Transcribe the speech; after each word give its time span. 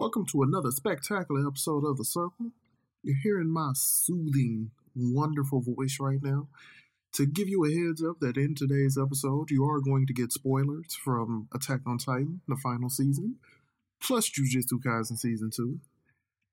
Welcome 0.00 0.26
to 0.26 0.44
another 0.44 0.70
spectacular 0.70 1.44
episode 1.44 1.84
of 1.84 1.96
The 1.96 2.04
Circle. 2.04 2.52
You're 3.02 3.16
hearing 3.20 3.50
my 3.52 3.72
soothing, 3.74 4.70
wonderful 4.94 5.60
voice 5.60 5.98
right 6.00 6.20
now. 6.22 6.46
To 7.14 7.26
give 7.26 7.48
you 7.48 7.64
a 7.64 7.74
heads 7.74 8.00
up 8.00 8.20
that 8.20 8.36
in 8.36 8.54
today's 8.54 8.96
episode, 8.96 9.50
you 9.50 9.64
are 9.64 9.80
going 9.80 10.06
to 10.06 10.12
get 10.12 10.30
spoilers 10.30 10.94
from 10.94 11.48
Attack 11.52 11.80
on 11.84 11.98
Titan, 11.98 12.42
the 12.46 12.54
final 12.54 12.88
season, 12.88 13.38
plus 14.00 14.30
Jujutsu 14.30 14.78
Kaisen 14.86 15.18
Season 15.18 15.50
2. 15.50 15.80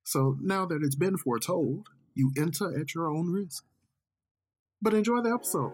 So 0.04 0.40
now 0.42 0.66
that 0.66 0.82
it's 0.82 0.96
been 0.96 1.16
foretold, 1.16 1.90
you 2.16 2.32
enter 2.36 2.76
at 2.76 2.96
your 2.96 3.12
own 3.12 3.30
risk. 3.30 3.64
But 4.82 4.96
enjoy 4.96 5.22
the 5.22 5.32
episode. 5.32 5.74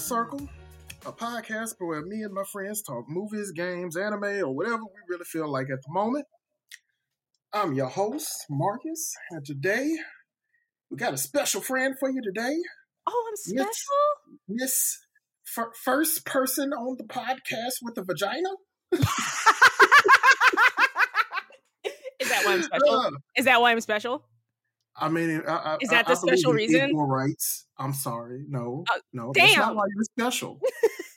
The 0.00 0.06
Circle, 0.06 0.48
a 1.04 1.12
podcast 1.12 1.74
where 1.78 2.00
me 2.00 2.22
and 2.22 2.32
my 2.32 2.44
friends 2.50 2.80
talk 2.80 3.04
movies, 3.06 3.52
games, 3.52 3.98
anime, 3.98 4.24
or 4.24 4.56
whatever 4.56 4.78
we 4.78 5.00
really 5.10 5.26
feel 5.26 5.46
like 5.46 5.66
at 5.70 5.82
the 5.86 5.92
moment. 5.92 6.24
I'm 7.52 7.74
your 7.74 7.88
host, 7.88 8.46
Marcus, 8.48 9.14
and 9.30 9.44
today 9.44 9.94
we 10.90 10.96
got 10.96 11.12
a 11.12 11.18
special 11.18 11.60
friend 11.60 11.96
for 12.00 12.08
you 12.08 12.22
today. 12.22 12.56
Oh, 13.06 13.28
I'm 13.28 13.36
special. 13.36 13.66
Miss, 14.48 14.62
Miss 14.62 14.98
fir- 15.44 15.72
first 15.84 16.24
person 16.24 16.72
on 16.72 16.96
the 16.96 17.04
podcast 17.04 17.82
with 17.82 17.98
a 17.98 18.02
vagina. 18.02 18.48
Is 22.20 22.28
that 22.30 22.46
why 22.46 22.54
I'm 22.54 22.62
special? 22.62 22.90
Uh, 22.90 23.10
Is 23.36 23.44
that 23.44 23.60
why 23.60 23.72
I'm 23.72 23.80
special? 23.82 24.24
I 25.00 25.08
mean, 25.08 25.42
I, 25.48 25.52
I, 25.52 25.76
Is 25.80 25.88
that 25.90 26.06
I- 26.06 26.12
the 26.12 26.16
special 26.16 26.52
reason? 26.52 26.90
Equal 26.90 27.06
rights. 27.06 27.66
I'm 27.78 27.92
sorry. 27.94 28.44
No, 28.48 28.84
Oh, 28.90 29.00
no, 29.12 29.32
that's 29.34 29.56
not 29.56 29.74
why 29.74 29.84
you're 29.94 30.04
special. 30.04 30.60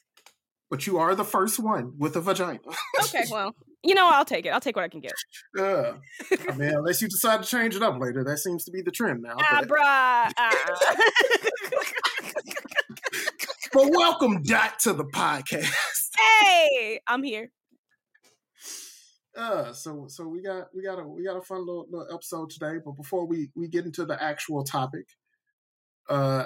but 0.69 0.87
you 0.87 0.97
are 0.97 1.13
the 1.15 1.25
first 1.25 1.59
one 1.59 1.93
with 1.97 2.15
a 2.15 2.21
vagina. 2.21 2.59
Okay, 3.03 3.25
well, 3.31 3.53
you 3.83 3.93
know, 3.95 4.07
I'll 4.09 4.23
take 4.25 4.45
it. 4.45 4.49
I'll 4.49 4.61
take 4.61 4.75
what 4.77 4.85
I 4.85 4.87
can 4.87 5.01
get. 5.01 5.11
Uh, 5.59 5.93
I 6.49 6.55
mean, 6.55 6.69
unless 6.75 7.01
you 7.01 7.07
decide 7.09 7.43
to 7.43 7.47
change 7.49 7.75
it 7.75 7.83
up 7.83 7.99
later, 7.99 8.23
that 8.23 8.37
seems 8.39 8.63
to 8.65 8.71
be 8.71 8.81
the 8.81 8.91
trend 8.91 9.21
now. 9.21 9.35
Ah, 9.39 9.57
But, 9.59 9.67
bruh. 9.67 10.31
ah. 10.37 10.95
but 13.73 13.89
welcome 13.91 14.41
back 14.43 14.77
to 14.79 14.93
the 14.93 15.03
podcast. 15.05 15.69
hey, 16.41 17.01
I'm 17.07 17.23
here. 17.23 17.51
Uh, 19.35 19.73
so 19.73 20.05
so 20.07 20.27
we 20.27 20.41
got 20.43 20.67
we 20.75 20.83
got 20.83 20.99
a 20.99 21.03
we 21.07 21.23
got 21.23 21.35
a 21.37 21.41
fun 21.41 21.59
little, 21.59 21.87
little 21.89 22.13
episode 22.13 22.49
today. 22.51 22.75
But 22.83 22.91
before 22.91 23.25
we 23.25 23.49
we 23.55 23.67
get 23.67 23.85
into 23.85 24.05
the 24.05 24.21
actual 24.21 24.63
topic, 24.63 25.07
uh, 26.09 26.45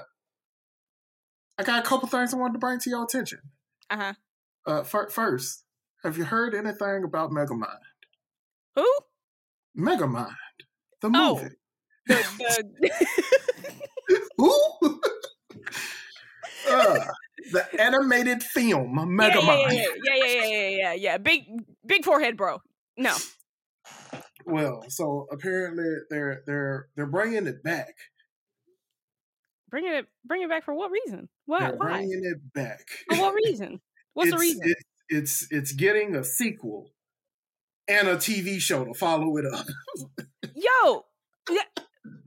I 1.57 1.63
got 1.63 1.83
a 1.85 1.87
couple 1.87 2.07
things 2.07 2.33
I 2.33 2.37
wanted 2.37 2.53
to 2.53 2.59
bring 2.59 2.79
to 2.79 2.89
your 2.89 3.03
attention. 3.03 3.39
Uh 3.89 3.97
huh. 3.97 4.13
Uh, 4.65 4.83
fir- 4.83 5.09
first, 5.09 5.63
have 6.03 6.17
you 6.17 6.23
heard 6.25 6.53
anything 6.55 7.03
about 7.03 7.31
Megamind? 7.31 7.79
Who? 8.75 8.85
Megamind, 9.77 10.33
the 11.01 11.11
Oh. 11.13 11.35
movie. 11.35 11.55
The, 12.07 12.63
the... 12.79 14.21
Who? 14.37 15.01
uh, 16.69 17.05
the 17.51 17.81
animated 17.81 18.43
film 18.43 18.95
yeah, 18.97 19.29
Megamind. 19.29 19.73
yeah, 19.73 19.83
yeah, 20.03 20.13
yeah, 20.15 20.25
yeah, 20.25 20.45
yeah, 20.45 20.69
yeah, 20.69 20.93
yeah. 20.93 21.17
Big, 21.17 21.43
big 21.85 22.03
forehead, 22.05 22.37
bro. 22.37 22.59
No. 22.97 23.15
Well, 24.45 24.85
so 24.89 25.27
apparently 25.31 25.85
they're 26.09 26.43
they're 26.47 26.87
they're 26.95 27.05
bringing 27.05 27.47
it 27.47 27.63
back. 27.63 27.93
Bring 29.69 29.85
it, 29.85 30.05
bring 30.25 30.41
it 30.43 30.49
back 30.49 30.63
for 30.63 30.73
what 30.73 30.91
reason? 30.91 31.27
Why? 31.45 31.59
They're 31.59 31.75
Why? 31.75 31.85
bringing 31.97 32.21
it 32.23 32.53
back. 32.53 32.87
For 33.09 33.17
what 33.17 33.33
reason? 33.33 33.81
What's 34.13 34.31
the 34.31 34.37
reason? 34.37 34.61
it- 34.63 34.77
it's 35.09 35.47
it's 35.51 35.71
getting 35.71 36.15
a 36.15 36.23
sequel 36.23 36.91
and 37.87 38.09
a 38.09 38.17
TV 38.17 38.59
show 38.59 38.83
to 38.83 38.93
follow 38.93 39.37
it 39.37 39.45
up. 39.45 39.65
Yo, 40.53 41.05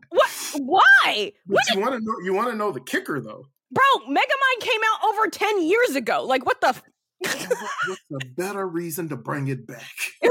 what? 0.09 0.54
Why? 0.56 1.32
What 1.47 1.62
you 1.75 1.78
want 1.80 1.92
to 1.92 2.00
know? 2.00 2.14
You 2.25 2.32
want 2.32 2.48
to 2.50 2.56
know 2.56 2.72
the 2.72 2.80
kicker 2.80 3.20
though? 3.20 3.44
Bro, 3.70 3.84
Megamind 4.09 4.60
came 4.60 4.80
out 4.92 5.09
over 5.10 5.28
10 5.28 5.62
years 5.62 5.94
ago. 5.94 6.25
Like, 6.25 6.47
what 6.47 6.60
the? 6.62 6.75
What's 7.20 8.00
a 8.12 8.26
better 8.36 8.66
reason 8.66 9.08
to 9.10 9.16
bring 9.16 9.48
it 9.48 9.66
back? 9.66 9.94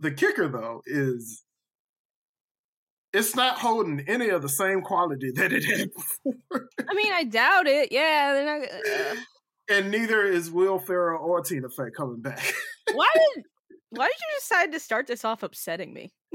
the 0.00 0.10
kicker 0.10 0.48
though 0.48 0.82
is 0.86 1.42
it's 3.12 3.34
not 3.34 3.58
holding 3.58 4.00
any 4.06 4.28
of 4.28 4.42
the 4.42 4.48
same 4.48 4.82
quality 4.82 5.30
that 5.32 5.52
it 5.52 5.64
had 5.64 5.90
before, 5.94 6.68
I 6.88 6.94
mean, 6.94 7.12
I 7.12 7.24
doubt 7.24 7.66
it. 7.66 7.90
Yeah, 7.90 8.32
they're 8.34 8.60
not. 8.60 8.68
Uh, 8.68 9.16
and 9.70 9.90
neither 9.90 10.26
is 10.26 10.50
Will 10.50 10.78
Ferrell 10.78 11.24
or 11.24 11.40
Tina 11.40 11.68
Fey 11.70 11.90
coming 11.96 12.20
back. 12.20 12.52
why 12.92 13.10
did 13.14 13.44
Why 13.90 14.06
did 14.06 14.20
you 14.20 14.38
decide 14.40 14.72
to 14.72 14.80
start 14.80 15.06
this 15.06 15.24
off 15.24 15.42
upsetting 15.42 15.94
me? 15.94 16.12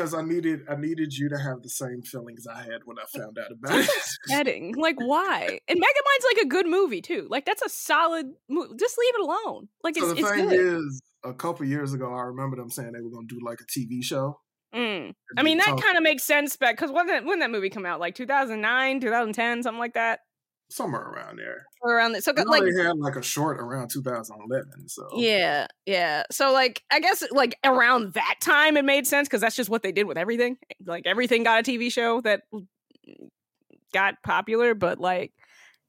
because 0.00 0.14
I 0.14 0.22
needed 0.22 0.60
I 0.68 0.76
needed 0.76 1.12
you 1.12 1.28
to 1.28 1.38
have 1.38 1.62
the 1.62 1.68
same 1.68 2.02
feelings 2.02 2.46
I 2.46 2.62
had 2.62 2.82
when 2.84 2.96
I 2.98 3.04
found 3.18 3.38
out 3.38 3.52
about 3.52 3.78
it. 3.80 3.90
upsetting. 4.24 4.74
Like, 4.76 4.96
why? 4.98 5.60
And 5.68 5.78
Megamind's 5.78 6.26
like 6.34 6.44
a 6.44 6.48
good 6.48 6.66
movie 6.66 7.02
too. 7.02 7.26
Like, 7.28 7.44
that's 7.44 7.62
a 7.62 7.68
solid. 7.68 8.26
movie. 8.48 8.74
Just 8.78 8.96
leave 8.98 9.14
it 9.14 9.20
alone. 9.20 9.68
Like, 9.84 9.96
it's, 9.96 10.06
so 10.06 10.14
the 10.14 10.20
it's 10.20 10.30
thing 10.30 10.48
good. 10.48 10.76
is, 10.78 11.02
a 11.22 11.34
couple 11.34 11.66
years 11.66 11.92
ago, 11.92 12.14
I 12.14 12.22
remember 12.22 12.56
them 12.56 12.70
saying 12.70 12.92
they 12.92 13.02
were 13.02 13.10
going 13.10 13.28
to 13.28 13.34
do 13.34 13.44
like 13.44 13.58
a 13.60 13.64
TV 13.64 14.02
show. 14.02 14.40
Mm. 14.74 15.12
I 15.36 15.42
mean, 15.42 15.58
that 15.58 15.78
kind 15.82 15.96
of 15.96 16.02
makes 16.02 16.22
sense, 16.22 16.56
but 16.56 16.70
because 16.70 16.92
when 16.92 17.08
that 17.08 17.24
when 17.24 17.40
that 17.40 17.50
movie 17.50 17.70
come 17.70 17.84
out, 17.84 18.00
like 18.00 18.14
2009, 18.14 19.00
2010, 19.00 19.62
something 19.62 19.78
like 19.78 19.94
that, 19.94 20.20
somewhere 20.70 21.02
around 21.02 21.38
there. 21.38 21.66
around 21.84 22.12
the, 22.12 22.22
so 22.22 22.32
I 22.36 22.42
like 22.42 22.62
they 22.62 22.82
had 22.82 22.96
like 22.98 23.16
a 23.16 23.22
short 23.22 23.60
around 23.60 23.88
2011. 23.88 24.88
So 24.88 25.08
Yeah, 25.16 25.66
yeah. 25.86 26.24
So 26.30 26.52
like 26.52 26.82
I 26.90 27.00
guess 27.00 27.22
like 27.32 27.56
around 27.64 28.14
that 28.14 28.36
time 28.40 28.76
it 28.76 28.84
made 28.84 29.06
sense 29.06 29.28
because 29.28 29.40
that's 29.40 29.56
just 29.56 29.70
what 29.70 29.82
they 29.82 29.92
did 29.92 30.06
with 30.06 30.16
everything. 30.16 30.56
Like 30.84 31.06
everything 31.06 31.42
got 31.42 31.60
a 31.60 31.70
TV 31.70 31.92
show 31.92 32.20
that 32.22 32.42
mm, 32.54 32.66
got 33.92 34.22
popular, 34.22 34.74
but 34.74 34.98
like 34.98 35.32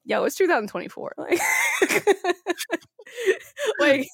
yo, 0.04 0.24
it's 0.24 0.36
2024. 0.36 1.14
Like 1.18 1.40
like 3.80 4.08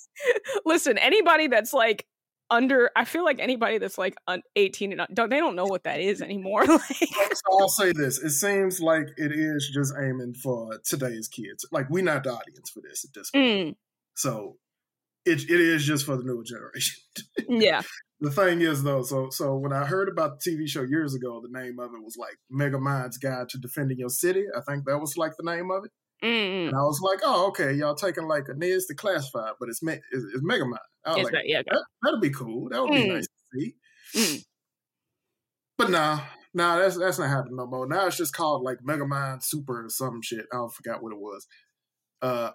listen, 0.66 0.97
anybody 0.97 1.47
that's 1.47 1.73
like 1.73 2.05
under 2.50 2.90
I 2.96 3.06
feel 3.06 3.24
like 3.25 3.40
anybody 3.40 3.78
that's 3.78 3.97
like 3.97 4.16
un- 4.28 4.41
18 4.56 4.91
and 5.00 5.08
don't 5.13 5.30
they 5.30 5.38
don't 5.40 5.56
know 5.56 5.66
what 5.66 5.84
that 5.84 6.00
is 6.00 6.22
anymore. 6.22 6.66
like 6.66 6.81
So 6.90 7.59
I'll 7.59 7.68
say 7.69 7.91
this: 7.91 8.19
it 8.19 8.31
seems 8.31 8.80
like 8.80 9.08
it 9.18 9.31
is 9.31 9.69
just 9.74 9.94
aiming 10.00 10.34
for 10.35 10.80
today's 10.85 11.28
kids. 11.28 11.66
Like 11.72 11.90
we're 11.90 12.03
not 12.03 12.24
the 12.24 12.31
audience 12.31 12.69
for 12.69 12.81
this 12.81 13.03
at 13.06 13.13
this 13.13 13.30
point. 13.31 13.46
Mm, 13.46 13.75
So 14.16 14.58
it 15.25 15.41
it 15.50 15.59
is 15.59 15.85
just 15.85 16.06
for 16.06 16.16
the 16.18 16.24
newer 16.24 16.44
generation. 16.44 16.96
yeah. 17.50 17.81
the 18.22 18.31
thing 18.31 18.62
is 18.62 18.84
though, 18.84 19.03
so 19.03 19.29
so 19.29 19.56
when 19.58 19.74
I 19.74 19.85
heard 19.85 20.08
about 20.09 20.40
the 20.40 20.52
TV 20.52 20.68
show 20.69 20.84
years 20.84 21.14
ago, 21.16 21.41
the 21.41 21.59
name 21.59 21.79
of 21.79 21.91
it 21.94 22.03
was 22.03 22.16
like 22.18 22.38
Megamind's 22.52 23.18
Guide 23.18 23.50
to 23.50 23.58
Defending 23.58 24.00
Your 24.00 24.09
City. 24.09 24.46
I 24.56 24.62
think 24.62 24.85
that 24.85 25.00
was 25.00 25.18
like 25.18 25.34
the 25.38 25.44
name 25.44 25.69
of 25.72 25.84
it. 25.85 25.91
Mm, 26.24 26.69
And 26.69 26.75
I 26.75 26.81
was 26.81 27.00
like, 27.00 27.19
oh, 27.24 27.47
okay, 27.50 27.74
y'all 27.74 27.94
taking 27.94 28.28
like 28.28 28.46
a 28.47 28.56
Ned's 28.56 28.88
Declassified, 28.91 29.53
but 29.59 29.69
it's 29.69 29.84
me- 29.84 30.00
it's, 30.12 30.25
it's 30.34 30.44
Megamind. 30.44 30.78
I 31.07 31.22
like, 31.23 31.31
that- 31.34 31.47
yeah. 31.47 31.62
that, 31.66 31.84
that'll 32.03 32.19
be 32.19 32.29
cool. 32.29 32.69
That 32.69 32.81
would 32.81 32.91
be 32.91 33.03
Mm. 33.03 33.13
nice 33.16 33.28
to 33.28 33.59
see. 33.59 33.75
Mm. 34.16 34.44
But 35.78 35.90
nah, 35.91 36.19
nah, 36.53 36.78
that's 36.78 36.97
that's 36.97 37.19
not 37.19 37.29
happening 37.29 37.56
no 37.57 37.68
more. 37.68 37.88
Now 37.88 38.07
it's 38.07 38.18
just 38.18 38.34
called 38.35 38.63
like 38.63 38.79
Megamind 38.79 39.44
Super 39.44 39.85
or 39.85 39.90
some 39.90 40.22
shit. 40.22 40.46
I 40.51 40.66
forgot 40.75 41.01
what 41.03 41.13
it 41.13 41.19
was. 41.19 41.46
Uh, 42.22 42.51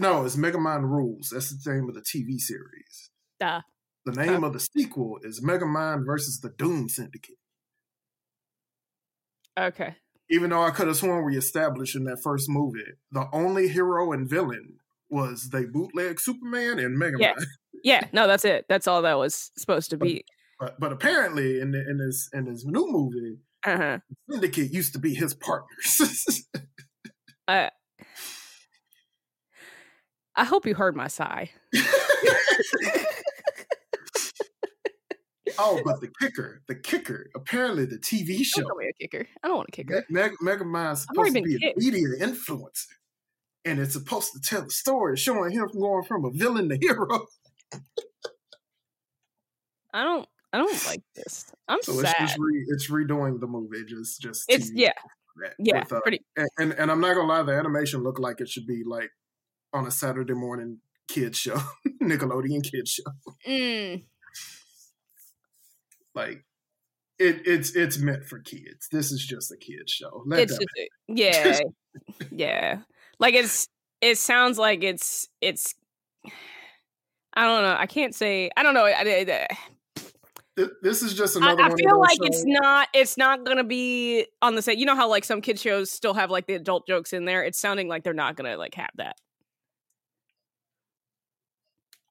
no, 0.00 0.24
it's 0.24 0.36
Megamind 0.36 0.82
Rules. 0.82 1.30
That's 1.32 1.50
the 1.64 1.72
name 1.72 1.88
of 1.88 1.94
the 1.96 2.00
TV 2.02 2.38
series. 2.38 3.10
Duh. 3.40 3.60
The 4.06 4.12
name 4.12 4.44
of 4.44 4.52
the 4.52 4.60
sequel 4.60 5.18
is 5.22 5.40
Megamind 5.44 6.06
versus 6.06 6.40
the 6.40 6.50
Doom 6.50 6.88
Syndicate. 6.88 7.36
Okay. 9.58 9.96
Even 10.30 10.50
though 10.50 10.62
I 10.62 10.70
could 10.70 10.86
have 10.86 10.96
sworn 10.96 11.24
we 11.24 11.36
established 11.36 11.96
in 11.96 12.04
that 12.04 12.20
first 12.22 12.48
movie, 12.48 12.78
the 13.10 13.26
only 13.32 13.68
hero 13.68 14.12
and 14.12 14.28
villain 14.28 14.76
was 15.10 15.48
they 15.50 15.64
bootleg 15.64 16.20
Superman 16.20 16.78
and 16.78 16.96
Megamind. 17.00 17.20
Yeah. 17.20 17.34
Yeah, 17.84 18.06
no, 18.12 18.26
that's 18.26 18.44
it. 18.44 18.64
That's 18.68 18.86
all 18.88 19.02
that 19.02 19.18
was 19.18 19.50
supposed 19.56 19.90
to 19.90 19.96
be. 19.96 20.24
But 20.60 20.78
but 20.80 20.92
apparently 20.92 21.60
in 21.60 21.70
the, 21.70 21.78
in 21.88 21.98
this 21.98 22.28
in 22.32 22.44
this 22.46 22.64
new 22.64 22.86
movie, 22.90 23.38
Uh-huh. 23.64 23.98
Syndicate 24.30 24.72
used 24.72 24.92
to 24.94 24.98
be 24.98 25.14
his 25.14 25.34
partners. 25.34 26.46
I 27.48 27.70
I 30.34 30.44
hope 30.44 30.66
you 30.66 30.74
heard 30.74 30.96
my 30.96 31.08
sigh. 31.08 31.50
oh, 35.58 35.80
but 35.84 36.00
the 36.00 36.10
kicker, 36.20 36.62
the 36.68 36.74
kicker, 36.74 37.30
apparently 37.34 37.84
the 37.86 37.98
TV 37.98 38.44
show. 38.44 38.60
Don't 38.60 38.64
show, 38.64 38.68
call 38.68 38.76
me 38.78 38.88
a 38.88 38.92
kicker. 39.02 39.26
I 39.42 39.48
don't 39.48 39.56
want 39.56 39.68
a 39.68 39.72
kicker. 39.72 40.04
Meg, 40.10 40.32
Meg, 40.40 40.60
Megamind 40.60 40.96
supposed 40.98 41.34
to 41.34 41.42
be 41.42 41.56
a 41.56 41.72
media 41.76 42.08
influencer. 42.20 42.86
and 43.64 43.80
it's 43.80 43.92
supposed 43.94 44.32
to 44.34 44.40
tell 44.40 44.62
the 44.62 44.70
story, 44.70 45.16
showing 45.16 45.50
him 45.52 45.68
going 45.72 46.04
from 46.04 46.24
a 46.24 46.30
villain 46.30 46.68
to 46.68 46.76
hero. 46.80 47.26
I 49.92 50.04
don't. 50.04 50.28
I 50.52 50.58
don't 50.58 50.86
like 50.86 51.02
this. 51.14 51.52
I'm 51.68 51.82
So 51.82 51.92
sad. 52.00 52.14
it's 52.20 52.32
just 52.32 52.38
re, 52.38 52.64
it's 52.68 52.90
redoing 52.90 53.38
the 53.38 53.46
movie, 53.46 53.84
just 53.84 54.20
just 54.20 54.44
It's 54.48 54.70
yeah, 54.72 54.92
yeah, 55.58 55.80
with, 55.80 55.92
uh, 55.92 56.00
pretty. 56.00 56.24
and, 56.36 56.48
and 56.58 56.72
and 56.72 56.90
I'm 56.90 57.00
not 57.00 57.14
gonna 57.14 57.28
lie, 57.28 57.42
the 57.42 57.52
animation 57.52 58.02
looked 58.02 58.18
like 58.18 58.40
it 58.40 58.48
should 58.48 58.66
be 58.66 58.82
like 58.84 59.10
on 59.74 59.86
a 59.86 59.90
Saturday 59.90 60.32
morning 60.32 60.78
kids 61.08 61.38
show, 61.38 61.58
Nickelodeon 62.02 62.62
kids 62.62 62.90
show. 62.92 63.02
Mm, 63.46 64.04
Like 66.14 66.44
it 67.18 67.42
it's 67.46 67.76
it's 67.76 67.98
meant 67.98 68.24
for 68.24 68.38
kids. 68.38 68.88
This 68.90 69.12
is 69.12 69.24
just 69.24 69.52
a 69.52 69.56
kids 69.58 69.92
show. 69.92 70.22
Let 70.26 70.40
it's 70.40 70.56
just 70.56 70.66
yeah, 71.08 71.58
yeah. 72.30 72.78
Like 73.18 73.34
it's. 73.34 73.68
It 74.00 74.16
sounds 74.16 74.58
like 74.58 74.82
it's. 74.84 75.28
It's. 75.40 75.74
I 77.34 77.46
don't 77.46 77.62
know. 77.62 77.76
I 77.78 77.86
can't 77.86 78.14
say. 78.14 78.50
I 78.56 78.62
don't 78.62 78.74
know. 78.74 78.84
I, 78.84 79.00
I, 79.00 79.48
Th- 80.56 80.70
This 80.82 81.02
is 81.02 81.14
just 81.14 81.36
I, 81.36 81.52
another 81.52 81.62
I 81.62 81.76
feel 81.76 82.00
like 82.00 82.18
it's 82.22 82.40
uh, 82.42 82.44
not. 82.46 82.88
It's 82.94 83.16
not 83.16 83.44
gonna 83.44 83.64
be 83.64 84.26
on 84.42 84.54
the 84.54 84.62
same. 84.62 84.78
You 84.78 84.86
know 84.86 84.96
how 84.96 85.08
like 85.08 85.24
some 85.24 85.40
kid 85.40 85.58
shows 85.58 85.90
still 85.90 86.14
have 86.14 86.30
like 86.30 86.46
the 86.46 86.54
adult 86.54 86.86
jokes 86.86 87.12
in 87.12 87.24
there. 87.24 87.44
It's 87.44 87.60
sounding 87.60 87.88
like 87.88 88.02
they're 88.02 88.14
not 88.14 88.36
gonna 88.36 88.56
like 88.56 88.74
have 88.74 88.90
that. 88.96 89.16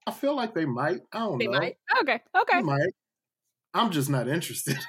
I 0.06 0.12
feel 0.12 0.36
like 0.36 0.54
they 0.54 0.66
might. 0.66 1.02
I 1.12 1.19
don't 1.19 1.38
They 1.40 1.48
know. 1.48 1.60
might. 1.60 1.75
Okay. 2.02 2.22
They 2.34 2.40
Okay. 2.40 2.62
might. 2.62 2.94
I'm 3.74 3.92
just 3.92 4.10
not 4.10 4.28
interested. 4.28 4.78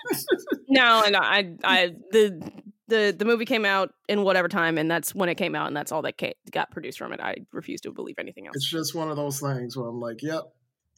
No, 0.70 1.02
and 1.04 1.16
I, 1.16 1.54
I, 1.64 1.94
the, 2.10 2.42
the, 2.88 3.14
the 3.16 3.24
movie 3.24 3.44
came 3.44 3.64
out 3.64 3.90
in 4.08 4.22
whatever 4.22 4.48
time, 4.48 4.78
and 4.78 4.90
that's 4.90 5.14
when 5.14 5.28
it 5.28 5.36
came 5.36 5.54
out, 5.54 5.68
and 5.68 5.76
that's 5.76 5.92
all 5.92 6.02
that 6.02 6.18
ca- 6.18 6.34
got 6.50 6.70
produced 6.70 6.98
from 6.98 7.12
it. 7.12 7.20
I 7.20 7.36
refuse 7.52 7.80
to 7.82 7.92
believe 7.92 8.16
anything 8.18 8.46
else. 8.46 8.56
it's 8.56 8.70
just 8.70 8.94
one 8.94 9.10
of 9.10 9.16
those 9.16 9.40
things 9.40 9.76
where 9.76 9.88
I'm 9.88 10.00
like, 10.00 10.22
yep, 10.22 10.42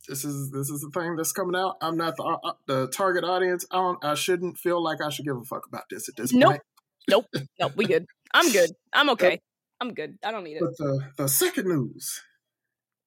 this 0.08 0.24
is 0.24 0.50
this 0.50 0.70
is 0.70 0.80
the 0.80 0.90
thing 0.98 1.16
that's 1.16 1.32
coming 1.32 1.54
out. 1.60 1.76
I'm 1.82 1.96
not 1.96 2.16
the 2.16 2.22
uh, 2.22 2.52
the 2.66 2.88
target 2.88 3.24
audience. 3.24 3.66
I 3.70 3.76
don't. 3.76 4.04
I 4.04 4.14
shouldn't 4.14 4.56
feel 4.56 4.82
like 4.82 4.98
I 5.04 5.10
should 5.10 5.24
give 5.26 5.36
a 5.36 5.44
fuck 5.44 5.66
about 5.66 5.84
this 5.90 6.08
at 6.08 6.16
this 6.16 6.32
point. 6.32 6.60
Nope. 7.08 7.26
nope, 7.32 7.44
No, 7.58 7.68
we 7.76 7.86
good. 7.86 8.06
I'm 8.32 8.50
good. 8.50 8.70
I'm 8.92 9.10
okay. 9.14 9.40
I'm 9.80 9.92
good. 9.92 10.18
I 10.24 10.30
don't 10.30 10.44
need 10.44 10.56
it. 10.56 10.62
But 10.62 10.76
the 10.78 11.00
the 11.16 11.28
second 11.28 11.68
news. 11.68 12.22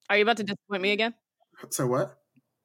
Are 0.09 0.17
you 0.17 0.23
about 0.23 0.37
to 0.37 0.43
disappoint 0.43 0.81
me 0.81 0.91
again? 0.91 1.13
So 1.69 1.87
what? 1.87 2.17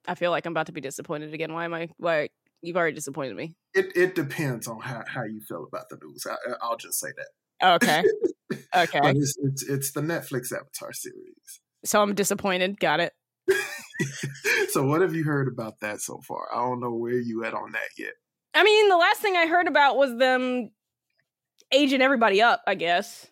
I 0.07 0.15
feel 0.15 0.31
like 0.31 0.45
I'm 0.45 0.51
about 0.53 0.67
to 0.67 0.71
be 0.73 0.81
disappointed 0.81 1.33
again. 1.33 1.53
Why 1.53 1.65
am 1.65 1.73
I? 1.73 1.89
Why 1.97 2.29
you've 2.61 2.77
already 2.77 2.95
disappointed 2.95 3.35
me? 3.35 3.55
It 3.73 3.95
it 3.95 4.15
depends 4.15 4.67
on 4.67 4.79
how, 4.79 5.03
how 5.07 5.23
you 5.23 5.41
feel 5.41 5.65
about 5.67 5.89
the 5.89 5.97
news. 6.03 6.25
I, 6.29 6.35
I'll 6.61 6.77
just 6.77 6.99
say 6.99 7.09
that. 7.15 7.75
Okay. 7.75 8.03
Okay. 8.75 8.99
It's, 9.03 9.37
it's 9.43 9.69
it's 9.69 9.91
the 9.91 10.01
Netflix 10.01 10.51
Avatar 10.51 10.91
series. 10.91 11.61
So 11.85 12.01
I'm 12.01 12.15
disappointed. 12.15 12.79
Got 12.79 12.99
it. 12.99 13.13
so 14.69 14.83
what 14.85 15.01
have 15.01 15.13
you 15.13 15.23
heard 15.23 15.47
about 15.47 15.79
that 15.81 16.01
so 16.01 16.19
far? 16.27 16.47
I 16.51 16.57
don't 16.57 16.79
know 16.79 16.93
where 16.93 17.13
you 17.13 17.43
at 17.45 17.53
on 17.53 17.71
that 17.73 17.89
yet. 17.95 18.13
I 18.55 18.63
mean, 18.63 18.89
the 18.89 18.97
last 18.97 19.21
thing 19.21 19.35
I 19.35 19.45
heard 19.45 19.67
about 19.67 19.97
was 19.97 20.17
them 20.17 20.71
aging 21.71 22.01
everybody 22.01 22.41
up. 22.41 22.63
I 22.65 22.73
guess 22.73 23.27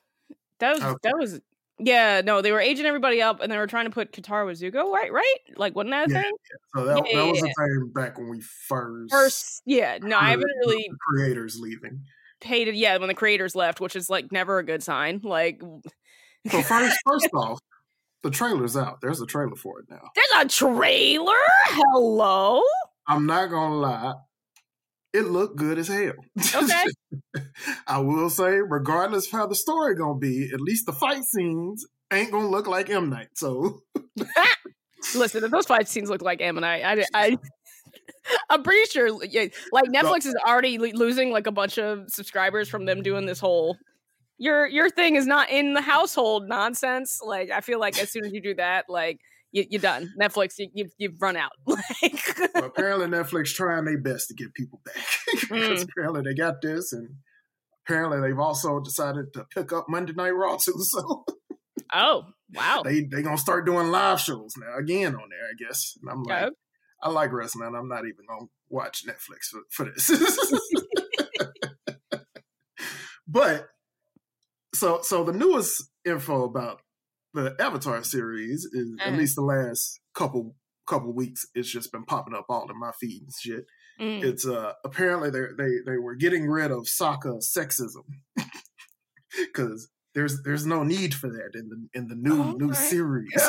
that 0.59 0.75
was 0.75 0.83
Okay. 0.83 0.97
that 1.03 1.18
was 1.18 1.41
yeah. 1.79 2.21
No, 2.24 2.41
they 2.41 2.51
were 2.51 2.59
aging 2.59 2.85
everybody 2.85 3.21
up, 3.21 3.41
and 3.41 3.51
they 3.51 3.57
were 3.57 3.68
trying 3.68 3.85
to 3.85 3.91
put 3.91 4.12
Katara 4.12 4.45
with 4.45 4.59
Zuko. 4.59 4.91
Right, 4.91 5.12
right. 5.12 5.35
Like, 5.56 5.75
wasn't 5.75 5.91
that 5.91 6.09
a 6.09 6.13
Yeah, 6.13 6.21
thing? 6.21 6.33
So 6.75 6.85
that, 6.85 7.07
Yeah, 7.09 7.18
that 7.19 7.25
was 7.31 7.38
yeah, 7.41 7.47
the 7.57 7.68
thing 7.68 7.91
back 7.94 8.18
when 8.18 8.29
we 8.29 8.41
first 8.41 9.12
First, 9.12 9.62
yeah. 9.65 9.97
No, 10.01 10.18
I 10.18 10.29
haven't 10.31 10.50
really 10.65 10.89
creators 11.00 11.59
leaving. 11.59 12.01
hated. 12.41 12.75
Yeah, 12.75 12.97
when 12.97 13.07
the 13.07 13.13
creators 13.13 13.56
left, 13.56 13.79
which 13.81 13.95
is 13.95 14.09
like 14.09 14.31
never 14.31 14.59
a 14.59 14.63
good 14.65 14.83
sign. 14.83 15.21
Like, 15.24 15.62
So 16.50 16.62
first, 16.62 16.97
first 17.06 17.29
off, 17.33 17.59
the 18.24 18.31
trailer's 18.31 18.75
out. 18.75 19.00
There's 19.01 19.21
a 19.21 19.25
trailer 19.25 19.56
for 19.56 19.79
it 19.79 19.85
now. 19.89 20.01
there's 20.15 20.45
a 20.45 20.47
trailer. 20.47 21.35
Hello. 21.65 22.62
I'm 23.07 23.25
not 23.25 23.50
gonna 23.50 23.75
lie, 23.75 24.13
it 25.17 25.23
looked 25.23 25.57
good 25.57 25.77
as 25.77 25.87
hell. 25.87 26.13
Okay. 26.55 26.83
I 27.87 27.99
will 27.99 28.29
say, 28.29 28.59
regardless 28.67 29.25
of 29.25 29.31
how 29.31 29.47
the 29.47 29.55
story 29.55 29.95
gonna 29.95 30.17
be, 30.17 30.49
at 30.53 30.61
least 30.61 30.85
the 30.85 30.93
fight 30.93 31.23
scenes 31.23 31.85
ain't 32.11 32.31
gonna 32.31 32.49
look 32.49 32.67
like 32.67 32.89
M 32.89 33.09
Night. 33.09 33.29
So 33.33 33.79
Listen, 35.15 35.43
if 35.43 35.51
those 35.51 35.65
fight 35.65 35.87
scenes 35.87 36.09
look 36.09 36.21
like 36.21 36.41
M 36.41 36.55
Night, 36.55 36.83
I, 36.83 37.01
I, 37.01 37.05
I 37.13 37.37
I'm 38.49 38.63
pretty 38.63 38.89
sure, 38.89 39.23
yeah, 39.25 39.47
like 39.71 39.85
Netflix 39.85 40.25
is 40.25 40.35
already 40.47 40.77
lo- 40.77 40.91
losing 40.93 41.31
like 41.31 41.47
a 41.47 41.51
bunch 41.51 41.77
of 41.77 42.09
subscribers 42.09 42.69
from 42.69 42.85
them 42.85 43.01
doing 43.01 43.25
this 43.25 43.39
whole 43.39 43.77
your 44.37 44.67
your 44.67 44.89
thing 44.89 45.15
is 45.15 45.25
not 45.25 45.49
in 45.49 45.73
the 45.73 45.81
household 45.81 46.47
nonsense. 46.47 47.19
Like, 47.23 47.49
I 47.51 47.61
feel 47.61 47.79
like 47.79 47.99
as 47.99 48.11
soon 48.11 48.25
as 48.25 48.31
you 48.31 48.41
do 48.41 48.53
that, 48.55 48.85
like 48.87 49.19
you, 49.51 49.65
you're 49.69 49.81
done. 49.81 50.11
Netflix, 50.19 50.53
you, 50.57 50.69
you've 50.73 50.91
you've 50.97 51.21
run 51.21 51.35
out. 51.38 51.51
Well, 52.53 52.65
apparently 52.65 53.07
Netflix 53.07 53.53
trying 53.53 53.85
their 53.85 53.97
best 53.99 54.27
to 54.29 54.33
get 54.35 54.53
people 54.53 54.81
back 54.85 54.95
because 55.41 55.83
Mm. 55.83 55.89
apparently 55.89 56.21
they 56.23 56.33
got 56.35 56.61
this, 56.61 56.91
and 56.94 57.09
apparently 57.85 58.19
they've 58.21 58.39
also 58.39 58.79
decided 58.79 59.33
to 59.33 59.45
pick 59.53 59.71
up 59.73 59.85
Monday 59.89 60.13
Night 60.13 60.31
Raw 60.31 60.57
too. 60.57 60.73
So 60.83 61.25
oh 61.94 62.23
wow, 62.53 62.81
they 62.83 63.01
they 63.01 63.21
gonna 63.21 63.38
start 63.38 63.65
doing 63.65 63.88
live 63.88 64.19
shows 64.19 64.53
now 64.57 64.77
again 64.77 65.15
on 65.15 65.29
there, 65.29 65.47
I 65.50 65.53
guess. 65.67 65.97
And 66.01 66.09
I'm 66.11 66.23
like, 66.23 66.41
Yeah. 66.43 66.50
I 67.03 67.09
like 67.09 67.31
wrestling. 67.31 67.73
I'm 67.75 67.88
not 67.88 68.05
even 68.05 68.25
gonna 68.27 68.47
watch 68.69 69.03
Netflix 69.05 69.47
for, 69.51 69.61
for 69.69 69.85
this. 69.91 70.09
but 73.27 73.67
so 74.73 75.00
so 75.01 75.23
the 75.23 75.33
newest 75.33 75.89
info 76.05 76.43
about 76.43 76.81
the 77.33 77.56
Avatar 77.59 78.03
series 78.03 78.65
is 78.65 78.95
at 79.00 79.07
Uh-huh. 79.07 79.18
least 79.18 79.35
the 79.35 79.41
last 79.41 80.00
couple 80.13 80.56
couple 80.88 81.13
weeks. 81.13 81.45
It's 81.53 81.69
just 81.69 81.91
been 81.91 82.06
popping 82.06 82.33
up 82.33 82.45
all 82.50 82.69
in 82.71 82.79
my 82.79 82.91
feed 82.94 83.21
and 83.24 83.31
shit. 83.38 83.65
Mm. 84.00 84.24
It's 84.24 84.47
uh 84.47 84.74
apparently 84.85 85.29
they 85.29 85.47
they 85.57 85.69
they 85.85 85.97
were 85.97 86.15
getting 86.15 86.47
rid 86.47 86.71
of 86.71 86.83
Sokka 86.83 87.39
sexism 87.44 88.03
because 89.38 89.89
there's 90.15 90.41
there's 90.44 90.65
no 90.65 90.83
need 90.83 91.13
for 91.13 91.29
that 91.29 91.51
in 91.56 91.68
the 91.69 91.88
in 92.00 92.07
the 92.07 92.15
new 92.15 92.41
Oh 92.41 92.51
new 92.53 92.74
series. 92.74 93.33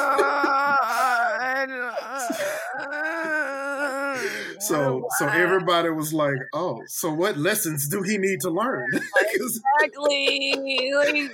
So 4.60 5.06
so 5.18 5.26
everybody 5.28 5.88
was 5.90 6.12
like, 6.12 6.36
"Oh, 6.52 6.82
so 6.88 7.12
what 7.12 7.38
lessons 7.38 7.88
do 7.88 8.02
he 8.02 8.18
need 8.18 8.40
to 8.40 8.50
learn?" 8.50 8.84
exactly. 9.22 10.52
Like, 10.94 11.30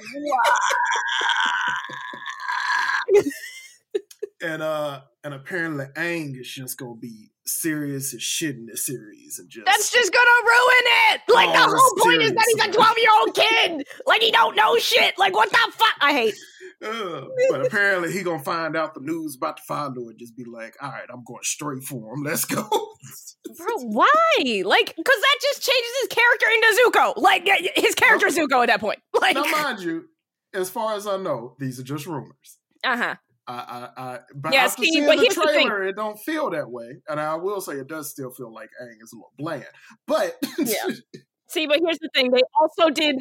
and 4.45 4.63
uh 4.63 5.01
and 5.25 5.33
apparently 5.35 5.87
Aang 5.97 6.39
is 6.39 6.49
just 6.49 6.79
gonna 6.79 6.95
be 6.97 7.31
serious 7.47 8.15
as 8.15 8.23
shit 8.23 8.57
in 8.57 8.67
this 8.67 8.87
series 8.87 9.39
and 9.39 9.49
just 9.51 9.67
That's 9.67 9.91
just 9.93 10.13
gonna 10.13 10.31
ruin 10.45 10.85
it. 11.13 11.21
Like 11.29 11.53
the 11.53 11.65
Oh, 11.67 11.75
whole 11.77 12.05
point 12.05 12.23
is 12.23 12.33
that 12.33 12.47
he's 12.55 12.65
a 12.65 12.73
twelve 12.73 12.97
year 12.99 13.11
old 13.21 13.35
kid. 13.35 13.87
Like 14.07 14.23
he 14.23 14.31
don't 14.31 14.55
know 14.57 14.77
shit. 14.79 15.15
Like 15.19 15.35
what 15.35 15.51
the 15.51 15.59
fuck? 15.73 15.95
I 16.01 16.13
hate. 16.13 16.35
Ugh. 16.85 17.29
but 17.51 17.65
apparently 17.67 18.13
he 18.13 18.23
gonna 18.23 18.43
find 18.43 18.77
out 18.77 18.95
the 18.95 19.01
news 19.01 19.37
about 19.37 19.57
the 19.57 19.63
follow 19.67 20.09
and 20.09 20.19
just 20.19 20.37
be 20.37 20.45
like, 20.45 20.75
"All 20.83 20.91
right, 20.91 21.07
I'm 21.11 21.25
going 21.25 21.43
straight 21.43 21.83
for 21.85 22.15
him. 22.15 22.23
Let's 22.25 22.45
go." 22.45 22.63
Bro, 23.57 23.79
why? 23.85 24.63
Like, 24.65 24.95
because 24.97 25.21
that 25.21 25.39
just 25.41 25.63
changes 25.63 25.93
his 26.03 26.09
character 26.09 26.47
into 26.53 26.83
Zuko. 26.83 27.17
Like, 27.17 27.49
his 27.77 27.95
character 27.95 28.27
Zuko 28.27 28.63
at 28.63 28.67
that 28.67 28.81
point. 28.81 28.99
Like, 29.21 29.37
now, 29.37 29.45
mind 29.45 29.81
you, 29.81 30.07
as 30.53 30.69
far 30.69 30.95
as 30.97 31.07
I 31.07 31.17
know, 31.17 31.55
these 31.59 31.79
are 31.79 31.85
just 31.85 32.07
rumors. 32.07 32.59
uh 32.83 32.97
huh. 32.97 33.15
I, 33.47 33.89
I, 33.97 34.03
I 34.03 34.19
but 34.35 34.53
Yeah, 34.53 34.65
after 34.65 34.83
see, 34.83 34.93
seeing 34.93 35.07
but 35.07 35.17
the 35.17 35.23
here's 35.23 35.35
the 35.35 35.51
thing. 35.53 35.71
it 35.71 35.97
don't 35.97 36.19
feel 36.19 36.51
that 36.51 36.71
way. 36.71 36.97
And 37.09 37.21
I 37.21 37.35
will 37.35 37.61
say 37.61 37.75
it 37.75 37.89
does 37.89 38.11
still 38.11 38.31
feel 38.31 38.53
like 38.53 38.71
Aang 38.83 39.03
is 39.03 39.13
a 39.13 39.17
little 39.17 39.33
bland. 39.39 39.67
But 40.07 40.37
Yeah. 40.59 40.77
See, 41.49 41.67
but 41.67 41.79
here's 41.85 41.99
the 41.99 42.09
thing: 42.15 42.31
they 42.31 42.41
also 42.61 42.91
did 42.91 43.17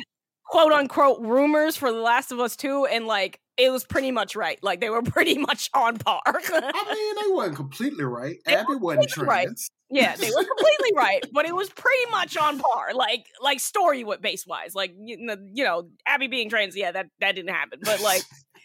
quote 0.46 0.72
unquote 0.72 1.22
rumors 1.22 1.76
for 1.76 1.92
The 1.92 2.00
Last 2.00 2.32
of 2.32 2.40
Us 2.40 2.56
Two, 2.56 2.86
and 2.86 3.06
like 3.06 3.40
it 3.58 3.70
was 3.72 3.84
pretty 3.84 4.12
much 4.12 4.36
right. 4.36 4.58
Like 4.64 4.82
they 4.82 4.90
were 4.90 5.02
pretty 5.04 5.38
much 5.38 5.70
on 5.74 5.98
par. 5.98 6.22
I 6.26 6.94
mean, 6.94 7.16
they 7.16 7.34
wasn't 7.34 7.56
completely 7.58 8.06
right. 8.06 8.38
They 8.46 8.56
Abby 8.56 8.76
wasn't 8.76 9.12
completely 9.12 9.28
right. 9.28 9.46
trans. 9.46 9.70
yeah, 9.92 10.16
they 10.16 10.30
were 10.30 10.44
completely 10.44 10.92
right, 10.96 11.24
but 11.32 11.46
it 11.46 11.56
was 11.56 11.70
pretty 11.70 12.10
much 12.12 12.38
on 12.38 12.60
par. 12.60 12.94
Like, 12.94 13.26
like 13.42 13.60
story 13.60 14.06
base 14.22 14.48
wise, 14.48 14.74
like 14.74 14.94
you 15.00 15.18
know, 15.20 15.36
you 15.54 15.64
know, 15.64 15.90
Abby 16.06 16.28
being 16.28 16.50
trans, 16.50 16.76
yeah, 16.76 16.92
that 16.92 17.08
that 17.20 17.36
didn't 17.36 17.54
happen. 17.54 17.80
But 17.84 18.02
like, 18.02 18.22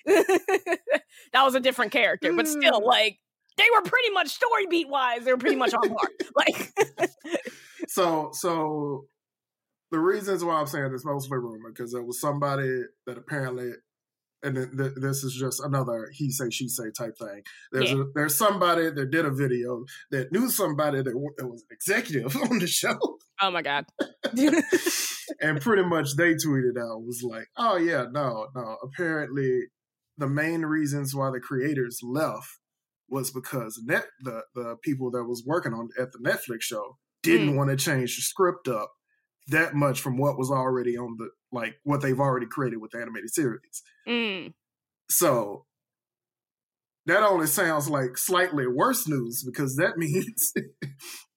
that 1.32 1.42
was 1.44 1.54
a 1.54 1.60
different 1.60 1.92
character. 1.92 2.32
But 2.32 2.48
still, 2.48 2.80
mm. 2.80 2.84
like. 2.84 3.18
They 3.56 3.64
were 3.74 3.82
pretty 3.82 4.10
much 4.12 4.28
story 4.28 4.66
beat 4.70 4.88
wise. 4.88 5.24
They 5.24 5.32
were 5.32 5.36
pretty 5.36 5.56
much 5.56 5.74
on 5.74 5.88
par. 5.88 6.08
Like, 6.36 6.72
So, 7.88 8.30
so 8.32 9.06
the 9.90 9.98
reasons 9.98 10.44
why 10.44 10.60
I'm 10.60 10.66
saying 10.68 10.92
this 10.92 11.04
mostly 11.04 11.38
rumor 11.38 11.70
because 11.74 11.92
there 11.92 12.04
was 12.04 12.20
somebody 12.20 12.82
that 13.06 13.18
apparently, 13.18 13.72
and 14.44 14.54
th- 14.54 14.68
th- 14.78 14.92
this 15.00 15.24
is 15.24 15.34
just 15.34 15.60
another 15.64 16.08
he 16.12 16.30
say 16.30 16.50
she 16.50 16.68
say 16.68 16.84
type 16.96 17.18
thing. 17.18 17.42
There's 17.72 17.90
Yeah. 17.90 18.02
a, 18.02 18.04
there's 18.14 18.36
somebody 18.36 18.90
that 18.90 19.10
did 19.10 19.24
a 19.24 19.30
video 19.32 19.84
that 20.12 20.30
knew 20.30 20.48
somebody 20.50 20.98
that, 20.98 21.10
w- 21.12 21.34
that 21.38 21.48
was 21.48 21.62
an 21.62 21.68
executive 21.74 22.36
on 22.36 22.60
the 22.60 22.68
show, 22.68 22.96
oh 23.40 23.50
my 23.50 23.62
god. 23.62 23.86
and 25.40 25.60
pretty 25.60 25.82
much 25.82 26.14
they 26.16 26.34
tweeted 26.34 26.78
out 26.78 27.02
was 27.02 27.24
like, 27.24 27.48
"Oh 27.56 27.76
yeah, 27.76 28.04
no, 28.12 28.46
no. 28.54 28.76
Apparently, 28.84 29.62
the 30.18 30.28
main 30.28 30.62
reasons 30.62 31.14
why 31.14 31.30
the 31.30 31.40
creators 31.40 32.00
left 32.02 32.48
was 33.08 33.30
because 33.30 33.80
net 33.86 34.04
the 34.20 34.42
the 34.54 34.76
people 34.82 35.10
that 35.12 35.24
was 35.24 35.42
working 35.46 35.72
on 35.72 35.88
at 35.98 36.12
the 36.12 36.18
Netflix 36.18 36.62
show 36.62 36.98
didn't 37.22 37.54
Mm. 37.54 37.56
want 37.56 37.70
to 37.70 37.76
change 37.76 38.16
the 38.16 38.22
script 38.22 38.68
up 38.68 38.92
that 39.48 39.74
much 39.74 40.00
from 40.00 40.18
what 40.18 40.36
was 40.36 40.50
already 40.50 40.96
on 40.98 41.16
the 41.18 41.30
like 41.50 41.76
what 41.84 42.02
they've 42.02 42.20
already 42.20 42.46
created 42.46 42.78
with 42.82 42.90
the 42.90 42.98
animated 43.00 43.30
series. 43.32 43.82
Mm. 44.06 44.52
So 45.10 45.64
that 47.06 47.22
only 47.22 47.46
sounds 47.46 47.88
like 47.88 48.18
slightly 48.18 48.66
worse 48.66 49.08
news 49.08 49.42
because 49.42 49.76
that 49.76 49.96
means 49.96 50.52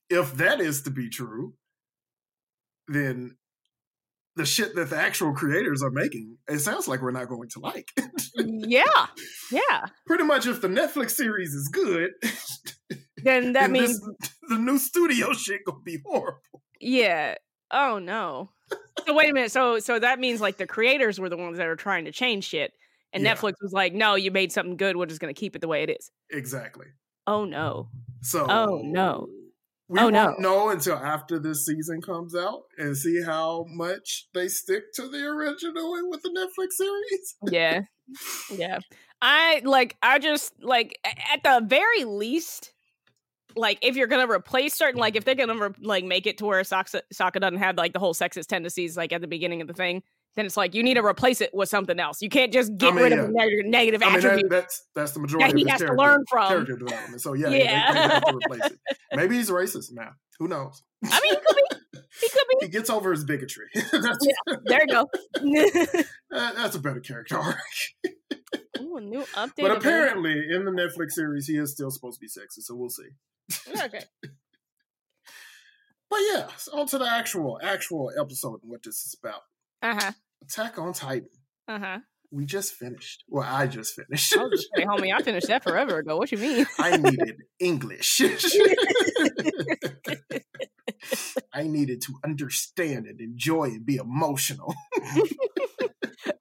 if 0.10 0.34
that 0.36 0.60
is 0.60 0.82
to 0.82 0.90
be 0.92 1.10
true, 1.10 1.54
then 2.90 3.38
the 4.36 4.46
shit 4.46 4.76
that 4.76 4.90
the 4.90 4.98
actual 4.98 5.34
creators 5.34 5.84
are 5.84 5.90
making, 5.92 6.38
it 6.48 6.60
sounds 6.60 6.88
like 6.88 7.02
we're 7.02 7.12
not 7.12 7.28
going 7.30 7.50
to 7.50 7.60
like. 7.60 7.90
Yeah. 8.36 9.08
Yeah. 9.52 9.86
Pretty 10.08 10.24
much, 10.24 10.48
if 10.48 10.62
the 10.62 10.68
Netflix 10.70 11.12
series 11.12 11.54
is 11.54 11.68
good, 11.68 12.12
Then 13.24 13.54
that 13.54 13.64
then 13.64 13.72
means 13.74 14.00
this, 14.00 14.30
the 14.50 14.58
new 14.58 14.78
studio 14.80 15.34
shit 15.34 15.62
gonna 15.66 15.80
be 15.84 16.00
horrible. 16.06 16.40
yeah. 16.80 17.36
Oh 17.70 18.00
no. 18.00 18.50
So 19.06 19.14
wait 19.14 19.30
a 19.30 19.34
minute. 19.34 19.52
So 19.52 19.80
so 19.80 20.00
that 20.00 20.20
means 20.20 20.42
like 20.42 20.58
the 20.58 20.66
creators 20.66 21.20
were 21.20 21.30
the 21.30 21.38
ones 21.38 21.58
that 21.58 21.68
are 21.68 21.76
trying 21.76 22.06
to 22.06 22.12
change 22.12 22.46
shit, 22.46 22.72
and 23.14 23.24
Yeah. 23.24 23.36
Netflix 23.36 23.54
was 23.62 23.74
like, 23.74 23.94
"No, 23.94 24.16
you 24.16 24.32
made 24.32 24.52
something 24.52 24.76
good. 24.78 24.96
We're 24.98 25.06
just 25.06 25.22
going 25.22 25.34
to 25.34 25.40
keep 25.40 25.56
it 25.56 25.60
the 25.60 25.68
way 25.68 25.84
it 25.84 25.90
is." 25.90 26.10
Exactly. 26.32 26.88
Oh 27.28 27.46
no. 27.46 27.90
So, 28.22 28.46
Oh, 28.50 28.82
no. 28.84 29.28
We 29.92 30.00
Oh, 30.00 30.04
won't 30.04 30.14
no. 30.14 30.36
know 30.40 30.70
until 30.70 30.96
after 30.96 31.38
this 31.38 31.66
season 31.66 32.02
comes 32.02 32.34
out 32.34 32.62
and 32.78 32.96
see 32.96 33.22
how 33.22 33.66
much 33.68 34.30
they 34.34 34.48
stick 34.48 34.94
to 34.94 35.10
the 35.10 35.26
original 35.28 35.92
with 36.10 36.22
the 36.22 36.30
Netflix 36.30 36.72
series. 36.74 37.36
Yeah. 37.52 37.82
Yeah. 38.56 38.80
I 39.22 39.62
like 39.64 39.96
I 40.02 40.18
just 40.20 40.54
like 40.62 40.98
at 41.34 41.44
the 41.44 41.66
very 41.66 42.04
least 42.06 42.74
like 43.56 43.80
if 43.82 43.96
you're 43.96 44.08
gonna 44.08 44.32
replace 44.32 44.74
certain 44.76 45.00
like 45.00 45.16
if 45.16 45.24
they're 45.26 45.36
gonna 45.36 45.56
re- 45.70 45.76
like 45.82 46.04
make 46.06 46.26
it 46.28 46.38
to 46.40 46.46
where 46.46 46.62
Sokka, 46.64 47.02
Sokka 47.14 47.40
doesn't 47.40 47.60
have 47.60 47.78
like 47.78 47.94
the 47.94 48.00
whole 48.00 48.14
sexist 48.14 48.48
tendencies 48.48 48.98
like 48.98 49.12
at 49.14 49.22
the 49.22 49.28
beginning 49.28 49.62
of 49.62 49.68
the 49.68 49.74
thing, 49.74 50.04
then 50.36 50.46
it's 50.46 50.56
like 50.58 50.74
you 50.74 50.84
need 50.84 50.94
to 50.96 51.06
replace 51.06 51.42
it 51.42 51.52
with 51.54 51.70
something 51.70 52.00
else. 52.00 52.22
You 52.22 52.30
can't 52.30 52.54
just 52.54 52.78
get 52.78 52.94
mean, 52.94 53.04
rid 53.04 53.12
yeah. 53.14 53.20
of 53.20 53.28
the 53.28 53.64
negative 53.66 54.02
I 54.04 54.12
mean, 54.12 54.22
that, 54.22 54.46
that's 54.50 54.84
that's 54.96 55.12
the 55.12 55.20
majority 55.20 55.52
that 55.52 55.58
he 55.58 55.70
has 55.70 55.80
to 55.80 55.88
character, 55.88 56.04
learn 56.04 56.26
from. 56.30 56.48
character 56.48 56.78
development. 56.78 57.22
So 57.22 57.34
yeah, 57.34 57.50
Yeah. 57.50 57.94
they, 57.94 58.00
have 58.00 58.24
to 58.24 58.36
replace 58.36 58.66
it. 58.66 58.80
Maybe 59.14 59.36
he's 59.36 59.50
racist 59.50 59.92
now. 59.92 60.12
Who 60.40 60.48
knows? 60.48 60.84
I 61.06 61.20
mean, 61.22 61.34
he 61.34 61.36
could 61.36 61.56
be. 61.56 62.00
He 62.20 62.30
could 62.30 62.42
be. 62.50 62.56
He 62.66 62.68
gets 62.68 62.92
over 62.92 63.12
his 63.12 63.24
bigotry. 63.24 63.66
that's, 63.74 64.28
There 64.66 64.82
you 64.82 64.88
go. 64.88 65.08
that- 65.34 66.06
that's 66.30 66.76
a 66.76 66.80
better 66.80 67.00
character 67.00 67.38
arc. 67.38 67.58
Ooh, 68.80 68.98
a 68.98 69.02
new 69.02 69.24
update. 69.34 69.62
But 69.62 69.78
apparently, 69.78 70.46
in 70.52 70.64
the 70.66 70.72
Netflix 70.72 71.12
series, 71.12 71.48
he 71.48 71.58
is 71.58 71.72
still 71.72 71.90
supposed 71.90 72.20
to 72.20 72.22
be 72.22 72.28
sexy. 72.28 72.62
So 72.62 72.76
we'll 72.76 72.90
see. 72.90 73.10
okay. 73.84 74.04
But 76.10 76.20
yeah, 76.34 76.48
so 76.58 76.78
on 76.78 76.88
to 76.88 76.98
the 76.98 77.10
actual 77.10 77.58
actual 77.64 78.12
episode 78.20 78.60
and 78.62 78.70
what 78.72 78.84
this 78.84 78.96
is 79.06 79.18
about. 79.24 79.42
Uh 79.82 79.96
huh. 80.00 80.12
Attack 80.44 80.78
on 80.78 80.94
Titan. 80.94 81.30
Uh 81.68 81.80
huh. 81.80 82.00
We 82.32 82.46
just 82.46 82.74
finished. 82.74 83.26
Well, 83.28 83.48
I 83.50 83.68
just 83.68 83.94
finished. 83.94 84.38
I 84.38 84.44
was 84.44 84.62
just 84.62 84.88
homie, 84.88 85.14
I 85.14 85.22
finished 85.22 85.48
that 85.48 85.64
forever 85.64 85.98
ago. 85.98 86.16
What 86.18 86.32
you 86.32 86.38
mean? 86.38 86.66
I 86.80 86.96
needed 86.96 87.42
English. 87.60 88.22
I 91.54 91.64
needed 91.64 92.02
to 92.04 92.14
understand 92.24 93.06
and 93.08 93.20
enjoy 93.20 93.66
and 93.66 93.86
be 93.86 93.98
emotional. 93.98 94.74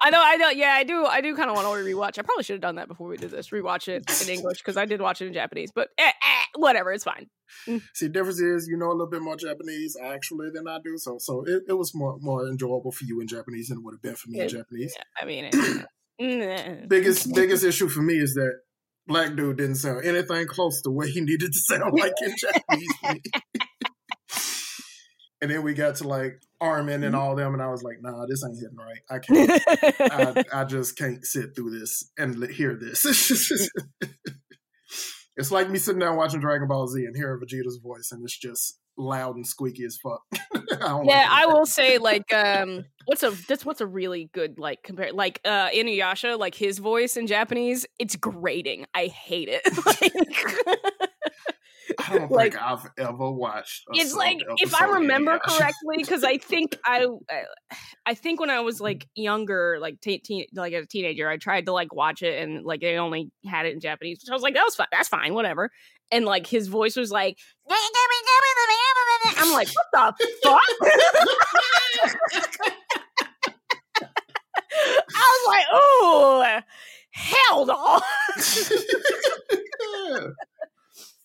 I 0.02 0.11
know, 0.11 0.20
I 0.23 0.37
know. 0.37 0.50
Yeah, 0.50 0.73
I 0.73 0.85
do. 0.85 1.04
I 1.06 1.20
do 1.20 1.35
kind 1.35 1.50
of 1.50 1.56
want 1.56 1.66
to 1.66 1.73
rewatch. 1.73 2.18
I 2.18 2.23
probably 2.23 2.44
should 2.44 2.54
have 2.54 2.62
done 2.62 2.76
that 2.76 2.87
before 2.88 3.09
we 3.09 3.16
did 3.16 3.30
this. 3.30 3.49
Rewatch 3.50 3.88
it 3.88 4.04
in 4.23 4.28
English 4.35 4.59
because 4.59 4.76
I 4.76 4.85
did 4.85 5.00
watch 5.00 5.20
it 5.20 5.26
in 5.26 5.32
Japanese. 5.32 5.73
But 5.75 5.88
eh, 5.99 6.06
eh, 6.06 6.44
whatever, 6.60 6.92
it's 6.92 7.04
fine. 7.04 7.28
See, 7.66 7.80
the 8.06 8.08
difference 8.08 8.40
is 8.40 8.68
you 8.68 8.76
know 8.76 8.88
a 8.88 8.92
little 8.92 9.10
bit 9.10 9.22
more 9.22 9.36
Japanese 9.36 9.96
actually 10.02 10.50
than 10.54 10.68
I 10.68 10.78
do, 10.84 10.96
so 10.98 11.16
so 11.18 11.44
it, 11.46 11.64
it 11.68 11.72
was 11.74 11.94
more 11.94 12.16
more 12.20 12.46
enjoyable 12.46 12.92
for 12.92 13.04
you 13.04 13.20
in 13.20 13.26
Japanese 13.26 13.68
than 13.68 13.78
it 13.78 13.84
would 13.84 13.94
have 13.94 14.02
been 14.02 14.14
for 14.14 14.28
me 14.30 14.38
in 14.40 14.44
Yeah. 14.44 14.58
Japanese. 14.58 14.94
I 15.20 15.24
mean, 15.24 15.44
it, 15.52 15.86
mm, 16.20 16.88
Biggest 16.88 17.34
biggest 17.34 17.64
issue 17.64 17.88
for 17.88 18.02
me 18.02 18.14
is 18.18 18.34
that 18.34 18.60
black 19.06 19.34
dude 19.34 19.56
didn't 19.56 19.76
sound 19.76 20.04
anything 20.04 20.46
close 20.46 20.80
to 20.82 20.90
what 20.90 21.08
he 21.08 21.20
needed 21.30 21.52
to 21.52 21.58
sound 21.58 21.92
like 21.98 22.12
in 22.22 22.34
Japanese 22.36 23.22
and 25.42 25.50
then 25.50 25.62
we 25.62 25.74
got 25.74 25.96
to 25.96 26.06
like 26.06 26.42
Armin 26.60 27.02
and 27.02 27.16
all 27.16 27.34
them, 27.34 27.54
and 27.54 27.62
I 27.62 27.68
was 27.68 27.82
like, 27.82 27.96
nah, 28.02 28.26
this 28.26 28.44
ain't 28.44 28.58
hitting 28.58 28.76
right. 28.76 29.00
I 29.08 29.18
can't. 29.18 30.44
I, 30.54 30.60
I 30.60 30.64
just 30.64 30.96
can't 30.98 31.24
sit 31.24 31.56
through 31.56 31.78
this 31.78 32.10
and 32.18 32.44
hear 32.50 32.74
this. 32.78 33.02
it's 35.40 35.50
like 35.50 35.70
me 35.70 35.78
sitting 35.78 35.99
down 35.99 36.16
watching 36.16 36.40
Dragon 36.40 36.68
Ball 36.68 36.87
Z 36.87 37.04
and 37.04 37.16
hearing 37.16 37.40
Vegeta's 37.40 37.78
voice, 37.82 38.11
and 38.12 38.23
it's 38.23 38.38
just 38.38 38.78
loud 38.97 39.35
and 39.35 39.47
squeaky 39.47 39.85
as 39.85 39.97
fuck. 39.97 40.23
I 40.82 41.02
yeah, 41.04 41.26
I 41.30 41.47
will 41.47 41.66
say 41.66 41.99
like 41.99 42.32
um 42.32 42.85
what's 43.06 43.23
a 43.23 43.30
that's 43.49 43.64
what's 43.64 43.80
a 43.80 43.87
really 43.87 44.30
good 44.32 44.59
like 44.59 44.82
compare 44.82 45.12
like 45.12 45.40
uh 45.44 45.70
Inuyasha 45.70 46.38
like 46.38 46.54
his 46.54 46.78
voice 46.78 47.16
in 47.16 47.26
Japanese 47.26 47.87
it's 47.99 48.16
grating. 48.16 48.87
I 48.94 49.06
hate 49.06 49.49
it. 49.50 49.62
Like, 49.87 50.12
I 52.09 52.19
don't 52.19 52.30
like- 52.30 52.52
think 52.52 52.62
I've 52.64 52.87
ever 52.99 53.30
watched. 53.30 53.85
it's 53.92 54.14
like 54.14 54.40
if 54.59 54.75
I 54.75 54.85
remember 54.87 55.38
correctly 55.45 55.97
because 55.99 56.25
I 56.25 56.38
think 56.38 56.76
I 56.85 57.07
I 58.07 58.14
think 58.14 58.40
when 58.40 58.50
I 58.50 58.61
was 58.61 58.80
like 58.80 59.09
younger 59.14 59.78
like 59.80 60.00
teen, 60.00 60.21
teen 60.23 60.47
like 60.54 60.73
as 60.73 60.85
a 60.85 60.88
teenager 60.88 61.28
I 61.28 61.37
tried 61.37 61.66
to 61.66 61.73
like 61.73 61.95
watch 61.95 62.23
it 62.23 62.42
and 62.42 62.64
like 62.64 62.80
they 62.80 62.97
only 62.97 63.30
had 63.47 63.66
it 63.66 63.73
in 63.75 63.80
Japanese 63.80 64.21
so 64.23 64.33
I 64.33 64.35
was 64.35 64.42
like 64.42 64.54
that 64.54 64.64
was 64.64 64.75
fine 64.76 64.87
that's 64.92 65.09
fine 65.09 65.35
whatever 65.35 65.71
and 66.11 66.25
like 66.25 66.47
his 66.47 66.66
voice 66.69 66.97
was 66.97 67.11
like 67.11 67.38
I'm 69.37 69.52
like 69.52 69.69
what 69.69 69.87
the 69.92 70.28
fuck 70.42 70.62
I 75.12 75.38
was 75.38 75.47
like 75.49 75.66
oh 75.73 76.61
hell 77.12 77.66
no. 77.66 78.00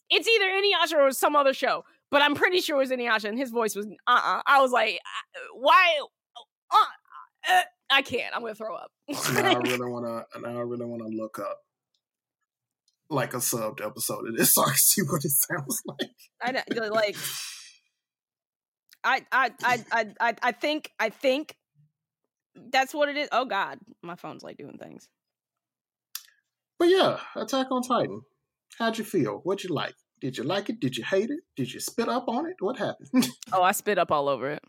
It's 0.09 0.27
either 0.27 0.45
Inuyasha 0.45 1.01
or 1.07 1.11
some 1.11 1.35
other 1.35 1.53
show, 1.53 1.83
but 2.11 2.21
I'm 2.21 2.35
pretty 2.35 2.61
sure 2.61 2.75
it 2.77 2.79
was 2.79 2.91
Inuyasha, 2.91 3.25
and 3.29 3.37
his 3.37 3.51
voice 3.51 3.75
was 3.75 3.85
uh 3.85 3.89
uh 4.07 4.41
I 4.45 4.61
was 4.61 4.71
like, 4.71 4.95
uh, 5.35 5.39
why? 5.55 5.99
Uh, 6.71 6.77
uh, 7.51 7.61
I 7.89 8.01
can't. 8.01 8.35
I'm 8.35 8.41
gonna 8.41 8.55
throw 8.55 8.75
up. 8.75 8.91
now 9.07 9.15
I 9.51 9.53
really 9.55 9.89
want 9.89 10.05
to. 10.33 10.39
Now 10.41 10.57
I 10.57 10.61
really 10.61 10.85
want 10.85 11.01
to 11.03 11.09
look 11.09 11.39
up 11.39 11.59
like 13.09 13.33
a 13.33 13.37
subbed 13.37 13.85
episode 13.85 14.27
of 14.27 14.35
this 14.35 14.53
so 14.55 14.63
I 14.63 14.69
can 14.69 14.75
see 14.77 15.01
what 15.03 15.23
it 15.23 15.31
sounds 15.31 15.81
like. 15.85 16.09
I 16.41 16.51
don't- 16.51 16.93
like. 16.93 17.15
I 19.03 19.21
I 19.31 19.51
I 19.61 20.07
I 20.19 20.35
I 20.41 20.51
think 20.51 20.91
I 20.99 21.09
think 21.09 21.55
that's 22.55 22.91
what 22.93 23.07
it 23.09 23.17
is. 23.17 23.29
Oh 23.31 23.45
God, 23.45 23.77
my 24.01 24.15
phone's 24.15 24.41
like 24.41 24.57
doing 24.57 24.79
things. 24.79 25.07
But 26.79 26.85
yeah, 26.85 27.19
Attack 27.35 27.67
on 27.69 27.83
Titan. 27.83 28.21
How'd 28.77 28.97
you 28.97 29.03
feel? 29.03 29.39
What'd 29.43 29.63
you 29.63 29.73
like? 29.73 29.95
Did 30.21 30.37
you 30.37 30.43
like 30.43 30.69
it? 30.69 30.79
Did 30.79 30.97
you 30.97 31.03
hate 31.03 31.29
it? 31.29 31.41
Did 31.55 31.73
you 31.73 31.79
spit 31.79 32.09
up 32.09 32.27
on 32.27 32.45
it? 32.45 32.55
What 32.59 32.77
happened? 32.77 33.27
Oh, 33.53 33.61
I 33.61 33.71
spit 33.71 33.97
up 33.97 34.11
all 34.11 34.27
over 34.27 34.49
it. 34.49 34.63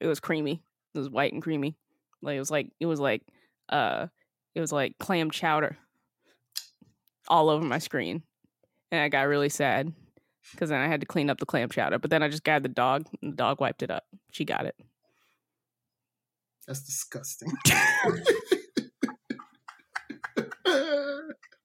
It 0.00 0.06
was 0.06 0.20
creamy. 0.20 0.62
It 0.94 0.98
was 0.98 1.08
white 1.08 1.32
and 1.32 1.42
creamy. 1.42 1.76
Like 2.20 2.36
it 2.36 2.40
was 2.40 2.50
like 2.50 2.70
it 2.80 2.86
was 2.86 3.00
like 3.00 3.22
uh 3.68 4.08
it 4.54 4.60
was 4.60 4.72
like 4.72 4.98
clam 4.98 5.30
chowder 5.30 5.76
all 7.28 7.48
over 7.48 7.64
my 7.64 7.78
screen. 7.78 8.22
And 8.90 9.00
I 9.00 9.08
got 9.08 9.22
really 9.28 9.48
sad 9.48 9.92
because 10.52 10.70
then 10.70 10.80
I 10.80 10.88
had 10.88 11.00
to 11.00 11.06
clean 11.06 11.30
up 11.30 11.38
the 11.38 11.46
clam 11.46 11.68
chowder. 11.68 11.98
But 11.98 12.10
then 12.10 12.22
I 12.22 12.28
just 12.28 12.44
grabbed 12.44 12.64
the 12.64 12.70
dog 12.70 13.06
and 13.22 13.32
the 13.32 13.36
dog 13.36 13.60
wiped 13.60 13.82
it 13.82 13.90
up. 13.90 14.04
She 14.30 14.44
got 14.44 14.66
it. 14.66 14.76
That's 16.66 16.82
disgusting. 16.82 17.52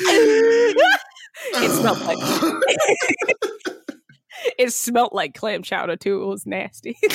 It 0.00 1.70
smelled 1.70 2.00
like 2.00 2.18
it 4.58 4.72
smelled 4.72 5.12
like 5.12 5.34
clam 5.34 5.62
chowder 5.62 5.96
too. 5.96 6.22
It 6.22 6.26
was 6.26 6.46
nasty. 6.46 6.96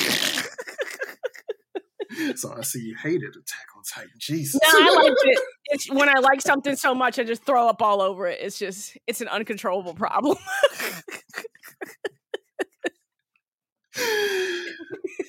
so 2.36 2.54
I 2.56 2.62
see 2.62 2.80
you 2.80 2.96
hated 2.96 3.36
Attack 3.36 3.66
on 3.76 3.82
Titan. 3.82 4.12
Jesus. 4.18 4.58
No, 4.62 4.68
I 4.70 5.02
liked 5.02 5.20
it. 5.24 5.38
It's 5.66 5.90
when 5.90 6.08
I 6.08 6.20
like 6.20 6.40
something 6.40 6.76
so 6.76 6.94
much, 6.94 7.18
I 7.18 7.24
just 7.24 7.44
throw 7.44 7.68
up 7.68 7.82
all 7.82 8.00
over 8.00 8.26
it. 8.26 8.38
It's 8.40 8.58
just, 8.58 8.96
it's 9.06 9.20
an 9.20 9.28
uncontrollable 9.28 9.92
problem. 9.94 10.38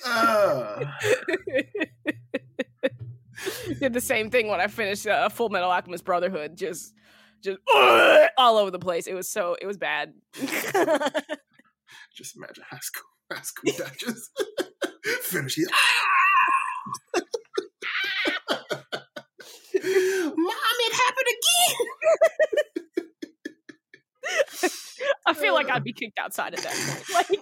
Uh, 0.04 0.84
Did 3.80 3.92
the 3.92 4.00
same 4.00 4.30
thing 4.30 4.48
when 4.48 4.60
I 4.60 4.68
finished 4.68 5.06
uh, 5.06 5.28
Full 5.28 5.48
Metal 5.48 5.70
Alchemist 5.70 6.04
Brotherhood. 6.04 6.56
Just, 6.56 6.94
just 7.42 7.58
all 8.38 8.58
over 8.58 8.70
the 8.70 8.78
place. 8.78 9.06
It 9.06 9.14
was 9.14 9.28
so, 9.28 9.56
it 9.60 9.66
was 9.66 9.76
bad. 9.76 10.14
just 12.14 12.36
imagine 12.36 12.64
high 12.68 12.78
school, 12.80 13.08
high 13.32 13.42
school. 13.42 13.72
Finish 15.22 15.58
it. 15.58 15.68
Mom, 20.36 20.76
it 20.80 20.92
happened 20.92 21.26
again. 21.36 21.76
I 25.26 25.34
feel 25.34 25.54
like 25.54 25.70
I'd 25.70 25.84
be 25.84 25.92
kicked 25.92 26.18
outside 26.18 26.54
at 26.54 26.60
that 26.60 26.74
point. 26.74 27.30
Like, 27.30 27.40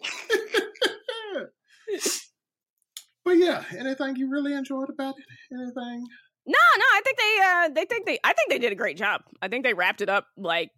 but 3.24 3.36
yeah, 3.38 3.64
anything 3.78 4.16
you 4.16 4.30
really 4.30 4.52
enjoyed 4.54 4.90
about 4.90 5.14
it? 5.18 5.24
Anything? 5.52 6.06
No, 6.46 6.58
no, 6.78 6.84
I 6.84 7.00
think 7.04 7.18
they, 7.18 7.38
uh, 7.42 7.68
they 7.74 7.84
think 7.86 8.06
they, 8.06 8.18
I 8.24 8.32
think 8.32 8.50
they 8.50 8.58
did 8.58 8.72
a 8.72 8.76
great 8.76 8.96
job. 8.96 9.22
I 9.40 9.48
think 9.48 9.64
they 9.64 9.74
wrapped 9.74 10.00
it 10.00 10.08
up 10.08 10.26
like 10.36 10.70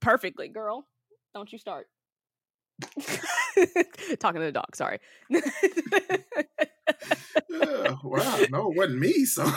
perfectly. 0.00 0.48
Girl, 0.48 0.86
don't 1.34 1.52
you 1.52 1.58
start. 1.58 1.88
Talking 4.20 4.40
to 4.40 4.46
the 4.46 4.52
dog. 4.52 4.76
Sorry. 4.76 5.00
Yeah, 7.50 7.96
wow, 8.04 8.38
no, 8.50 8.70
it 8.70 8.76
wasn't 8.76 9.00
me. 9.00 9.24
So, 9.24 9.44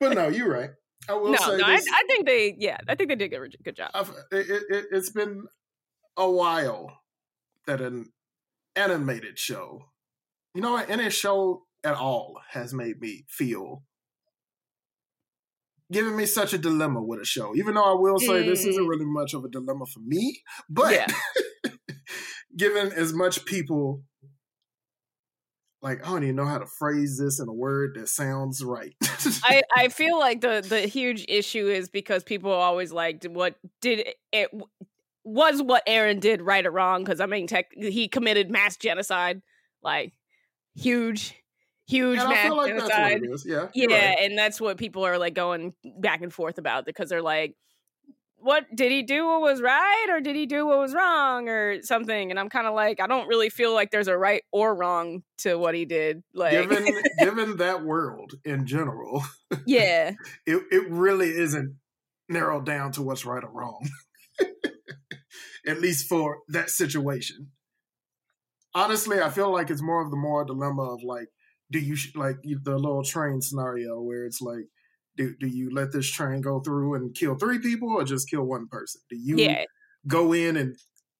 but 0.00 0.14
no, 0.14 0.28
you're 0.28 0.50
right. 0.50 0.70
I 1.08 1.14
will 1.14 1.32
no, 1.32 1.38
say 1.38 1.56
no, 1.56 1.64
I, 1.64 1.76
this. 1.76 1.86
I 1.92 2.04
think 2.06 2.26
they, 2.26 2.54
yeah, 2.58 2.78
I 2.88 2.94
think 2.94 3.10
they 3.10 3.16
did 3.16 3.32
a 3.32 3.36
good, 3.36 3.56
good 3.64 3.76
job. 3.76 3.90
I've, 3.94 4.10
it, 4.30 4.48
it, 4.70 4.86
it's 4.92 5.10
been 5.10 5.44
a 6.16 6.30
while 6.30 6.98
that 7.66 7.80
an 7.80 8.12
animated 8.76 9.38
show, 9.38 9.86
you 10.54 10.62
know, 10.62 10.76
any 10.76 11.10
show 11.10 11.64
at 11.84 11.94
all, 11.94 12.40
has 12.50 12.72
made 12.74 13.00
me 13.00 13.24
feel, 13.28 13.82
giving 15.92 16.16
me 16.16 16.26
such 16.26 16.52
a 16.52 16.58
dilemma 16.58 17.02
with 17.02 17.20
a 17.20 17.24
show. 17.24 17.54
Even 17.56 17.74
though 17.74 17.84
I 17.84 18.00
will 18.00 18.18
say 18.18 18.42
this 18.46 18.64
isn't 18.64 18.84
Mm. 18.84 18.88
really 18.88 19.06
much 19.06 19.34
of 19.34 19.44
a 19.44 19.48
dilemma 19.48 19.86
for 19.86 20.00
me, 20.00 20.42
but 20.68 20.92
Yeah. 20.92 21.06
given 22.56 22.92
as 22.92 23.12
much 23.12 23.44
people. 23.44 24.02
Like 25.82 26.06
I 26.06 26.10
don't 26.10 26.24
even 26.24 26.36
know 26.36 26.44
how 26.44 26.58
to 26.58 26.66
phrase 26.66 27.18
this 27.18 27.40
in 27.40 27.48
a 27.48 27.52
word 27.54 27.92
that 27.94 28.08
sounds 28.08 28.62
right. 28.62 28.94
I, 29.42 29.62
I 29.76 29.88
feel 29.88 30.18
like 30.18 30.42
the 30.42 30.60
the 30.66 30.80
huge 30.82 31.24
issue 31.26 31.68
is 31.68 31.88
because 31.88 32.22
people 32.22 32.50
always 32.50 32.92
like 32.92 33.24
what 33.24 33.54
did 33.80 34.00
it, 34.00 34.16
it 34.30 34.50
was 35.24 35.62
what 35.62 35.86
Eren 35.86 36.20
did 36.20 36.42
right 36.42 36.66
or 36.66 36.70
wrong 36.70 37.02
because 37.02 37.18
I 37.18 37.24
mean 37.24 37.46
tech 37.46 37.68
he 37.74 38.08
committed 38.08 38.50
mass 38.50 38.76
genocide 38.76 39.40
like 39.82 40.12
huge 40.74 41.34
huge 41.90 42.18
and 42.18 42.28
I 42.28 42.32
mass 42.32 42.46
feel 42.46 42.56
like 42.56 42.74
that's 42.74 42.88
what 42.88 43.20
genocide. 43.20 43.70
Yeah. 43.74 43.86
yeah 43.88 44.08
right. 44.08 44.18
and 44.20 44.38
that's 44.38 44.60
what 44.60 44.76
people 44.76 45.04
are 45.04 45.18
like 45.18 45.34
going 45.34 45.74
back 45.84 46.22
and 46.22 46.32
forth 46.32 46.58
about 46.58 46.86
because 46.86 47.08
they're 47.08 47.22
like 47.22 47.54
what 48.42 48.64
did 48.74 48.90
he 48.90 49.02
do 49.02 49.26
what 49.26 49.42
was 49.42 49.60
right 49.60 50.06
or 50.08 50.20
did 50.20 50.34
he 50.34 50.46
do 50.46 50.66
what 50.66 50.78
was 50.78 50.94
wrong 50.94 51.48
or 51.48 51.82
something 51.82 52.30
and 52.30 52.40
I'm 52.40 52.48
kind 52.48 52.66
of 52.66 52.74
like 52.74 53.00
I 53.00 53.06
don't 53.06 53.28
really 53.28 53.50
feel 53.50 53.74
like 53.74 53.90
there's 53.90 54.08
a 54.08 54.16
right 54.16 54.42
or 54.50 54.74
wrong 54.74 55.22
to 55.38 55.56
what 55.56 55.74
he 55.74 55.84
did 55.84 56.22
like 56.32 56.52
given 56.52 57.02
given 57.18 57.56
that 57.58 57.84
world 57.84 58.32
in 58.44 58.66
general, 58.66 59.22
yeah 59.66 60.12
it 60.46 60.62
it 60.70 60.88
really 60.90 61.28
isn't 61.28 61.76
narrowed 62.30 62.64
down 62.64 62.92
to 62.92 63.02
what's 63.02 63.26
right 63.26 63.42
or 63.42 63.50
wrong. 63.50 63.86
At 65.66 65.80
least 65.80 66.08
for 66.08 66.38
that 66.48 66.70
situation. 66.70 67.50
Honestly, 68.74 69.20
I 69.20 69.30
feel 69.30 69.52
like 69.52 69.68
it's 69.68 69.82
more 69.82 70.02
of 70.02 70.10
the 70.10 70.16
moral 70.16 70.46
dilemma 70.46 70.82
of 70.82 71.02
like, 71.02 71.28
do 71.70 71.78
you 71.78 71.96
sh- 71.96 72.14
like 72.16 72.36
the 72.42 72.76
little 72.76 73.04
train 73.04 73.40
scenario 73.40 74.00
where 74.00 74.24
it's 74.24 74.40
like, 74.40 74.66
do 75.16 75.34
do 75.38 75.46
you 75.46 75.70
let 75.72 75.92
this 75.92 76.10
train 76.10 76.40
go 76.40 76.60
through 76.60 76.94
and 76.94 77.14
kill 77.14 77.36
three 77.36 77.58
people 77.58 77.90
or 77.90 78.04
just 78.04 78.28
kill 78.30 78.44
one 78.44 78.68
person? 78.68 79.00
Do 79.10 79.16
you 79.16 79.36
yeah 79.36 79.64
go 80.06 80.32
in 80.32 80.56
and 80.56 80.76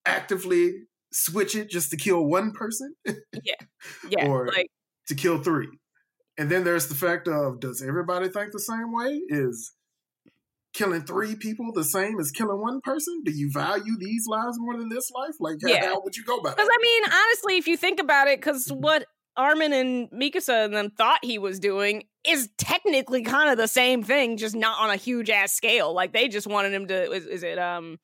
actively 0.07 0.73
switch 1.13 1.55
it 1.55 1.69
just 1.69 1.91
to 1.91 1.97
kill 1.97 2.25
one 2.25 2.53
person? 2.53 2.95
yeah 3.07 3.55
Yeah. 4.09 4.27
or- 4.27 4.47
like 4.49 4.71
to 5.09 5.15
kill 5.15 5.43
three. 5.43 5.69
And 6.39 6.49
then 6.51 6.65
there's 6.65 6.87
the 6.89 6.95
fact 6.95 7.29
of 7.29 7.61
does 7.61 7.83
everybody 7.83 8.29
think 8.29 8.53
the 8.53 8.61
same 8.61 8.93
way? 8.93 9.21
Is 9.29 9.73
killing 10.73 11.03
three 11.03 11.35
people 11.35 11.73
the 11.75 11.85
same 11.85 12.19
as 12.19 12.31
killing 12.31 12.61
one 12.61 12.81
person? 12.83 13.23
Do 13.25 13.33
you 13.33 13.51
value 13.53 13.97
these 13.99 14.25
lives 14.27 14.57
more 14.59 14.79
than 14.79 14.89
this 14.89 15.11
life? 15.11 15.35
Like, 15.39 15.57
how, 15.63 15.69
Yeah. 15.69 15.87
how 15.87 16.01
would 16.03 16.17
you 16.17 16.25
go 16.25 16.37
about 16.37 16.57
Because? 16.57 16.71
I 16.73 16.79
mean, 16.81 17.03
honestly, 17.13 17.57
if 17.59 17.67
you 17.67 17.77
think 17.77 18.01
about 18.01 18.29
it, 18.29 18.41
because 18.41 18.67
mm-hmm. 18.69 18.81
what 18.81 19.07
Armin 19.37 19.73
and 19.73 20.11
Mikasa 20.11 20.65
and 20.67 20.75
them 20.75 20.91
thought 20.91 21.21
he 21.25 21.39
was 21.39 21.59
doing 21.59 22.05
is 22.27 22.49
technically 22.59 23.23
kind 23.23 23.51
of 23.51 23.57
the 23.57 23.69
same 23.69 24.03
thing, 24.03 24.37
just 24.37 24.55
not 24.55 24.79
on 24.81 24.91
a 24.91 24.97
huge 24.97 25.31
ass 25.31 25.53
scale. 25.53 25.95
Like 25.95 26.13
they 26.13 26.29
just 26.29 26.47
wanted 26.47 26.73
him 26.73 26.87
to. 26.89 27.13
Is, 27.13 27.27
is 27.27 27.43
it 27.43 27.59
um 27.59 27.99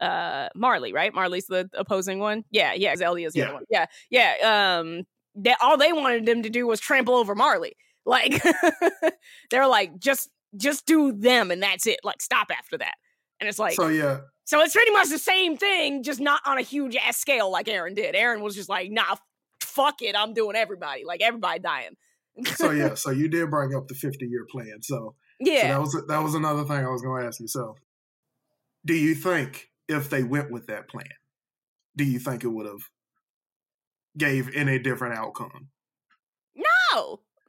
uh 0.00 0.48
Marley? 0.54 0.92
Right? 0.92 1.14
Marley's 1.14 1.46
the 1.46 1.68
opposing 1.74 2.18
one. 2.18 2.44
Yeah, 2.50 2.72
yeah. 2.72 2.94
Eldia's 2.94 3.34
the 3.34 3.40
Yeah. 3.40 3.44
other 3.46 3.54
one. 3.54 3.64
Yeah, 3.70 3.86
yeah. 4.10 4.78
Um, 4.78 5.04
that 5.36 5.58
all 5.62 5.76
they 5.76 5.92
wanted 5.92 6.28
him 6.28 6.42
to 6.42 6.50
do 6.50 6.66
was 6.66 6.80
trample 6.80 7.14
over 7.14 7.34
Marley. 7.34 7.76
Like 8.06 8.42
they're 9.50 9.68
like 9.68 9.98
just 9.98 10.30
just 10.56 10.86
do 10.86 11.12
them 11.12 11.50
and 11.50 11.62
that's 11.62 11.86
it. 11.86 12.00
Like 12.02 12.20
stop 12.22 12.48
after 12.50 12.78
that. 12.78 12.94
And 13.38 13.48
it's 13.48 13.58
like 13.58 13.74
so 13.74 13.88
yeah, 13.88 14.20
so 14.44 14.60
it's 14.62 14.74
pretty 14.74 14.90
much 14.90 15.08
the 15.08 15.18
same 15.18 15.56
thing, 15.56 16.02
just 16.02 16.20
not 16.20 16.40
on 16.44 16.58
a 16.58 16.62
huge 16.62 16.96
ass 16.96 17.16
scale 17.16 17.50
like 17.50 17.66
Eren 17.66 17.94
did. 17.94 18.14
Eren 18.14 18.40
was 18.40 18.54
just 18.54 18.68
like, 18.68 18.90
nah, 18.90 19.16
fuck 19.70 20.02
it, 20.02 20.16
I'm 20.16 20.34
doing 20.34 20.56
everybody. 20.56 21.04
Like 21.04 21.22
everybody 21.22 21.60
dying. 21.60 21.96
so 22.54 22.70
yeah, 22.70 22.94
so 22.94 23.10
you 23.10 23.28
did 23.28 23.50
bring 23.50 23.74
up 23.74 23.88
the 23.88 23.94
50 23.94 24.26
year 24.26 24.46
plan. 24.50 24.82
So, 24.82 24.96
so 24.96 25.14
yeah. 25.40 25.68
that 25.68 25.80
was 25.80 26.04
that 26.08 26.22
was 26.22 26.34
another 26.34 26.64
thing 26.64 26.84
I 26.84 26.90
was 26.90 27.02
going 27.02 27.22
to 27.22 27.26
ask 27.26 27.40
you. 27.40 27.48
So, 27.48 27.76
do 28.84 28.94
you 28.94 29.14
think 29.14 29.70
if 29.88 30.10
they 30.10 30.22
went 30.22 30.50
with 30.50 30.66
that 30.68 30.88
plan, 30.88 31.04
do 31.96 32.04
you 32.04 32.18
think 32.18 32.44
it 32.44 32.48
would 32.48 32.66
have 32.66 32.82
gave 34.16 34.54
any 34.54 34.78
different 34.78 35.16
outcome? 35.16 35.68
no. 36.92 37.20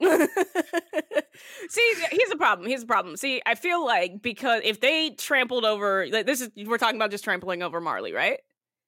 See, 1.68 1.94
here's 2.10 2.28
the 2.28 2.36
problem. 2.36 2.68
Here's 2.68 2.80
the 2.80 2.86
problem. 2.86 3.16
See, 3.16 3.40
I 3.46 3.54
feel 3.54 3.84
like 3.84 4.20
because 4.20 4.62
if 4.64 4.80
they 4.80 5.10
trampled 5.10 5.64
over, 5.64 6.06
like 6.10 6.26
this 6.26 6.40
is 6.40 6.50
we're 6.66 6.78
talking 6.78 6.96
about 6.96 7.10
just 7.10 7.24
trampling 7.24 7.62
over 7.62 7.80
Marley, 7.80 8.12
right? 8.12 8.40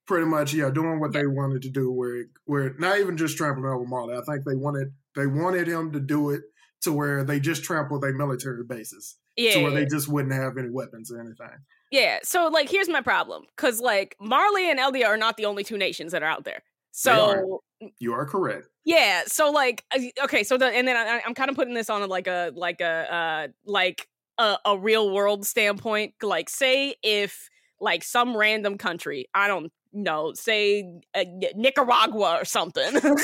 Pretty 0.06 0.26
much 0.26 0.52
yeah 0.52 0.70
doing 0.70 1.00
what 1.00 1.12
they 1.12 1.26
wanted 1.26 1.62
to 1.62 1.70
do 1.70 1.90
where 1.90 2.24
where 2.44 2.74
not 2.78 2.98
even 2.98 3.16
just 3.16 3.36
trampling 3.36 3.66
over 3.66 3.84
Marley 3.86 4.14
I 4.16 4.20
think 4.22 4.44
they 4.44 4.54
wanted 4.54 4.92
they 5.16 5.26
wanted 5.26 5.66
him 5.66 5.92
to 5.92 6.00
do 6.00 6.30
it 6.30 6.42
to 6.82 6.92
where 6.92 7.24
they 7.24 7.40
just 7.40 7.64
trampled 7.64 8.02
their 8.02 8.12
military 8.12 8.64
bases 8.64 9.16
Yeah. 9.36 9.54
to 9.54 9.62
where 9.62 9.72
they 9.72 9.86
just 9.86 10.08
wouldn't 10.08 10.34
have 10.34 10.58
any 10.58 10.70
weapons 10.70 11.10
or 11.10 11.20
anything 11.20 11.58
Yeah. 11.90 12.18
So 12.22 12.48
like 12.48 12.68
here's 12.68 12.88
my 12.88 13.00
problem. 13.00 13.44
Cause 13.56 13.80
like 13.80 14.16
Marley 14.20 14.70
and 14.70 14.78
Eldia 14.78 15.06
are 15.06 15.16
not 15.16 15.36
the 15.36 15.46
only 15.46 15.64
two 15.64 15.78
nations 15.78 16.12
that 16.12 16.22
are 16.22 16.28
out 16.28 16.44
there. 16.44 16.62
So 16.92 17.62
you 17.98 18.12
are 18.12 18.26
correct 18.26 18.68
yeah. 18.84 19.22
So 19.26 19.50
like 19.50 19.84
uh, 19.94 20.24
okay, 20.24 20.44
so 20.44 20.56
the 20.56 20.66
and 20.66 20.86
then 20.86 20.96
I, 20.96 21.22
I'm 21.26 21.34
kind 21.34 21.50
of 21.50 21.56
putting 21.56 21.74
this 21.74 21.88
on 21.90 22.06
like 22.08 22.26
a 22.26 22.52
like 22.54 22.80
a 22.80 23.14
uh 23.14 23.48
like 23.64 24.06
a, 24.38 24.58
a 24.64 24.78
real 24.78 25.12
world 25.12 25.46
standpoint. 25.46 26.14
Like 26.22 26.48
say 26.50 26.94
if 27.02 27.48
like 27.80 28.04
some 28.04 28.36
random 28.36 28.78
country, 28.78 29.26
I 29.34 29.48
don't 29.48 29.72
know, 29.94 30.32
say 30.34 30.84
uh, 31.14 31.24
Nicaragua 31.54 32.38
or 32.40 32.44
something, 32.44 33.00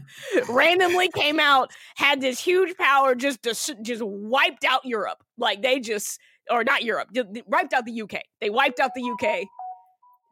randomly 0.48 1.08
came 1.08 1.40
out, 1.40 1.70
had 1.96 2.20
this 2.20 2.40
huge 2.40 2.76
power, 2.76 3.14
just 3.14 3.42
just, 3.42 3.74
just 3.82 4.02
wiped 4.02 4.64
out 4.64 4.84
Europe. 4.84 5.22
Like 5.38 5.62
they 5.62 5.80
just 5.80 6.18
or 6.50 6.62
not 6.64 6.84
Europe, 6.84 7.08
wiped 7.46 7.72
out 7.72 7.84
the 7.86 8.02
UK. 8.02 8.22
They 8.40 8.50
wiped 8.50 8.80
out 8.80 8.90
the 8.94 9.10
UK. 9.10 9.46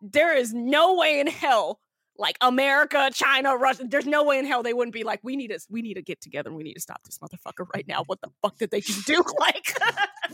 There 0.02 0.36
is 0.36 0.52
no 0.52 0.94
way 0.94 1.20
in 1.20 1.26
hell, 1.26 1.80
like 2.18 2.36
America, 2.40 3.10
China, 3.12 3.56
Russia. 3.56 3.84
There's 3.88 4.06
no 4.06 4.24
way 4.24 4.38
in 4.38 4.44
hell 4.44 4.62
they 4.62 4.74
wouldn't 4.74 4.92
be 4.92 5.04
like, 5.04 5.20
we 5.22 5.36
need 5.36 5.48
to, 5.48 5.60
we 5.70 5.80
need 5.80 5.94
to 5.94 6.02
get 6.02 6.20
together. 6.20 6.48
and 6.50 6.56
We 6.56 6.64
need 6.64 6.74
to 6.74 6.80
stop 6.80 7.02
this 7.04 7.18
motherfucker 7.18 7.66
right 7.74 7.86
now. 7.86 8.02
What 8.06 8.20
the 8.20 8.28
fuck 8.42 8.58
did 8.58 8.70
they 8.70 8.80
just 8.80 9.06
do? 9.06 9.22
Like, 9.38 9.78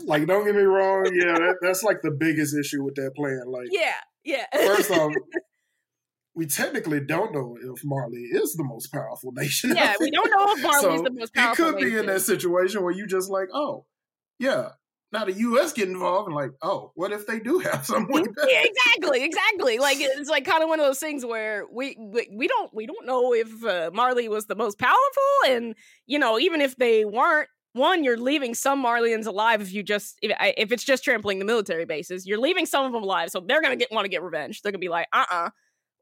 like 0.05 0.27
don't 0.27 0.45
get 0.45 0.55
me 0.55 0.61
wrong 0.61 1.09
yeah 1.13 1.33
that, 1.33 1.55
that's 1.61 1.83
like 1.83 2.01
the 2.01 2.11
biggest 2.11 2.55
issue 2.55 2.83
with 2.83 2.95
that 2.95 3.15
plan 3.15 3.43
like 3.47 3.67
yeah, 3.71 3.93
yeah. 4.29 4.45
first 4.53 4.91
off 4.91 5.13
we 6.35 6.45
technically 6.45 6.99
don't 6.99 7.33
know 7.33 7.57
if 7.61 7.83
Marley 7.83 8.21
is 8.21 8.53
the 8.53 8.63
most 8.63 8.91
powerful 8.91 9.31
nation 9.35 9.75
yeah, 9.75 9.95
we 9.99 10.11
don't 10.11 10.29
know 10.29 10.53
if 10.53 10.63
Marley 10.63 10.97
So, 10.97 11.03
the 11.03 11.11
most 11.11 11.33
powerful. 11.33 11.73
could 11.73 11.81
be 11.81 11.97
in 11.97 12.05
that 12.05 12.21
situation 12.21 12.83
where 12.83 12.93
you 12.93 13.07
just 13.07 13.29
like 13.29 13.49
oh 13.53 13.85
yeah 14.39 14.69
now 15.11 15.25
the 15.25 15.33
U.S. 15.33 15.73
get 15.73 15.87
involved 15.87 16.27
and 16.27 16.35
like 16.35 16.51
oh 16.61 16.91
what 16.95 17.11
if 17.11 17.25
they 17.25 17.39
do 17.39 17.59
have 17.59 17.85
some 17.85 18.07
weapons 18.09 18.35
yeah, 18.47 18.63
exactly, 18.63 19.23
exactly. 19.23 19.79
Like 19.79 19.97
it's 19.99 20.29
like 20.29 20.45
kind 20.45 20.63
of 20.63 20.69
one 20.69 20.79
of 20.79 20.85
those 20.85 20.99
things 20.99 21.25
where 21.25 21.65
we 21.71 21.95
we, 21.99 22.29
we 22.31 22.47
don't 22.47 22.73
we 22.73 22.85
don't 22.85 23.05
know 23.05 23.33
if 23.33 23.63
uh, 23.63 23.91
Marley 23.93 24.29
was 24.29 24.45
the 24.45 24.55
most 24.55 24.77
powerful, 24.77 24.97
and 25.47 25.75
you 26.05 26.19
know 26.19 26.39
even 26.39 26.61
if 26.61 26.75
they 26.75 27.05
weren't. 27.05 27.49
One, 27.73 28.03
you're 28.03 28.17
leaving 28.17 28.55
some 28.55 28.83
Marleyans 28.83 29.27
alive 29.27 29.61
if 29.61 29.71
you 29.71 29.83
just 29.83 30.17
if, 30.21 30.35
if 30.57 30.71
it's 30.71 30.83
just 30.83 31.03
trampling 31.03 31.39
the 31.39 31.45
military 31.45 31.85
bases. 31.85 32.25
You're 32.25 32.39
leaving 32.39 32.65
some 32.65 32.85
of 32.85 32.91
them 32.91 33.03
alive, 33.03 33.29
so 33.29 33.39
they're 33.39 33.61
gonna 33.61 33.75
get 33.75 33.91
want 33.91 34.05
to 34.05 34.09
get 34.09 34.23
revenge. 34.23 34.61
They're 34.61 34.71
gonna 34.71 34.79
be 34.79 34.89
like, 34.89 35.07
uh, 35.13 35.25
uh 35.29 35.49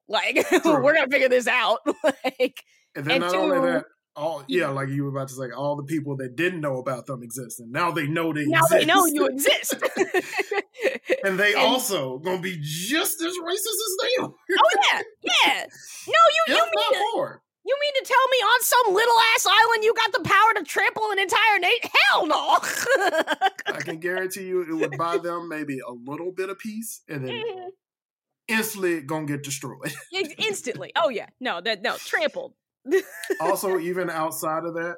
like 0.08 0.46
we're 0.66 0.94
gonna 0.94 1.08
figure 1.10 1.30
this 1.30 1.48
out. 1.48 1.80
like, 2.04 2.64
And 2.96 3.06
then 3.06 3.12
And 3.12 3.20
not 3.22 3.36
only 3.36 3.72
that, 3.72 3.86
all 4.16 4.44
yeah, 4.48 4.70
like 4.70 4.90
you 4.90 5.04
were 5.04 5.10
about 5.10 5.28
to 5.28 5.36
say, 5.36 5.52
all 5.52 5.76
the 5.76 5.84
people 5.84 6.18
that 6.18 6.36
didn't 6.36 6.62
know 6.62 6.78
about 6.78 7.06
them 7.06 7.22
exist, 7.22 7.60
and 7.60 7.72
now 7.72 7.92
they 7.92 8.08
know 8.08 8.34
they 8.34 8.46
now 8.46 8.62
exist. 8.62 8.72
they 8.72 8.86
know 8.86 9.06
you 9.06 9.28
exist. 9.28 9.74
and 11.24 11.40
they 11.40 11.54
and- 11.54 11.62
also 11.62 12.18
gonna 12.20 12.42
be 12.42 12.58
just 12.62 13.22
as 13.22 13.34
racist 13.46 13.58
as 13.58 13.98
they 14.02 14.24
are. 14.24 14.32
oh 14.32 14.70
yeah, 14.92 15.02
yeah. 15.22 15.66
No, 16.08 16.14
you 16.14 16.56
you 16.56 16.66
mean 16.76 17.02
more. 17.14 17.42
You 17.68 17.78
mean 17.82 17.94
to 17.96 18.06
tell 18.06 18.28
me 18.32 18.38
on 18.38 18.62
some 18.64 18.94
little 18.94 19.20
ass 19.36 19.46
island 19.46 19.84
you 19.84 19.94
got 19.94 20.14
the 20.14 20.22
power 20.24 20.54
to 20.56 20.64
trample 20.64 21.12
an 21.12 21.20
entire 21.20 21.60
nation? 21.60 21.92
Hell 22.10 22.26
no! 22.26 22.60
I 23.68 23.82
can 23.84 24.00
guarantee 24.00 24.46
you 24.48 24.62
it 24.62 24.74
would 24.74 24.98
buy 24.98 25.18
them 25.18 25.50
maybe 25.50 25.80
a 25.80 25.92
little 25.92 26.32
bit 26.32 26.50
of 26.50 26.58
peace 26.60 27.02
and 27.10 27.26
then 27.26 27.34
Mhm. 27.34 27.70
instantly 28.48 29.02
gonna 29.02 29.26
get 29.26 29.44
destroyed. 29.44 29.94
Instantly. 30.38 30.94
Oh 30.96 31.10
yeah. 31.10 31.28
No, 31.42 31.60
that 31.60 31.82
no 31.82 31.98
trampled. 31.98 32.54
also, 33.42 33.78
even 33.80 34.10
outside 34.10 34.64
of 34.64 34.76
that, 34.76 34.98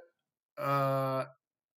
uh, 0.62 1.26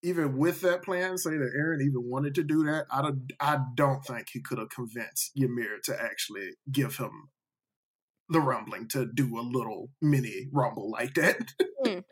even 0.03 0.37
with 0.37 0.61
that 0.61 0.83
plan, 0.83 1.17
say 1.17 1.31
that 1.39 1.55
Eren 1.57 1.81
even 1.81 2.03
wanted 2.11 2.35
to 2.35 2.43
do 2.45 2.65
that, 2.65 2.87
I 2.91 3.01
don't, 3.01 3.33
I 3.41 3.59
don't 3.77 4.05
think 4.05 4.29
he 4.31 4.43
could 4.43 4.59
have 4.59 4.69
convinced 4.69 5.31
Ymir 5.37 5.79
to 5.85 5.99
actually 6.03 6.51
give 6.71 6.97
him 6.97 7.31
the 8.33 8.41
rumbling 8.41 8.89
to 8.89 9.07
do 9.07 9.39
a 9.39 9.43
little 9.43 9.91
mini 10.01 10.49
rumble 10.53 10.91
like 10.91 11.15
that, 11.15 11.53
Mm. 11.87 12.05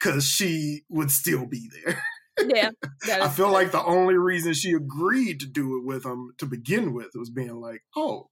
because 0.00 0.24
she 0.24 0.82
would 0.88 1.10
still 1.10 1.44
be 1.46 1.68
there. 1.84 2.02
yeah. 2.48 2.70
I 3.20 3.28
feel 3.28 3.50
like 3.50 3.72
the 3.72 3.82
only 3.84 4.14
reason 4.14 4.54
she 4.54 4.72
agreed 4.72 5.40
to 5.40 5.46
do 5.46 5.76
it 5.78 5.84
with 5.84 6.04
him 6.04 6.30
to 6.38 6.46
begin 6.46 6.92
with 6.94 7.08
was 7.16 7.28
being 7.30 7.56
like, 7.56 7.82
"Oh, 7.96 8.30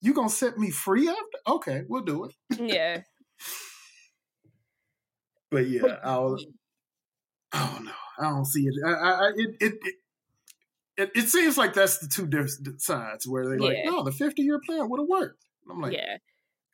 you 0.00 0.14
gonna 0.14 0.28
set 0.28 0.56
me 0.56 0.70
free 0.70 1.08
after? 1.08 1.22
Okay, 1.48 1.82
we'll 1.88 2.02
do 2.04 2.24
it." 2.26 2.34
yeah. 2.60 3.02
But 5.50 5.68
yeah, 5.68 5.98
I'll, 6.04 6.38
I 7.52 7.72
don't 7.74 7.84
know. 7.86 7.90
I 8.20 8.30
don't 8.30 8.44
see 8.44 8.66
it. 8.66 8.74
I, 8.86 8.90
I, 8.92 9.28
it, 9.34 9.56
it, 9.60 9.72
it, 9.82 9.94
it, 10.96 11.10
it 11.16 11.28
seems 11.28 11.58
like 11.58 11.74
that's 11.74 11.98
the 11.98 12.06
two 12.06 12.26
different 12.28 12.80
sides 12.80 13.26
where 13.26 13.48
they're 13.48 13.58
like, 13.58 13.78
Yeah. 13.84 13.90
no, 13.90 14.04
the 14.04 14.12
50 14.12 14.42
year 14.42 14.60
plan 14.64 14.88
would 14.88 15.00
have 15.00 15.08
worked. 15.08 15.44
And 15.64 15.72
I'm 15.72 15.80
like, 15.80 15.94
yeah. 15.94 16.18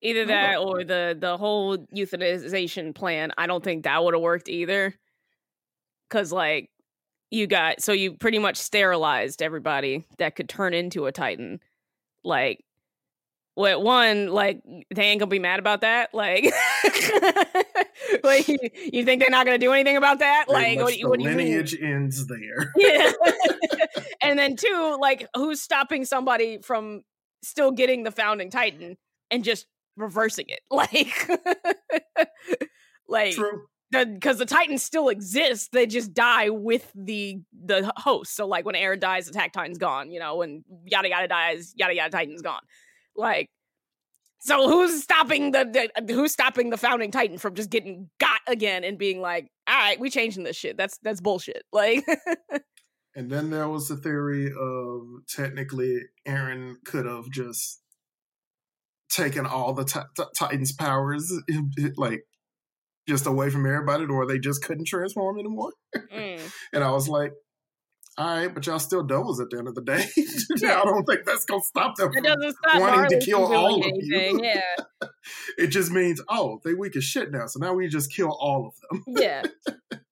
Either 0.02 0.22
oh, 0.22 0.26
that 0.26 0.56
up. 0.56 0.66
or 0.66 0.84
the 0.84 1.16
the 1.18 1.36
whole 1.36 1.78
euthanization 1.78 2.94
plan. 2.94 3.32
I 3.38 3.46
don't 3.46 3.64
think 3.64 3.84
that 3.84 4.02
would 4.04 4.14
have 4.14 4.22
worked 4.22 4.48
either. 4.48 4.94
Cause 6.10 6.30
like 6.32 6.70
you 7.30 7.46
got 7.46 7.82
so 7.82 7.92
you 7.92 8.12
pretty 8.14 8.38
much 8.38 8.56
sterilized 8.56 9.42
everybody 9.42 10.04
that 10.18 10.36
could 10.36 10.48
turn 10.48 10.74
into 10.74 11.06
a 11.06 11.12
titan. 11.12 11.60
Like 12.22 12.64
what 13.56 13.82
one, 13.82 14.28
like 14.28 14.60
they 14.94 15.04
ain't 15.04 15.18
gonna 15.18 15.30
be 15.30 15.38
mad 15.38 15.58
about 15.58 15.80
that. 15.80 16.12
Like 16.12 16.44
like 18.22 18.46
you, 18.46 19.04
think 19.04 19.20
they're 19.20 19.30
not 19.30 19.46
gonna 19.46 19.56
do 19.56 19.72
anything 19.72 19.96
about 19.96 20.18
that? 20.18 20.44
Like 20.46 20.78
what, 20.78 20.92
do 20.92 20.98
you- 20.98 21.04
the 21.04 21.08
what 21.08 21.18
do 21.18 21.24
you 21.24 21.30
mean? 21.30 21.46
lineage 21.48 21.74
ends 21.80 22.26
there. 22.26 22.72
Yeah. 22.76 23.12
and 24.22 24.38
then 24.38 24.56
two, 24.56 24.98
like 25.00 25.26
who's 25.34 25.62
stopping 25.62 26.04
somebody 26.04 26.58
from 26.58 27.02
still 27.42 27.70
getting 27.70 28.02
the 28.02 28.10
founding 28.10 28.50
titan 28.50 28.98
and 29.30 29.42
just 29.42 29.66
reversing 29.96 30.46
it? 30.48 30.60
Like 30.70 31.28
like 33.08 33.34
True. 33.34 33.66
because 33.90 34.38
the, 34.38 34.46
titans 34.46 34.82
still 34.82 35.08
exist 35.08 35.70
they 35.72 35.86
just 35.86 36.12
die 36.12 36.50
with 36.50 36.90
the 36.94 37.40
the 37.64 37.90
host 37.96 38.34
so 38.34 38.46
like 38.46 38.64
when 38.64 38.74
Eren 38.74 39.00
dies 39.00 39.28
attack 39.28 39.52
titan's 39.52 39.78
gone 39.78 40.10
you 40.10 40.18
know 40.18 40.36
when 40.36 40.64
yada 40.84 41.08
yada 41.08 41.28
dies 41.28 41.72
yada 41.76 41.94
yada 41.94 42.10
titan's 42.10 42.42
gone 42.42 42.60
like 43.16 43.48
so 44.38 44.68
who's 44.68 45.02
stopping 45.02 45.52
the, 45.52 45.64
the 45.64 45.90
uh, 45.96 46.14
who's 46.14 46.32
stopping 46.32 46.70
the 46.70 46.76
founding 46.76 47.10
titan 47.10 47.38
from 47.38 47.54
just 47.54 47.70
getting 47.70 48.10
got 48.18 48.40
again 48.48 48.84
and 48.84 48.98
being 48.98 49.20
like 49.20 49.48
all 49.68 49.76
right 49.76 50.00
we 50.00 50.10
changing 50.10 50.42
this 50.42 50.56
shit 50.56 50.76
that's 50.76 50.98
that's 50.98 51.20
bullshit 51.20 51.62
like 51.72 52.04
And 53.16 53.30
then 53.30 53.48
there 53.48 53.68
was 53.68 53.88
the 53.88 53.96
theory 53.96 54.52
of 54.52 55.26
technically 55.26 56.02
Eren 56.28 56.74
could 56.84 57.06
have 57.06 57.30
just 57.30 57.80
taken 59.08 59.46
all 59.46 59.72
the 59.74 59.84
ti- 59.84 60.00
ti- 60.16 60.24
Titans' 60.36 60.72
powers, 60.72 61.32
like 61.96 62.20
just 63.08 63.26
away 63.26 63.50
from 63.50 63.66
everybody, 63.66 64.04
or 64.06 64.26
they 64.26 64.38
just 64.38 64.64
couldn't 64.64 64.86
transform 64.86 65.38
anymore. 65.38 65.72
Mm. 66.12 66.40
And 66.72 66.82
I 66.84 66.90
was 66.90 67.08
like, 67.08 67.32
all 68.18 68.26
right, 68.26 68.52
but 68.54 68.66
y'all 68.66 68.78
still 68.78 69.02
doubles 69.02 69.40
at 69.40 69.50
the 69.50 69.58
end 69.58 69.68
of 69.68 69.74
the 69.74 69.82
day. 69.82 70.04
Yeah. 70.58 70.80
I 70.80 70.84
don't 70.84 71.04
think 71.04 71.24
that's 71.26 71.44
gonna 71.44 71.62
stop 71.62 71.96
them. 71.96 72.08
It 72.10 72.14
from- 72.14 72.22
doesn't 72.24 72.56
stop 72.56 72.80
wanting 72.80 73.20
to 73.20 73.24
kill 73.24 73.44
all 73.54 73.78
of 73.80 73.92
you. 73.94 74.40
Yeah, 74.42 74.60
It 75.58 75.68
just 75.68 75.90
means, 75.92 76.20
oh, 76.28 76.60
they 76.64 76.74
weak 76.74 76.96
as 76.96 77.04
shit 77.04 77.30
now, 77.30 77.46
so 77.46 77.60
now 77.60 77.74
we 77.74 77.88
just 77.88 78.12
kill 78.12 78.30
all 78.40 78.68
of 78.68 78.74
them. 79.04 79.04
yeah. 79.18 79.42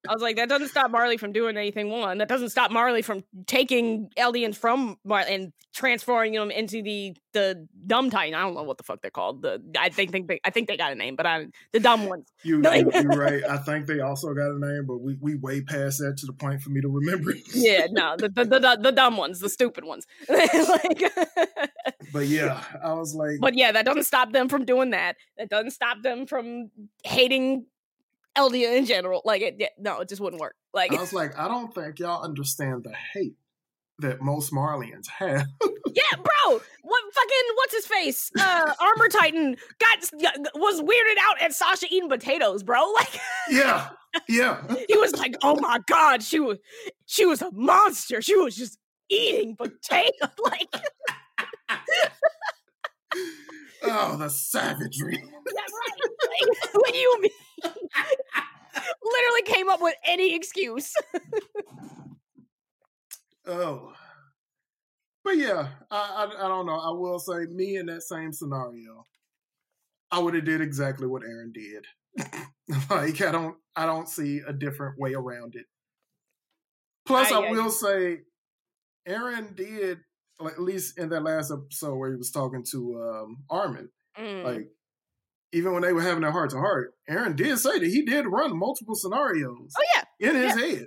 I 0.08 0.12
was 0.12 0.22
like, 0.22 0.36
that 0.36 0.48
doesn't 0.48 0.68
stop 0.68 0.90
Marley 0.90 1.16
from 1.16 1.32
doing 1.32 1.56
anything. 1.56 1.88
One, 1.90 2.18
that 2.18 2.28
doesn't 2.28 2.50
stop 2.50 2.70
Marley 2.70 3.02
from 3.02 3.24
taking 3.46 4.10
Eldians 4.18 4.56
from 4.56 4.96
Marley 5.04 5.34
and 5.34 5.52
transferring 5.74 6.32
them 6.34 6.50
into 6.50 6.82
the 6.82 7.16
the 7.32 7.66
dumb 7.86 8.10
Titan. 8.10 8.34
I 8.34 8.42
don't 8.42 8.54
know 8.54 8.62
what 8.62 8.76
the 8.78 8.84
fuck 8.84 9.00
they're 9.02 9.10
called. 9.10 9.42
The 9.42 9.62
I 9.78 9.88
think 9.88 10.12
think 10.12 10.28
they, 10.28 10.40
I 10.44 10.50
think 10.50 10.68
they 10.68 10.76
got 10.76 10.92
a 10.92 10.94
name, 10.94 11.16
but 11.16 11.26
I 11.26 11.46
the 11.72 11.80
dumb 11.80 12.06
ones. 12.06 12.28
You, 12.44 12.58
No. 12.58 12.72
you 12.72 12.90
you're 12.92 13.04
right. 13.08 13.42
I 13.48 13.56
think 13.56 13.86
they 13.86 14.00
also 14.00 14.34
got 14.34 14.50
a 14.50 14.58
name, 14.58 14.84
but 14.86 14.98
we 14.98 15.16
we 15.20 15.34
way 15.36 15.62
past 15.62 15.98
that 16.00 16.18
to 16.18 16.26
the 16.26 16.32
point 16.34 16.60
for 16.60 16.68
me 16.70 16.80
to 16.82 16.88
remember. 16.88 17.30
it. 17.30 17.38
Yeah, 17.54 17.86
no, 17.90 18.16
the 18.18 18.28
the, 18.28 18.44
the, 18.44 18.78
the 18.80 18.92
dumb 18.92 19.16
ones, 19.16 19.40
the 19.40 19.48
stupid 19.48 19.84
ones. 19.84 20.06
like, 20.28 21.02
But 22.12 22.26
yeah, 22.26 22.62
I 22.82 22.92
was 22.92 23.14
like, 23.14 23.40
but 23.40 23.56
yeah, 23.56 23.72
that 23.72 23.84
doesn't 23.86 24.04
stop 24.04 24.32
them 24.32 24.48
from 24.48 24.64
doing 24.64 24.90
that. 24.90 25.16
That 25.38 25.48
doesn't 25.48 25.70
stop 25.70 26.02
them 26.02 26.26
from 26.26 26.70
hating 27.04 27.66
Eldia 28.36 28.76
in 28.76 28.86
general. 28.86 29.22
Like, 29.24 29.42
it, 29.42 29.56
yeah, 29.58 29.68
no, 29.78 30.00
it 30.00 30.08
just 30.08 30.20
wouldn't 30.20 30.40
work. 30.40 30.56
Like, 30.72 30.92
I 30.92 31.00
was 31.00 31.12
like, 31.12 31.38
I 31.38 31.48
don't 31.48 31.74
think 31.74 31.98
y'all 31.98 32.22
understand 32.22 32.84
the 32.84 32.92
hate 32.92 33.36
that 34.00 34.20
most 34.20 34.52
Marleyans 34.52 35.06
have. 35.08 35.46
Yeah, 35.94 36.16
bro. 36.16 36.60
What 36.82 37.02
fucking 37.14 37.54
what's 37.54 37.74
his 37.74 37.86
face? 37.86 38.30
Uh 38.38 38.72
Armor 38.80 39.08
Titan 39.08 39.56
got 39.78 39.98
was 40.54 40.80
weirded 40.80 41.18
out 41.20 41.40
at 41.40 41.52
Sasha 41.52 41.86
eating 41.88 42.08
potatoes, 42.08 42.62
bro. 42.62 42.80
Like 42.94 43.20
yeah, 43.48 43.90
yeah. 44.28 44.62
he 44.88 44.96
was 44.96 45.16
like, 45.16 45.36
"Oh 45.42 45.58
my 45.60 45.78
god, 45.86 46.22
she 46.22 46.40
was 46.40 46.58
she 47.06 47.26
was 47.26 47.42
a 47.42 47.50
monster. 47.52 48.22
She 48.22 48.36
was 48.36 48.56
just 48.56 48.78
eating 49.08 49.56
potatoes." 49.56 50.12
Like 50.44 50.68
Oh, 53.86 54.16
the 54.16 54.28
savagery. 54.30 55.18
yeah, 55.22 55.30
right. 55.30 56.00
Like, 56.50 56.74
what 56.74 56.92
do 56.92 56.98
you 56.98 57.20
mean? 57.20 57.30
Literally 59.02 59.42
came 59.46 59.68
up 59.68 59.80
with 59.80 59.94
any 60.06 60.34
excuse. 60.34 60.92
Oh. 63.46 63.92
But 65.22 65.36
yeah, 65.36 65.68
I, 65.90 66.26
I 66.38 66.44
I 66.44 66.48
don't 66.48 66.66
know. 66.66 66.78
I 66.78 66.90
will 66.90 67.18
say, 67.18 67.46
me 67.46 67.76
in 67.76 67.86
that 67.86 68.02
same 68.02 68.32
scenario, 68.32 69.04
I 70.10 70.18
would 70.18 70.34
have 70.34 70.44
did 70.44 70.60
exactly 70.60 71.06
what 71.06 71.22
Eren 71.22 71.52
did. 71.52 71.84
like 72.90 73.20
I 73.20 73.32
don't 73.32 73.56
I 73.76 73.86
don't 73.86 74.08
see 74.08 74.40
a 74.46 74.52
different 74.52 74.98
way 74.98 75.14
around 75.14 75.56
it. 75.56 75.66
Plus, 77.06 77.30
I- 77.32 77.40
I, 77.40 77.46
I- 77.48 77.50
will 77.50 77.70
say, 77.70 78.20
Eren 79.08 79.54
did 79.56 79.98
like, 80.40 80.54
at 80.54 80.60
least 80.60 80.98
in 80.98 81.08
that 81.10 81.22
last 81.22 81.52
episode 81.52 81.96
where 81.96 82.10
he 82.10 82.16
was 82.16 82.30
talking 82.30 82.64
to 82.72 83.02
um, 83.02 83.36
Armin. 83.50 83.88
Mm. 84.18 84.44
Like 84.44 84.68
even 85.52 85.72
when 85.72 85.82
they 85.82 85.92
were 85.92 86.02
having 86.02 86.22
their 86.22 86.32
heart 86.32 86.50
to 86.50 86.58
heart, 86.58 86.92
Eren 87.08 87.36
did 87.36 87.58
say 87.58 87.78
that 87.78 87.86
he 87.86 88.02
did 88.04 88.26
run 88.26 88.58
multiple 88.58 88.94
scenarios 88.94 89.72
oh 89.78 89.84
yeah. 89.94 90.28
in 90.28 90.36
his 90.36 90.54
head. 90.54 90.86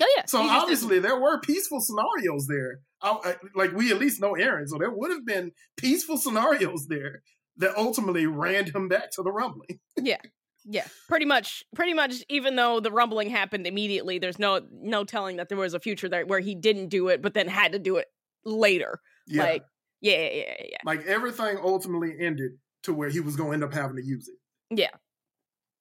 Oh 0.00 0.14
yeah. 0.16 0.24
So 0.26 0.38
didn't- 0.38 0.52
obviously 0.52 0.98
there 0.98 1.18
were 1.18 1.40
peaceful 1.40 1.80
scenarios 1.80 2.46
there. 2.46 2.80
I, 3.02 3.18
I- 3.24 3.36
like 3.54 3.72
we 3.72 3.90
at 3.90 3.98
least 3.98 4.20
know 4.20 4.32
Eren, 4.32 4.66
so 4.66 4.78
there 4.78 4.90
would 4.90 5.10
have 5.10 5.24
been 5.26 5.52
peaceful 5.76 6.18
scenarios 6.18 6.86
there 6.88 7.22
that 7.58 7.76
ultimately 7.76 8.26
ran 8.26 8.70
him 8.70 8.88
back 8.88 9.10
to 9.12 9.22
the 9.22 9.32
rumbling. 9.32 9.80
Yeah. 10.00 10.18
Yeah, 10.64 10.86
pretty 11.08 11.24
much. 11.24 11.64
Pretty 11.74 11.92
much. 11.92 12.22
Even 12.28 12.54
though 12.54 12.78
the 12.78 12.92
rumbling 12.92 13.28
happened 13.28 13.66
immediately, 13.66 14.20
there's 14.20 14.38
no 14.38 14.60
no 14.70 15.02
telling 15.02 15.38
that 15.38 15.48
there 15.48 15.58
was 15.58 15.74
a 15.74 15.80
future 15.80 16.08
there 16.08 16.24
where 16.24 16.38
he 16.38 16.54
didn't 16.54 16.88
do 16.88 17.08
it, 17.08 17.20
but 17.20 17.34
then 17.34 17.48
had 17.48 17.72
to 17.72 17.80
do 17.80 17.96
it 17.96 18.06
later. 18.44 19.00
Yeah, 19.26 19.42
Like, 19.44 19.64
yeah, 20.00 20.16
yeah, 20.16 20.28
yeah, 20.30 20.54
yeah. 20.70 20.78
like 20.84 21.04
everything 21.06 21.58
ultimately 21.62 22.14
ended 22.18 22.52
to 22.84 22.92
where 22.92 23.08
he 23.08 23.20
was 23.20 23.36
going 23.36 23.50
to 23.50 23.54
end 23.54 23.64
up 23.64 23.72
having 23.72 23.96
to 23.96 24.04
use 24.04 24.28
it. 24.28 24.76
Yeah. 24.76 24.90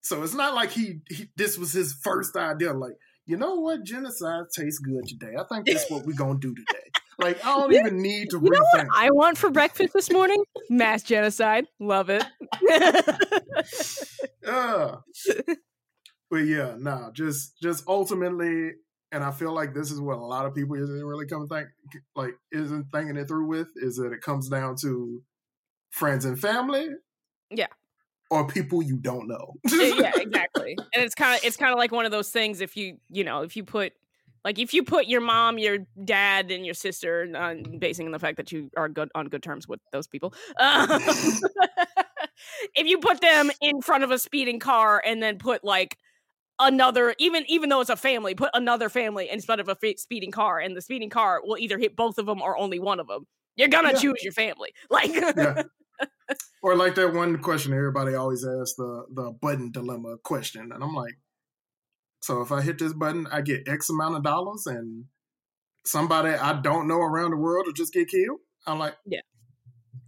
So 0.03 0.23
it's 0.23 0.33
not 0.33 0.53
like 0.55 0.71
he, 0.71 1.01
he 1.09 1.27
this 1.35 1.57
was 1.57 1.71
his 1.71 1.93
first 2.03 2.35
idea. 2.35 2.73
Like 2.73 2.93
you 3.25 3.37
know 3.37 3.55
what, 3.55 3.83
genocide 3.83 4.45
tastes 4.55 4.79
good 4.79 5.07
today. 5.07 5.33
I 5.39 5.43
think 5.43 5.67
that's 5.67 5.89
what 5.89 6.05
we're 6.05 6.15
gonna 6.17 6.39
do 6.39 6.55
today. 6.55 6.89
Like 7.19 7.45
I 7.45 7.55
don't 7.55 7.73
even 7.79 8.01
need 8.01 8.31
to 8.31 8.39
You 8.43 8.49
know 8.49 8.65
what 8.73 8.87
I 8.95 9.11
want 9.11 9.37
for 9.37 9.51
breakfast 9.51 9.93
this 9.93 10.11
morning? 10.11 10.43
Mass 10.69 11.03
genocide. 11.03 11.65
Love 11.79 12.09
it. 12.09 12.23
Yeah. 14.43 14.95
but 16.29 16.37
yeah, 16.37 16.75
nah, 16.77 17.11
just 17.11 17.59
just 17.61 17.83
ultimately, 17.87 18.71
and 19.11 19.23
I 19.23 19.31
feel 19.31 19.53
like 19.53 19.73
this 19.73 19.91
is 19.91 19.99
what 19.99 20.17
a 20.17 20.25
lot 20.25 20.45
of 20.45 20.55
people 20.55 20.75
isn't 20.75 21.05
really 21.05 21.25
coming 21.25 21.47
think 21.47 21.67
like 22.15 22.35
isn't 22.51 22.85
thinking 22.91 23.17
it 23.17 23.27
through 23.27 23.47
with 23.47 23.69
is 23.75 23.97
that 23.97 24.13
it 24.13 24.21
comes 24.21 24.47
down 24.47 24.75
to 24.77 25.21
friends 25.89 26.25
and 26.25 26.39
family. 26.39 26.89
Yeah. 27.49 27.67
Or 28.29 28.47
people 28.47 28.81
you 28.81 28.97
don't 28.97 29.27
know. 29.27 29.55
yeah, 29.69 30.11
exactly. 30.15 30.77
And 30.95 31.03
it's 31.03 31.15
kind 31.15 31.37
of 31.37 31.43
it's 31.43 31.57
kind 31.57 31.73
of 31.73 31.77
like 31.77 31.91
one 31.91 32.05
of 32.05 32.11
those 32.11 32.29
things. 32.29 32.61
If 32.61 32.77
you 32.77 32.97
you 33.09 33.23
know 33.25 33.41
if 33.41 33.57
you 33.57 33.65
put 33.65 33.93
like 34.45 34.57
if 34.57 34.73
you 34.73 34.83
put 34.83 35.07
your 35.07 35.21
mom, 35.21 35.59
your 35.59 35.79
dad, 36.03 36.49
and 36.49 36.65
your 36.65 36.73
sister, 36.73 37.27
uh, 37.35 37.55
basing 37.77 38.05
on 38.05 38.11
the 38.11 38.19
fact 38.19 38.37
that 38.37 38.51
you 38.51 38.69
are 38.77 38.87
good 38.87 39.09
on 39.13 39.27
good 39.27 39.43
terms 39.43 39.67
with 39.67 39.81
those 39.91 40.07
people, 40.07 40.33
um, 40.59 40.87
if 42.75 42.87
you 42.87 42.99
put 42.99 43.19
them 43.21 43.51
in 43.61 43.81
front 43.81 44.03
of 44.03 44.11
a 44.11 44.17
speeding 44.17 44.59
car 44.59 45.01
and 45.05 45.21
then 45.21 45.37
put 45.37 45.63
like 45.63 45.97
another 46.61 47.13
even 47.19 47.43
even 47.49 47.69
though 47.69 47.81
it's 47.81 47.89
a 47.89 47.95
family 47.97 48.33
put 48.35 48.49
another 48.53 48.87
family 48.87 49.27
instead 49.29 49.59
of 49.59 49.67
a 49.67 49.77
f- 49.83 49.97
speeding 49.97 50.31
car 50.31 50.59
and 50.59 50.77
the 50.77 50.81
speeding 50.81 51.09
car 51.09 51.41
will 51.43 51.57
either 51.57 51.77
hit 51.77 51.95
both 51.95 52.17
of 52.17 52.25
them 52.25 52.41
or 52.41 52.57
only 52.57 52.79
one 52.79 52.99
of 52.99 53.07
them 53.07 53.25
you're 53.57 53.67
gonna 53.67 53.91
Yeah. 53.93 53.99
choose 53.99 54.23
your 54.23 54.33
family 54.33 54.73
like 54.89 55.11
Yeah. 55.13 55.63
Or 56.63 56.75
like 56.75 56.95
that 56.95 57.13
one 57.13 57.39
question 57.39 57.73
everybody 57.73 58.13
always 58.15 58.45
asks 58.45 58.75
the 58.75 59.05
the 59.13 59.31
button 59.41 59.71
dilemma 59.71 60.17
question, 60.23 60.71
and 60.71 60.83
I'm 60.83 60.93
like, 60.93 61.15
so 62.21 62.41
if 62.41 62.51
I 62.51 62.61
hit 62.61 62.77
this 62.77 62.93
button, 62.93 63.27
I 63.31 63.41
get 63.41 63.67
X 63.67 63.89
amount 63.89 64.15
of 64.15 64.23
dollars, 64.23 64.67
and 64.67 65.05
somebody 65.85 66.29
I 66.29 66.61
don't 66.61 66.87
know 66.87 66.99
around 67.01 67.31
the 67.31 67.37
world 67.37 67.65
will 67.65 67.73
just 67.73 67.93
get 67.93 68.09
killed. 68.09 68.39
I'm 68.67 68.77
like, 68.79 68.95
Yeah. 69.05 69.21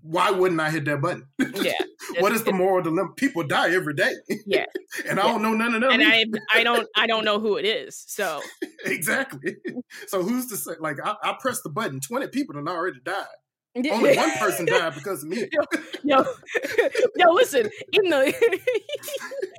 Why 0.05 0.31
wouldn't 0.31 0.59
I 0.59 0.69
hit 0.69 0.83
that 0.85 1.01
button? 1.01 1.25
yeah 1.55 1.73
what 2.19 2.33
is 2.33 2.43
the 2.43 2.51
moral 2.51 2.83
dilemma? 2.83 3.13
People 3.15 3.43
die 3.43 3.73
every 3.73 3.93
day. 3.93 4.11
Yeah. 4.45 4.65
and 5.07 5.17
I 5.19 5.25
Yeah. 5.25 5.31
don't 5.31 5.41
know 5.41 5.53
none 5.53 5.73
of 5.75 5.81
them. 5.81 5.91
and 5.91 6.03
either. 6.03 6.39
i 6.53 6.59
i 6.59 6.63
don't 6.63 6.87
i 6.97 7.07
don't 7.07 7.23
know 7.23 7.39
who 7.39 7.55
it 7.55 7.65
is 7.65 8.03
so 8.07 8.41
exactly. 8.85 9.55
So 10.07 10.21
who's 10.21 10.47
to 10.47 10.57
say? 10.57 10.73
Like 10.79 10.97
I, 11.03 11.15
I 11.23 11.37
pressed 11.39 11.63
the 11.63 11.69
button, 11.69 11.99
twenty 12.01 12.27
people 12.27 12.55
have 12.55 12.67
already 12.67 12.99
died. 13.03 13.25
Only 13.75 14.15
one 14.15 14.31
person 14.33 14.65
died 14.67 14.93
because 14.93 15.23
of 15.23 15.29
me. 15.29 15.49
yo, 16.03 16.23
yo, 17.15 17.31
listen. 17.31 17.69
In 17.91 18.07
the, 18.09 18.59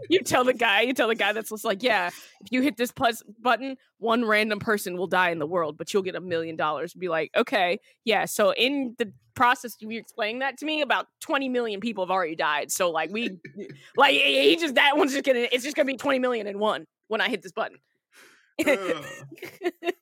you 0.09 0.21
tell 0.21 0.45
the 0.45 0.55
guy, 0.55 0.83
you 0.83 0.93
tell 0.93 1.09
the 1.09 1.15
guy 1.15 1.33
that's 1.33 1.51
just 1.51 1.65
like, 1.65 1.83
yeah, 1.83 2.09
if 2.41 2.49
you 2.51 2.63
hit 2.63 2.77
this 2.77 2.93
plus 2.93 3.23
button, 3.41 3.77
one 3.99 4.25
random 4.25 4.59
person 4.59 4.97
will 4.97 5.07
die 5.07 5.31
in 5.31 5.39
the 5.39 5.47
world, 5.47 5.77
but 5.77 5.93
you'll 5.93 6.03
get 6.03 6.15
a 6.15 6.21
million 6.21 6.57
dollars. 6.57 6.95
Be 6.95 7.09
like, 7.09 7.31
okay, 7.37 7.79
yeah. 8.05 8.25
So 8.25 8.53
in 8.53 8.95
the 8.99 9.13
process 9.35 9.77
you 9.81 9.91
explaining 9.99 10.41
that 10.41 10.59
to 10.59 10.67
me, 10.67 10.81
about 10.81 11.07
twenty 11.21 11.49
million 11.49 11.81
people 11.81 12.05
have 12.05 12.11
already 12.11 12.37
died. 12.37 12.71
So 12.71 12.91
like 12.91 13.11
we, 13.11 13.39
like 13.97 14.15
he 14.15 14.57
just 14.57 14.77
that 14.77 14.97
one's 14.97 15.13
just 15.13 15.25
gonna, 15.25 15.47
it's 15.51 15.65
just 15.65 15.77
gonna 15.77 15.87
be 15.87 15.97
twenty 15.97 16.19
million 16.19 16.47
in 16.47 16.59
one 16.59 16.87
when 17.09 17.21
I 17.21 17.29
hit 17.29 17.43
this 17.43 17.53
button. 17.53 17.79
Ugh. 18.67 19.05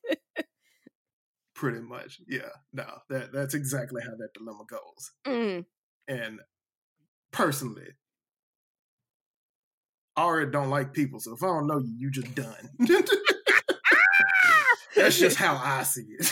Pretty 1.55 1.79
much, 1.79 2.19
yeah. 2.27 2.49
No, 2.73 2.85
that 3.09 3.31
that's 3.31 3.53
exactly 3.53 4.01
how 4.03 4.15
that 4.17 4.33
dilemma 4.33 4.63
goes. 4.67 5.11
Mm. 5.25 5.65
And 6.07 6.39
personally, 7.31 7.87
I 10.15 10.23
already 10.23 10.51
don't 10.51 10.69
like 10.69 10.93
people, 10.93 11.19
so 11.19 11.33
if 11.33 11.43
I 11.43 11.47
don't 11.47 11.67
know 11.67 11.79
you, 11.79 11.93
you 11.97 12.11
just 12.11 12.33
done. 12.35 12.69
that's 14.95 15.17
just 15.17 15.37
how 15.37 15.59
I 15.63 15.83
see 15.83 16.05
it. 16.19 16.31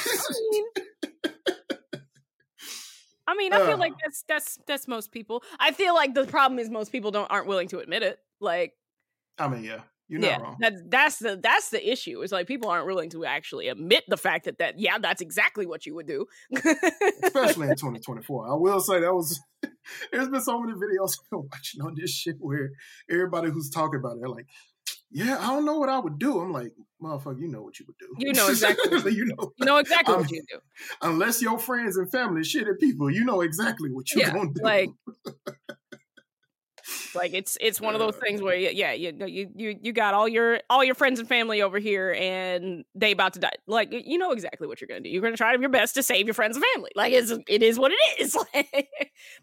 I 3.27 3.33
mean, 3.37 3.53
I 3.53 3.65
feel 3.65 3.77
like 3.77 3.93
that's 4.03 4.23
that's 4.27 4.59
that's 4.67 4.87
most 4.87 5.11
people. 5.11 5.43
I 5.59 5.71
feel 5.71 5.93
like 5.95 6.13
the 6.13 6.25
problem 6.25 6.59
is 6.59 6.69
most 6.69 6.91
people 6.91 7.11
don't 7.11 7.29
aren't 7.31 7.47
willing 7.47 7.67
to 7.69 7.79
admit 7.79 8.03
it. 8.03 8.19
Like, 8.39 8.73
I 9.37 9.47
mean, 9.47 9.63
yeah, 9.63 9.81
you're 10.12 10.19
not 10.19 10.28
yeah, 10.28 10.38
wrong. 10.38 10.58
that's 10.60 10.82
that's 10.89 11.19
the 11.19 11.39
that's 11.41 11.69
the 11.69 11.91
issue. 11.91 12.21
Is 12.21 12.32
like 12.34 12.45
people 12.45 12.69
aren't 12.69 12.86
willing 12.86 13.10
to 13.12 13.24
actually 13.26 13.69
admit 13.69 14.04
the 14.10 14.17
fact 14.17 14.45
that 14.45 14.58
that 14.60 14.78
yeah, 14.78 14.97
that's 15.00 15.21
exactly 15.21 15.65
what 15.65 15.86
you 15.86 15.95
would 15.95 16.06
do. 16.08 16.26
Especially 17.24 17.69
in 17.69 17.76
2024. 17.78 18.52
I 18.52 18.54
will 18.56 18.82
say 18.82 19.00
that 19.00 19.13
was 19.13 19.39
there's 20.12 20.28
been 20.30 20.41
so 20.41 20.60
many 20.62 20.74
videos 20.78 21.17
I've 21.24 21.30
been 21.32 21.50
watching 21.52 21.82
on 21.82 21.95
this 22.00 22.12
shit 22.13 22.36
where 22.39 22.71
everybody 23.10 23.50
who's 23.52 23.69
talking 23.69 24.00
about 24.00 24.17
it, 24.21 24.28
like, 24.30 24.47
yeah, 25.12 25.38
I 25.39 25.47
don't 25.54 25.65
know 25.65 25.78
what 25.80 25.89
I 25.89 26.00
would 26.00 26.19
do. 26.19 26.39
I'm 26.39 26.52
like, 26.52 26.74
motherfucker, 27.02 27.39
you 27.39 27.47
know 27.47 27.62
what 27.63 27.80
you 27.80 27.86
would 27.88 27.97
do. 27.97 28.08
You 28.19 28.34
know 28.34 28.47
exactly. 28.50 29.13
you 29.15 29.26
know, 29.26 29.52
you 29.58 29.65
know 29.65 29.78
exactly 29.78 30.13
Um, 30.13 30.21
what 30.21 30.32
you 30.32 30.43
do. 30.52 30.60
unless 31.02 31.41
your 31.41 31.58
friends 31.58 31.95
and 31.97 32.12
family 32.12 32.43
shit 32.43 32.67
at 32.67 32.80
people, 32.80 33.10
you 33.10 33.24
know 33.24 33.41
exactly 33.41 33.89
what 33.91 34.12
you're 34.13 34.26
Yeah, 34.26 34.34
gonna 34.34 34.50
do. 34.54 34.62
like- 34.62 34.89
Like 37.15 37.34
it's 37.34 37.58
it's 37.62 37.80
one 37.82 37.93
of 37.95 38.00
those 38.00 38.15
things 38.15 38.41
where 38.41 38.56
y- 38.56 38.71
yeah, 38.74 38.93
you 38.93 39.13
you 39.26 39.50
you 39.56 39.80
you 39.82 39.93
got 39.93 40.13
all 40.13 40.28
your 40.28 40.60
all 40.69 40.84
your 40.84 40.95
friends 40.95 41.19
and 41.19 41.28
family 41.28 41.62
over 41.62 41.80
here 41.80 42.12
and 42.13 42.84
they 42.95 43.12
about 43.12 43.34
to 43.34 43.39
die. 43.39 43.54
Like 43.67 43.89
you 43.91 44.17
know 44.17 44.32
exactly 44.32 44.67
what 44.67 44.80
you're 44.82 44.88
gonna 44.88 45.02
do. 45.02 45.10
You're 45.10 45.21
gonna 45.21 45.38
try 45.38 45.54
your 45.56 45.69
best 45.69 45.95
to 45.95 46.04
save 46.04 46.26
your 46.26 46.34
friends 46.34 46.56
and 46.58 46.65
family. 46.74 46.91
Like 46.95 47.13
it's 47.13 47.32
it 47.47 47.63
is 47.63 47.78
what 47.80 47.91
it 47.91 48.19
is. 48.21 48.36
Like, 48.54 48.89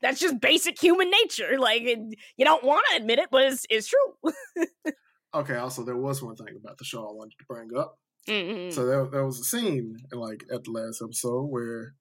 that's 0.02 0.18
just 0.20 0.40
basic 0.40 0.80
human 0.80 1.10
nature. 1.10 1.58
Like 1.58 1.82
it, 1.82 1.98
you 2.36 2.44
don't 2.44 2.64
want 2.64 2.82
to 2.90 2.96
admit 2.96 3.18
it, 3.18 3.28
but 3.30 3.44
it's 3.44 3.66
it's 3.70 3.88
true. 3.88 4.32
okay, 5.34 5.56
also 5.56 5.84
there 5.84 5.96
was 5.96 6.22
one 6.22 6.36
thing 6.36 6.56
about 6.60 6.78
the 6.78 6.84
show 6.84 7.00
I 7.08 7.12
wanted 7.12 7.34
to 7.38 7.44
bring 7.48 7.68
up. 7.78 7.98
Mhm. 8.28 8.72
So 8.72 8.84
there, 8.86 9.06
there 9.10 9.24
was 9.24 9.40
a 9.40 9.44
scene 9.44 9.96
like 10.12 10.44
at 10.52 10.64
the 10.64 10.70
last 10.70 11.00
episode 11.02 11.44
where 11.46 11.94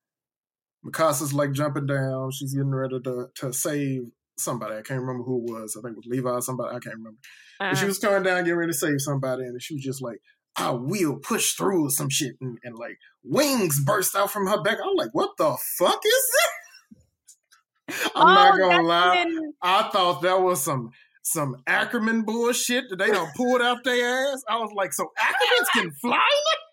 Mikasa's 0.86 1.34
like 1.34 1.52
jumping 1.52 1.86
down. 1.86 2.32
She's 2.32 2.54
getting 2.54 2.74
ready 2.74 3.00
to 3.00 3.28
to 3.36 3.54
save 3.54 4.04
somebody. 4.40 4.76
I 4.76 4.82
can't 4.82 5.02
remember 5.02 5.24
who 5.24 5.38
it 5.38 5.52
was. 5.52 5.76
I 5.78 5.82
think 5.82 5.94
it 5.94 5.98
was 5.98 6.08
Levi 6.08 6.30
or 6.30 6.42
somebody. 6.42 6.70
I 6.76 6.80
can't 6.80 6.96
remember. 6.96 7.18
But 7.60 7.76
she 7.78 7.86
Uh, 7.86 7.88
was 7.88 8.00
coming 8.00 8.24
down, 8.24 8.44
getting 8.44 8.56
ready 8.58 8.72
to 8.72 8.78
save 8.78 9.00
somebody, 9.02 9.44
and 9.44 9.62
she 9.62 9.76
was 9.76 9.84
just 9.84 10.02
like, 10.02 10.18
I 10.56 10.72
will 10.72 11.18
push 11.18 11.54
through 11.54 11.90
some 11.92 12.10
shit. 12.10 12.36
And, 12.42 12.58
and 12.64 12.76
like 12.78 12.98
wings 13.24 13.80
burst 13.84 14.16
out 14.16 14.32
from 14.32 14.48
her 14.48 14.62
back. 14.62 14.78
I'm 14.84 14.96
like, 14.96 15.12
what 15.14 15.32
the 15.38 15.56
fuck 15.78 16.02
is 16.06 16.32
that? 16.34 18.12
I'm 18.16 18.34
not 18.34 18.54
oh, 18.56 18.58
gonna 18.58 18.84
lie. 18.84 19.26
when- 19.26 19.54
I 19.62 19.90
thought 19.90 20.22
that 20.24 20.42
was 20.42 20.62
some 20.64 20.92
some 21.24 21.62
Ackerman 21.68 22.22
bullshit 22.24 22.86
that 22.90 22.96
they 22.98 23.08
don't 23.08 23.34
pulled 23.36 23.62
out 23.62 23.84
their 23.84 24.32
ass. 24.32 24.42
I 24.50 24.58
was 24.58 24.72
like, 24.76 24.94
so 24.94 25.12
Ackermans 25.20 25.68
can 25.82 25.92
fly? 26.02 26.18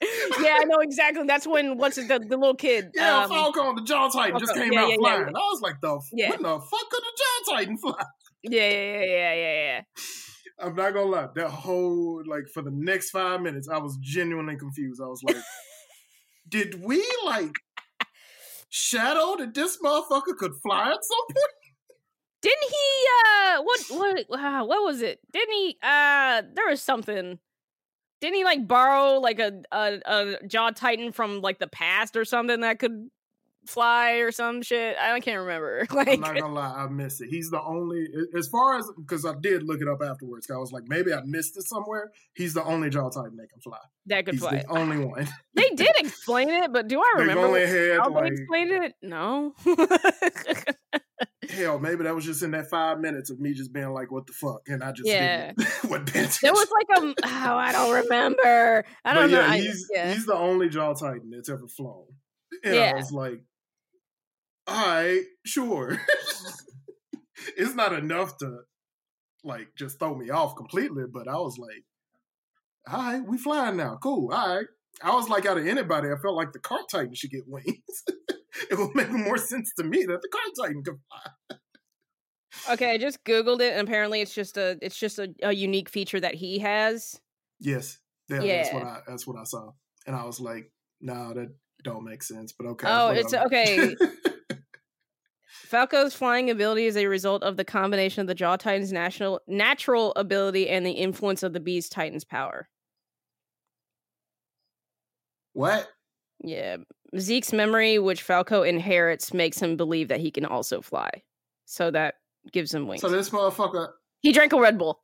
yeah, 0.42 0.58
I 0.60 0.64
know 0.64 0.78
exactly. 0.80 1.24
That's 1.26 1.46
when 1.46 1.78
what's 1.78 1.98
it, 1.98 2.08
the, 2.08 2.18
the 2.18 2.36
little 2.36 2.54
kid? 2.54 2.90
Yeah, 2.94 3.24
um, 3.24 3.30
Falcon, 3.30 3.76
the 3.76 3.82
Jaw 3.82 4.08
Titan 4.08 4.38
just 4.38 4.54
came 4.54 4.72
Yeah, 4.72 4.82
out 4.82 4.90
yeah, 4.90 4.96
flying. 4.98 5.20
yeah. 5.22 5.26
I 5.28 5.30
was 5.52 5.60
like, 5.62 5.80
the 5.80 5.94
f- 5.96 6.02
Yeah. 6.12 6.30
when 6.30 6.42
the 6.42 6.60
fuck 6.60 6.90
could 6.90 7.02
the 7.02 7.22
Jaw 7.46 7.54
Titan 7.56 7.78
fly? 7.78 8.04
yeah, 8.42 8.70
yeah, 8.70 8.70
yeah, 8.70 9.04
yeah, 9.04 9.34
yeah, 9.34 9.54
yeah. 9.64 9.80
I'm 10.58 10.74
not 10.74 10.94
gonna 10.94 11.10
lie, 11.10 11.28
that 11.34 11.50
whole 11.50 12.22
like 12.26 12.44
for 12.52 12.62
the 12.62 12.70
next 12.70 13.10
five 13.10 13.40
minutes, 13.42 13.68
I 13.68 13.78
was 13.78 13.98
genuinely 14.00 14.56
confused. 14.56 15.00
I 15.02 15.06
was 15.06 15.22
like, 15.22 15.36
did 16.48 16.82
we 16.82 17.04
like 17.24 17.52
shadow 18.68 19.36
that 19.38 19.54
this 19.54 19.78
motherfucker 19.82 20.36
could 20.38 20.52
fly 20.62 20.88
at 20.90 20.98
some 21.02 21.26
point? 21.34 21.52
Didn't 22.42 22.70
he? 22.70 23.06
Uh, 23.26 23.62
what? 23.62 23.80
What? 23.90 24.40
Uh, 24.40 24.64
what 24.64 24.82
was 24.84 25.02
it? 25.02 25.18
Didn't 25.32 25.52
he? 25.54 25.76
Uh, 25.82 26.42
there 26.54 26.68
was 26.68 26.82
something. 26.82 27.38
Didn't 28.20 28.36
he 28.36 28.44
like 28.44 28.66
borrow 28.66 29.18
like 29.20 29.38
a 29.40 29.62
a, 29.72 30.00
a 30.04 30.46
jaw 30.46 30.70
titan 30.70 31.12
from 31.12 31.40
like 31.40 31.58
the 31.58 31.66
past 31.68 32.16
or 32.16 32.24
something 32.24 32.60
that 32.60 32.78
could 32.78 33.10
fly 33.66 34.12
or 34.14 34.32
some 34.32 34.62
shit? 34.62 34.96
I 34.98 35.18
can't 35.20 35.40
remember. 35.40 35.86
Like, 35.92 36.08
I'm 36.14 36.20
not 36.20 36.34
gonna 36.34 36.54
lie, 36.54 36.74
I 36.84 36.86
missed 36.88 37.20
it. 37.20 37.28
He's 37.28 37.50
the 37.50 37.60
only, 37.62 38.06
as 38.36 38.48
far 38.48 38.78
as 38.78 38.90
because 38.96 39.26
I 39.26 39.34
did 39.40 39.62
look 39.64 39.80
it 39.80 39.88
up 39.88 40.02
afterwards. 40.02 40.50
I 40.50 40.56
was 40.56 40.72
like, 40.72 40.84
maybe 40.88 41.12
I 41.12 41.20
missed 41.24 41.56
it 41.56 41.64
somewhere. 41.64 42.12
He's 42.34 42.54
the 42.54 42.64
only 42.64 42.90
Jaw 42.90 43.10
Titan 43.10 43.36
that 43.36 43.50
can 43.50 43.60
fly. 43.60 43.78
that 44.06 44.24
could 44.24 44.34
He's 44.34 44.42
fly. 44.42 44.58
the 44.58 44.70
only 44.70 45.04
one. 45.04 45.28
They 45.54 45.70
did 45.70 45.96
explain 45.96 46.50
it, 46.50 46.70
but 46.72 46.86
do 46.86 47.00
I 47.00 47.12
remember? 47.18 47.42
They've 47.52 47.64
remember 47.64 47.80
only 47.80 47.90
had 47.90 47.98
how 47.98 48.08
they 48.10 48.14
like 48.14 48.32
explained 48.32 48.70
it? 48.72 48.94
No. 49.02 49.54
hell, 51.56 51.78
maybe 51.78 52.04
that 52.04 52.14
was 52.14 52.24
just 52.24 52.42
in 52.42 52.52
that 52.52 52.68
five 52.70 53.00
minutes 53.00 53.30
of 53.30 53.40
me 53.40 53.52
just 53.52 53.72
being 53.72 53.90
like, 53.92 54.10
"What 54.10 54.26
the 54.26 54.32
fuck," 54.32 54.62
and 54.68 54.82
I 54.82 54.92
just 54.92 55.08
Yeah. 55.08 55.52
what 55.88 56.06
there 56.06 56.22
was 56.24 56.70
like 56.70 56.98
a 56.98 57.14
oh, 57.24 57.56
I 57.56 57.72
don't 57.72 57.94
remember. 57.94 58.84
I 59.04 59.14
don't 59.14 59.30
know. 59.30 59.40
yeah, 59.40 59.50
I- 59.50 59.58
he's 59.60 59.88
yeah. 59.92 60.12
he's 60.12 60.26
the 60.26 60.34
only 60.36 60.68
Jaw 60.68 60.94
Titan 60.94 61.30
that's 61.30 61.48
ever 61.48 61.66
flown, 61.68 62.06
and 62.64 62.74
I 62.76 62.94
was 62.94 63.12
like, 63.12 63.42
"All 64.66 64.86
right, 64.86 65.22
sure." 65.44 66.00
it's 67.56 67.74
not 67.74 67.92
enough 67.92 68.36
to 68.38 68.60
like 69.44 69.68
just 69.76 69.98
throw 69.98 70.14
me 70.14 70.30
off 70.30 70.56
completely, 70.56 71.04
but 71.12 71.28
I 71.28 71.36
was 71.36 71.58
like, 71.58 71.84
"All 72.92 72.98
right, 72.98 73.26
we 73.26 73.38
flying 73.38 73.76
now, 73.76 73.98
cool." 74.02 74.32
All 74.32 74.56
right. 74.56 74.66
I 75.02 75.14
was 75.14 75.28
like, 75.28 75.44
out 75.44 75.58
of 75.58 75.66
anybody, 75.66 76.08
I 76.08 76.16
felt 76.22 76.36
like 76.36 76.52
the 76.52 76.58
Cart 76.58 76.84
Titan 76.90 77.12
should 77.14 77.30
get 77.30 77.46
wings. 77.46 77.66
it 78.70 78.78
will 78.78 78.92
make 78.94 79.10
more 79.10 79.38
sense 79.38 79.72
to 79.78 79.84
me 79.84 80.04
that 80.04 80.20
the 80.22 80.28
Cart 80.28 80.52
Titan 80.60 80.82
could 80.82 80.98
fly. 81.08 81.58
Okay, 82.70 82.92
I 82.92 82.98
just 82.98 83.22
googled 83.24 83.60
it, 83.60 83.72
and 83.72 83.86
apparently 83.86 84.20
it's 84.20 84.34
just 84.34 84.56
a 84.56 84.78
it's 84.80 84.96
just 84.96 85.18
a, 85.18 85.32
a 85.42 85.52
unique 85.52 85.88
feature 85.88 86.20
that 86.20 86.34
he 86.34 86.58
has. 86.60 87.20
Yes, 87.60 87.98
yeah, 88.28 88.40
that's 88.40 88.72
what 88.72 88.82
I 88.82 89.00
that's 89.06 89.26
what 89.26 89.36
I 89.38 89.44
saw, 89.44 89.70
and 90.06 90.16
I 90.16 90.24
was 90.24 90.40
like, 90.40 90.72
"No, 91.00 91.32
that 91.34 91.54
don't 91.84 92.04
make 92.04 92.22
sense." 92.22 92.52
But 92.52 92.66
okay. 92.68 92.86
Oh, 92.88 93.10
it's 93.10 93.34
okay. 93.34 93.94
Falco's 95.48 96.14
flying 96.14 96.50
ability 96.50 96.86
is 96.86 96.96
a 96.96 97.06
result 97.06 97.42
of 97.42 97.56
the 97.56 97.64
combination 97.64 98.20
of 98.20 98.26
the 98.26 98.34
Jaw 98.34 98.56
Titan's 98.56 98.92
national 98.92 99.40
natural 99.46 100.12
ability 100.16 100.68
and 100.68 100.86
the 100.86 100.92
influence 100.92 101.42
of 101.42 101.52
the 101.52 101.60
Beast 101.60 101.92
Titan's 101.92 102.24
power. 102.24 102.68
what? 105.52 105.88
Yeah, 106.44 106.76
Zeke's 107.18 107.52
memory, 107.52 107.98
which 107.98 108.22
Falco 108.22 108.62
inherits, 108.62 109.32
makes 109.32 109.60
him 109.60 109.76
believe 109.76 110.08
that 110.08 110.20
he 110.20 110.30
can 110.30 110.44
also 110.44 110.80
fly. 110.80 111.10
So 111.64 111.90
that 111.90 112.14
gives 112.52 112.72
him 112.74 112.86
wings. 112.86 113.00
So 113.00 113.08
this 113.08 113.30
motherfucker, 113.30 113.88
he 114.22 114.32
drank 114.32 114.52
a 114.52 114.60
Red 114.60 114.78
Bull. 114.78 115.00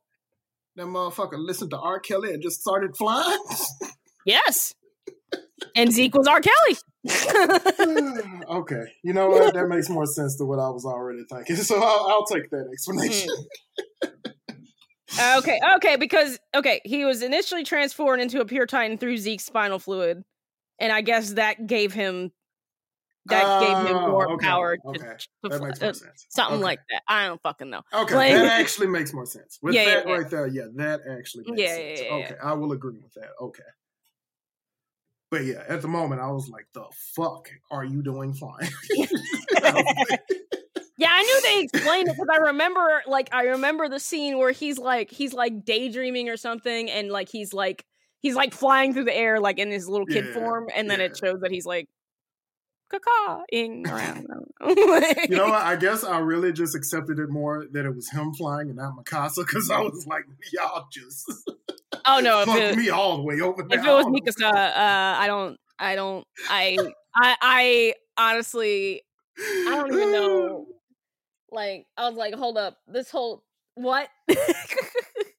that 0.75 0.85
motherfucker 0.85 1.37
listened 1.37 1.71
to 1.71 1.79
R. 1.79 1.99
Kelly 1.99 2.33
and 2.33 2.41
just 2.41 2.61
started 2.61 2.95
flying. 2.97 3.37
Yes. 4.25 4.73
and 5.75 5.91
Zeke 5.91 6.15
was 6.15 6.27
R. 6.27 6.39
Kelly. 6.39 6.77
okay, 8.49 8.83
you 9.03 9.11
know 9.11 9.27
what? 9.27 9.53
That 9.53 9.67
makes 9.67 9.89
more 9.89 10.05
sense 10.05 10.37
than 10.37 10.47
what 10.47 10.59
I 10.59 10.69
was 10.69 10.85
already 10.85 11.23
thinking. 11.29 11.55
So 11.63 11.75
I'll, 11.75 12.07
I'll 12.09 12.25
take 12.25 12.49
that 12.51 12.69
explanation. 12.71 13.29
Mm. 15.11 15.37
okay, 15.39 15.59
okay, 15.75 15.95
because 15.97 16.39
okay, 16.55 16.79
he 16.85 17.03
was 17.03 17.21
initially 17.21 17.63
transformed 17.63 18.21
into 18.21 18.39
a 18.39 18.45
pure 18.45 18.65
titan 18.65 18.97
through 18.97 19.17
Zeke's 19.17 19.43
spinal 19.43 19.77
fluid, 19.79 20.23
and 20.83 20.91
I 20.91 21.01
guess 21.01 21.33
that 21.33 21.65
gave 21.65 21.93
him 21.93 22.31
that 23.27 23.61
gave 23.61 23.77
him 23.87 23.95
more 24.11 24.29
Oh, 24.29 24.33
okay, 24.33 24.45
power. 24.45 24.77
Okay, 24.85 24.99
to 24.99 25.03
that 25.05 25.57
fl- 25.59 25.63
makes 25.65 25.81
uh, 25.81 25.85
more 25.85 25.93
sense. 25.93 26.25
something 26.29 26.55
Okay. 26.57 26.63
like 26.63 26.79
that. 26.91 27.03
I 27.07 27.27
don't 27.27 27.41
fucking 27.41 27.69
know. 27.69 27.81
Okay, 27.93 28.15
Like- 28.15 28.33
that 28.33 28.59
actually 28.59 28.87
makes 28.87 29.13
more 29.13 29.25
sense. 29.25 29.59
With 29.61 29.73
Yeah, 29.75 29.83
yeah, 29.83 29.93
that 29.95 30.07
yeah. 30.07 30.13
right 30.13 30.29
there, 30.29 30.47
yeah, 30.47 30.65
that 30.75 31.01
actually 31.09 31.45
makes 31.47 31.61
Yeah, 31.61 31.75
sense. 31.75 31.99
yeah, 32.01 32.05
yeah, 32.05 32.17
yeah. 32.17 32.25
okay, 32.25 32.35
I 32.43 32.53
will 32.53 32.73
agree 32.73 32.99
with 33.01 33.13
that. 33.13 33.29
Okay. 33.39 33.63
But 35.31 35.45
yeah, 35.45 35.63
at 35.69 35.81
the 35.81 35.87
moment, 35.87 36.19
I 36.21 36.29
was 36.31 36.47
like, 36.49 36.67
"The 36.73 36.83
fuck 37.15 37.49
are 37.71 37.83
you 37.85 38.03
doing 38.03 38.33
flying?" 38.33 38.69
Yeah, 40.95 41.09
I 41.11 41.23
knew 41.23 41.41
they 41.41 41.61
explained 41.63 42.07
it 42.07 42.15
because 42.15 42.27
I 42.31 42.37
remember, 42.37 43.01
like, 43.07 43.27
I 43.33 43.43
remember 43.45 43.89
the 43.89 43.99
scene 43.99 44.37
where 44.37 44.51
he's 44.51 44.77
like, 44.77 45.09
he's 45.09 45.33
like 45.33 45.65
daydreaming 45.65 46.29
or 46.29 46.37
something, 46.37 46.89
and 46.89 47.09
like 47.09 47.29
he's 47.29 47.51
like, 47.51 47.83
he's 48.23 48.35
like 48.35 48.53
flying 48.53 48.93
through 48.93 49.03
the 49.05 49.15
air, 49.15 49.39
like 49.39 49.59
in 49.59 49.69
his 49.69 49.87
little 49.87 50.07
kid 50.07 50.25
Yeah, 50.25 50.33
form, 50.33 50.67
and 50.75 50.89
then 50.89 50.99
it 50.99 51.11
yeah. 51.23 51.29
shows 51.29 51.41
that 51.41 51.51
he's 51.51 51.65
like, 51.67 51.87
caca-ing 52.91 53.87
around. 53.89 54.25
You 54.65 55.35
know 55.37 55.45
what? 55.49 55.63
I 55.63 55.75
guess 55.75 56.03
I 56.03 56.19
really 56.19 56.51
just 56.51 56.75
accepted 56.75 57.19
it 57.19 57.29
more 57.29 57.65
that 57.71 57.85
it 57.85 57.95
was 57.95 58.09
him 58.09 58.33
flying 58.33 58.69
and 58.69 58.77
not 58.77 58.93
Mikasa 58.97 59.45
because 59.45 59.69
I 59.69 59.79
was 59.79 60.07
like, 60.07 60.23
"Y'all 60.51 60.87
just 60.91 61.31
oh 62.05 62.19
no, 62.19 62.41
if 62.41 62.47
fucked 62.47 62.59
it, 62.59 62.77
me 62.77 62.89
all 62.89 63.17
the 63.17 63.23
way 63.23 63.41
over 63.41 63.63
there." 63.63 63.79
if 63.79 63.85
it 63.85 63.91
was 63.91 64.05
I 64.05 64.09
don't 64.09 64.13
know. 64.13 64.19
Mikasa, 64.19 64.53
uh, 64.53 65.19
I 65.19 65.27
don't, 65.27 65.59
I 65.79 65.95
don't, 65.95 66.25
I, 66.49 66.77
I, 67.15 67.35
I 67.41 67.93
honestly, 68.17 69.01
I 69.37 69.75
don't 69.75 69.93
even 69.93 70.11
know. 70.11 70.65
Like, 71.51 71.85
I 71.95 72.09
was 72.09 72.17
like, 72.17 72.33
hold 72.33 72.57
up, 72.57 72.79
this 72.87 73.11
whole 73.11 73.43
what? 73.75 74.09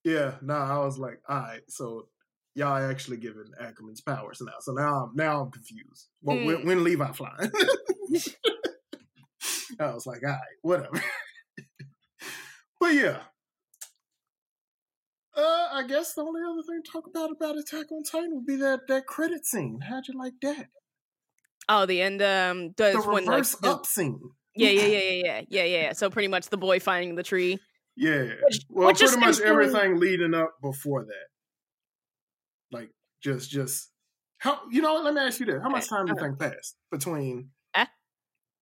Yeah, 0.04 0.34
no, 0.42 0.54
I 0.54 0.78
was 0.78 0.96
like, 0.98 1.20
all 1.28 1.36
right, 1.38 1.62
so 1.68 2.06
y'all 2.54 2.90
actually 2.90 3.16
giving 3.18 3.50
Ackerman's 3.60 4.00
powers 4.00 4.40
now. 4.40 4.52
So 4.60 4.72
now 4.72 5.04
I'm 5.06 5.10
now 5.14 5.40
I'm 5.42 5.50
confused. 5.50 6.08
Well, 6.22 6.36
Mm. 6.36 6.46
when, 6.46 6.66
when 6.66 6.84
Levi 6.84 7.12
flying? 7.12 7.50
I 9.80 9.92
was 9.92 10.06
like, 10.06 10.22
all 10.24 10.30
right, 10.30 10.38
whatever. 10.62 11.02
but 12.80 12.94
yeah. 12.94 13.18
Uh, 15.36 15.68
I 15.72 15.84
guess 15.88 16.14
the 16.14 16.20
only 16.22 16.40
other 16.48 16.62
thing 16.62 16.80
to 16.84 16.90
talk 16.92 17.06
about 17.08 17.30
about 17.32 17.58
Attack 17.58 17.90
on 17.90 18.04
Titan 18.04 18.30
would 18.34 18.46
be 18.46 18.56
that 18.56 18.80
that 18.88 19.06
credit 19.06 19.44
scene. 19.44 19.80
How'd 19.88 20.06
you 20.08 20.18
like 20.18 20.34
that? 20.42 20.66
oh, 21.68 21.86
the 21.86 22.02
end. 22.02 22.22
Um, 22.22 22.70
does 22.76 22.94
The 22.94 23.00
when 23.10 23.24
like 23.24 23.30
reverse 23.38 23.56
the- 23.56 23.70
up 23.70 23.86
scene. 23.86 24.20
yeah, 24.54 24.68
yeah, 24.70 24.86
yeah, 24.86 24.98
yeah, 24.98 25.10
yeah, 25.24 25.40
yeah, 25.48 25.64
yeah. 25.64 25.92
So 25.92 26.08
pretty 26.08 26.28
much 26.28 26.50
the 26.50 26.56
boy 26.56 26.78
finding 26.78 27.16
the 27.16 27.22
tree. 27.24 27.58
Yeah. 27.96 28.26
Which- 28.44 28.60
well, 28.68 28.86
which 28.88 28.98
pretty 29.00 29.16
much 29.18 29.40
everything 29.40 29.98
leading 29.98 30.34
up 30.34 30.52
before 30.62 31.04
that. 31.04 31.26
Like 32.72 32.90
just 33.22 33.50
just 33.50 33.90
how 34.38 34.60
you 34.70 34.82
know 34.82 34.96
let 35.02 35.14
me 35.14 35.20
ask 35.20 35.40
you 35.40 35.46
this. 35.46 35.62
How 35.62 35.68
much 35.68 35.88
time 35.88 36.06
do 36.06 36.12
you 36.14 36.20
think 36.20 36.38
passed 36.38 36.76
between 36.90 37.50
Eh? 37.74 37.86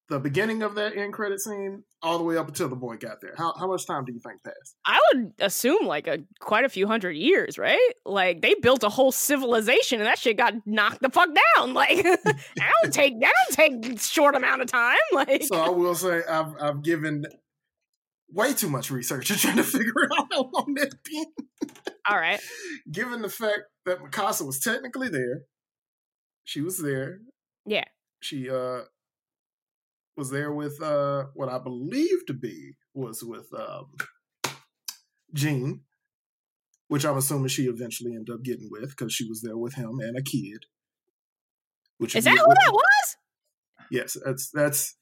the 0.09 0.19
beginning 0.19 0.63
of 0.63 0.75
that 0.75 0.95
end 0.97 1.13
credit 1.13 1.41
scene 1.41 1.85
all 2.03 2.19
the 2.19 2.25
way 2.25 2.37
up 2.37 2.47
until 2.49 2.69
the 2.69 2.77
boy 2.77 2.97
got 2.97 3.21
there? 3.21 3.35
How 3.37 3.55
how 3.59 3.67
much 3.67 3.87
time 3.87 4.05
do 4.05 4.13
you 4.13 4.21
think 4.21 4.43
passed? 4.45 4.77
I 4.85 5.01
would 5.15 5.33
assume 5.39 5.87
like 5.87 6.07
a 6.07 6.19
quite 6.41 6.65
a 6.65 6.69
few 6.69 6.87
hundred 6.87 7.13
years, 7.17 7.59
right? 7.59 7.93
Like 8.05 8.43
they 8.43 8.55
built 8.55 8.83
a 8.83 8.89
whole 8.89 9.13
civilization 9.13 10.01
and 10.01 10.07
that 10.07 10.19
shit 10.19 10.37
got 10.37 10.55
knocked 10.67 11.01
the 11.03 11.11
fuck 11.11 11.29
down. 11.57 11.73
Like 11.75 12.03
that 12.03 12.73
don't 12.83 12.93
take 12.93 13.21
that 13.21 13.33
don't 13.49 13.83
take 13.83 14.01
short 14.01 14.35
amount 14.35 14.63
of 14.63 14.69
time. 14.69 14.99
Like 15.13 15.45
So 15.45 15.57
I 15.57 15.71
will 15.71 15.95
say 15.95 16.23
I've 16.29 16.55
I've 16.61 16.83
given 16.83 17.25
way 18.31 18.53
too 18.55 18.69
much 18.71 18.91
research 18.91 19.31
in 19.31 19.37
trying 19.37 19.57
to 19.57 19.63
figure 19.63 19.93
out 20.19 20.27
how 20.33 20.51
long 20.53 20.75
that 20.75 20.95
been. 21.05 21.27
All 22.09 22.17
right. 22.17 22.41
Given 22.91 23.23
the 23.23 23.29
fact 23.29 23.61
that 23.87 24.01
Mikasa 24.01 24.45
was 24.47 24.59
technically 24.59 25.09
there, 25.09 25.43
she 26.45 26.61
was 26.61 26.79
there. 26.79 27.19
Yeah. 27.67 27.85
She 28.21 28.51
uh 28.51 28.83
was 30.17 30.31
there 30.31 30.53
with 30.53 30.83
uh 30.83 31.27
what 31.35 31.49
I 31.49 31.59
believe 31.59 32.27
to 32.27 32.35
be 32.35 32.75
was 32.95 33.23
with 33.23 33.47
um 33.55 33.87
Jean, 35.33 35.83
which 36.89 37.05
I'm 37.05 37.17
assuming 37.17 37.49
she 37.49 37.65
eventually 37.65 38.15
ended 38.15 38.35
up 38.35 38.43
getting 38.43 38.69
with 38.71 38.91
because 38.91 39.13
she 39.13 39.29
was 39.29 39.41
there 39.43 39.57
with 39.57 39.75
him 39.75 39.99
and 40.01 40.17
a 40.17 40.23
kid. 40.23 40.67
Which 41.99 42.17
Is 42.17 42.25
that 42.25 42.33
who 42.37 42.37
that 42.37 42.73
was? 42.73 43.17
Yes, 43.91 44.17
that's 44.25 44.51
that's 44.51 44.97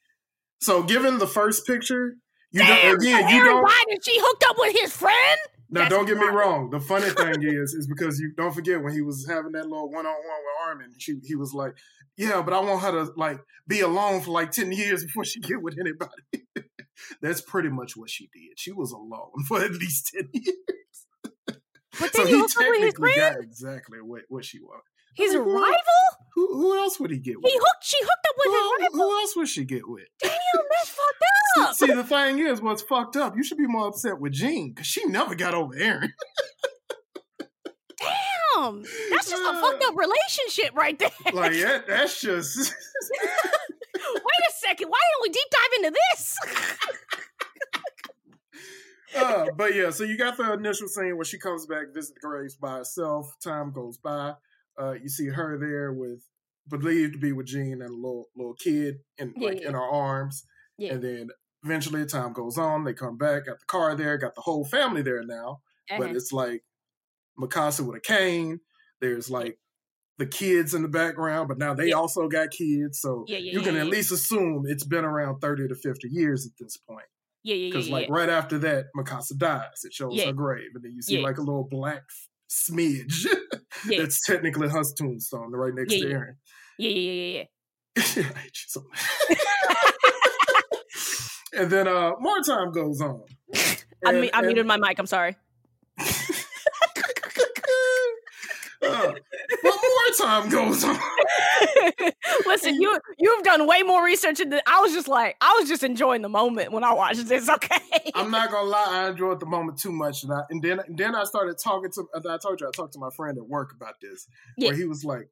so. 0.60 0.82
Given 0.82 1.18
the 1.18 1.26
first 1.26 1.66
picture, 1.66 2.16
you 2.50 2.60
Damn, 2.60 2.82
don't, 2.82 3.00
again 3.00 3.22
so 3.22 3.28
you 3.34 3.42
Eren 3.42 3.44
don't. 3.44 3.66
Biden, 3.66 4.04
she 4.04 4.18
hooked 4.20 4.44
up 4.48 4.56
with 4.58 4.76
his 4.78 4.94
friend? 4.94 5.38
Now, 5.72 5.83
That's 5.83 5.94
don't 5.94 6.06
get 6.06 6.16
me 6.16 6.26
wrong. 6.26 6.70
The 6.70 6.80
funny 6.80 7.11
thing 7.11 7.42
is, 7.44 7.74
is 7.74 7.87
because 7.87 8.18
you 8.18 8.33
don't 8.37 8.52
forget 8.52 8.83
when 8.83 8.92
he 8.92 9.02
was 9.02 9.26
having 9.28 9.52
that 9.52 9.68
little 9.68 9.88
one 9.88 10.04
on 10.04 10.12
one 10.12 10.14
with 10.24 10.66
Armin, 10.66 10.94
she 10.98 11.20
he 11.24 11.37
was 11.37 11.54
like, 11.54 11.74
"Yeah, 12.16 12.42
but 12.42 12.52
I 12.52 12.61
want 12.61 12.83
her 12.83 12.90
to 12.90 13.12
like 13.16 13.38
be 13.68 13.80
alone 13.80 14.20
for 14.20 14.33
like 14.33 14.50
ten 14.50 14.72
years 14.72 15.04
before 15.04 15.24
she 15.24 15.40
get 15.40 15.62
with 15.62 15.78
anybody." 15.78 16.46
That's 17.22 17.40
pretty 17.40 17.68
much 17.68 17.96
what 17.96 18.11
she 18.11 18.28
did. 18.33 18.59
She 18.59 18.72
was 18.72 18.90
alone 18.90 19.30
for 19.46 19.62
at 19.62 19.70
least 19.72 20.12
ten 20.12 20.28
years. 20.33 21.06
But 21.98 22.14
so 22.14 22.18
then 22.18 22.26
he 22.26 22.33
he 22.33 22.40
hooked 22.40 22.56
up 22.56 22.68
with 22.68 22.83
his 22.83 22.94
technically 22.94 23.14
got 23.16 23.40
exactly 23.40 24.00
what, 24.00 24.22
what 24.28 24.44
she 24.44 24.61
wanted. 24.61 24.83
His 25.14 25.32
Who- 25.34 25.40
rival? 25.40 25.74
Who, 26.34 26.46
who 26.56 26.78
else 26.78 26.98
would 27.00 27.10
he 27.10 27.18
get 27.18 27.36
with? 27.42 27.50
He 27.52 27.58
hooked 27.58 27.84
she 27.84 27.96
hooked 28.00 28.26
up 28.28 28.34
with 28.38 28.46
who, 28.46 28.52
his 28.54 28.70
rival. 28.94 28.98
who 29.10 29.18
else 29.20 29.36
would 29.36 29.48
she 29.48 29.64
get 29.64 29.86
with? 29.88 30.04
Daniel, 30.22 30.38
that's 30.70 30.88
fucked 30.90 31.24
up. 31.58 31.74
See, 31.74 31.86
the 31.92 32.04
thing 32.04 32.38
is, 32.38 32.62
what's 32.62 32.82
fucked 32.82 33.16
up? 33.16 33.36
You 33.36 33.42
should 33.42 33.58
be 33.58 33.66
more 33.66 33.88
upset 33.88 34.18
with 34.20 34.32
Jean 34.32 34.70
because 34.70 34.86
she 34.86 35.04
never 35.06 35.34
got 35.34 35.54
over 35.54 35.74
Eren. 35.74 36.10
Damn. 38.00 38.82
That's 39.10 39.28
just 39.28 39.42
a 39.42 39.60
fucked 39.60 39.84
up 39.84 39.94
relationship 39.96 40.74
right 40.74 40.98
there. 40.98 41.10
like 41.34 41.52
that, 41.52 41.86
that's 41.86 42.20
just 42.20 42.56
Wait 42.58 44.48
a 44.48 44.52
second. 44.66 44.88
Why 44.88 44.98
didn't 44.98 45.22
we 45.22 45.28
deep 45.30 45.50
dive 45.50 45.72
into 45.84 46.00
this? 46.12 46.36
uh, 49.18 49.46
but 49.56 49.74
yeah, 49.74 49.90
so 49.90 50.04
you 50.04 50.16
got 50.16 50.36
the 50.36 50.52
initial 50.54 50.88
scene 50.88 51.16
where 51.16 51.24
she 51.24 51.38
comes 51.38 51.66
back, 51.66 51.92
visit 51.92 52.14
the 52.14 52.20
graves 52.26 52.54
by 52.56 52.76
herself. 52.78 53.34
Time 53.42 53.72
goes 53.72 53.98
by. 53.98 54.34
Uh, 54.78 54.92
you 54.92 55.09
see 55.09 55.26
her 55.28 55.59
there 55.59 55.92
with 55.92 56.24
believed 56.68 57.14
to 57.14 57.18
be 57.18 57.33
with 57.33 57.46
Jean 57.46 57.72
and 57.83 57.90
a 57.90 57.94
little 57.94 58.26
little 58.37 58.54
kid 58.54 58.96
in 59.18 59.33
Yeah, 59.37 59.48
like 59.48 59.61
yeah. 59.61 59.68
in 59.68 59.74
her 59.74 59.83
arms. 59.83 60.44
Yeah. 60.78 60.94
And 60.94 61.02
then 61.02 61.28
eventually 61.64 62.04
time 62.06 62.33
goes 62.33 62.56
on, 62.59 62.85
they 62.85 62.94
come 62.94 63.16
back, 63.18 63.46
got 63.46 63.59
the 63.61 63.66
car 63.66 63.94
there, 63.94 64.16
got 64.18 64.35
the 64.35 64.40
whole 64.42 64.64
family 64.64 65.02
there 65.02 65.22
now. 65.24 65.61
Uh-huh. 65.90 65.98
But 65.98 66.16
it's 66.16 66.33
like 66.33 66.62
Mikasa 67.38 67.80
with 67.87 67.96
a 67.96 68.00
cane. 68.00 68.61
There's 69.00 69.30
like 69.30 69.59
the 70.18 70.26
kids 70.26 70.74
in 70.74 70.83
the 70.83 70.88
background, 70.88 71.48
but 71.48 71.59
now 71.59 71.74
they 71.74 71.88
Yeah. 71.88 71.94
also 71.94 72.28
got 72.28 72.50
kids. 72.50 73.00
So 73.00 73.24
Yeah, 73.26 73.38
yeah, 73.38 73.52
you 73.52 73.61
can 73.62 73.76
at 73.76 73.87
least 73.87 74.12
assume 74.12 74.64
it's 74.66 74.85
been 74.85 75.04
around 75.04 75.40
30 75.40 75.68
to 75.68 75.74
50 75.74 76.09
years 76.09 76.46
at 76.46 76.52
this 76.59 76.76
point. 76.76 77.06
yeah, 77.42 77.54
yeah, 77.54 77.62
yeah, 77.64 77.68
Because 77.70 77.88
like 77.90 78.09
right 78.11 78.28
after 78.28 78.59
that, 78.59 78.87
Mikasa 78.96 79.37
dies. 79.37 79.83
It 79.85 79.92
shows 79.94 80.22
her 80.22 80.33
grave, 80.33 80.70
and 80.74 80.85
then 80.85 80.92
you 80.92 81.00
see 81.02 81.18
like 81.20 81.38
a 81.38 81.42
little 81.42 81.66
black 81.70 82.02
smidge 82.50 83.26
yeah. 83.88 83.98
that's 84.02 84.26
technically 84.26 84.68
her 84.68 84.82
tombstone 84.98 85.52
right 85.52 85.72
next 85.74 85.92
Yeah, 85.94 86.00
to. 86.00 86.06
Eren. 86.14 86.34
yeah, 86.78 86.90
yeah, 86.90 87.12
yeah, 87.12 87.38
yeah. 87.38 87.44
I 87.96 88.00
hate 88.40 88.44
you 88.44 88.68
so 88.68 88.82
much. 88.88 89.38
and 91.56 91.70
then 91.70 91.86
uh 91.88 92.12
more 92.18 92.40
time 92.42 92.72
goes 92.72 93.00
on. 93.00 93.22
I 93.54 93.76
And- 94.06 94.20
mean, 94.20 94.30
I 94.34 94.42
muted 94.42 94.66
my 94.66 94.76
mic. 94.76 94.98
I'm 94.98 95.06
sorry. 95.06 95.36
uh, 98.82 99.12
but 99.62 99.62
more 99.62 100.10
time 100.18 100.48
goes 100.48 100.82
on. 100.84 100.98
Listen, 102.46 102.80
you 102.80 102.98
you've 103.18 103.42
done 103.44 103.66
way 103.66 103.82
more 103.82 104.04
research 104.04 104.38
than 104.38 104.60
I 104.66 104.80
was 104.80 104.92
just 104.92 105.08
like, 105.08 105.36
I 105.40 105.56
was 105.58 105.68
just 105.68 105.82
enjoying 105.82 106.22
the 106.22 106.28
moment 106.28 106.72
when 106.72 106.84
I 106.84 106.92
watched 106.92 107.26
this. 107.28 107.48
Okay. 107.48 107.78
I'm 108.14 108.30
not 108.30 108.50
gonna 108.50 108.68
lie, 108.68 108.86
I 109.06 109.10
enjoyed 109.10 109.40
the 109.40 109.46
moment 109.46 109.78
too 109.78 109.92
much, 109.92 110.22
and 110.24 110.32
I 110.32 110.40
and 110.50 110.62
then 110.62 110.80
and 110.80 110.96
then 110.98 111.14
I 111.14 111.24
started 111.24 111.56
talking 111.62 111.90
to. 111.92 112.04
I 112.28 112.38
told 112.38 112.61
you 112.61 112.68
I 112.68 112.70
talked 112.70 112.92
to 112.94 112.98
my 112.98 113.11
friend 113.16 113.36
at 113.38 113.46
work 113.46 113.72
about 113.74 113.94
this, 114.00 114.26
Yeah. 114.56 114.68
where 114.68 114.76
he 114.76 114.84
was 114.84 115.04
like, 115.04 115.28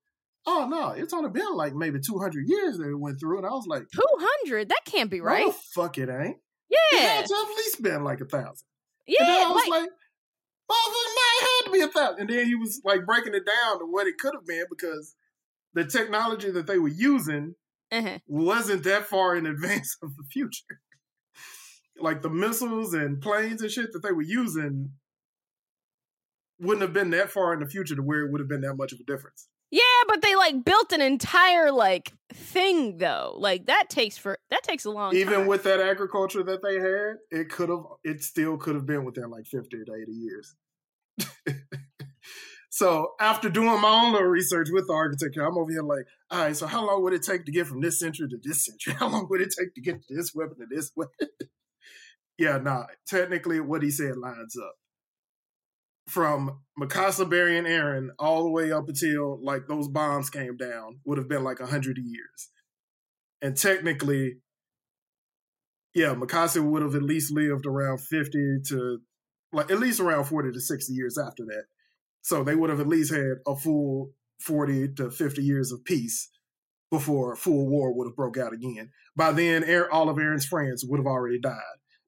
"Oh 0.46 0.66
no, 0.68 0.90
it's 0.90 1.12
only 1.14 1.30
been 1.30 1.54
like 1.54 1.74
maybe 1.74 1.98
200 2.00 2.46
years 2.46 2.78
that 2.78 2.88
it 2.88 2.94
went 2.98 3.18
through," 3.20 3.38
and 3.38 3.46
I 3.46 3.50
was 3.50 3.66
like, 3.66 3.84
Two 3.94 4.02
hundred. 4.18 4.68
That 4.68 4.84
can't 4.84 5.10
be 5.10 5.20
right. 5.20 5.46
the 5.46 5.52
fuck 5.74 5.98
it 5.98 6.08
ain't. 6.08 6.36
It 6.70 6.78
Yeah. 6.92 6.98
had 7.00 7.26
to 7.26 7.34
have 7.34 7.48
at 7.48 7.56
least 7.56 7.82
been 7.82 8.04
like 8.04 8.20
a 8.20 8.26
thousand. 8.26 8.66
And 9.06 9.16
Yeah. 9.18 9.44
I 9.46 9.50
was 9.50 9.66
Like, 9.68 9.80
like, 9.82 9.90
"Motherfucker, 10.70 11.40
it 11.40 11.42
had 11.42 11.64
to 11.64 11.70
be 11.72 11.80
a 11.80 11.88
thousand. 11.88 12.20
And 12.20 12.30
then 12.30 12.46
he 12.46 12.54
was 12.54 12.80
like 12.84 13.06
breaking 13.06 13.34
it 13.34 13.46
down 13.46 13.78
to 13.78 13.86
what 13.86 14.06
it 14.06 14.18
could 14.18 14.34
have 14.34 14.46
been 14.46 14.64
because 14.70 15.14
the 15.74 15.84
technology 15.84 16.50
that 16.50 16.66
they 16.66 16.78
were 16.78 16.88
using 16.88 17.54
uh-huh. 17.90 18.18
wasn't 18.26 18.84
that 18.84 19.06
far 19.06 19.36
in 19.36 19.46
advance 19.46 19.96
of 20.02 20.16
the 20.16 20.24
future. 20.30 20.80
like 22.00 22.22
the 22.22 22.30
missiles 22.30 22.94
and 22.94 23.20
planes 23.20 23.62
and 23.62 23.70
shit 23.70 23.92
that 23.92 24.02
they 24.02 24.12
were 24.12 24.22
using 24.22 24.90
wouldn't 26.60 26.82
have 26.82 26.92
been 26.92 27.10
that 27.10 27.30
far 27.30 27.52
in 27.52 27.60
the 27.60 27.66
future 27.66 27.94
to 27.94 28.02
where 28.02 28.24
it 28.24 28.32
would 28.32 28.40
have 28.40 28.48
been 28.48 28.62
that 28.62 28.74
much 28.74 28.92
of 28.92 28.98
a 29.00 29.04
difference. 29.04 29.48
Yeah, 29.70 29.82
but 30.06 30.22
they 30.22 30.34
like 30.34 30.64
built 30.64 30.92
an 30.92 31.02
entire 31.02 31.70
like 31.70 32.12
thing 32.32 32.96
though. 32.98 33.34
Like 33.36 33.66
that 33.66 33.90
takes 33.90 34.16
for 34.16 34.38
that 34.50 34.62
takes 34.62 34.86
a 34.86 34.90
long 34.90 35.14
Even 35.14 35.34
time. 35.34 35.46
with 35.46 35.62
that 35.64 35.80
agriculture 35.80 36.42
that 36.42 36.62
they 36.62 36.76
had, 36.76 37.16
it 37.30 37.50
could 37.50 37.68
have, 37.68 37.84
it 38.02 38.22
still 38.22 38.56
could 38.56 38.74
have 38.74 38.86
been 38.86 39.04
within 39.04 39.30
like 39.30 39.46
50 39.46 39.84
to 39.84 39.94
80 39.94 40.12
years. 40.12 40.56
so 42.78 43.14
after 43.18 43.48
doing 43.48 43.80
my 43.80 43.90
own 43.90 44.12
little 44.12 44.28
research 44.28 44.68
with 44.70 44.86
the 44.86 44.92
architecture, 44.92 45.44
I'm 45.44 45.58
over 45.58 45.68
here 45.68 45.82
like, 45.82 46.06
all 46.30 46.44
right, 46.44 46.56
so 46.56 46.68
how 46.68 46.86
long 46.86 47.02
would 47.02 47.12
it 47.12 47.24
take 47.24 47.44
to 47.46 47.50
get 47.50 47.66
from 47.66 47.80
this 47.80 47.98
century 47.98 48.28
to 48.28 48.38
this 48.40 48.64
century? 48.64 48.92
How 49.00 49.08
long 49.08 49.26
would 49.30 49.40
it 49.40 49.52
take 49.58 49.74
to 49.74 49.80
get 49.80 50.00
to 50.06 50.14
this 50.14 50.32
weapon 50.32 50.58
to 50.60 50.66
this 50.70 50.92
weapon? 50.94 51.26
yeah, 52.38 52.58
nah, 52.58 52.84
technically 53.04 53.58
what 53.58 53.82
he 53.82 53.90
said 53.90 54.16
lines 54.16 54.56
up. 54.56 54.74
From 56.08 56.60
Mikasa, 56.80 57.28
Barry, 57.28 57.58
and 57.58 57.66
Eren 57.66 58.10
all 58.16 58.44
the 58.44 58.50
way 58.50 58.70
up 58.70 58.88
until 58.88 59.40
like 59.42 59.66
those 59.66 59.88
bombs 59.88 60.30
came 60.30 60.56
down 60.56 61.00
would 61.04 61.18
have 61.18 61.28
been 61.28 61.42
like 61.42 61.58
a 61.58 61.66
hundred 61.66 61.98
years. 61.98 62.48
And 63.42 63.56
technically, 63.56 64.36
yeah, 65.94 66.14
Mikasa 66.14 66.62
would 66.62 66.82
have 66.82 66.94
at 66.94 67.02
least 67.02 67.32
lived 67.32 67.66
around 67.66 68.02
50 68.02 68.60
to 68.68 69.00
like 69.52 69.68
at 69.68 69.80
least 69.80 69.98
around 69.98 70.26
40 70.26 70.52
to 70.52 70.60
60 70.60 70.92
years 70.92 71.18
after 71.18 71.44
that. 71.46 71.64
So 72.22 72.44
they 72.44 72.54
would 72.54 72.70
have 72.70 72.80
at 72.80 72.88
least 72.88 73.12
had 73.12 73.36
a 73.46 73.56
full 73.56 74.10
40 74.40 74.94
to 74.94 75.10
50 75.10 75.42
years 75.42 75.72
of 75.72 75.84
peace 75.84 76.30
before 76.90 77.36
full 77.36 77.68
war 77.68 77.92
would 77.92 78.06
have 78.06 78.16
broke 78.16 78.38
out 78.38 78.52
again. 78.52 78.90
By 79.16 79.32
then, 79.32 79.64
all 79.90 80.08
of 80.08 80.16
Eren's 80.16 80.46
friends 80.46 80.84
would 80.86 80.98
have 80.98 81.06
already 81.06 81.40
died. 81.40 81.60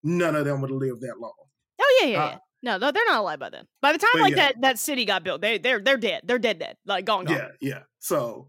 None 0.02 0.36
of 0.36 0.44
them 0.44 0.60
would 0.60 0.70
have 0.70 0.78
lived 0.80 1.02
that 1.02 1.20
long. 1.20 1.32
Oh 1.80 2.00
yeah, 2.02 2.08
yeah, 2.08 2.24
Uh, 2.24 2.28
yeah. 2.28 2.38
No, 2.62 2.76
no, 2.76 2.90
they're 2.90 3.06
not 3.06 3.20
alive 3.20 3.38
by 3.38 3.50
then. 3.50 3.64
By 3.80 3.92
the 3.92 3.98
time 3.98 4.20
like 4.20 4.36
yeah. 4.36 4.48
that 4.48 4.60
that 4.60 4.78
city 4.78 5.04
got 5.04 5.24
built, 5.24 5.40
they 5.40 5.58
they're 5.58 5.80
they're 5.80 5.96
dead. 5.96 6.22
They're 6.24 6.38
dead 6.38 6.58
dead. 6.58 6.76
Like 6.84 7.06
gone 7.06 7.24
gone. 7.24 7.36
Yeah, 7.36 7.48
yeah. 7.60 7.78
So 7.98 8.48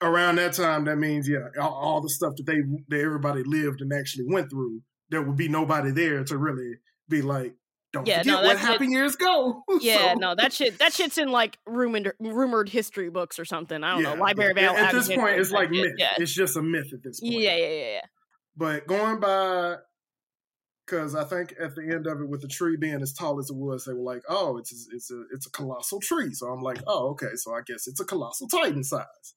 around 0.00 0.36
that 0.36 0.54
time, 0.54 0.84
that 0.86 0.96
means 0.96 1.28
yeah, 1.28 1.48
all, 1.60 1.74
all 1.74 2.00
the 2.00 2.08
stuff 2.08 2.34
that 2.36 2.46
they 2.46 2.60
that 2.88 3.02
everybody 3.02 3.42
lived 3.44 3.80
and 3.82 3.92
actually 3.92 4.24
went 4.26 4.50
through, 4.50 4.80
there 5.10 5.22
would 5.22 5.36
be 5.36 5.48
nobody 5.48 5.90
there 5.90 6.24
to 6.24 6.38
really 6.38 6.72
be 7.08 7.20
like, 7.20 7.54
don't 7.92 8.06
Yeah, 8.06 8.18
forget 8.18 8.26
no, 8.32 8.42
what 8.42 8.56
it. 8.56 8.58
happened 8.60 8.92
years 8.92 9.14
ago. 9.14 9.62
Yeah, 9.80 10.12
So- 10.14 10.18
no, 10.18 10.34
that 10.34 10.52
shit 10.52 10.78
that 10.78 10.92
shit's 10.92 11.18
in 11.18 11.28
like 11.28 11.58
rumored 11.66 12.12
rumored 12.20 12.68
history 12.68 13.10
books 13.10 13.38
or 13.38 13.44
something. 13.44 13.82
I 13.84 13.92
don't 13.94 14.02
Yeah, 14.02 14.14
know. 14.14 14.20
Library 14.22 14.54
yeah. 14.56 14.70
of 14.72 14.76
At 14.78 14.92
this 14.92 15.08
point, 15.08 15.38
it's 15.38 15.50
like 15.50 15.70
myth. 15.70 15.94
Yeah. 15.98 16.14
It's 16.18 16.32
just 16.32 16.56
a 16.56 16.62
myth 16.62 16.92
at 16.92 17.02
this 17.02 17.20
point. 17.20 17.32
yeah, 17.34 17.56
yeah, 17.56 17.68
yeah, 17.68 17.90
yeah. 17.94 18.00
But 18.56 18.86
going 18.86 19.18
by, 19.20 19.76
because 20.86 21.14
I 21.14 21.24
think 21.24 21.54
at 21.60 21.74
the 21.74 21.82
end 21.82 22.06
of 22.06 22.20
it, 22.20 22.28
with 22.28 22.42
the 22.42 22.48
tree 22.48 22.76
being 22.76 23.00
as 23.00 23.12
tall 23.14 23.38
as 23.38 23.48
it 23.50 23.56
was, 23.56 23.84
they 23.84 23.92
were 23.94 24.00
like, 24.02 24.22
"Oh, 24.28 24.58
it's 24.58 24.72
a, 24.72 24.94
it's 24.96 25.10
a 25.10 25.22
it's 25.32 25.46
a 25.46 25.50
colossal 25.50 26.00
tree." 26.00 26.32
So 26.34 26.48
I'm 26.48 26.60
like, 26.60 26.82
"Oh, 26.86 27.10
okay." 27.10 27.34
So 27.36 27.54
I 27.54 27.60
guess 27.66 27.86
it's 27.86 28.00
a 28.00 28.04
colossal 28.04 28.48
titan 28.48 28.84
size. 28.84 29.34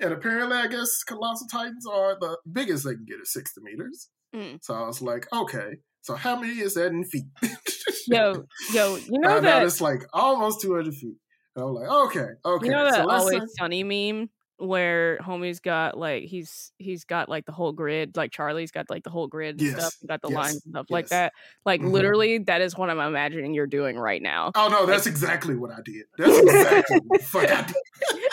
And 0.00 0.12
apparently, 0.12 0.56
I 0.56 0.66
guess 0.66 1.02
colossal 1.04 1.46
titans 1.50 1.86
are 1.86 2.18
the 2.18 2.36
biggest 2.50 2.84
they 2.84 2.94
can 2.94 3.04
get 3.06 3.20
is 3.20 3.32
sixty 3.32 3.60
meters. 3.62 4.08
Mm. 4.34 4.58
So 4.62 4.74
I 4.74 4.86
was 4.86 5.00
like, 5.00 5.26
"Okay." 5.32 5.78
So 6.06 6.14
how 6.14 6.38
many 6.38 6.60
is 6.60 6.74
that 6.74 6.92
in 6.92 7.02
feet? 7.04 7.24
Yo, 8.06 8.44
yo, 8.72 8.94
you 8.94 9.18
know 9.18 9.40
that 9.40 9.64
it's 9.64 9.80
like 9.80 10.04
almost 10.12 10.60
two 10.60 10.72
hundred 10.76 10.94
feet. 10.94 11.16
And 11.56 11.64
I'm 11.64 11.74
like, 11.74 11.88
"Okay, 11.88 12.26
okay." 12.44 12.66
you 12.66 12.70
know 12.70 12.84
that 12.84 12.94
so 12.94 13.10
always 13.10 13.40
say- 13.40 13.46
sunny 13.58 13.82
meme 13.82 14.30
where 14.58 15.18
homie's 15.18 15.58
got 15.58 15.98
like 15.98 16.22
he's 16.22 16.70
he's 16.78 17.02
got 17.04 17.28
like 17.28 17.44
the 17.46 17.50
whole 17.50 17.72
grid, 17.72 18.16
like 18.16 18.30
Charlie's 18.30 18.70
got 18.70 18.88
like 18.88 19.02
the 19.02 19.10
whole 19.10 19.26
grid 19.26 19.60
and 19.60 19.62
Yes, 19.62 19.80
stuff, 19.80 19.94
got 20.06 20.22
the 20.22 20.28
yes, 20.28 20.36
lines 20.36 20.62
and 20.64 20.72
stuff 20.74 20.86
like 20.90 21.08
that. 21.08 21.32
Like 21.64 21.80
Mhm. 21.80 21.90
literally, 21.90 22.38
that 22.38 22.60
is 22.60 22.76
what 22.78 22.88
I'm 22.90 23.00
imagining 23.00 23.52
you're 23.52 23.66
doing 23.66 23.98
right 23.98 24.22
now. 24.22 24.52
Oh 24.54 24.68
no, 24.68 24.86
that's 24.86 25.08
exactly 25.08 25.56
what 25.56 25.72
I 25.72 25.80
did. 25.84 26.04
That's 26.16 26.38
exactly 26.38 27.00
what 27.08 27.22
fuck 27.22 27.50
I 27.50 27.62
did. 27.62 27.74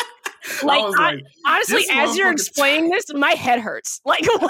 Like, 0.62 0.82
I 0.82 0.86
I- 0.86 1.12
like, 1.14 1.24
Honestly, 1.48 1.84
as 1.92 2.16
you're 2.16 2.32
explaining 2.32 2.90
this, 2.90 3.06
my 3.14 3.32
head 3.32 3.60
hurts. 3.60 4.00
Like, 4.06 4.22
oh, 4.30 4.48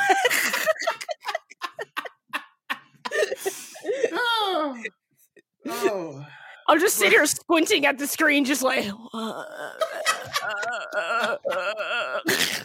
oh. 5.68 6.26
I'm 6.68 6.80
just 6.80 6.95
sitting 6.95 7.11
here 7.11 7.26
squinting 7.26 7.86
at 7.86 7.97
the 7.97 8.07
screen, 8.07 8.45
just 8.45 8.64
like. 8.64 8.86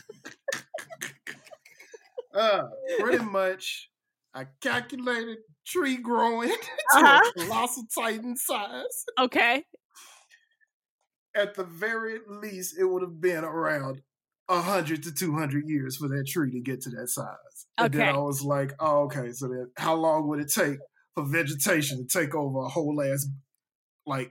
Uh, 2.35 2.63
pretty 3.01 3.25
much, 3.25 3.91
I 4.35 4.47
calculated 4.61 5.39
tree 5.67 5.97
growing 5.97 6.51
to 6.51 6.57
Uh-huh. 6.95 7.33
a 7.37 7.41
colossal 7.41 7.85
titan 7.95 8.37
size. 8.37 9.05
okay. 9.19 9.65
At 11.35 11.55
the 11.55 11.65
very 11.65 12.19
least, 12.29 12.79
it 12.79 12.85
would 12.85 13.03
have 13.03 13.21
been 13.21 13.45
around 13.45 14.03
hundred 14.51 15.03
to 15.05 15.13
two 15.13 15.35
hundred 15.35 15.69
years 15.69 15.97
for 15.97 16.09
that 16.09 16.27
tree 16.27 16.51
to 16.53 16.61
get 16.61 16.81
to 16.83 16.91
that 16.91 17.09
size. 17.09 17.27
Okay. 17.79 17.85
And 17.87 17.95
then 17.95 18.15
I 18.15 18.19
was 18.19 18.43
like, 18.43 18.73
oh, 18.81 19.03
okay. 19.05 19.33
So 19.33 19.49
then, 19.49 19.71
how 19.77 19.95
long 19.95 20.27
would 20.29 20.41
it 20.41 20.53
take 20.53 20.79
for 21.19 21.31
vegetation 21.31 21.99
to 21.99 22.05
take 22.19 22.35
over 22.35 22.61
a 22.61 22.69
whole 22.69 23.01
ass 23.03 23.27
like 24.07 24.31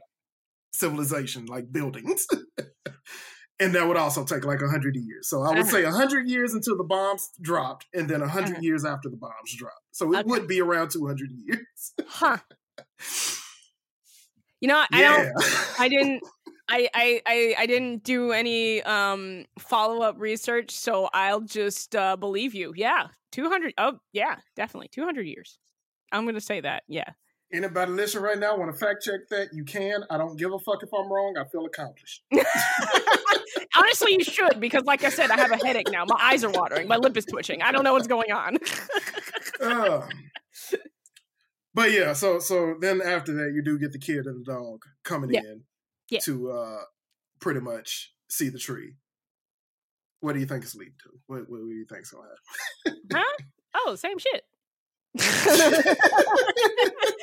civilization, 0.74 1.46
like 1.48 1.72
buildings? 1.72 2.26
and 3.60 3.74
that 3.76 3.88
would 3.88 3.98
also 3.98 4.24
take 4.24 4.46
like 4.46 4.62
a 4.62 4.70
hundred 4.70 4.96
years. 4.96 5.30
So 5.30 5.44
I 5.44 5.52
would 5.52 5.68
Uh-huh. 5.68 5.72
say 5.72 5.84
a 5.84 5.92
hundred 5.92 6.30
years 6.30 6.54
until 6.54 6.78
the 6.78 6.84
bombs 6.84 7.30
dropped, 7.42 7.86
and 7.94 8.10
then 8.10 8.22
a 8.22 8.26
100 8.26 8.54
Uh-huh. 8.54 8.62
years 8.62 8.86
after 8.86 9.10
the 9.10 9.18
bombs 9.18 9.56
dropped. 9.58 9.82
So 9.92 10.14
it 10.14 10.20
Okay. 10.20 10.26
would 10.26 10.48
be 10.48 10.62
around 10.62 10.92
two 10.92 11.06
hundred 11.08 11.32
years. 11.32 11.94
Huh. 12.06 12.38
You 14.62 14.68
know, 14.68 14.84
I 14.92 15.02
don't. 15.02 15.30
I 15.78 15.88
didn't. 15.90 16.24
I, 16.70 16.90
I, 16.94 17.22
I, 17.26 17.56
I 17.60 17.66
didn't 17.66 18.04
do 18.04 18.32
any 18.34 18.82
um 18.84 19.46
follow 19.60 20.02
up 20.02 20.16
research, 20.20 20.72
so 20.72 21.10
I'll 21.14 21.42
just 21.42 21.96
uh, 21.96 22.16
believe 22.18 22.54
you. 22.54 22.74
Yeah, 22.76 23.08
two 23.32 23.50
hundred. 23.50 23.74
Oh, 23.78 24.00
yeah, 24.14 24.38
definitely 24.56 24.90
two 24.90 25.04
hundred 25.04 25.28
years. 25.28 25.60
I'm 26.12 26.26
gonna 26.26 26.42
say 26.42 26.62
that. 26.62 26.84
Yeah. 26.88 27.06
Anybody 27.54 27.92
listening 27.94 28.24
right 28.26 28.38
now 28.38 28.58
want 28.58 28.72
to 28.74 28.78
fact 28.78 29.04
check 29.04 29.22
that? 29.30 29.50
You 29.54 29.64
can. 29.64 30.04
I 30.10 30.18
don't 30.18 30.38
give 30.38 30.52
a 30.52 30.60
fuck 30.60 30.84
if 30.84 30.90
I'm 30.94 31.10
wrong. 31.12 31.36
I 31.40 31.46
feel 31.50 31.66
accomplished. 31.66 32.24
Honestly, 33.76 34.14
you 34.14 34.24
should 34.24 34.60
because, 34.60 34.84
like 34.84 35.04
I 35.06 35.10
said, 35.10 35.32
I 35.32 35.38
have 35.38 35.52
a 35.52 35.66
headache 35.66 35.90
now. 35.90 36.04
My 36.06 36.18
eyes 36.20 36.44
are 36.44 36.50
watering. 36.52 36.88
My 36.90 36.98
lip 36.98 37.16
is 37.16 37.26
twitching. 37.26 37.62
I 37.62 37.72
don't 37.72 37.84
know 37.86 37.94
what's 37.94 38.08
going 38.08 38.32
on. 38.32 38.58
Uh, 39.60 40.08
but 41.74 41.92
yeah, 41.92 42.14
so 42.14 42.38
so 42.38 42.76
then 42.80 43.02
after 43.02 43.34
that, 43.34 43.54
you 43.56 43.64
do 43.64 43.80
get 43.80 43.92
the 43.92 43.98
kid 43.98 44.26
and 44.28 44.46
the 44.46 44.52
dog 44.52 44.84
coming 45.04 45.32
Yeah. 45.34 45.40
in 45.42 45.64
Yeah. 46.10 46.20
to 46.26 46.52
uh 46.52 46.82
pretty 47.40 47.60
much 47.62 48.14
see 48.30 48.50
the 48.50 48.60
tree. 48.60 48.94
What 50.20 50.34
do 50.34 50.40
you 50.40 50.46
think 50.46 50.64
it's 50.64 50.76
leading 50.76 50.94
to? 51.04 51.10
What, 51.26 51.50
what 51.50 51.58
do 51.60 51.68
you 51.70 51.86
think's 51.90 52.12
gonna 52.12 52.28
happen? 52.86 53.02
huh? 53.12 53.38
Oh, 53.76 53.96
same 53.96 54.20
shit. 54.20 54.44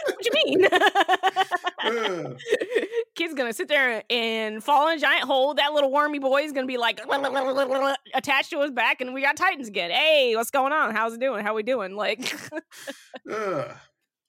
What 0.04 0.22
do 0.22 0.30
you 0.32 0.58
mean? 0.58 0.66
Kid's 3.14 3.34
gonna 3.34 3.52
sit 3.52 3.68
there 3.68 4.02
and 4.10 4.62
fall 4.62 4.88
in 4.88 4.96
a 4.98 5.00
giant 5.00 5.24
hole. 5.24 5.54
That 5.54 5.72
little 5.72 5.92
wormy 5.92 6.18
boy 6.18 6.42
is 6.42 6.52
gonna 6.52 6.66
be 6.66 6.76
like 6.78 7.00
attached 8.14 8.50
to 8.50 8.60
his 8.62 8.70
back, 8.70 9.00
and 9.00 9.14
we 9.14 9.22
got 9.22 9.36
Titans 9.36 9.68
again. 9.68 9.90
Hey, 9.90 10.34
what's 10.36 10.50
going 10.50 10.72
on? 10.72 10.94
How's 10.94 11.14
it 11.14 11.20
doing? 11.20 11.44
How 11.44 11.54
we 11.54 11.62
doing? 11.62 11.94
Like, 11.96 12.34
uh, 13.30 13.64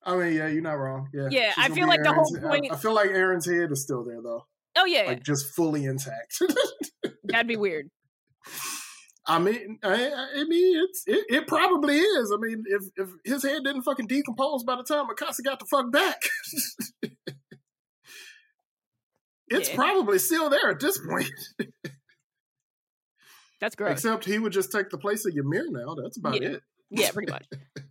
I 0.03 0.15
mean, 0.15 0.33
yeah, 0.33 0.47
you're 0.47 0.61
not 0.61 0.73
wrong. 0.73 1.09
Yeah, 1.13 1.29
Yeah, 1.31 1.53
I 1.57 1.69
feel 1.69 1.87
like 1.87 2.03
the 2.03 2.13
whole 2.13 2.25
Eren's- 2.25 2.45
I- 2.45 2.47
point- 2.49 2.71
I, 2.71 2.75
feel 2.75 2.93
like 2.93 3.09
Eren's 3.09 3.45
head 3.49 3.71
is 3.71 3.81
still 3.81 4.03
there 4.03 4.21
though, 4.21 4.45
oh 4.77 4.85
yeah, 4.85 5.03
like 5.07 5.23
just 5.23 5.47
fully 5.55 5.85
intact. 5.85 6.39
that'd 7.23 7.47
be 7.47 7.55
weird. 7.57 7.89
I 9.27 9.39
mean, 9.39 9.79
I, 9.83 10.11
I 10.35 10.43
mean, 10.43 10.83
it's 10.83 11.03
it, 11.07 11.25
it 11.29 11.47
probably 11.47 11.97
is. 11.97 12.31
I 12.31 12.37
mean, 12.37 12.63
if 12.67 12.83
if 12.95 13.09
his 13.23 13.43
head 13.43 13.63
didn't 13.63 13.81
fucking 13.81 14.07
decompose 14.07 14.63
by 14.63 14.75
the 14.75 14.83
time 14.83 15.07
Mikasa 15.07 15.43
got 15.43 15.59
the 15.59 15.65
fuck 15.65 15.91
back, 15.91 16.21
it's 19.47 19.69
Yeah. 19.69 19.75
probably 19.75 20.19
still 20.19 20.49
there 20.49 20.69
at 20.69 20.79
this 20.79 20.99
point. 20.99 21.31
That's 23.61 23.75
gross. 23.75 23.93
Except 23.93 24.25
he 24.25 24.37
would 24.37 24.51
just 24.53 24.71
take 24.71 24.89
the 24.89 24.97
place 24.97 25.25
of 25.25 25.35
Ymir 25.35 25.67
now. 25.71 25.95
That's 25.95 26.17
about 26.17 26.41
Yeah. 26.41 26.49
it. 26.49 26.63
Yeah, 26.91 27.09
pretty 27.11 27.31
much. 27.31 27.47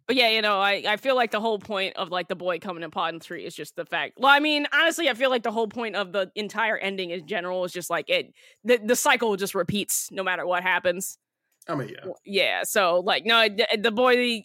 But 0.07 0.15
yeah, 0.15 0.29
you 0.29 0.41
know, 0.41 0.61
I, 0.61 0.85
I 0.87 0.97
feel 0.99 1.17
like 1.17 1.33
the 1.33 1.41
whole 1.41 1.59
point 1.59 1.97
of 1.97 2.11
like 2.11 2.29
the 2.29 2.37
boy 2.37 2.61
coming 2.61 2.85
in 2.85 2.91
pod 2.93 3.21
three 3.23 3.45
is 3.45 3.55
just 3.55 3.75
the 3.75 3.85
fact. 3.85 4.15
Well, 4.19 4.31
I 4.31 4.39
mean, 4.39 4.69
honestly, 4.73 5.09
I 5.11 5.15
feel 5.15 5.31
like 5.31 5.43
the 5.43 5.51
whole 5.51 5.67
point 5.67 5.97
of 5.97 6.13
the 6.13 6.31
entire 6.37 6.79
ending 6.79 7.11
in 7.11 7.27
general 7.27 7.65
is 7.65 7.73
just 7.73 7.91
like 7.91 8.09
it 8.09 8.33
the, 8.63 8.77
the 8.79 8.95
cycle 8.95 9.35
just 9.37 9.55
repeats 9.55 10.11
no 10.13 10.23
matter 10.23 10.47
what 10.47 10.63
happens. 10.63 11.19
I 11.69 11.75
mean, 11.75 11.89
yeah. 11.89 12.11
Yeah, 12.25 12.63
so 12.65 13.01
like 13.01 13.25
no, 13.25 13.49
the, 13.49 13.79
the 13.81 13.91
boy, 13.91 14.45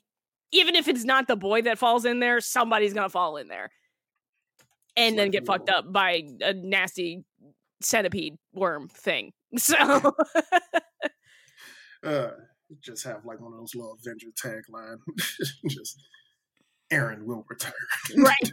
even 0.51 0.75
if 0.75 0.87
it's 0.87 1.03
not 1.03 1.27
the 1.27 1.35
boy 1.35 1.61
that 1.63 1.77
falls 1.77 2.05
in 2.05 2.19
there, 2.19 2.39
somebody's 2.41 2.93
gonna 2.93 3.09
fall 3.09 3.37
in 3.37 3.47
there, 3.47 3.69
and 4.95 5.09
It's 5.13 5.17
then 5.17 5.25
like 5.27 5.31
get 5.31 5.45
fucked 5.45 5.69
up 5.69 5.91
by 5.91 6.23
a 6.41 6.53
nasty 6.53 7.23
centipede 7.81 8.35
worm 8.53 8.87
thing. 8.87 9.31
So 9.57 9.75
Uh, 12.03 12.29
just 12.81 13.03
have 13.03 13.25
like 13.25 13.41
one 13.41 13.51
of 13.51 13.59
those 13.59 13.75
little 13.75 13.97
Avenger 13.99 14.27
tagline. 14.41 14.97
just 15.67 16.01
Eren 16.91 17.23
will 17.23 17.45
return. 17.49 17.73
Right. 18.15 18.51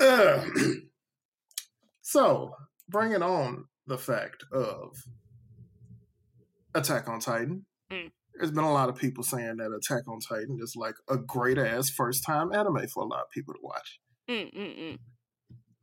Uh, 0.00 0.44
so, 2.08 2.54
bringing 2.88 3.22
on 3.22 3.66
the 3.86 3.98
fact 3.98 4.42
of 4.50 4.96
Attack 6.74 7.06
on 7.06 7.20
Titan, 7.20 7.66
Mm. 7.92 8.10
there's 8.34 8.50
been 8.50 8.64
a 8.64 8.72
lot 8.72 8.88
of 8.88 8.96
people 8.96 9.22
saying 9.22 9.58
that 9.58 9.72
Attack 9.74 10.08
on 10.08 10.18
Titan 10.20 10.58
is 10.62 10.74
like 10.74 10.94
a 11.10 11.18
great 11.18 11.58
ass 11.58 11.90
first 11.90 12.24
time 12.24 12.50
anime 12.50 12.88
for 12.88 13.02
a 13.02 13.06
lot 13.06 13.20
of 13.20 13.30
people 13.30 13.52
to 13.52 13.60
watch. 13.62 14.00
Mm, 14.26 14.54
mm, 14.54 14.78
mm. 14.78 14.98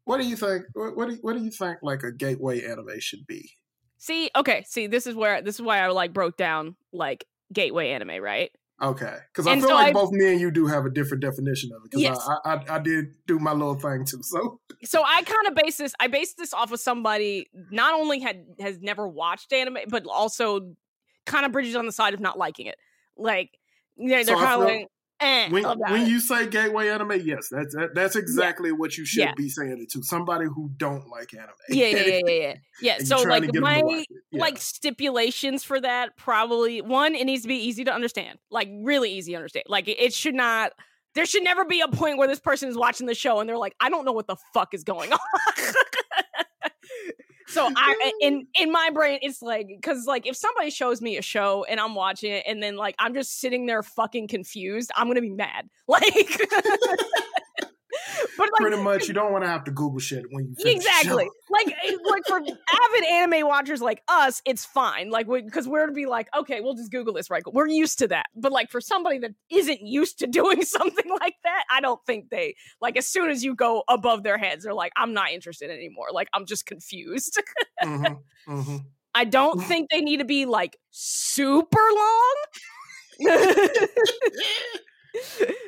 What 0.06 0.18
do 0.20 0.28
you 0.28 0.36
think? 0.36 0.66
What, 0.74 0.98
what 0.98 1.08
do 1.10 1.14
you, 1.14 1.20
what 1.22 1.38
do 1.38 1.44
you 1.44 1.52
think 1.52 1.78
like 1.84 2.02
a 2.02 2.12
gateway 2.12 2.64
anime 2.66 3.00
should 3.00 3.28
be? 3.28 3.52
See, 4.00 4.32
okay, 4.36 4.64
see, 4.68 4.88
this 4.88 5.06
is 5.06 5.14
where 5.14 5.44
this 5.44 5.56
is 5.56 5.62
why 5.62 5.80
I 5.80 5.88
like 5.90 6.12
broke 6.12 6.38
down 6.38 6.76
like 6.92 7.26
gateway 7.54 7.90
anime, 7.92 8.20
right? 8.20 8.52
Okay, 8.82 9.16
because 9.32 9.48
I 9.48 9.54
And 9.54 9.62
feel 9.62 9.70
so 9.70 9.76
like 9.76 9.88
I- 9.88 9.94
both 9.94 10.12
me 10.12 10.32
and 10.34 10.42
you 10.42 10.52
do 10.52 10.68
have 10.68 10.86
a 10.86 10.90
different 10.90 11.22
definition 11.24 11.72
of 11.72 11.78
it. 11.86 11.92
Because 11.92 12.02
Yes. 12.02 12.28
I, 12.28 12.56
I 12.56 12.76
I 12.76 12.80
did 12.80 13.16
do 13.26 13.40
my 13.40 13.54
little 13.54 13.76
thing 13.76 14.04
too. 14.06 14.22
So 14.22 14.60
so 14.84 15.02
I 15.06 15.22
kind 15.24 15.48
of 15.48 15.56
base 15.56 15.78
this. 15.78 15.94
I 16.00 16.08
based 16.08 16.38
this 16.38 16.54
off 16.54 16.72
of 16.74 16.80
somebody 16.82 17.48
not 17.72 17.94
only 17.94 18.20
had 18.20 18.46
has 18.60 18.80
never 18.82 19.08
watched 19.08 19.54
anime, 19.54 19.78
but 19.88 20.06
also 20.06 20.76
kind 21.26 21.46
of 21.46 21.52
bridges 21.54 21.76
on 21.76 21.86
the 21.86 21.92
side 21.94 22.14
of 22.14 22.20
not 22.20 22.38
liking 22.38 22.66
it. 22.66 22.76
Like, 23.18 23.52
you 23.96 24.10
know, 24.10 24.24
they're 24.24 24.36
So 24.36 24.36
kind 24.36 24.62
of 24.62 24.68
like, 24.68 24.88
eh, 25.20 25.50
when 25.50 25.64
when 25.80 26.08
you 26.08 26.20
say 26.20 26.48
gateway 26.48 26.90
anime, 26.90 27.14
yes, 27.24 27.48
that's 27.50 27.74
that, 27.76 27.96
that's 27.96 28.16
exactly 28.16 28.72
what 28.72 28.98
you 28.98 29.06
should 29.06 29.20
Yeah. 29.24 29.34
be 29.36 29.50
saying 29.50 29.80
it 29.82 29.92
to 29.92 30.04
somebody 30.04 30.46
who 30.46 30.70
don't 30.78 31.08
like 31.10 31.34
anime. 31.34 31.50
yeah, 31.70 31.88
yeah, 31.88 31.98
yeah, 32.06 32.20
yeah, 32.26 32.34
yeah. 32.34 32.54
yeah. 32.82 32.98
So 33.00 33.18
you're 33.18 33.26
trying 33.26 33.42
to 33.44 33.48
like 33.48 33.54
get 33.54 33.58
'em 33.58 33.76
to 33.78 33.84
my. 33.84 34.06
Yeah. 34.32 34.42
like 34.42 34.58
stipulations 34.58 35.64
for 35.64 35.80
that 35.82 36.18
probably 36.18 36.82
one, 36.82 37.16
it 37.16 37.26
needs 37.26 37.44
to 37.44 37.48
be 37.48 37.56
easy 37.56 37.84
to 37.86 37.94
understand, 37.94 38.40
like 38.52 38.70
really 38.82 39.12
easy 39.12 39.32
to 39.34 39.38
understand. 39.38 39.66
Like 39.68 39.88
it, 39.88 40.00
it 40.00 40.14
should 40.14 40.36
not. 40.36 40.72
There 41.14 41.26
should 41.26 41.44
never 41.46 41.64
be 41.64 41.80
a 41.80 41.88
point 41.88 42.18
where 42.18 42.28
this 42.28 42.42
person 42.42 42.68
is 42.68 42.76
watching 42.78 43.08
the 43.08 43.16
show 43.16 43.40
and 43.40 43.48
they're 43.48 43.58
like, 43.58 43.74
I 43.80 43.90
don't 43.90 44.04
know 44.04 44.12
what 44.12 44.28
the 44.28 44.36
fuck 44.54 44.74
is 44.74 44.84
going 44.84 45.14
on. 45.14 45.20
So 47.48 47.70
I 47.76 48.12
in 48.22 48.48
in 48.60 48.72
my 48.72 48.90
brain 48.94 49.20
it's 49.22 49.42
like 49.42 49.68
because 49.68 50.06
like 50.06 50.28
if 50.28 50.36
somebody 50.36 50.70
shows 50.70 51.02
me 51.02 51.18
a 51.18 51.22
show 51.22 51.66
and 51.66 51.80
I'm 51.80 51.96
watching 51.96 52.32
it 52.32 52.44
and 52.48 52.62
then 52.62 52.76
like 52.76 52.96
I'm 53.00 53.14
just 53.14 53.40
sitting 53.40 53.66
there 53.66 53.84
fucking 53.84 54.28
confused, 54.28 54.92
I'm 54.96 55.08
gonna 55.08 55.22
be 55.22 55.30
mad. 55.30 55.70
Like, 55.88 56.42
but 58.38 58.50
like 58.52 58.62
pretty 58.62 58.82
much 58.82 59.08
you 59.08 59.14
don't 59.14 59.32
want 59.32 59.44
to 59.44 59.48
have 59.50 59.64
to 59.66 59.72
Google 59.72 60.00
shit 60.00 60.26
when 60.32 60.48
you 60.48 60.56
finish 60.56 60.84
the 60.84 60.90
show. 60.90 61.18
exactly. 61.18 61.30
Like 61.50 61.76
like 62.10 62.24
for 62.28 62.38
avid 62.38 63.06
anime 63.10 63.48
watchers 63.48 63.82
like 63.82 64.02
us 64.08 64.42
it's 64.46 64.66
fine. 64.66 65.10
Like 65.10 65.28
because 65.28 65.68
we're 65.68 65.86
to 65.88 65.94
be 65.94 66.06
like 66.06 66.28
okay 66.38 66.62
we'll 66.62 66.76
just 66.76 66.92
google 66.92 67.14
this 67.14 67.30
right 67.30 67.44
we're 67.52 67.68
used 67.68 68.00
to 68.00 68.08
that. 68.10 68.28
But 68.36 68.52
like 68.52 68.70
for 68.72 68.82
somebody 68.82 69.20
that 69.20 69.32
isn't 69.50 69.82
used 69.82 70.20
to 70.20 70.28
doing 70.36 70.64
something 70.64 71.10
like 71.20 71.36
that 71.44 71.64
i 71.72 71.80
don't 71.80 72.04
think 72.06 72.30
they 72.30 72.56
like 72.82 72.98
as 72.98 73.08
soon 73.08 73.30
as 73.30 73.44
you 73.44 73.56
go 73.56 73.84
above 73.88 74.24
their 74.24 74.38
heads 74.38 74.64
they're 74.64 74.74
like 74.74 74.92
i'm 74.98 75.14
not 75.14 75.32
interested 75.32 75.70
anymore. 75.70 76.08
Like 76.12 76.28
i'm 76.34 76.46
just 76.46 76.66
confused. 76.66 77.42
Mhm, 77.84 78.18
mhm. 78.48 78.86
i 79.14 79.26
don't 79.26 79.62
think 79.62 79.90
they 79.92 80.02
need 80.02 80.18
to 80.18 80.26
be 80.26 80.46
like 80.46 80.78
super 80.92 81.78
long 81.78 82.46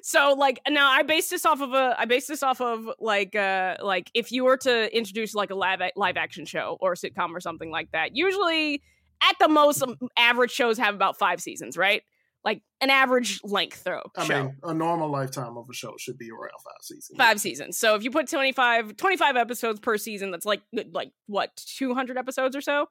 so 0.02 0.36
like 0.38 0.60
now 0.70 0.90
i 0.90 1.04
base 1.04 1.30
this 1.30 1.46
off 1.46 1.62
of 1.62 1.74
a 1.74 1.96
i 1.98 2.06
base 2.06 2.28
this 2.28 2.44
off 2.44 2.62
of 2.62 2.90
like 3.00 3.36
uh 3.36 3.76
like 3.82 4.10
if 4.14 4.32
you 4.32 4.44
were 4.44 4.58
to 4.58 4.96
introduce 4.96 5.34
like 5.34 5.50
a 5.50 5.56
live 5.56 5.82
live 5.96 6.18
action 6.18 6.46
show 6.46 6.78
or 6.80 6.94
a 6.94 6.96
sitcom 6.96 7.32
or 7.36 7.40
something 7.40 7.72
like 7.72 7.92
that 7.92 8.16
usually 8.16 8.82
at 9.28 9.36
the 9.40 9.48
most 9.48 9.82
um, 9.82 9.96
average 10.18 10.52
shows 10.52 10.78
have 10.78 10.96
about 10.96 11.18
five 11.18 11.42
seasons 11.42 11.78
right? 11.78 12.04
Like 12.44 12.62
an 12.80 12.90
average 12.90 13.42
length 13.44 13.82
throw 13.84 14.02
I 14.16 14.24
show. 14.26 14.44
mean, 14.44 14.58
a 14.64 14.74
normal 14.74 15.12
lifetime 15.12 15.58
of 15.58 15.66
a 15.70 15.74
show 15.74 15.96
should 16.00 16.18
be 16.18 16.30
around 16.30 16.52
five 16.64 16.82
seasons. 16.82 17.18
five 17.18 17.42
seasons. 17.42 17.78
So 17.78 17.96
if 17.96 18.04
you 18.04 18.12
put 18.12 18.30
25 18.30 18.96
25 18.96 19.36
episodes 19.36 19.80
per 19.80 19.98
season 19.98 20.32
that's 20.32 20.46
like 20.46 20.62
like 20.92 21.12
what 21.26 21.62
200 21.78 22.18
episodes 22.18 22.56
or 22.56 22.62
so? 22.62 22.88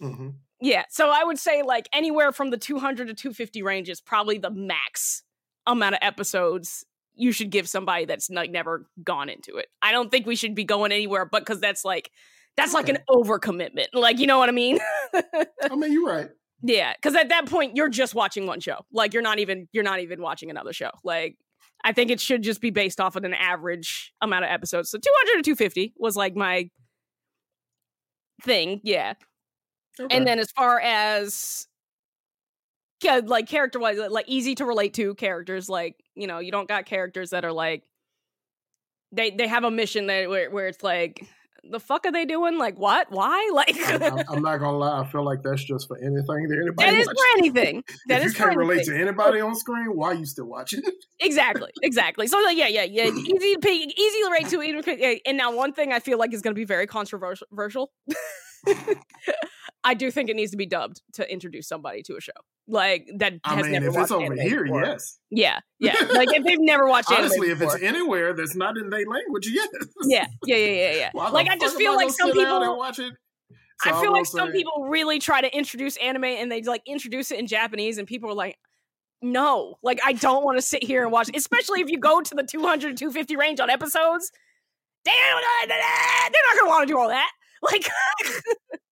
Hmm 0.00 0.30
yeah, 0.60 0.84
so 0.90 1.10
I 1.10 1.24
would 1.24 1.38
say 1.38 1.62
like 1.62 1.88
anywhere 1.92 2.32
from 2.32 2.50
the 2.50 2.56
200 2.56 3.08
to 3.08 3.14
250 3.14 3.62
range 3.62 3.88
is 3.88 4.00
probably 4.00 4.38
the 4.38 4.50
max 4.50 5.22
amount 5.68 5.94
of 5.94 6.00
episodes 6.02 6.84
you 7.14 7.32
should 7.32 7.50
give 7.50 7.68
somebody 7.68 8.04
that's 8.04 8.30
like 8.30 8.50
never 8.50 8.86
gone 9.02 9.28
into 9.28 9.56
it. 9.56 9.66
I 9.82 9.92
don't 9.92 10.10
think 10.10 10.26
we 10.26 10.36
should 10.36 10.54
be 10.54 10.64
going 10.64 10.92
anywhere 10.92 11.24
but 11.24 11.44
cuz 11.46 11.60
that's 11.60 11.84
like 11.84 12.10
that's 12.56 12.74
like 12.74 12.88
an 12.88 12.98
overcommitment. 13.08 13.86
Like, 13.92 14.18
you 14.18 14.26
know 14.26 14.38
what 14.38 14.48
I 14.48 14.52
mean? 14.52 14.78
I 15.14 15.76
mean, 15.76 15.92
you're 15.92 16.06
right. 16.06 16.28
yeah, 16.62 16.94
cuz 17.02 17.14
at 17.14 17.28
that 17.28 17.46
point 17.46 17.76
you're 17.76 17.88
just 17.88 18.14
watching 18.14 18.46
one 18.46 18.60
show. 18.60 18.84
Like 18.92 19.12
you're 19.12 19.22
not 19.22 19.38
even 19.38 19.68
you're 19.72 19.84
not 19.84 20.00
even 20.00 20.20
watching 20.20 20.50
another 20.50 20.72
show. 20.72 20.90
Like 21.04 21.36
I 21.84 21.92
think 21.92 22.10
it 22.10 22.20
should 22.20 22.42
just 22.42 22.60
be 22.60 22.70
based 22.70 23.00
off 23.00 23.14
of 23.14 23.24
an 23.24 23.34
average 23.34 24.12
amount 24.20 24.44
of 24.44 24.50
episodes. 24.50 24.90
So 24.90 24.98
200 24.98 25.36
to 25.36 25.42
250 25.50 25.94
was 25.96 26.16
like 26.16 26.34
my 26.34 26.70
thing. 28.42 28.80
Yeah. 28.82 29.14
Okay. 30.00 30.16
And 30.16 30.26
then 30.26 30.38
as 30.38 30.50
far 30.50 30.80
as 30.80 31.67
like 33.04 33.48
character 33.48 33.78
wise, 33.78 33.98
uh, 33.98 34.08
like 34.10 34.26
easy 34.28 34.54
to 34.56 34.64
relate 34.64 34.94
to 34.94 35.14
characters, 35.14 35.68
like 35.68 35.96
you 36.14 36.26
know, 36.26 36.38
you 36.38 36.50
don't 36.50 36.68
got 36.68 36.86
characters 36.86 37.30
that 37.30 37.44
are 37.44 37.52
like 37.52 37.82
they 39.12 39.30
they 39.30 39.46
have 39.48 39.64
a 39.64 39.70
mission 39.70 40.06
that 40.08 40.28
where, 40.28 40.50
where 40.50 40.66
it's 40.68 40.82
like 40.82 41.26
the 41.70 41.80
fuck 41.80 42.06
are 42.06 42.12
they 42.12 42.24
doing? 42.24 42.56
Like 42.56 42.78
what? 42.78 43.10
Why? 43.10 43.50
Like 43.54 43.76
I'm, 43.88 44.02
I'm- 44.02 44.42
not 44.42 44.58
gonna 44.58 44.78
lie. 44.78 45.00
I 45.00 45.06
feel 45.10 45.24
like 45.24 45.42
that's 45.42 45.64
just 45.64 45.88
for 45.88 45.98
anything 45.98 46.48
that 46.48 46.58
anybody. 46.60 46.74
that 46.90 46.94
is 46.94 47.06
watches. 47.06 47.20
for 47.20 47.38
anything. 47.38 47.84
That 48.08 48.20
if 48.20 48.26
is 48.28 48.32
you 48.38 48.44
can't 48.44 48.56
relate 48.56 48.76
anything. 48.76 48.94
to 48.94 49.00
anybody 49.02 49.40
on 49.40 49.54
screen, 49.56 49.86
why 49.94 50.08
are 50.08 50.14
you 50.14 50.24
still 50.24 50.46
watching 50.46 50.82
exactly, 51.20 51.70
exactly. 51.82 52.26
So 52.26 52.38
like, 52.40 52.56
yeah, 52.56 52.68
yeah, 52.68 52.84
yeah. 52.84 53.04
Easy 53.06 53.54
to 53.54 53.58
pay, 53.60 53.74
easy 53.74 54.18
to 54.22 54.28
relate 54.30 54.48
to. 54.50 54.62
Even 54.62 54.82
if- 54.86 54.98
yeah, 55.00 55.14
and 55.26 55.36
now 55.36 55.54
one 55.54 55.72
thing 55.72 55.92
I 55.92 56.00
feel 56.00 56.18
like 56.18 56.32
is 56.32 56.42
going 56.42 56.54
to 56.54 56.58
be 56.58 56.64
very 56.64 56.86
controversial. 56.86 57.90
I 59.84 59.94
do 59.94 60.10
think 60.10 60.28
it 60.28 60.36
needs 60.36 60.50
to 60.50 60.56
be 60.56 60.66
dubbed 60.66 61.00
to 61.14 61.30
introduce 61.32 61.68
somebody 61.68 62.02
to 62.02 62.16
a 62.16 62.20
show 62.20 62.32
like 62.66 63.08
that 63.16 63.34
I 63.44 63.54
has 63.54 63.62
mean, 63.64 63.72
never 63.72 63.88
if 63.88 63.96
it's 63.96 64.10
over 64.10 64.34
here, 64.34 64.64
before. 64.64 64.84
yes. 64.84 65.18
Yeah, 65.30 65.60
yeah. 65.78 65.94
Like 66.12 66.28
if 66.32 66.44
they've 66.44 66.60
never 66.60 66.86
watched 66.86 67.10
Honestly, 67.10 67.50
if 67.50 67.62
it's 67.62 67.76
anywhere 67.76 68.34
that's 68.34 68.54
not 68.54 68.76
in 68.76 68.90
their 68.90 69.06
language, 69.06 69.48
yes. 69.52 69.68
yeah, 70.04 70.26
yeah, 70.44 70.56
yeah, 70.56 70.66
yeah, 70.66 70.92
yeah. 70.96 71.10
The 71.14 71.18
like 71.32 71.48
I 71.48 71.56
just 71.56 71.76
feel 71.76 71.94
like 71.96 72.10
some 72.10 72.30
sit 72.32 72.36
down 72.42 72.56
and 72.56 72.64
people. 72.64 72.78
watch 72.78 72.98
it? 72.98 73.14
So 73.80 73.90
I 73.90 74.00
feel 74.02 74.12
like 74.12 74.26
some 74.26 74.48
say- 74.48 74.58
people 74.58 74.84
really 74.86 75.18
try 75.18 75.40
to 75.40 75.56
introduce 75.56 75.96
anime 75.98 76.24
and 76.24 76.50
they 76.52 76.62
like 76.62 76.82
introduce 76.86 77.30
it 77.30 77.38
in 77.38 77.46
Japanese, 77.46 77.96
and 77.96 78.06
people 78.06 78.28
are 78.28 78.34
like, 78.34 78.58
"No, 79.22 79.78
like 79.82 80.00
I 80.04 80.12
don't 80.12 80.44
want 80.44 80.58
to 80.58 80.62
sit 80.62 80.82
here 80.82 81.02
and 81.04 81.12
watch." 81.12 81.30
Especially 81.34 81.80
if 81.80 81.88
you 81.88 81.98
go 81.98 82.20
to 82.20 82.34
the 82.34 82.42
200 82.42 82.88
to 82.90 82.94
250 83.04 83.36
range 83.36 83.60
on 83.60 83.70
episodes, 83.70 84.30
Damn, 85.04 85.14
they're 85.68 85.78
not 85.78 86.58
gonna 86.58 86.68
want 86.68 86.86
to 86.88 86.92
do 86.92 86.98
all 86.98 87.08
that. 87.08 87.30
Like, 87.62 87.88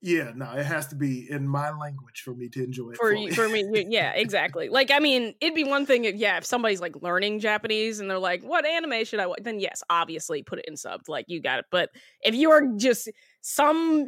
Yeah, 0.00 0.30
no, 0.34 0.52
it 0.52 0.64
has 0.64 0.86
to 0.88 0.94
be 0.94 1.28
in 1.28 1.46
my 1.46 1.70
language 1.70 2.22
for 2.24 2.32
me 2.32 2.48
to 2.50 2.62
enjoy 2.62 2.90
it. 2.90 2.96
for 2.96 3.12
fully. 3.12 3.30
for 3.32 3.48
me, 3.48 3.64
yeah, 3.88 4.12
exactly. 4.14 4.68
Like, 4.68 4.92
I 4.92 5.00
mean, 5.00 5.34
it'd 5.40 5.56
be 5.56 5.64
one 5.64 5.86
thing 5.86 6.04
if 6.04 6.14
yeah, 6.14 6.36
if 6.36 6.44
somebody's 6.44 6.80
like 6.80 7.02
learning 7.02 7.40
Japanese 7.40 7.98
and 7.98 8.08
they're 8.08 8.18
like, 8.18 8.42
"What 8.42 8.64
anime 8.64 9.04
should 9.04 9.18
I 9.18 9.26
watch?" 9.26 9.40
Then 9.42 9.58
yes, 9.58 9.82
obviously 9.90 10.44
put 10.44 10.60
it 10.60 10.66
in 10.68 10.76
subs, 10.76 11.08
like 11.08 11.24
you 11.28 11.42
got 11.42 11.58
it. 11.58 11.64
But 11.72 11.90
if 12.22 12.34
you 12.34 12.50
are 12.52 12.62
just 12.76 13.08
some 13.40 14.06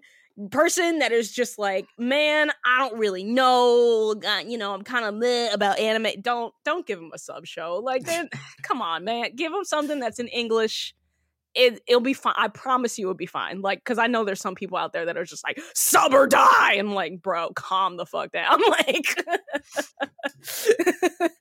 person 0.52 1.00
that 1.00 1.10
is 1.10 1.32
just 1.32 1.58
like, 1.58 1.86
"Man, 1.98 2.52
I 2.64 2.78
don't 2.78 2.96
really 2.96 3.24
know," 3.24 4.14
uh, 4.24 4.42
you 4.46 4.58
know, 4.58 4.72
I'm 4.72 4.82
kind 4.82 5.04
of 5.04 5.14
meh 5.14 5.52
about 5.52 5.80
anime. 5.80 6.20
Don't 6.22 6.54
don't 6.64 6.86
give 6.86 7.00
them 7.00 7.10
a 7.12 7.18
sub 7.18 7.46
show. 7.46 7.80
Like, 7.82 8.04
then 8.04 8.28
come 8.62 8.80
on, 8.80 9.02
man, 9.04 9.30
give 9.34 9.50
them 9.50 9.64
something 9.64 9.98
that's 9.98 10.20
in 10.20 10.28
English. 10.28 10.94
It, 11.54 11.80
it'll 11.86 12.00
be 12.00 12.14
fine. 12.14 12.34
I 12.36 12.48
promise 12.48 12.98
you, 12.98 13.06
it'll 13.06 13.14
be 13.14 13.26
fine. 13.26 13.60
Like, 13.60 13.80
because 13.80 13.98
I 13.98 14.06
know 14.06 14.24
there's 14.24 14.40
some 14.40 14.54
people 14.54 14.78
out 14.78 14.92
there 14.92 15.06
that 15.06 15.16
are 15.16 15.24
just 15.24 15.44
like 15.44 15.60
sub 15.74 16.14
or 16.14 16.26
die. 16.26 16.74
I'm 16.74 16.94
like, 16.94 17.22
bro, 17.22 17.50
calm 17.54 17.96
the 17.96 18.06
fuck 18.06 18.32
down. 18.32 18.60
Like, 18.70 19.16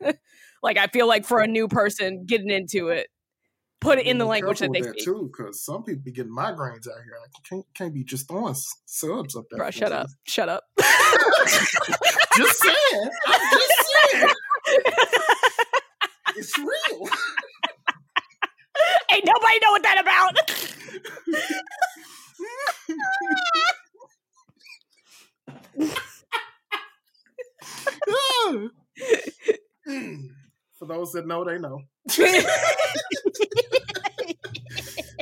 like 0.63 0.77
I 0.77 0.87
feel 0.87 1.07
like 1.07 1.25
for 1.25 1.39
a 1.39 1.47
new 1.47 1.67
person 1.67 2.25
getting 2.25 2.49
into 2.49 2.89
it, 2.89 3.07
put 3.81 3.99
it 3.99 4.05
in 4.05 4.17
the 4.17 4.25
language 4.25 4.59
that 4.59 4.71
they 4.73 4.81
with 4.81 4.91
speak. 4.91 5.05
too, 5.05 5.31
because 5.31 5.63
some 5.63 5.83
people 5.83 6.01
be 6.03 6.11
getting 6.11 6.35
migraines 6.35 6.87
out 6.87 7.01
here. 7.03 7.15
I 7.23 7.27
can't 7.47 7.65
can't 7.75 7.93
be 7.93 8.03
just 8.03 8.27
throwing 8.27 8.55
subs 8.85 9.35
up 9.35 9.45
there. 9.49 9.59
Bro, 9.59 9.71
shut 9.71 9.91
up, 9.91 10.07
shut 10.25 10.49
up. 10.49 10.63
just 12.35 12.59
saying. 12.61 13.09
I'm 13.27 13.59
just 13.59 13.91
saying. 14.11 14.29
It's 16.35 16.57
real. 16.57 17.09
Ain't 19.11 19.25
nobody 19.25 19.59
know 19.61 19.71
what 19.71 19.83
that 19.83 19.99
about. 20.01 20.35
For 30.77 30.85
those 30.85 31.11
that 31.13 31.25
know, 31.27 31.43
they 31.43 31.57
know. 31.57 31.81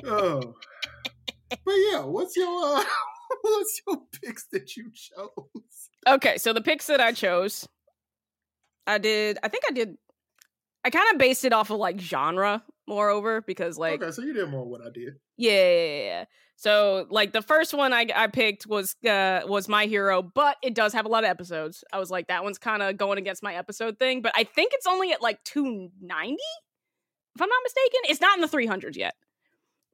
Oh. 0.09 0.55
But 1.49 1.73
yeah, 1.73 2.03
what's 2.03 2.37
your 2.37 2.77
uh, 2.77 2.83
What's 3.41 3.81
your 3.85 3.97
picks 4.21 4.47
that 4.51 4.75
you 4.75 4.91
chose? 4.93 5.89
Okay, 6.07 6.37
so 6.37 6.53
the 6.53 6.61
picks 6.61 6.87
that 6.87 7.01
I 7.01 7.11
chose, 7.11 7.67
I 8.85 8.97
did. 8.97 9.37
I 9.43 9.49
think 9.49 9.63
I 9.67 9.71
did. 9.71 9.97
I 10.85 10.89
kind 10.89 11.11
of 11.11 11.17
based 11.17 11.43
it 11.43 11.53
off 11.53 11.69
of 11.69 11.77
like 11.77 11.99
genre, 11.99 12.63
moreover, 12.87 13.41
because 13.41 13.77
like 13.77 14.01
okay, 14.01 14.11
so 14.11 14.21
you 14.21 14.33
did 14.33 14.49
more 14.49 14.65
what 14.65 14.81
I 14.81 14.89
did. 14.89 15.15
Yeah, 15.37 15.71
yeah, 15.71 16.03
yeah. 16.03 16.25
So 16.55 17.05
like 17.11 17.33
the 17.33 17.41
first 17.41 17.73
one 17.73 17.93
I 17.93 18.07
I 18.15 18.27
picked 18.27 18.65
was 18.65 18.95
uh 19.07 19.41
was 19.45 19.69
My 19.69 19.85
Hero, 19.85 20.21
but 20.23 20.57
it 20.63 20.73
does 20.73 20.93
have 20.93 21.05
a 21.05 21.09
lot 21.09 21.23
of 21.23 21.29
episodes. 21.29 21.83
I 21.93 21.99
was 21.99 22.09
like 22.09 22.27
that 22.27 22.43
one's 22.43 22.57
kind 22.57 22.81
of 22.81 22.97
going 22.97 23.19
against 23.19 23.43
my 23.43 23.55
episode 23.55 23.99
thing, 23.99 24.21
but 24.21 24.31
I 24.35 24.43
think 24.43 24.71
it's 24.73 24.87
only 24.87 25.11
at 25.11 25.21
like 25.21 25.43
290 25.43 26.35
if 27.35 27.41
I'm 27.41 27.49
not 27.49 27.59
mistaken. 27.63 27.99
It's 28.09 28.21
not 28.21 28.37
in 28.37 28.41
the 28.41 28.47
300s 28.47 28.95
yet. 28.95 29.13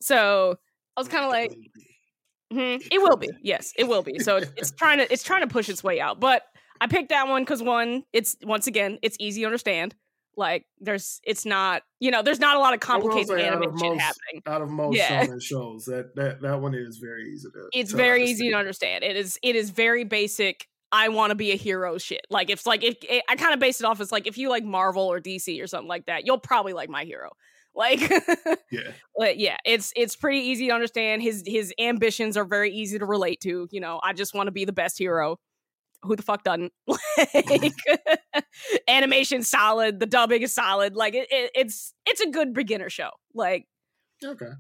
So 0.02 0.58
I 0.96 1.02
was 1.02 1.10
kind 1.10 1.26
of 1.26 1.32
like 1.32 1.52
mm-hmm, 2.54 2.88
it 2.90 3.02
will 3.02 3.18
be. 3.18 3.30
Yes, 3.42 3.74
it 3.78 3.86
will 3.86 4.04
be. 4.04 4.20
So 4.20 4.38
it's 4.38 4.72
trying 4.72 5.00
to 5.00 5.12
it's 5.12 5.24
trying 5.30 5.42
to 5.42 5.48
push 5.48 5.68
its 5.68 5.84
way 5.84 6.00
out. 6.00 6.22
But 6.22 6.44
I 6.80 6.88
picked 6.88 7.10
that 7.10 7.28
one 7.28 7.46
cuz 7.46 7.62
one 7.62 8.04
it's 8.14 8.38
once 8.42 8.68
again, 8.68 9.00
it's 9.02 9.18
easy 9.20 9.42
to 9.42 9.48
understand. 9.48 9.96
Like 10.36 10.66
there's, 10.80 11.22
it's 11.24 11.46
not, 11.46 11.84
you 12.00 12.12
know, 12.12 12.22
there's 12.22 12.40
not 12.40 12.58
a 12.58 12.60
lot 12.60 12.74
of 12.74 12.80
complicated 12.80 13.40
anime 13.40 13.78
shit 13.78 14.00
happening. 14.00 14.42
Out 14.46 14.62
of 14.62 14.70
most 14.70 14.98
yeah. 14.98 15.26
shows, 15.40 15.86
that 15.86 16.16
that 16.16 16.42
that 16.42 16.62
one 16.62 16.74
is 16.74 16.98
very 16.98 17.32
easy 17.32 17.50
to. 17.50 17.68
It's 17.74 17.92
to 17.92 17.98
very 17.98 18.22
understand. 18.22 18.30
easy 18.30 18.50
to 18.52 18.56
understand. 18.58 19.04
It 19.04 19.16
is. 19.16 19.40
It 19.44 19.56
is 19.56 19.70
very 19.70 20.04
basic. 20.04 20.68
I 20.92 21.10
want 21.10 21.32
to 21.32 21.36
be 21.36 21.52
a 21.52 21.56
hero 21.56 21.98
shit. 21.98 22.26
Like 22.30 22.50
if 22.50 22.66
like 22.66 22.84
if 22.84 22.98
it, 23.04 23.24
I 23.28 23.36
kind 23.36 23.54
of 23.54 23.60
base 23.60 23.80
it 23.80 23.86
off 23.86 24.00
as 24.00 24.12
like 24.12 24.28
if 24.28 24.38
you 24.38 24.50
like 24.50 24.64
Marvel 24.64 25.04
or 25.04 25.20
DC 25.20 25.62
or 25.62 25.68
something 25.68 25.88
like 25.88 26.06
that, 26.06 26.26
you'll 26.26 26.38
probably 26.38 26.74
like 26.74 26.90
my 26.90 27.04
hero. 27.04 27.32
Like 27.76 28.02
yeah, 28.72 28.92
but 29.18 29.40
yeah, 29.40 29.58
it's 29.66 29.94
it's 29.96 30.16
pretty 30.16 30.42
easy 30.42 30.68
to 30.68 30.74
understand. 30.76 31.24
His 31.24 31.42
his 31.44 31.74
ambitions 31.80 32.38
are 32.38 32.46
very 32.46 32.72
easy 32.72 33.00
to 33.00 33.06
relate 33.08 33.40
to. 33.42 33.68
You 33.72 33.82
know, 33.82 34.00
I 34.04 34.14
just 34.14 34.36
want 34.36 34.46
to 34.46 34.52
be 34.52 34.64
the 34.64 34.72
best 34.72 34.96
hero 34.96 35.40
who 36.04 36.16
the 36.16 36.24
fuck 36.24 36.44
doesn't? 36.44 36.72
like 36.88 37.74
animation 38.88 39.42
solid, 39.44 40.00
the 40.00 40.06
dubbing 40.06 40.42
is 40.42 40.54
solid. 40.54 40.96
Like 40.96 41.16
it, 41.16 41.28
it, 41.32 41.52
it's 41.56 41.94
it's 42.06 42.22
a 42.22 42.30
good 42.30 42.54
beginner 42.54 42.90
show. 42.90 43.10
Like 43.34 43.68
okay. 44.24 44.52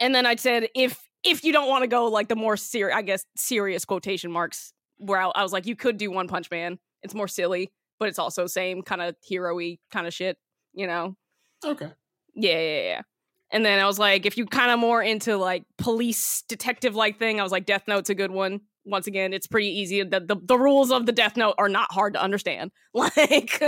And 0.00 0.14
then 0.14 0.26
I 0.26 0.36
said 0.36 0.68
if 0.74 0.98
if 1.22 1.44
you 1.44 1.52
don't 1.52 1.68
want 1.68 1.82
to 1.82 1.88
go 1.88 2.06
like 2.06 2.28
the 2.28 2.36
more 2.36 2.56
serious, 2.56 2.96
I 2.96 3.02
guess 3.02 3.24
serious 3.36 3.84
quotation 3.84 4.30
marks, 4.30 4.72
where 4.98 5.20
I, 5.20 5.28
I, 5.34 5.42
was 5.42 5.52
like, 5.52 5.66
you 5.66 5.76
could 5.76 5.96
do 5.96 6.10
One 6.10 6.28
Punch 6.28 6.50
Man. 6.50 6.78
It's 7.02 7.14
more 7.14 7.28
silly, 7.28 7.72
but 7.98 8.08
it's 8.08 8.18
also 8.18 8.46
same 8.46 8.82
kind 8.82 9.02
of 9.02 9.16
hero-y 9.22 9.78
kind 9.90 10.06
of 10.06 10.14
shit. 10.14 10.38
You 10.72 10.86
know? 10.86 11.16
Okay. 11.64 11.90
Yeah, 12.34 12.60
yeah, 12.60 12.82
yeah. 12.82 13.02
And 13.50 13.64
then 13.64 13.78
I 13.78 13.86
was 13.86 13.98
like, 13.98 14.26
if 14.26 14.36
you 14.36 14.46
kind 14.46 14.70
of 14.70 14.78
more 14.78 15.02
into 15.02 15.36
like 15.36 15.64
police 15.78 16.42
detective 16.48 16.94
like 16.94 17.18
thing, 17.18 17.40
I 17.40 17.42
was 17.42 17.52
like, 17.52 17.66
Death 17.66 17.84
Note's 17.86 18.10
a 18.10 18.14
good 18.14 18.30
one 18.30 18.60
once 18.86 19.06
again, 19.06 19.32
it's 19.32 19.46
pretty 19.46 19.68
easy. 19.68 20.02
The, 20.02 20.20
the, 20.20 20.36
the 20.40 20.58
rules 20.58 20.90
of 20.90 21.04
the 21.06 21.12
Death 21.12 21.36
Note 21.36 21.54
are 21.58 21.68
not 21.68 21.92
hard 21.92 22.14
to 22.14 22.22
understand. 22.22 22.70
Like, 22.94 23.62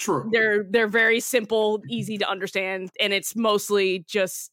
true. 0.00 0.30
They're 0.32 0.64
they're 0.64 0.88
very 0.88 1.20
simple, 1.20 1.82
easy 1.90 2.16
to 2.18 2.26
understand, 2.28 2.90
and 2.98 3.12
it's 3.12 3.36
mostly 3.36 4.06
just 4.08 4.50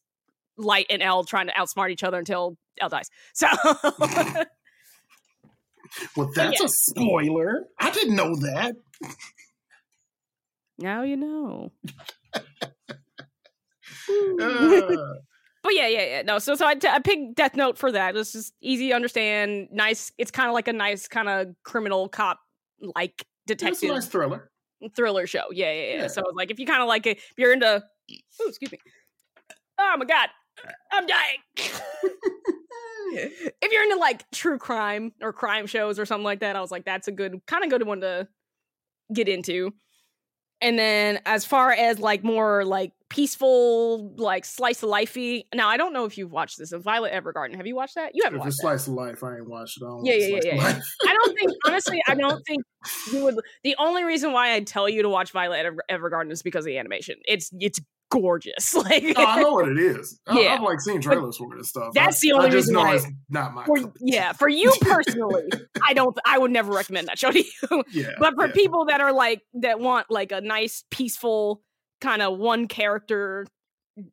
Light 0.58 0.84
and 0.90 1.02
L 1.02 1.24
trying 1.24 1.46
to 1.46 1.52
outsmart 1.54 1.90
each 1.90 2.02
other 2.02 2.18
until 2.18 2.58
L 2.78 2.90
dies. 2.90 3.08
So. 3.32 3.46
well, 6.16 6.30
that's 6.34 6.60
yeah. 6.60 6.66
a 6.66 6.68
spoiler. 6.68 7.64
I 7.78 7.90
didn't 7.90 8.16
know 8.16 8.34
that. 8.36 8.76
Now 10.78 11.02
you 11.02 11.16
know. 11.16 11.72
uh 14.40 14.96
but 15.66 15.74
yeah, 15.74 15.88
yeah, 15.88 16.04
yeah. 16.04 16.22
No, 16.22 16.38
so 16.38 16.54
so 16.54 16.66
I, 16.66 16.74
t- 16.74 16.88
I 16.88 16.98
picked 16.98 17.36
Death 17.36 17.56
Note 17.56 17.76
for 17.76 17.92
that. 17.92 18.16
It's 18.16 18.32
just 18.32 18.54
easy 18.60 18.88
to 18.88 18.94
understand. 18.94 19.68
Nice. 19.70 20.12
It's 20.16 20.30
kind 20.30 20.48
of 20.48 20.54
like 20.54 20.68
a 20.68 20.72
nice 20.72 21.08
kind 21.08 21.28
of 21.28 21.48
criminal 21.64 22.08
cop 22.08 22.40
like 22.80 23.26
detective 23.46 23.90
nice 23.90 24.06
thriller 24.06 24.50
thriller 24.94 25.26
show. 25.26 25.44
Yeah, 25.50 25.72
yeah, 25.72 25.82
yeah. 25.82 26.00
yeah. 26.02 26.06
So 26.08 26.22
like 26.34 26.50
if 26.50 26.58
you 26.58 26.66
kind 26.66 26.82
of 26.82 26.88
like 26.88 27.06
it, 27.06 27.18
if 27.18 27.34
you're 27.36 27.52
into, 27.52 27.84
oh, 28.40 28.48
excuse 28.48 28.72
me. 28.72 28.78
Oh 29.78 29.94
my 29.98 30.04
god, 30.04 30.28
I'm 30.92 31.06
dying. 31.06 31.38
if 33.12 33.72
you're 33.72 33.82
into 33.82 33.96
like 33.96 34.30
true 34.30 34.58
crime 34.58 35.12
or 35.20 35.32
crime 35.32 35.66
shows 35.66 35.98
or 35.98 36.06
something 36.06 36.24
like 36.24 36.40
that, 36.40 36.56
I 36.56 36.60
was 36.60 36.70
like, 36.70 36.84
that's 36.84 37.08
a 37.08 37.12
good 37.12 37.40
kind 37.46 37.64
of 37.64 37.70
good 37.70 37.86
one 37.86 38.00
to 38.00 38.28
get 39.12 39.28
into. 39.28 39.72
And 40.60 40.78
then 40.78 41.20
as 41.26 41.44
far 41.44 41.72
as 41.72 41.98
like 41.98 42.24
more 42.24 42.64
like 42.64 42.92
peaceful, 43.08 44.14
like 44.16 44.44
slice 44.44 44.82
of 44.82 44.90
lifey. 44.90 45.44
Now 45.54 45.68
I 45.68 45.76
don't 45.76 45.92
know 45.92 46.04
if 46.04 46.18
you've 46.18 46.32
watched 46.32 46.58
this. 46.58 46.72
Uh, 46.72 46.78
Violet 46.78 47.12
Evergarden. 47.12 47.56
Have 47.56 47.66
you 47.66 47.76
watched 47.76 47.94
that? 47.94 48.12
You 48.14 48.22
haven't 48.24 48.40
if 48.40 48.44
watched 48.44 48.60
slice 48.60 48.86
of 48.86 48.94
life. 48.94 49.22
I 49.22 49.36
ain't 49.36 49.48
watched 49.48 49.78
it. 49.80 49.84
I 49.84 50.00
yeah, 50.04 50.14
yeah, 50.14 50.40
yeah, 50.42 50.54
yeah. 50.54 50.80
I 51.06 51.12
don't 51.12 51.36
think 51.36 51.52
honestly. 51.66 52.00
I 52.08 52.14
don't 52.14 52.42
think 52.46 52.62
you 53.12 53.24
would. 53.24 53.36
The 53.64 53.76
only 53.78 54.04
reason 54.04 54.32
why 54.32 54.52
I'd 54.52 54.66
tell 54.66 54.88
you 54.88 55.02
to 55.02 55.08
watch 55.08 55.32
Violet 55.32 55.66
Ever- 55.66 55.84
Evergarden 55.90 56.30
is 56.30 56.42
because 56.42 56.64
of 56.64 56.66
the 56.66 56.78
animation. 56.78 57.16
It's 57.26 57.50
it's 57.58 57.80
gorgeous. 58.10 58.74
Like 58.86 59.14
I 59.16 59.40
know 59.40 59.52
what 59.52 59.68
it 59.68 59.78
is. 59.78 60.20
I, 60.26 60.40
yeah. 60.40 60.54
I've 60.54 60.62
like 60.62 60.80
seen 60.80 61.00
trailers 61.00 61.38
for 61.38 61.52
it 61.52 61.56
and 61.56 61.66
stuff. 61.66 61.92
That's 61.94 62.18
I, 62.18 62.28
the 62.28 62.32
only 62.34 62.46
I 62.46 62.50
just 62.50 62.68
reason 62.68 62.74
know 62.74 62.80
why. 62.80 62.94
It's 62.96 63.06
not 63.30 63.54
my. 63.54 63.64
For, 63.64 63.92
yeah, 64.00 64.32
for 64.32 64.48
you 64.48 64.72
personally, 64.80 65.48
I 65.84 65.92
don't. 65.94 66.16
I 66.24 66.38
would 66.38 66.52
never 66.52 66.72
recommend 66.72 67.08
that 67.08 67.18
show 67.18 67.32
to 67.32 67.38
you. 67.70 67.84
Yeah, 67.90 68.10
but 68.20 68.34
for 68.34 68.46
yeah. 68.46 68.52
people 68.52 68.84
that 68.86 69.00
are 69.00 69.12
like 69.12 69.42
that 69.54 69.80
want 69.80 70.06
like 70.10 70.30
a 70.30 70.40
nice, 70.40 70.84
peaceful 70.90 71.62
kind 72.00 72.22
of 72.22 72.38
one 72.38 72.68
character 72.68 73.46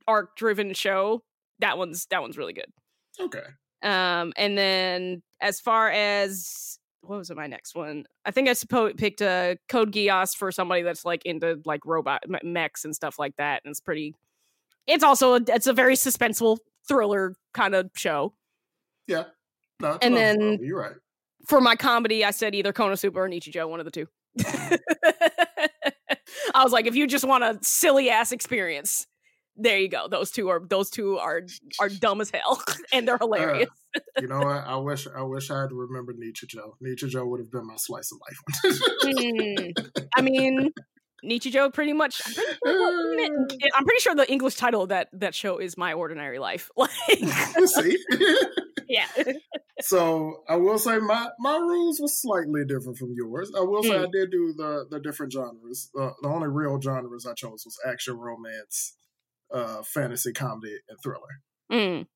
arc 0.08 0.36
driven 0.36 0.74
show, 0.74 1.24
that 1.60 1.78
one's 1.78 2.06
that 2.08 2.22
one's 2.22 2.38
really 2.38 2.54
good. 2.54 2.72
Okay. 3.20 3.44
Um, 3.82 4.34
and 4.38 4.58
then 4.58 5.22
as 5.42 5.60
far 5.60 5.90
as 5.90 6.80
what 7.02 7.18
was 7.18 7.30
it, 7.30 7.36
my 7.36 7.48
next 7.48 7.76
one? 7.76 8.06
I 8.26 8.32
think 8.32 8.48
I 8.48 8.54
suppose 8.54 8.94
picked 8.98 9.22
a 9.22 9.58
Code 9.68 9.92
Geass 9.92 10.36
for 10.36 10.52
somebody 10.52 10.84
that's 10.84 11.04
like 11.04 11.26
into 11.26 11.60
like 11.66 11.86
robot 11.86 12.24
mechs 12.44 12.86
and 12.86 12.96
stuff 12.96 13.20
like 13.20 13.36
that, 13.38 13.62
and 13.64 13.72
it's 13.72 13.82
pretty. 13.82 14.16
It's 14.88 15.04
also 15.04 15.36
a, 15.36 15.42
it's 15.48 15.68
a 15.68 15.74
very 15.74 15.96
suspenseful 15.96 16.58
thriller 16.88 17.36
kind 17.54 17.76
of 17.76 17.90
show. 17.96 18.34
Yeah. 19.08 19.26
No, 19.80 19.98
and 20.02 20.16
then 20.16 20.60
you're 20.62 20.80
right. 20.80 20.96
For 21.48 21.60
my 21.60 21.76
comedy, 21.76 22.24
I 22.24 22.32
said 22.32 22.56
either 22.56 22.72
Konosuba 22.72 23.16
or 23.16 23.28
Nichijou, 23.28 23.68
one 23.68 23.80
of 23.80 23.86
the 23.86 23.92
two. 23.92 24.08
I 26.54 26.64
was 26.64 26.74
like, 26.74 26.86
if 26.88 26.96
you 26.96 27.08
just 27.08 27.26
want 27.26 27.44
a 27.44 27.58
silly 27.62 28.10
ass 28.10 28.32
experience, 28.32 29.08
there 29.56 29.78
you 29.78 29.88
go. 29.88 30.08
Those 30.08 30.32
two 30.32 30.50
are 30.50 30.62
those 30.68 30.90
two 30.90 31.18
are 31.20 31.42
are 31.80 31.90
dumb 31.90 32.22
as 32.22 32.32
hell, 32.32 32.62
and 32.94 33.08
they're 33.08 33.18
hilarious. 33.18 33.70
Uh, 33.96 34.00
you 34.22 34.28
know 34.28 34.40
what? 34.40 34.66
I 34.66 34.76
wish 34.78 35.08
I 35.16 35.22
wish 35.22 35.52
I 35.52 35.62
had 35.62 35.72
remembered 35.72 36.18
Nichijou. 36.18 36.74
Nietzsche 36.82 37.08
Joe 37.08 37.26
would 37.26 37.40
have 37.40 37.52
been 37.52 37.68
my 37.68 37.76
slice 37.78 38.12
of 38.12 38.20
life. 38.28 38.76
mm, 39.06 39.90
I 40.16 40.22
mean, 40.22 40.72
Nichijou 41.24 41.74
pretty 41.74 41.94
much. 41.94 42.22
I'm 42.26 42.34
pretty, 42.34 43.26
sure, 43.26 43.70
I'm 43.76 43.86
pretty, 43.86 44.00
sure, 44.00 44.16
the 44.16 44.32
English 44.32 44.56
title 44.56 44.84
of 44.84 44.90
that 44.90 45.10
that 45.14 45.36
show 45.36 45.58
is 45.58 45.78
My 45.78 45.94
Ordinary 45.94 46.40
Life. 46.40 46.70
Like, 46.78 46.92
see, 47.68 47.98
yeah. 48.88 49.08
so 49.82 50.44
I 50.48 50.56
will 50.56 50.78
say 50.78 50.98
my 51.00 51.30
my 51.40 51.58
rules 51.58 52.00
were 52.02 52.08
slightly 52.08 52.64
different 52.68 52.98
from 52.98 53.14
yours. 53.16 53.52
I 53.58 53.62
will 53.62 53.84
say 53.84 53.92
mm. 53.92 54.08
I 54.08 54.10
did 54.12 54.32
do 54.32 54.54
the 54.56 54.86
the 54.90 55.00
different 55.00 55.34
genres. 55.34 55.90
Uh, 56.00 56.12
the 56.22 56.30
only 56.30 56.48
real 56.48 56.80
genres 56.82 57.26
I 57.26 57.34
chose 57.34 57.64
was 57.66 57.78
action, 57.86 58.18
romance, 58.18 58.98
uh, 59.54 59.84
fantasy, 59.84 60.34
comedy, 60.34 60.78
and 60.90 60.98
thriller. 61.04 61.42
Mm. 61.72 62.08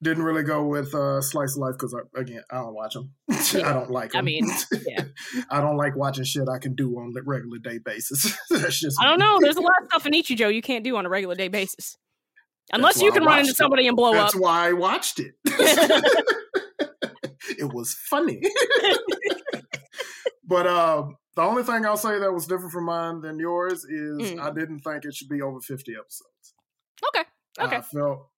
Didn't 0.00 0.22
really 0.22 0.44
go 0.44 0.64
with 0.64 0.94
uh, 0.94 1.20
slice 1.20 1.56
of 1.56 1.62
life 1.62 1.74
because 1.74 1.94
again, 2.14 2.42
I 2.50 2.56
don't 2.56 2.74
watch 2.74 2.94
them. 2.94 3.14
Yeah. 3.52 3.70
I 3.70 3.72
don't 3.72 3.90
like 3.90 4.12
them. 4.12 4.18
I 4.18 4.22
mean, 4.22 4.46
yeah. 4.86 5.04
I 5.50 5.60
don't 5.60 5.78
like 5.78 5.96
watching 5.96 6.24
shit 6.24 6.48
I 6.48 6.58
can 6.58 6.74
do 6.74 6.98
on 6.98 7.14
a 7.16 7.22
regular 7.22 7.58
day 7.58 7.78
basis. 7.78 8.36
That's 8.50 8.78
just 8.78 9.00
I 9.00 9.08
don't 9.08 9.18
know. 9.18 9.38
There's 9.40 9.56
a 9.56 9.60
lot 9.60 9.72
of 9.80 9.88
stuff 9.88 10.06
in 10.06 10.12
Nichijou 10.12 10.54
you 10.54 10.60
can't 10.60 10.84
do 10.84 10.96
on 10.96 11.06
a 11.06 11.08
regular 11.08 11.34
day 11.34 11.48
basis, 11.48 11.96
unless 12.72 13.00
you 13.00 13.12
can 13.12 13.24
run 13.24 13.40
into 13.40 13.54
somebody 13.54 13.86
it. 13.86 13.88
and 13.88 13.96
blow 13.96 14.12
That's 14.12 14.34
up. 14.34 14.40
That's 14.40 14.42
why 14.42 14.68
I 14.68 14.72
watched 14.72 15.20
it. 15.20 15.34
it 17.58 17.72
was 17.72 17.94
funny. 18.08 18.40
but 20.44 20.66
um, 20.66 21.16
the 21.36 21.42
only 21.42 21.62
thing 21.62 21.84
I'll 21.86 21.96
say 21.96 22.18
that 22.18 22.32
was 22.32 22.46
different 22.46 22.72
from 22.72 22.84
mine 22.84 23.20
than 23.20 23.38
yours 23.38 23.84
is 23.84 24.18
mm. 24.18 24.40
I 24.40 24.50
didn't 24.50 24.80
think 24.80 25.04
it 25.04 25.14
should 25.14 25.28
be 25.28 25.42
over 25.42 25.60
50 25.60 25.92
episodes. 25.92 26.54
Okay. 27.08 27.24
Okay. 27.60 27.76
I 27.76 27.80
felt 27.80 28.28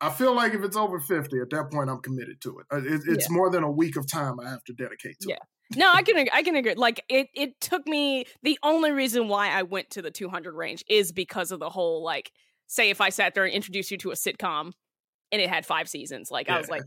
I 0.00 0.08
feel 0.08 0.34
like 0.34 0.54
if 0.54 0.62
it's 0.62 0.76
over 0.76 0.98
50, 0.98 1.38
at 1.40 1.50
that 1.50 1.70
point, 1.70 1.90
I'm 1.90 2.00
committed 2.00 2.40
to 2.42 2.58
it. 2.60 2.66
Uh, 2.72 2.78
it 2.78 3.02
it's 3.06 3.28
yeah. 3.28 3.36
more 3.36 3.50
than 3.50 3.62
a 3.62 3.70
week 3.70 3.96
of 3.96 4.10
time 4.10 4.40
I 4.40 4.48
have 4.48 4.64
to 4.64 4.72
dedicate 4.72 5.20
to 5.20 5.28
it. 5.28 5.32
yeah. 5.32 5.34
it. 5.36 5.76
No, 5.76 5.90
I 5.92 6.02
can 6.02 6.26
I 6.32 6.42
can 6.42 6.56
agree. 6.56 6.74
Like 6.74 7.04
it 7.08 7.28
it 7.34 7.60
took 7.60 7.86
me 7.86 8.24
the 8.42 8.58
only 8.62 8.90
reason 8.90 9.28
why 9.28 9.50
I 9.50 9.62
went 9.62 9.90
to 9.90 10.02
the 10.02 10.10
200 10.10 10.52
range 10.52 10.84
is 10.88 11.12
because 11.12 11.52
of 11.52 11.60
the 11.60 11.70
whole 11.70 12.02
like 12.02 12.32
say 12.70 12.90
if 12.90 13.00
I 13.00 13.08
sat 13.08 13.34
there 13.34 13.44
and 13.44 13.52
introduced 13.52 13.90
you 13.90 13.98
to 13.98 14.10
a 14.10 14.14
sitcom 14.14 14.72
and 15.32 15.42
it 15.42 15.48
had 15.48 15.66
5 15.66 15.88
seasons. 15.88 16.30
Like 16.30 16.46
yeah. 16.46 16.56
I 16.56 16.58
was 16.58 16.68
like 16.68 16.82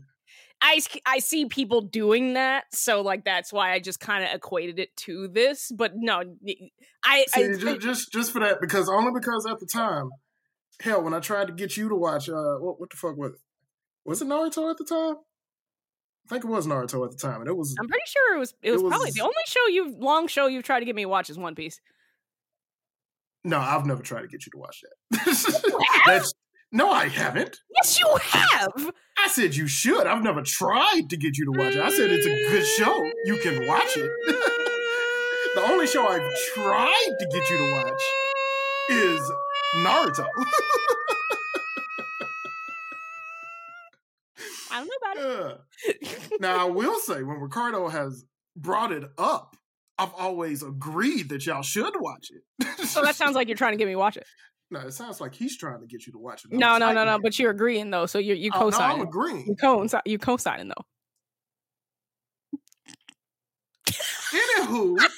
I 0.62 0.80
I 1.06 1.18
see 1.18 1.46
people 1.46 1.82
doing 1.82 2.34
that, 2.34 2.64
so 2.72 3.02
like 3.02 3.24
that's 3.24 3.52
why 3.52 3.72
I 3.72 3.80
just 3.80 4.00
kind 4.00 4.24
of 4.24 4.30
equated 4.32 4.78
it 4.78 4.96
to 4.98 5.28
this, 5.28 5.70
but 5.70 5.92
no 5.94 6.22
I 7.04 7.24
see, 7.28 7.44
I, 7.44 7.56
just, 7.56 7.80
just 7.80 8.12
just 8.12 8.32
for 8.32 8.40
that 8.40 8.60
because 8.60 8.88
only 8.88 9.12
because 9.12 9.46
at 9.46 9.60
the 9.60 9.66
time 9.66 10.10
hell, 10.80 11.02
when 11.02 11.14
I 11.14 11.20
tried 11.20 11.46
to 11.48 11.52
get 11.52 11.76
you 11.76 11.88
to 11.88 11.94
watch, 11.94 12.28
uh, 12.28 12.56
what 12.58 12.80
what 12.80 12.90
the 12.90 12.96
fuck 12.96 13.16
was 13.16 13.32
it? 13.32 13.40
Was 14.04 14.22
it 14.22 14.28
Naruto 14.28 14.70
at 14.70 14.76
the 14.76 14.84
time? 14.84 15.16
I 16.26 16.28
think 16.28 16.44
it 16.44 16.48
was 16.48 16.66
Naruto 16.66 17.04
at 17.04 17.10
the 17.10 17.18
time, 17.18 17.40
and 17.40 17.48
it 17.48 17.56
was 17.56 17.74
I'm 17.78 17.88
pretty 17.88 18.06
sure 18.06 18.36
it 18.36 18.38
was. 18.38 18.54
It 18.62 18.72
was, 18.72 18.82
It 18.82 18.88
probably 18.88 19.10
the 19.10 19.20
only 19.20 19.34
show 19.46 19.66
you've 19.68 19.98
long 19.98 20.26
show 20.26 20.46
you've 20.46 20.64
tried 20.64 20.80
to 20.80 20.86
get 20.86 20.94
me 20.94 21.02
to 21.02 21.08
watch 21.08 21.30
is 21.30 21.38
One 21.38 21.54
Piece. 21.54 21.80
No. 23.44 23.58
I've 23.58 23.86
never 23.86 24.02
tried 24.02 24.22
to 24.22 24.28
get 24.28 24.46
you 24.46 24.50
to 24.52 24.58
watch 24.58 24.82
that. 24.82 25.20
That's 26.06 26.32
no, 26.74 26.90
I 26.90 27.06
haven't. 27.06 27.60
Yes, 27.76 28.00
you 28.00 28.18
have. 28.20 28.92
I 29.16 29.28
said 29.28 29.54
you 29.54 29.68
should. 29.68 30.08
I've 30.08 30.24
never 30.24 30.42
tried 30.42 31.08
to 31.08 31.16
get 31.16 31.38
you 31.38 31.44
to 31.44 31.52
watch 31.52 31.76
it. 31.76 31.80
I 31.80 31.88
said 31.90 32.10
it's 32.10 32.26
a 32.26 32.50
good 32.50 32.66
show. 32.66 33.08
You 33.26 33.36
can 33.36 33.68
watch 33.68 33.96
it. 33.96 34.10
the 35.54 35.62
only 35.70 35.86
show 35.86 36.04
I've 36.04 36.28
tried 36.52 37.14
to 37.20 37.26
get 37.26 37.48
you 37.48 37.58
to 37.58 37.72
watch 37.72 38.02
is 38.90 39.30
Naruto. 39.76 40.26
I 44.72 44.78
don't 44.78 44.88
know 44.88 44.94
about 45.00 45.16
it. 45.16 45.60
Uh, 45.84 46.36
now 46.40 46.66
I 46.66 46.70
will 46.70 46.98
say 46.98 47.22
when 47.22 47.38
Ricardo 47.38 47.88
has 47.88 48.24
brought 48.56 48.90
it 48.90 49.04
up, 49.16 49.56
I've 49.98 50.12
always 50.14 50.62
agreed 50.62 51.28
that 51.28 51.46
y'all 51.46 51.62
should 51.62 51.94
watch 52.00 52.30
it. 52.30 52.42
so 52.88 53.02
that 53.02 53.14
sounds 53.14 53.34
like 53.36 53.48
you're 53.48 53.56
trying 53.56 53.72
to 53.72 53.78
get 53.78 53.86
me 53.86 53.92
to 53.92 53.98
watch 53.98 54.16
it. 54.16 54.26
no, 54.70 54.80
it 54.80 54.92
sounds 54.92 55.20
like 55.20 55.34
he's 55.34 55.56
trying 55.56 55.80
to 55.80 55.86
get 55.86 56.06
you 56.06 56.12
to 56.12 56.18
watch 56.18 56.44
it. 56.44 56.52
No, 56.52 56.78
no, 56.78 56.92
no, 56.92 57.04
no. 57.04 57.12
I'm 57.14 57.22
But 57.22 57.38
you're 57.38 57.50
agreeing 57.52 57.90
though, 57.90 58.06
so 58.06 58.18
you're 58.18 58.36
you 58.36 58.50
Oh, 58.54 58.58
no, 58.58 58.64
I'm 58.66 58.72
co-signing. 58.72 59.02
agreeing. 59.02 59.46
you 59.46 59.54
co 59.56 59.86
you 60.04 60.18
co-signing 60.18 60.68
though. 60.68 60.84
Anywho, 64.32 64.96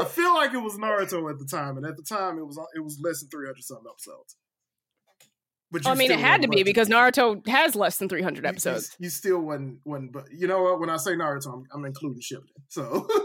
I 0.00 0.04
feel 0.06 0.34
like 0.34 0.52
it 0.54 0.58
was 0.58 0.76
Naruto 0.78 1.30
at 1.30 1.38
the 1.38 1.44
time, 1.44 1.76
and 1.76 1.84
at 1.86 1.96
the 1.96 2.02
time 2.02 2.38
it 2.38 2.44
was 2.46 2.58
it 2.74 2.80
was 2.80 2.98
less 3.02 3.20
than 3.20 3.28
three 3.28 3.46
hundred 3.46 3.62
something 3.64 3.86
episodes. 3.90 4.36
But 5.74 5.86
I 5.88 5.94
mean, 5.94 6.10
it 6.10 6.18
had 6.20 6.40
to 6.42 6.48
be 6.48 6.62
because 6.62 6.88
Naruto 6.88 7.46
has 7.48 7.74
less 7.76 7.98
than 7.98 8.08
300 8.08 8.38
you- 8.38 8.42
you- 8.44 8.48
episodes. 8.48 8.96
You, 8.98 9.10
still 9.10 9.40
wasn't, 9.40 9.80
wasn't, 9.84 10.12
but 10.12 10.24
you 10.32 10.46
know 10.46 10.62
what? 10.62 10.80
When 10.80 10.88
I 10.88 10.96
say 10.96 11.12
Naruto, 11.12 11.52
I'm, 11.52 11.64
I'm 11.74 11.84
including 11.84 12.20
Shippuden. 12.22 12.62
So 12.68 13.06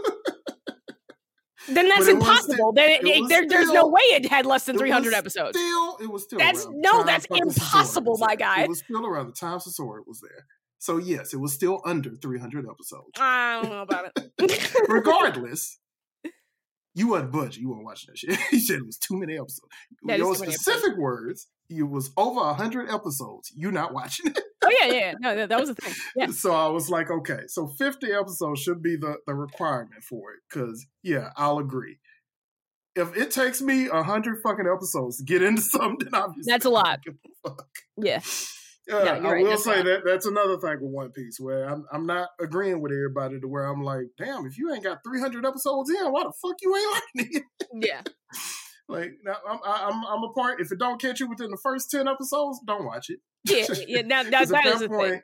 Then 1.68 1.88
that's 1.88 2.08
impossible. 2.08 2.54
still- 2.54 2.72
Then 2.72 2.90
it 2.90 3.04
it- 3.04 3.28
there, 3.28 3.46
there's 3.46 3.70
no 3.70 3.86
way 3.88 4.00
it 4.02 4.26
had 4.28 4.46
less 4.46 4.64
than 4.64 4.76
300 4.78 5.12
episodes. 5.14 5.56
Still, 5.58 5.96
it 6.00 6.10
was 6.10 6.24
still. 6.24 6.38
That's- 6.38 6.66
no, 6.70 7.04
that's 7.04 7.26
impossible, 7.30 8.16
my 8.18 8.34
guy. 8.34 8.62
It 8.64 8.68
was 8.68 8.80
still 8.80 9.06
around 9.06 9.26
the 9.28 9.32
time 9.32 9.58
Sasori 9.58 10.00
was 10.06 10.20
there. 10.20 10.46
So 10.78 10.96
yes, 10.96 11.34
it 11.34 11.36
was 11.36 11.52
still 11.52 11.82
under 11.84 12.10
300 12.16 12.64
episodes. 12.68 13.10
I 13.18 13.60
don't 13.62 13.70
know 13.70 13.82
about 13.82 14.10
it. 14.16 14.72
regardless, 14.88 15.78
you 16.94 17.08
wasn't 17.08 17.32
budging. 17.32 17.62
You 17.62 17.70
weren't 17.70 17.84
watching 17.84 18.08
that 18.10 18.18
shit. 18.18 18.36
he 18.50 18.58
said 18.58 18.78
it 18.78 18.86
was 18.86 18.96
too 18.96 19.18
many 19.18 19.34
episodes. 19.34 19.68
That 20.04 20.18
Your 20.18 20.34
specific 20.34 20.96
words, 20.96 21.46
it 21.70 21.84
was 21.84 22.10
over 22.16 22.40
a 22.40 22.54
hundred 22.54 22.90
episodes. 22.90 23.52
You 23.54 23.70
not 23.70 23.94
watching 23.94 24.32
it. 24.32 24.40
oh 24.62 24.70
yeah, 24.80 24.92
yeah, 24.92 25.14
no, 25.20 25.46
that, 25.46 25.60
was 25.60 25.68
the 25.68 25.74
thing. 25.76 25.94
Yeah, 26.16 26.26
So 26.26 26.52
I 26.52 26.66
was 26.68 26.90
like, 26.90 27.10
okay, 27.10 27.40
so 27.46 27.68
50 27.78 28.12
episodes 28.12 28.60
should 28.60 28.82
be 28.82 28.96
the, 28.96 29.16
the 29.26 29.34
requirement 29.34 30.02
for 30.02 30.32
it. 30.32 30.40
Cause 30.52 30.84
yeah, 31.02 31.30
I'll 31.36 31.58
agree. 31.58 31.98
If 32.96 33.16
it 33.16 33.30
takes 33.30 33.62
me 33.62 33.86
a 33.86 34.02
hundred 34.02 34.42
fucking 34.42 34.66
episodes 34.66 35.18
to 35.18 35.24
get 35.24 35.42
into 35.42 35.62
something, 35.62 36.08
obviously 36.12 36.52
That's 36.52 36.64
a 36.64 36.70
lot. 36.70 36.86
I 36.86 36.90
don't 36.90 37.04
give 37.04 37.14
a 37.44 37.48
fuck. 37.50 37.68
yeah. 37.96 38.20
Uh, 38.90 39.04
you're 39.04 39.14
I 39.14 39.18
right, 39.20 39.44
will 39.44 39.56
say 39.56 39.82
that 39.82 40.00
that's 40.04 40.26
another 40.26 40.58
thing 40.58 40.78
with 40.80 40.90
One 40.90 41.12
Piece 41.12 41.38
where 41.38 41.64
I'm 41.68 41.84
I'm 41.92 42.06
not 42.06 42.30
agreeing 42.40 42.80
with 42.80 42.90
everybody 42.90 43.38
to 43.38 43.46
where 43.46 43.66
I'm 43.66 43.84
like, 43.84 44.06
damn, 44.18 44.46
if 44.46 44.58
you 44.58 44.72
ain't 44.72 44.82
got 44.82 45.04
300 45.04 45.46
episodes 45.46 45.90
in, 45.90 46.10
why 46.10 46.24
the 46.24 46.32
fuck 46.42 46.56
you 46.60 46.74
ain't 46.76 47.02
liking 47.16 47.42
it? 47.42 47.86
Yeah. 47.86 48.00
Like, 48.90 49.12
I'm, 49.48 49.58
I'm 49.64 50.04
I'm 50.04 50.22
a 50.24 50.32
part. 50.32 50.60
If 50.60 50.72
it 50.72 50.78
don't 50.78 51.00
catch 51.00 51.20
you 51.20 51.28
within 51.28 51.50
the 51.50 51.58
first 51.62 51.90
10 51.90 52.08
episodes, 52.08 52.60
don't 52.66 52.84
watch 52.84 53.10
it. 53.10 53.20
Yeah, 53.44 53.66
yeah. 53.88 54.02
Now, 54.02 54.22
now 54.22 54.44
that 54.44 54.66
is 54.66 54.80
the 54.80 54.88
thing. 54.88 54.96
point, 54.96 55.22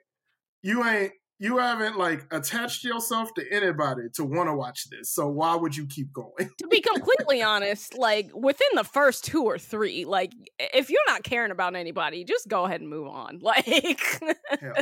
you 0.62 0.84
ain't 0.84 1.12
you 1.38 1.58
haven't 1.58 1.98
like 1.98 2.26
attached 2.30 2.82
yourself 2.82 3.34
to 3.34 3.44
anybody 3.52 4.02
to 4.14 4.24
want 4.24 4.48
to 4.48 4.54
watch 4.54 4.88
this. 4.88 5.10
So 5.10 5.28
why 5.28 5.54
would 5.54 5.76
you 5.76 5.86
keep 5.86 6.12
going? 6.12 6.50
To 6.58 6.66
be 6.68 6.80
completely 6.94 7.42
honest, 7.42 7.96
like 7.96 8.30
within 8.34 8.68
the 8.74 8.84
first 8.84 9.24
two 9.24 9.44
or 9.44 9.58
three, 9.58 10.04
like 10.06 10.32
if 10.58 10.88
you're 10.88 11.06
not 11.06 11.24
caring 11.24 11.50
about 11.50 11.76
anybody, 11.76 12.24
just 12.24 12.48
go 12.48 12.64
ahead 12.64 12.80
and 12.80 12.88
move 12.88 13.08
on. 13.08 13.40
Like, 13.46 14.20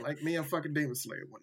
like 0.03 0.23
me 0.23 0.37
and 0.37 0.47
fucking 0.47 0.73
Demon 0.73 0.95
Slayer 0.95 1.25
when 1.29 1.43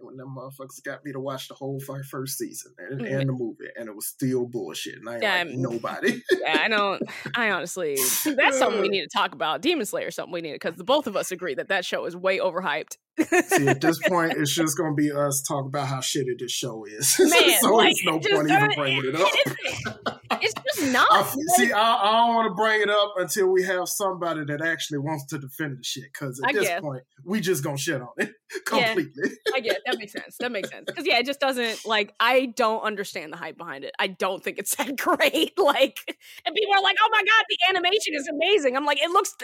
when, 0.00 0.16
them 0.16 0.34
motherfuckers 0.36 0.82
got 0.84 1.04
me 1.04 1.12
to 1.12 1.20
watch 1.20 1.48
the 1.48 1.54
whole 1.54 1.80
first 1.80 2.38
season 2.38 2.72
and, 2.78 3.00
Mm. 3.00 3.20
and 3.20 3.28
the 3.28 3.32
movie, 3.32 3.68
and 3.76 3.88
it 3.88 3.94
was 3.94 4.06
still 4.06 4.46
bullshit. 4.46 4.96
And 4.96 5.08
I 5.08 5.18
Yeah, 5.20 5.42
like 5.44 5.56
nobody. 5.56 6.22
yeah, 6.40 6.60
I 6.64 6.68
don't. 6.68 7.02
I 7.36 7.50
honestly, 7.50 7.96
that's 8.24 8.58
something 8.58 8.80
we 8.80 8.88
need 8.88 9.02
to 9.02 9.08
talk 9.08 9.32
about. 9.32 9.62
Demon 9.62 9.86
Slayer, 9.86 10.10
something 10.10 10.32
we 10.32 10.40
need 10.40 10.52
because 10.52 10.76
the 10.76 10.84
both 10.84 11.06
of 11.06 11.16
us 11.16 11.30
agree 11.32 11.54
that 11.54 11.68
that 11.68 11.84
show 11.84 12.04
is 12.06 12.16
way 12.16 12.38
overhyped. 12.38 12.96
See, 13.18 13.68
at 13.68 13.80
this 13.80 13.98
point, 14.08 14.34
it's 14.36 14.54
just 14.54 14.76
gonna 14.76 14.94
be 14.94 15.12
us 15.12 15.42
talking 15.42 15.68
about 15.68 15.88
how 15.88 15.98
shitty 15.98 16.38
this 16.38 16.50
show 16.52 16.84
is. 16.84 17.16
Man, 17.20 17.30
so 17.60 17.74
like, 17.74 17.92
it's 17.92 18.04
no 18.04 18.18
point 18.18 18.50
even 18.50 18.70
bringing 18.76 19.04
it 19.04 19.14
up. 19.14 20.10
It's 20.42 20.54
just 20.76 20.92
not. 20.92 21.06
I 21.10 21.22
see, 21.56 21.70
I, 21.72 21.80
I 21.80 22.26
don't 22.26 22.34
want 22.34 22.50
to 22.50 22.54
bring 22.54 22.82
it 22.82 22.90
up 22.90 23.14
until 23.16 23.46
we 23.48 23.62
have 23.64 23.88
somebody 23.88 24.44
that 24.46 24.60
actually 24.62 24.98
wants 24.98 25.26
to 25.26 25.38
defend 25.38 25.78
the 25.78 25.84
shit. 25.84 26.04
Because 26.12 26.40
at 26.42 26.50
I 26.50 26.52
this 26.52 26.68
guess. 26.68 26.80
point, 26.80 27.02
we 27.24 27.40
just 27.40 27.62
gonna 27.62 27.78
shit 27.78 28.00
on 28.02 28.08
it 28.18 28.30
Yeah. 28.52 28.58
completely. 28.88 29.30
I 29.54 29.60
get 29.60 29.76
it. 29.76 29.82
that 29.86 29.96
makes 29.98 30.12
sense. 30.12 30.36
That 30.40 30.50
makes 30.50 30.70
sense. 30.70 30.84
Because 30.86 31.06
yeah, 31.06 31.18
it 31.18 31.26
just 31.26 31.38
doesn't 31.40 31.86
like 31.86 32.14
I 32.18 32.46
don't 32.46 32.80
understand 32.82 33.32
the 33.32 33.36
hype 33.36 33.56
behind 33.56 33.84
it. 33.84 33.94
I 33.98 34.08
don't 34.08 34.42
think 34.42 34.58
it's 34.58 34.74
that 34.74 34.96
great. 34.96 35.52
Like, 35.56 36.00
and 36.44 36.54
people 36.54 36.74
are 36.74 36.82
like, 36.82 36.96
"Oh 37.02 37.08
my 37.12 37.20
god, 37.20 37.44
the 37.48 37.58
animation 37.68 38.14
is 38.14 38.28
amazing." 38.28 38.76
I'm 38.76 38.84
like, 38.84 38.98
it 39.00 39.10
looks 39.10 39.34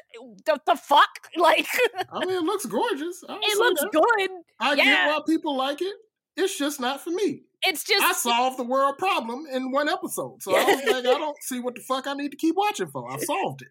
the, 0.44 0.58
the 0.66 0.76
fuck 0.76 1.08
like 1.36 1.66
I 2.12 2.24
mean, 2.26 2.36
it 2.36 2.42
looks 2.42 2.66
gorgeous. 2.66 3.22
I 3.60 3.64
don't 3.64 3.72
it 3.72 3.78
say 3.78 3.84
looks 3.84 4.06
good. 4.18 4.30
I 4.58 4.74
yeah. 4.74 4.84
get 4.84 5.08
why 5.08 5.20
people 5.26 5.56
like 5.56 5.80
it. 5.80 5.94
It's 6.36 6.56
just 6.58 6.80
not 6.80 7.00
for 7.02 7.10
me. 7.10 7.42
It's 7.62 7.84
just 7.84 8.04
I 8.04 8.12
solved 8.12 8.58
the 8.58 8.64
world 8.64 8.96
problem 8.98 9.46
in 9.52 9.70
one 9.70 9.88
episode, 9.88 10.42
so 10.42 10.56
I 10.56 10.64
was 10.64 10.84
like, 10.84 10.96
I 10.96 11.02
don't 11.02 11.36
see 11.42 11.60
what 11.60 11.74
the 11.74 11.82
fuck 11.82 12.06
I 12.06 12.14
need 12.14 12.30
to 12.30 12.36
keep 12.36 12.56
watching 12.56 12.88
for. 12.88 13.10
I 13.10 13.18
solved 13.18 13.62
it. 13.62 13.68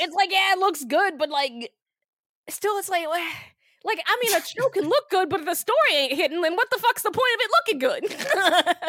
it's 0.00 0.14
like 0.14 0.30
yeah, 0.32 0.52
it 0.52 0.58
looks 0.58 0.84
good, 0.84 1.18
but 1.18 1.30
like 1.30 1.72
still, 2.48 2.78
it's 2.78 2.88
like. 2.88 3.06
Like 3.86 4.02
I 4.06 4.18
mean, 4.22 4.34
a 4.34 4.40
show 4.40 4.70
can 4.70 4.84
look 4.84 5.10
good, 5.10 5.28
but 5.28 5.40
if 5.40 5.46
the 5.46 5.54
story 5.54 5.94
ain't 5.94 6.14
hitting, 6.14 6.40
then 6.40 6.54
what 6.56 6.70
the 6.70 6.78
fuck's 6.78 7.02
the 7.02 7.10
point 7.10 7.34
of 7.34 7.40
it 7.42 7.50
looking 7.58 7.78
good? 7.78 8.82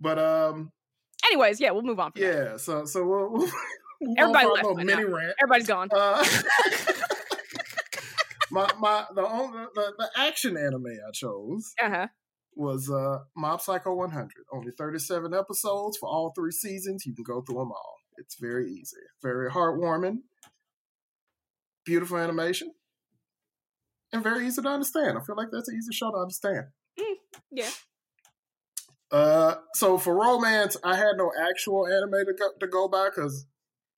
But 0.00 0.18
um, 0.18 0.72
Anyways, 1.26 1.60
yeah, 1.60 1.70
we'll 1.70 1.82
move 1.82 2.00
on. 2.00 2.12
From 2.12 2.22
that. 2.22 2.50
yeah. 2.50 2.56
So 2.56 2.84
so 2.84 3.06
we'll, 3.06 3.30
we'll 4.00 4.14
Everybody 4.16 4.48
left. 4.48 4.76
Mini 4.76 4.94
now. 4.94 5.02
rant. 5.02 5.34
Everybody's 5.42 5.66
gone. 5.66 5.88
Uh, 5.90 6.24
my 8.50 8.70
my 8.78 9.04
the 9.14 9.22
only 9.26 9.64
the, 9.74 9.92
the 9.98 10.10
action 10.16 10.56
anime 10.56 10.86
I 10.86 11.10
chose 11.12 11.72
Uh 11.82 11.90
huh. 11.90 12.06
was 12.54 12.90
uh 12.90 13.18
Mob 13.36 13.60
Psycho 13.60 13.94
100. 13.94 14.30
Only 14.52 14.72
37 14.76 15.34
episodes 15.34 15.96
for 15.98 16.08
all 16.08 16.32
three 16.34 16.52
seasons. 16.52 17.04
You 17.06 17.14
can 17.14 17.24
go 17.24 17.40
through 17.42 17.56
them 17.56 17.72
all. 17.72 17.94
It's 18.16 18.36
very 18.40 18.68
easy, 18.70 18.96
very 19.22 19.50
heartwarming, 19.50 20.18
beautiful 21.84 22.16
animation, 22.18 22.72
and 24.12 24.22
very 24.22 24.46
easy 24.46 24.60
to 24.62 24.68
understand. 24.68 25.16
I 25.16 25.20
feel 25.24 25.36
like 25.36 25.48
that's 25.52 25.68
an 25.68 25.76
easy 25.76 25.92
show 25.92 26.10
to 26.10 26.16
understand. 26.18 26.66
yeah. 27.52 27.70
Uh, 29.10 29.54
so 29.74 29.96
for 29.98 30.14
romance, 30.14 30.76
I 30.84 30.96
had 30.96 31.16
no 31.16 31.30
actual 31.48 31.86
anime 31.86 32.26
to 32.26 32.34
go, 32.38 32.48
to 32.60 32.66
go 32.66 32.88
by 32.88 33.08
because 33.08 33.46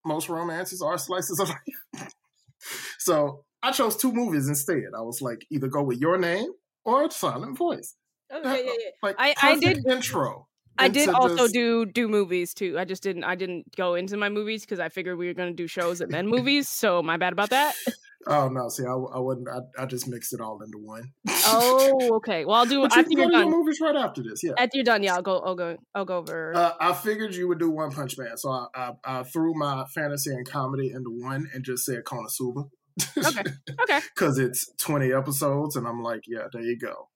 most 0.04 0.28
romances 0.28 0.82
are 0.82 0.96
slices 0.98 1.40
of 1.40 1.48
life. 1.48 2.12
so 2.98 3.44
I 3.62 3.72
chose 3.72 3.96
two 3.96 4.12
movies 4.12 4.48
instead. 4.48 4.84
I 4.96 5.00
was 5.02 5.20
like, 5.20 5.46
either 5.50 5.68
go 5.68 5.82
with 5.82 6.00
Your 6.00 6.18
Name 6.18 6.48
or 6.84 7.10
Silent 7.10 7.56
Voice. 7.58 7.94
Oh, 8.32 8.40
yeah, 8.42 8.54
yeah, 8.56 8.62
yeah. 8.64 8.90
Like 9.02 9.16
I- 9.18 9.34
I 9.42 9.58
did- 9.58 9.86
intro. 9.86 10.46
I 10.78 10.88
did 10.88 11.10
also 11.10 11.36
just- 11.44 11.52
do 11.52 11.84
do 11.84 12.08
movies 12.08 12.54
too. 12.54 12.78
I 12.78 12.86
just 12.86 13.02
didn't 13.02 13.24
I 13.24 13.34
didn't 13.34 13.76
go 13.76 13.96
into 13.96 14.16
my 14.16 14.30
movies 14.30 14.62
because 14.62 14.80
I 14.80 14.88
figured 14.88 15.18
we 15.18 15.26
were 15.26 15.34
going 15.34 15.50
to 15.50 15.54
do 15.54 15.66
shows 15.66 16.00
and 16.00 16.10
then 16.10 16.26
movies. 16.26 16.70
So 16.70 17.02
my 17.02 17.18
bad 17.18 17.32
about 17.34 17.50
that. 17.50 17.74
Oh 18.26 18.48
no! 18.50 18.68
See, 18.68 18.84
I, 18.84 18.92
I 18.92 19.18
wouldn't. 19.18 19.48
I, 19.48 19.82
I 19.82 19.86
just 19.86 20.06
mixed 20.06 20.34
it 20.34 20.42
all 20.42 20.60
into 20.62 20.76
one. 20.76 21.10
Oh, 21.46 22.10
okay. 22.16 22.44
Well, 22.44 22.56
I'll 22.56 22.66
do 22.66 22.82
but 22.82 22.94
you 22.94 23.00
after 23.00 23.10
you're 23.12 23.24
go 23.24 23.30
to 23.30 23.34
your 23.36 23.44
done. 23.44 23.50
movies 23.50 23.78
right 23.80 23.96
after 23.96 24.22
this. 24.22 24.42
Yeah. 24.44 24.52
After 24.58 24.72
you're 24.76 24.84
done, 24.84 25.02
yeah, 25.02 25.14
I'll 25.14 25.22
go. 25.22 25.38
I'll 25.38 25.54
go. 25.54 25.78
I'll 25.94 26.04
go 26.04 26.18
over. 26.18 26.52
Uh, 26.54 26.72
I 26.78 26.92
figured 26.92 27.34
you 27.34 27.48
would 27.48 27.58
do 27.58 27.70
One 27.70 27.90
Punch 27.90 28.18
Man, 28.18 28.36
so 28.36 28.50
I, 28.50 28.66
I, 28.74 28.92
I 29.06 29.22
threw 29.22 29.54
my 29.54 29.86
fantasy 29.94 30.32
and 30.34 30.46
comedy 30.46 30.90
into 30.90 31.08
one 31.10 31.48
and 31.54 31.64
just 31.64 31.86
said 31.86 32.04
Konosuba. 32.04 32.68
Okay. 33.18 33.42
okay. 33.82 34.00
because 34.14 34.38
it's 34.38 34.70
20 34.80 35.12
episodes 35.12 35.76
and 35.76 35.86
i'm 35.86 36.02
like 36.02 36.22
yeah 36.26 36.46
there 36.52 36.62
you 36.62 36.78
go 36.78 37.08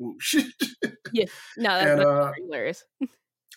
Whoosh. 0.00 0.34
No, 0.36 0.44
that, 1.12 1.88
and 1.88 2.00
that's 2.00 2.08
uh, 2.08 2.32
hilarious. 2.36 2.84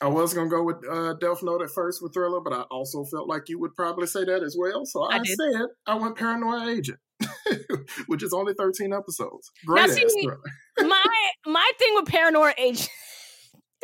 i 0.01 0.07
was 0.07 0.34
gonna 0.34 0.49
go 0.49 0.64
with 0.64 0.78
uh 0.89 1.14
death 1.22 1.43
note 1.43 1.62
at 1.62 1.70
first 1.70 2.01
with 2.01 2.14
thriller 2.14 2.41
but 2.41 2.53
i 2.53 2.62
also 2.72 3.03
felt 3.05 3.28
like 3.28 3.43
you 3.47 3.59
would 3.59 3.76
probably 3.76 4.07
say 4.07 4.24
that 4.24 4.41
as 4.43 4.55
well 4.57 4.86
so 4.86 5.03
i, 5.03 5.18
I 5.18 5.24
said 5.24 5.68
i 5.86 5.95
went 5.95 6.18
paranoia 6.18 6.68
agent 6.70 6.99
which 8.07 8.24
is 8.24 8.34
only 8.34 8.53
13 8.53 8.93
episodes 8.93 9.51
great 9.66 9.84
ass 9.84 9.95
see, 9.95 10.24
thriller 10.24 10.39
my 10.80 11.03
my 11.45 11.72
thing 11.78 11.93
with 11.95 12.05
Paranoia 12.05 12.53
Agent. 12.57 12.89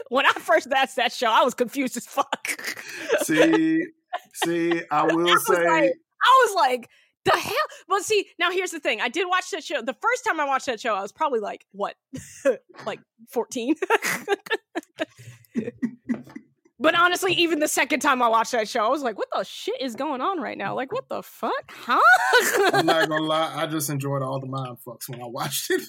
When 0.09 0.27
I 0.27 0.31
first 0.33 0.67
watched 0.69 0.95
that 0.97 1.11
show, 1.11 1.27
I 1.27 1.43
was 1.43 1.55
confused 1.55 1.97
as 1.97 2.05
fuck. 2.05 2.75
see 3.23 3.83
see 4.45 4.81
i 4.91 5.03
will 5.03 5.23
was 5.23 5.45
say 5.47 5.67
like- 5.67 5.93
I 6.23 6.45
was 6.47 6.55
like, 6.55 6.89
the 7.31 7.37
hell? 7.37 7.53
Well, 7.87 8.01
see, 8.01 8.27
now 8.39 8.51
here's 8.51 8.71
the 8.71 8.79
thing. 8.79 9.01
I 9.01 9.09
did 9.09 9.27
watch 9.27 9.49
that 9.51 9.63
show. 9.63 9.81
The 9.81 9.95
first 10.01 10.25
time 10.25 10.39
I 10.39 10.45
watched 10.45 10.65
that 10.67 10.79
show, 10.79 10.95
I 10.95 11.01
was 11.01 11.11
probably 11.11 11.39
like, 11.39 11.65
what, 11.71 11.95
like 12.85 12.99
14? 13.29 13.75
but 16.79 16.95
honestly, 16.95 17.33
even 17.33 17.59
the 17.59 17.67
second 17.67 17.99
time 17.99 18.21
I 18.21 18.29
watched 18.29 18.53
that 18.53 18.69
show, 18.69 18.85
I 18.85 18.89
was 18.89 19.01
like, 19.03 19.17
what 19.17 19.27
the 19.33 19.43
shit 19.43 19.81
is 19.81 19.95
going 19.95 20.21
on 20.21 20.39
right 20.39 20.57
now? 20.57 20.75
Like, 20.75 20.91
what 20.91 21.09
the 21.09 21.21
fuck? 21.23 21.69
Huh? 21.69 21.99
I'm 22.73 22.85
not 22.85 23.09
gonna 23.09 23.25
lie, 23.25 23.53
I 23.55 23.67
just 23.67 23.89
enjoyed 23.89 24.21
all 24.21 24.39
the 24.39 24.47
mind 24.47 24.77
fucks 24.85 25.09
when 25.09 25.21
I 25.21 25.27
watched 25.27 25.71
it. 25.71 25.83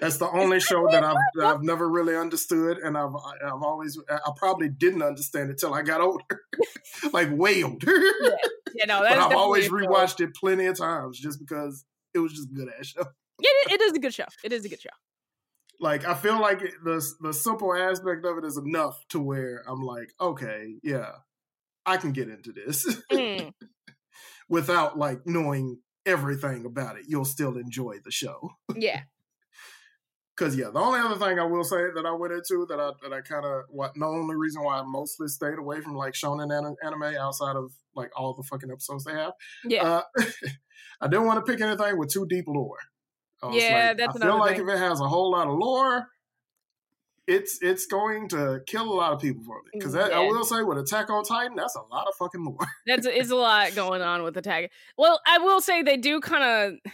That's 0.00 0.18
the 0.18 0.30
only 0.30 0.60
show 0.60 0.86
that 0.90 1.02
I've 1.04 1.16
that 1.36 1.46
I've 1.46 1.62
never 1.62 1.88
really 1.88 2.16
understood, 2.16 2.78
and 2.78 2.96
I've 2.96 3.14
I've 3.44 3.62
always 3.62 3.98
I 4.08 4.30
probably 4.36 4.68
didn't 4.68 5.02
understand 5.02 5.50
it 5.50 5.58
till 5.58 5.74
I 5.74 5.82
got 5.82 6.00
older, 6.00 6.40
like 7.12 7.28
way 7.32 7.62
older. 7.62 7.92
yeah. 8.22 8.30
You 8.74 8.86
know, 8.86 9.00
but 9.08 9.18
I've 9.18 9.32
always 9.36 9.64
definitely 9.64 9.86
a 9.86 9.88
show. 9.88 9.94
rewatched 9.94 10.20
it 10.20 10.34
plenty 10.34 10.66
of 10.66 10.78
times 10.78 11.18
just 11.18 11.38
because 11.40 11.84
it 12.14 12.18
was 12.18 12.32
just 12.32 12.50
a 12.50 12.54
good 12.54 12.68
ass 12.78 12.86
show. 12.86 13.04
It, 13.42 13.72
it 13.72 13.80
is 13.80 13.92
a 13.92 13.98
good 13.98 14.14
show. 14.14 14.26
It 14.44 14.52
is 14.52 14.64
a 14.64 14.68
good 14.68 14.80
show. 14.80 14.90
Like 15.80 16.04
I 16.06 16.14
feel 16.14 16.40
like 16.40 16.60
it, 16.62 16.72
the 16.84 17.02
the 17.20 17.32
simple 17.32 17.74
aspect 17.74 18.24
of 18.26 18.36
it 18.38 18.44
is 18.44 18.58
enough 18.58 19.02
to 19.10 19.18
where 19.20 19.62
I'm 19.66 19.80
like, 19.82 20.10
okay, 20.20 20.74
yeah, 20.82 21.10
I 21.86 21.96
can 21.96 22.12
get 22.12 22.28
into 22.28 22.52
this 22.52 22.86
Mm. 23.10 23.52
without 24.48 24.98
like 24.98 25.20
knowing 25.26 25.78
everything 26.06 26.64
about 26.66 26.96
it. 26.98 27.04
You'll 27.08 27.24
still 27.24 27.56
enjoy 27.56 27.96
the 28.04 28.10
show. 28.10 28.50
Yeah. 28.76 29.02
Cause 30.40 30.56
yeah, 30.56 30.70
the 30.72 30.78
only 30.78 30.98
other 31.00 31.16
thing 31.16 31.38
I 31.38 31.44
will 31.44 31.64
say 31.64 31.90
that 31.94 32.06
I 32.06 32.12
went 32.12 32.32
into 32.32 32.64
that 32.70 32.80
I 32.80 32.92
that 33.02 33.12
I 33.12 33.20
kind 33.20 33.44
of 33.44 33.64
what 33.68 33.92
the 33.94 34.06
only 34.06 34.36
reason 34.36 34.62
why 34.62 34.78
I 34.78 34.82
mostly 34.82 35.28
stayed 35.28 35.58
away 35.58 35.82
from 35.82 35.94
like 35.94 36.14
shonen 36.14 36.50
an- 36.50 36.76
anime 36.82 37.14
outside 37.20 37.56
of 37.56 37.70
like 37.94 38.10
all 38.16 38.32
the 38.32 38.42
fucking 38.44 38.70
episodes 38.70 39.04
they 39.04 39.12
have. 39.12 39.34
Yeah. 39.66 39.84
Uh, 39.84 40.02
I 41.02 41.08
didn't 41.08 41.26
want 41.26 41.44
to 41.44 41.52
pick 41.52 41.60
anything 41.60 41.98
with 41.98 42.08
too 42.08 42.24
deep 42.26 42.46
lore. 42.48 42.78
Yeah, 43.52 43.88
like, 43.88 43.98
that's 43.98 44.16
I 44.16 44.26
feel 44.26 44.38
like 44.38 44.56
thing. 44.56 44.66
if 44.66 44.74
it 44.74 44.78
has 44.78 44.98
a 45.00 45.08
whole 45.08 45.30
lot 45.30 45.46
of 45.46 45.58
lore, 45.58 46.08
it's 47.26 47.58
it's 47.60 47.84
going 47.84 48.28
to 48.30 48.60
kill 48.66 48.90
a 48.90 48.94
lot 48.94 49.12
of 49.12 49.20
people 49.20 49.44
for 49.44 49.56
me. 49.62 49.70
Because 49.74 49.94
I 49.94 50.20
will 50.20 50.44
say, 50.44 50.62
with 50.62 50.78
Attack 50.78 51.10
on 51.10 51.22
Titan, 51.22 51.54
that's 51.54 51.76
a 51.76 51.82
lot 51.94 52.06
of 52.08 52.14
fucking 52.18 52.42
lore. 52.42 52.66
That's 52.86 53.06
is 53.06 53.30
a 53.30 53.36
lot 53.36 53.74
going 53.74 54.00
on 54.00 54.22
with 54.22 54.38
Attack. 54.38 54.70
Well, 54.96 55.20
I 55.26 55.36
will 55.36 55.60
say 55.60 55.82
they 55.82 55.98
do 55.98 56.18
kind 56.20 56.44
of 56.44 56.92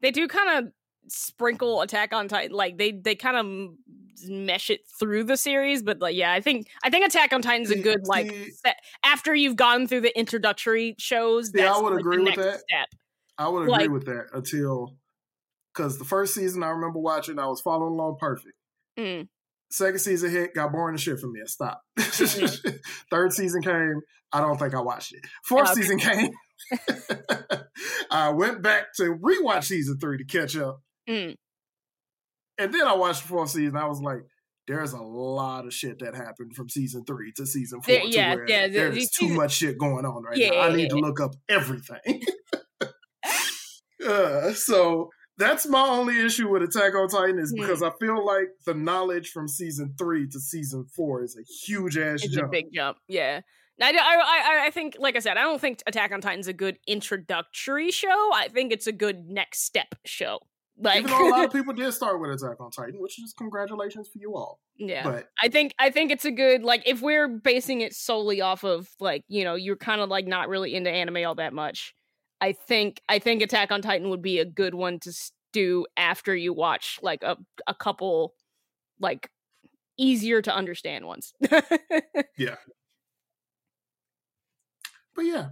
they 0.00 0.10
do 0.10 0.26
kind 0.26 0.58
of 0.58 0.72
sprinkle 1.08 1.82
Attack 1.82 2.12
on 2.12 2.28
Titan 2.28 2.56
like 2.56 2.78
they 2.78 2.92
they 2.92 3.14
kind 3.14 3.36
of 3.36 3.74
mesh 4.28 4.70
it 4.70 4.80
through 4.98 5.24
the 5.24 5.36
series, 5.36 5.82
but 5.82 6.00
like 6.00 6.16
yeah, 6.16 6.32
I 6.32 6.40
think 6.40 6.68
I 6.82 6.90
think 6.90 7.06
Attack 7.06 7.32
on 7.32 7.42
Titan's 7.42 7.70
a 7.70 7.78
good 7.78 8.06
like 8.06 8.30
see- 8.30 8.50
set, 8.52 8.76
after 9.04 9.34
you've 9.34 9.56
gone 9.56 9.86
through 9.86 10.02
the 10.02 10.18
introductory 10.18 10.94
shows. 10.98 11.50
See, 11.52 11.62
I 11.62 11.76
would 11.78 11.90
like, 11.92 12.00
agree 12.00 12.22
with 12.22 12.36
that. 12.36 12.60
Step. 12.60 12.88
I 13.38 13.48
would 13.48 13.62
agree 13.62 13.72
Like- 13.72 13.90
with 13.90 14.06
that 14.06 14.26
until 14.32 14.96
because 15.74 15.98
the 15.98 16.04
first 16.06 16.34
season 16.34 16.62
I 16.62 16.70
remember 16.70 16.98
watching, 16.98 17.38
I 17.38 17.46
was 17.46 17.60
following 17.60 17.92
along 17.92 18.16
perfect. 18.18 18.54
Mm. 18.98 19.28
Second 19.70 19.98
season 19.98 20.30
hit, 20.30 20.54
got 20.54 20.72
boring 20.72 20.94
as 20.94 21.02
shit 21.02 21.18
for 21.20 21.26
me. 21.26 21.40
I 21.42 21.46
stopped. 21.46 21.82
Mm-hmm. 21.98 22.76
Third 23.10 23.32
season 23.34 23.60
came, 23.60 24.00
I 24.32 24.40
don't 24.40 24.56
think 24.58 24.74
I 24.74 24.80
watched 24.80 25.12
it. 25.12 25.20
Fourth 25.44 25.70
Okay. 25.72 25.82
season 25.82 25.98
came, 25.98 26.30
I 28.10 28.30
went 28.30 28.62
back 28.62 28.94
to 28.96 29.16
rewatch 29.16 29.64
season 29.64 29.98
three 29.98 30.18
to 30.18 30.24
catch 30.24 30.56
up, 30.56 30.80
Mm. 31.08 31.36
and 32.58 32.74
then 32.74 32.86
I 32.86 32.94
watched 32.94 33.22
the 33.22 33.28
fourth 33.28 33.50
season. 33.50 33.76
I 33.76 33.86
was 33.86 34.00
like, 34.00 34.20
"There's 34.66 34.92
a 34.92 35.00
lot 35.02 35.66
of 35.66 35.72
shit 35.74 35.98
that 36.00 36.14
happened 36.16 36.54
from 36.56 36.68
season 36.68 37.04
three 37.04 37.32
to 37.36 37.46
season 37.46 37.80
four. 37.82 37.94
There- 37.94 38.02
to 38.02 38.08
yeah, 38.08 38.34
yeah, 38.46 38.66
There's 38.68 39.08
too 39.10 39.28
much 39.28 39.52
shit 39.52 39.78
going 39.78 40.04
on 40.04 40.22
right 40.24 40.36
Yeah, 40.36 40.50
now. 40.50 40.60
I 40.62 40.74
need 40.76 40.90
to 40.90 40.96
look 40.96 41.20
up 41.20 41.34
everything." 41.48 42.22
uh, 44.06 44.52
so 44.52 45.10
that's 45.38 45.66
my 45.66 45.86
only 45.86 46.18
issue 46.24 46.48
with 46.48 46.62
Attack 46.62 46.94
on 46.94 47.08
Titan 47.08 47.38
is 47.38 47.50
Hmm. 47.54 47.60
because 47.62 47.82
I 47.82 47.90
feel 48.00 48.24
like 48.24 48.48
the 48.64 48.74
knowledge 48.74 49.30
from 49.30 49.48
season 49.48 49.94
three 49.98 50.26
to 50.28 50.40
season 50.40 50.86
four 50.94 51.22
is 51.22 51.36
a 51.38 51.42
huge 51.66 51.96
ass 51.98 52.24
It's 52.24 52.34
jump. 52.34 52.52
big 52.52 52.66
jump. 52.72 52.98
Yeah. 53.08 53.40
I, 53.78 53.90
I, 53.90 53.92
I, 53.92 54.66
I 54.68 54.70
think, 54.70 54.96
like 54.98 55.16
I 55.16 55.18
said, 55.18 55.36
I 55.36 55.42
don't 55.42 55.60
think 55.60 55.82
Attack 55.86 56.10
on 56.12 56.22
Titan's 56.22 56.48
a 56.48 56.54
good 56.54 56.78
introductory 56.86 57.90
show. 57.90 58.30
I 58.32 58.48
think 58.48 58.72
it's 58.72 58.86
a 58.86 58.92
good 58.92 59.28
next 59.28 59.64
step 59.64 59.94
show. 60.06 60.38
Like, 60.78 60.98
Even 60.98 61.10
though 61.10 61.28
a 61.28 61.30
lot 61.30 61.44
of 61.46 61.52
people 61.58 61.72
did 61.72 61.90
start 61.92 62.20
with 62.20 62.30
Attack 62.30 62.60
on 62.60 62.70
Titan, 62.70 63.00
which 63.00 63.18
is 63.18 63.32
congratulations 63.32 64.08
for 64.08 64.18
you 64.18 64.36
all. 64.36 64.60
yeah. 64.76 65.04
But 65.04 65.28
I 65.42 65.48
think 65.48 65.74
I 65.78 65.88
think 65.90 66.10
it's 66.10 66.26
a 66.26 66.30
good 66.30 66.62
like 66.62 66.82
if 66.86 67.00
we're 67.00 67.28
basing 67.28 67.80
it 67.80 67.94
solely 67.94 68.40
off 68.42 68.62
of 68.62 68.88
like 69.00 69.24
you 69.28 69.42
know 69.44 69.54
you're 69.54 69.76
kind 69.76 70.00
of 70.02 70.10
like 70.10 70.26
not 70.26 70.48
really 70.50 70.74
into 70.74 70.90
anime 70.90 71.24
all 71.26 71.34
that 71.36 71.54
much. 71.54 71.94
I 72.42 72.52
think 72.52 73.00
I 73.08 73.18
think 73.18 73.40
Attack 73.42 73.72
on 73.72 73.80
Titan 73.80 74.10
would 74.10 74.20
be 74.20 74.38
a 74.38 74.44
good 74.44 74.74
one 74.74 74.98
to 75.00 75.12
do 75.52 75.86
after 75.96 76.36
you 76.36 76.52
watch 76.52 76.98
like 77.02 77.22
a 77.22 77.38
a 77.66 77.72
couple 77.74 78.34
like 79.00 79.30
easier 79.96 80.42
to 80.42 80.54
understand 80.54 81.06
ones. 81.06 81.32
Yeah. 82.36 82.56
But 85.14 85.22
yeah, 85.24 85.48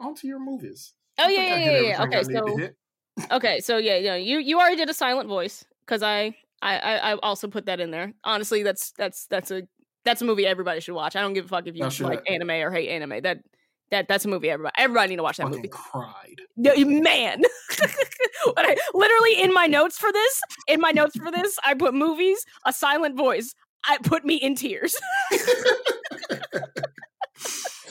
on 0.00 0.16
to 0.16 0.26
your 0.26 0.40
movies. 0.40 0.94
oh 1.20 1.28
yeah 1.28 1.56
yeah 1.56 1.70
yeah, 1.70 1.80
yeah. 1.80 2.02
Okay, 2.02 2.22
so. 2.24 2.58
Okay, 3.30 3.60
so 3.60 3.76
yeah, 3.76 3.96
yeah, 3.96 4.16
you 4.16 4.38
you 4.38 4.58
already 4.58 4.76
did 4.76 4.88
a 4.90 4.94
silent 4.94 5.28
voice 5.28 5.64
because 5.80 6.02
I, 6.02 6.34
I 6.62 6.78
I 6.78 6.96
I 7.12 7.14
also 7.22 7.48
put 7.48 7.66
that 7.66 7.80
in 7.80 7.90
there. 7.90 8.12
Honestly, 8.24 8.62
that's 8.62 8.92
that's 8.92 9.26
that's 9.26 9.50
a 9.50 9.62
that's 10.04 10.22
a 10.22 10.24
movie 10.24 10.46
everybody 10.46 10.80
should 10.80 10.94
watch. 10.94 11.16
I 11.16 11.20
don't 11.20 11.34
give 11.34 11.46
a 11.46 11.48
fuck 11.48 11.66
if 11.66 11.76
you 11.76 11.88
shit. 11.90 12.06
like 12.06 12.28
anime 12.30 12.50
or 12.50 12.70
hate 12.70 12.88
anime. 12.88 13.22
That 13.22 13.38
that 13.90 14.08
that's 14.08 14.24
a 14.24 14.28
movie 14.28 14.50
everybody 14.50 14.74
everybody 14.78 15.10
need 15.10 15.16
to 15.16 15.22
watch 15.22 15.38
that 15.38 15.48
movie. 15.48 15.68
cried. 15.68 16.40
No, 16.56 16.74
man. 16.76 17.42
I- 18.56 18.76
literally 18.94 19.42
in 19.42 19.52
my 19.52 19.66
notes 19.66 19.98
for 19.98 20.12
this, 20.12 20.40
in 20.66 20.80
my 20.80 20.90
notes 20.90 21.16
for 21.16 21.30
this, 21.30 21.58
I 21.64 21.74
put 21.74 21.94
movies, 21.94 22.44
a 22.64 22.72
silent 22.72 23.16
voice. 23.16 23.54
I 23.86 23.98
put 23.98 24.24
me 24.24 24.34
in 24.34 24.54
tears. 24.56 24.96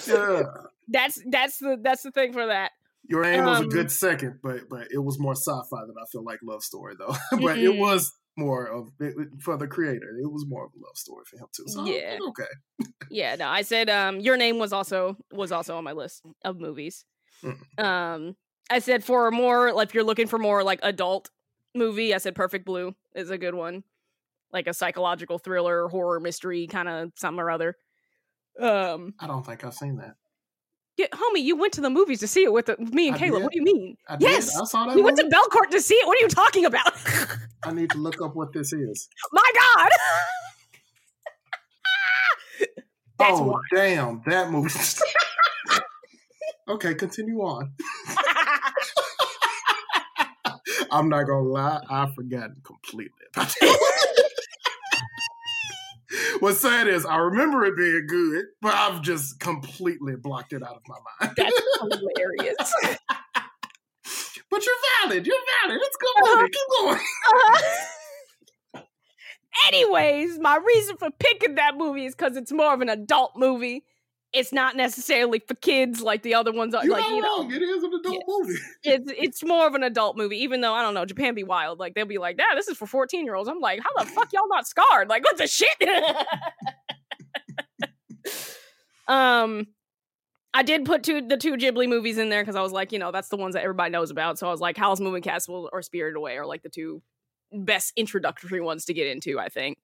Yeah, 0.08 0.44
that's 0.88 1.22
that's 1.30 1.58
the 1.60 1.78
that's 1.82 2.04
the 2.04 2.12
thing 2.12 2.34
for 2.34 2.46
that. 2.48 2.72
Your 3.10 3.24
Name 3.24 3.46
was 3.46 3.60
a 3.60 3.64
Um, 3.64 3.70
good 3.70 3.92
second, 3.92 4.40
but 4.44 4.70
but 4.70 4.88
it 4.92 4.98
was 5.00 5.18
more 5.20 5.34
sci-fi 5.36 5.82
than 5.86 5.96
I 6.02 6.06
feel 6.12 6.24
like 6.24 6.40
love 6.44 6.64
story 6.64 6.96
though. 6.98 7.16
but 7.42 7.58
it 7.58 7.72
Mm-mm. 7.72 7.80
was 7.80 8.12
more 8.36 8.68
of 8.68 8.90
it, 9.00 9.16
it- 9.18 9.42
for 9.42 9.58
the 9.58 9.68
creator. 9.68 10.18
It 10.22 10.32
was 10.32 10.46
more 10.48 10.66
of 10.66 10.72
a 10.74 10.80
love 10.86 10.96
story 10.96 11.24
for 11.30 11.38
him 11.38 11.48
too. 11.56 11.64
So 11.68 11.86
Yeah. 11.86 12.18
okay. 12.30 12.90
Yeah, 13.10 13.36
no, 13.36 13.48
I 13.48 13.62
said 13.64 13.90
um 13.90 14.20
your 14.20 14.38
name 14.38 14.60
was 14.60 14.74
also 14.74 15.18
was 15.32 15.52
also 15.52 15.78
on 15.78 15.84
my 15.84 15.94
list 15.94 16.22
of 16.44 16.60
movies. 16.60 17.06
Mm. 17.44 17.84
Um 17.84 18.36
I 18.70 18.80
said 18.80 19.04
for 19.04 19.32
more 19.32 19.72
like 19.74 19.90
if 19.90 19.94
you're 19.96 20.04
looking 20.04 20.28
for 20.28 20.38
more 20.38 20.64
like 20.64 20.80
adult 20.84 21.30
movie, 21.74 22.14
I 22.14 22.18
said 22.18 22.36
Perfect 22.36 22.66
Blue 22.66 22.94
is 23.16 23.30
a 23.30 23.38
good 23.38 23.56
one. 23.56 23.84
Like 24.52 24.68
a 24.68 24.74
psychological 24.74 25.38
thriller, 25.40 25.88
horror 25.88 26.20
mystery 26.20 26.68
kind 26.68 26.88
of 26.90 27.12
something 27.16 27.40
or 27.40 27.50
other. 27.50 27.76
Um 28.60 29.14
I 29.20 29.28
don't 29.28 29.46
think 29.46 29.64
I've 29.64 29.74
seen 29.74 29.98
that. 29.98 30.16
Yeah, 30.98 31.08
homie, 31.14 31.44
you 31.44 31.56
went 31.56 31.74
to 31.74 31.82
the 31.82 31.90
movies 31.90 32.20
to 32.22 32.28
see 32.28 32.44
it 32.44 32.52
with, 32.52 32.66
the, 32.68 32.76
with 32.80 32.94
me 32.94 33.08
and 33.08 33.16
I 33.16 33.20
Caleb. 33.20 33.36
did. 33.40 33.44
What 33.44 33.52
do 33.54 33.60
you 33.60 33.64
mean? 33.66 33.98
I 34.10 34.18
Yes! 34.20 34.52
did. 34.54 34.62
I 34.62 34.66
saw 34.66 34.86
that. 34.88 34.98
You 34.98 35.04
went 35.04 35.18
to. 35.18 35.26
Belcourt 35.26 35.70
to 35.72 35.82
see 35.82 35.96
it. 35.96 36.08
What 36.08 36.18
are 36.20 36.22
you 36.24 36.28
talking 36.30 36.66
about? 36.66 36.92
I 37.64 37.72
need 37.72 37.90
to 37.92 37.98
look 38.00 38.22
up 38.22 38.36
what 38.36 38.54
this 38.54 38.74
is. 38.74 39.10
My 39.32 39.52
God! 39.56 39.90
That's 43.20 43.40
oh 43.40 43.44
why. 43.46 43.62
damn, 43.74 44.22
that 44.28 44.52
movie. 44.52 44.70
okay, 46.70 46.94
continue 46.94 47.40
on. 47.42 47.74
I'm 50.92 51.10
not 51.10 51.24
gonna 51.24 51.42
lie, 51.42 51.82
I 51.90 52.12
forgot 52.16 52.52
completely 52.64 53.12
about 53.36 53.54
it. 53.60 54.07
What's 56.40 56.60
sad 56.60 56.88
is 56.88 57.06
I 57.06 57.18
remember 57.18 57.66
it 57.66 57.76
being 57.76 58.06
good, 58.08 58.46
but 58.62 58.74
I've 58.74 59.02
just 59.02 59.40
completely 59.40 60.16
blocked 60.16 60.54
it 60.54 60.64
out 60.64 60.76
of 60.76 60.82
my 60.88 60.98
mind. 61.22 61.36
That's 61.38 61.62
hilarious. 61.80 62.74
But 64.50 64.66
you're 64.66 64.76
valid. 65.10 65.28
You're 65.28 65.36
valid. 65.64 65.82
It's 65.84 65.98
good 65.98 66.24
Uh-huh. 66.24 66.40
movie. 66.40 66.52
Keep 66.52 66.68
going. 66.82 67.00
Uh, 68.76 68.82
anyways, 69.68 70.40
my 70.40 70.56
reason 70.58 70.96
for 70.98 71.10
picking 71.20 71.56
that 71.56 71.76
movie 71.76 72.06
is 72.06 72.16
because 72.16 72.38
it's 72.38 72.52
more 72.54 72.74
of 72.74 72.80
an 72.82 72.88
adult 72.90 73.34
movie. 73.36 73.84
It's 74.34 74.52
not 74.52 74.76
necessarily 74.76 75.40
for 75.40 75.56
kids 75.56 76.02
like 76.02 76.22
the 76.22 76.34
other 76.34 76.52
ones 76.52 76.76
are. 76.76 76.84
You're 76.84 76.94
like 76.94 77.04
not 77.04 77.16
you 77.16 77.22
know, 77.22 77.38
wrong. 77.40 77.52
It 77.52 77.62
is 77.62 77.84
an 77.84 77.94
adult 77.94 78.24
movie. 78.28 78.60
it's 78.84 79.12
it's 79.18 79.44
more 79.44 79.66
of 79.66 79.74
an 79.74 79.84
adult 79.84 80.18
movie. 80.18 80.38
Even 80.38 80.62
though 80.62 80.74
I 80.74 80.82
don't 80.82 80.94
know, 80.94 81.06
Japan 81.06 81.34
be 81.34 81.44
wild. 81.44 81.80
Like 81.80 81.96
they'll 81.96 82.06
be 82.06 82.18
like, 82.18 82.36
"Yeah, 82.38 82.56
this 82.56 82.68
is 82.68 82.78
for 82.78 82.88
fourteen 82.88 83.26
year 83.26 83.36
olds." 83.36 83.50
I'm 83.50 83.62
like, 83.62 83.80
"How 83.82 84.04
the 84.04 84.10
fuck 84.10 84.34
y'all 84.34 84.48
not 84.50 84.68
scarred? 84.68 85.08
Like 85.08 85.24
what 85.24 85.38
the 85.38 85.48
shit?" 85.48 85.70
um, 89.08 89.68
I 90.54 90.64
did 90.64 90.86
put 90.86 91.04
two 91.04 91.22
the 91.22 91.38
two 91.38 91.56
Ghibli 91.56 91.88
movies 91.88 92.18
in 92.18 92.30
there 92.30 92.42
because 92.42 92.56
I 92.56 92.62
was 92.62 92.72
like, 92.72 92.92
you 92.92 93.00
know, 93.00 93.12
that's 93.12 93.30
the 93.30 93.38
ones 93.38 93.54
that 93.54 93.64
everybody 93.64 93.92
knows 93.92 94.12
about. 94.12 94.40
So 94.40 94.48
I 94.48 94.52
was 94.52 94.60
like, 94.60 94.76
Howl's 94.76 95.00
Moving 95.00 95.22
Castle 95.22 95.70
or 95.72 95.82
Spirited 95.82 96.18
Away 96.18 96.38
are 96.38 96.46
like 96.46 96.64
the 96.64 96.70
two 96.70 97.02
best 97.54 97.94
introductory 97.96 98.60
ones 98.60 98.86
to 98.86 98.94
get 98.94 99.08
into. 99.08 99.40
I 99.40 99.50
think. 99.50 99.78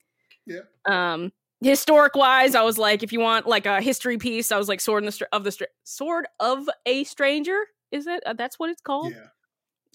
Yeah. 0.45 0.61
Um, 0.85 1.31
historic 1.64 2.16
wise, 2.16 2.53
I 2.55 2.61
was 2.61 2.78
like, 2.78 3.01
if 3.03 3.11
you 3.14 3.20
want 3.20 3.47
like 3.47 3.66
a 3.66 3.82
history 3.82 4.18
piece, 4.18 4.51
I 4.51 4.57
was 4.57 4.68
like 4.68 4.82
Sword 4.82 5.03
in 5.03 5.05
the 5.05 5.11
Str- 5.11 5.26
of 5.32 5.43
the 5.43 5.51
Str- 5.51 5.64
Sword 5.84 6.28
of 6.39 6.70
a 6.86 7.03
Stranger 7.05 7.59
Is 7.91 8.05
it? 8.07 8.22
Uh, 8.26 8.34
that's 8.34 8.59
what 8.59 8.70
it's 8.70 8.82
called. 8.82 9.11
Yeah, 9.11 9.28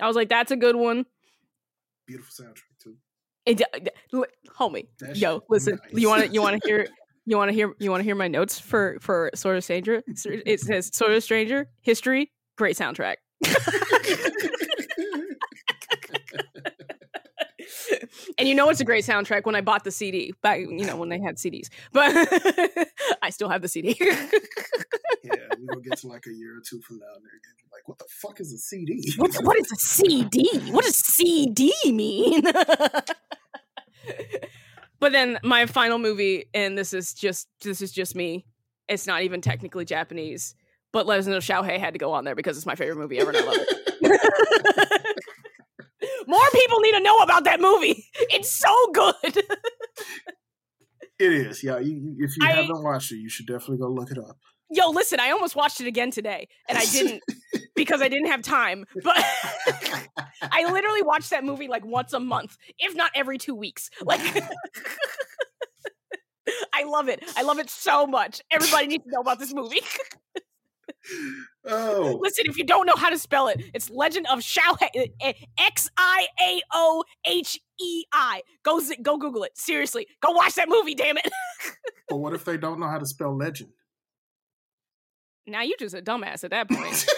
I 0.00 0.06
was 0.06 0.16
like, 0.16 0.28
that's 0.28 0.50
a 0.50 0.56
good 0.56 0.76
one. 0.76 1.06
beautiful 2.06 2.44
soundtrack 2.44 2.82
too. 2.82 2.96
It, 3.46 3.62
uh, 3.62 4.24
homie, 4.58 4.88
yo, 5.14 5.42
listen. 5.48 5.78
nice. 5.82 6.00
You 6.00 6.08
want 6.08 6.24
to 6.24 6.30
you 6.30 6.42
want 6.42 6.60
to 6.60 6.68
hear 6.68 6.86
you 7.24 7.36
want 7.36 7.48
to 7.50 7.52
hear 7.54 7.74
you 7.78 7.90
want 7.90 8.00
to 8.00 8.04
hear 8.04 8.14
my 8.14 8.28
notes 8.28 8.58
for 8.60 8.98
for 9.00 9.30
Sword 9.34 9.56
of 9.56 9.64
Stranger. 9.64 10.02
It 10.06 10.60
says 10.60 10.90
Sword 10.94 11.12
of 11.12 11.22
Stranger 11.22 11.68
history, 11.80 12.30
great 12.56 12.76
soundtrack. 12.76 13.16
and 18.36 18.48
you 18.48 18.54
know 18.54 18.68
it's 18.68 18.80
a 18.80 18.84
great 18.84 19.04
soundtrack 19.04 19.46
when 19.46 19.54
I 19.54 19.60
bought 19.60 19.84
the 19.84 19.90
CD 19.90 20.34
back, 20.42 20.60
you 20.60 20.84
know, 20.84 20.96
when 20.96 21.08
they 21.08 21.20
had 21.20 21.36
CDs. 21.36 21.68
But 21.92 22.12
I 23.22 23.30
still 23.30 23.48
have 23.48 23.62
the 23.62 23.68
CD. 23.68 23.96
yeah, 24.00 24.10
we're 25.58 25.66
gonna 25.74 25.80
get 25.82 25.98
to 25.98 26.08
like 26.08 26.26
a 26.26 26.32
year 26.32 26.56
or 26.58 26.60
two 26.60 26.80
from 26.80 26.98
now, 26.98 27.06
and 27.16 27.24
they're 27.24 27.30
gonna 27.30 27.56
be 27.56 27.64
like, 27.72 27.88
"What 27.88 27.98
the 27.98 28.04
fuck 28.08 28.40
is 28.40 28.52
a 28.52 28.58
CD?" 28.58 29.12
what, 29.16 29.34
what 29.42 29.56
is 29.58 29.72
a 29.72 29.76
CD? 29.76 30.48
What 30.70 30.84
does 30.84 30.98
CD 30.98 31.72
mean? 31.86 32.42
but 35.00 35.12
then 35.12 35.38
my 35.42 35.66
final 35.66 35.98
movie, 35.98 36.44
and 36.54 36.76
this 36.76 36.92
is 36.92 37.12
just 37.14 37.48
this 37.62 37.80
is 37.80 37.92
just 37.92 38.14
me. 38.14 38.44
It's 38.88 39.06
not 39.06 39.22
even 39.22 39.40
technically 39.40 39.84
Japanese, 39.84 40.54
but 40.92 41.06
Legend 41.06 41.34
of 41.34 41.42
Xiaohei 41.42 41.78
had 41.78 41.92
to 41.94 41.98
go 41.98 42.12
on 42.12 42.24
there 42.24 42.34
because 42.34 42.56
it's 42.56 42.66
my 42.66 42.74
favorite 42.74 42.96
movie 42.98 43.18
ever, 43.18 43.30
and 43.30 43.38
I 43.38 43.44
love 43.44 43.56
it. 43.58 44.87
More 46.28 46.48
people 46.52 46.78
need 46.80 46.92
to 46.92 47.00
know 47.00 47.16
about 47.18 47.44
that 47.44 47.60
movie. 47.60 48.04
It's 48.30 48.52
so 48.56 48.92
good. 48.92 49.14
It 51.18 51.32
is, 51.32 51.64
yeah. 51.64 51.78
You, 51.78 52.14
if 52.20 52.36
you 52.36 52.46
I- 52.46 52.52
haven't 52.52 52.82
watched 52.84 53.10
it, 53.10 53.16
you 53.16 53.28
should 53.28 53.46
definitely 53.46 53.78
go 53.78 53.88
look 53.88 54.10
it 54.12 54.18
up. 54.18 54.36
Yo, 54.70 54.90
listen, 54.90 55.18
I 55.18 55.30
almost 55.30 55.56
watched 55.56 55.80
it 55.80 55.86
again 55.86 56.10
today, 56.10 56.46
and 56.68 56.76
I 56.76 56.84
didn't 56.84 57.22
because 57.74 58.02
I 58.02 58.08
didn't 58.08 58.26
have 58.28 58.42
time. 58.42 58.84
But 59.02 59.16
I 60.42 60.70
literally 60.70 61.00
watch 61.02 61.30
that 61.30 61.42
movie 61.42 61.68
like 61.68 61.86
once 61.86 62.12
a 62.12 62.20
month, 62.20 62.58
if 62.78 62.94
not 62.94 63.10
every 63.14 63.38
two 63.38 63.54
weeks. 63.54 63.88
Like, 64.04 64.20
I 66.74 66.84
love 66.84 67.08
it. 67.08 67.24
I 67.34 67.42
love 67.42 67.58
it 67.58 67.70
so 67.70 68.06
much. 68.06 68.42
Everybody 68.50 68.88
needs 68.88 69.04
to 69.04 69.10
know 69.10 69.20
about 69.22 69.38
this 69.38 69.54
movie. 69.54 69.80
Oh, 71.64 72.18
Listen, 72.20 72.44
if 72.48 72.56
you 72.56 72.64
don't 72.64 72.86
know 72.86 72.96
how 72.96 73.10
to 73.10 73.18
spell 73.18 73.48
it, 73.48 73.62
it's 73.74 73.90
Legend 73.90 74.26
of 74.30 74.40
Xiaohei. 74.40 75.10
X 75.58 75.90
I 75.96 76.26
A 76.40 76.62
O 76.74 77.04
H 77.26 77.60
E 77.80 78.04
I. 78.12 78.42
Go 78.62 78.80
z- 78.80 78.98
go 79.02 79.16
Google 79.16 79.44
it. 79.44 79.56
Seriously, 79.56 80.06
go 80.20 80.32
watch 80.32 80.54
that 80.54 80.68
movie. 80.68 80.94
Damn 80.94 81.18
it. 81.18 81.30
but 82.08 82.16
what 82.16 82.34
if 82.34 82.44
they 82.44 82.56
don't 82.56 82.80
know 82.80 82.88
how 82.88 82.98
to 82.98 83.06
spell 83.06 83.36
legend? 83.36 83.70
now 85.46 85.62
you're 85.62 85.78
just 85.78 85.94
a 85.94 86.02
dumbass 86.02 86.44
at 86.44 86.50
that 86.50 86.68
point. 86.68 87.06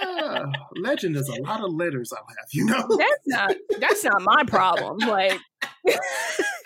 Ah, 0.00 0.44
legend 0.76 1.16
is 1.16 1.28
a 1.28 1.42
lot 1.42 1.62
of 1.62 1.72
letters 1.72 2.12
I'll 2.12 2.24
have, 2.28 2.48
you 2.52 2.64
know. 2.64 2.86
That's 2.98 3.26
not. 3.26 3.54
That's 3.80 4.04
not 4.04 4.22
my 4.22 4.42
problem. 4.46 4.98
Like. 4.98 5.38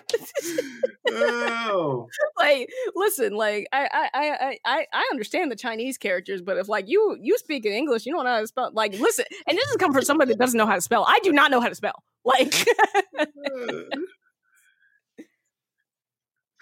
oh, 1.10 2.08
like 2.38 2.68
listen 2.94 3.34
like 3.34 3.66
I, 3.72 3.88
I 3.92 4.10
i 4.14 4.58
i 4.64 4.86
i 4.92 5.08
understand 5.10 5.50
the 5.50 5.56
chinese 5.56 5.98
characters 5.98 6.42
but 6.42 6.56
if 6.58 6.68
like 6.68 6.88
you 6.88 7.16
you 7.20 7.38
speak 7.38 7.66
in 7.66 7.72
english 7.72 8.06
you 8.06 8.12
don't 8.12 8.24
know 8.24 8.34
how 8.34 8.40
to 8.40 8.46
spell 8.46 8.70
like 8.72 8.92
listen 8.98 9.24
and 9.46 9.56
this 9.56 9.68
is 9.68 9.76
come 9.76 9.92
from 9.92 10.02
somebody 10.02 10.32
that 10.32 10.38
doesn't 10.38 10.58
know 10.58 10.66
how 10.66 10.74
to 10.74 10.80
spell 10.80 11.04
i 11.06 11.18
do 11.22 11.32
not 11.32 11.50
know 11.50 11.60
how 11.60 11.68
to 11.68 11.74
spell 11.74 12.02
like 12.24 12.66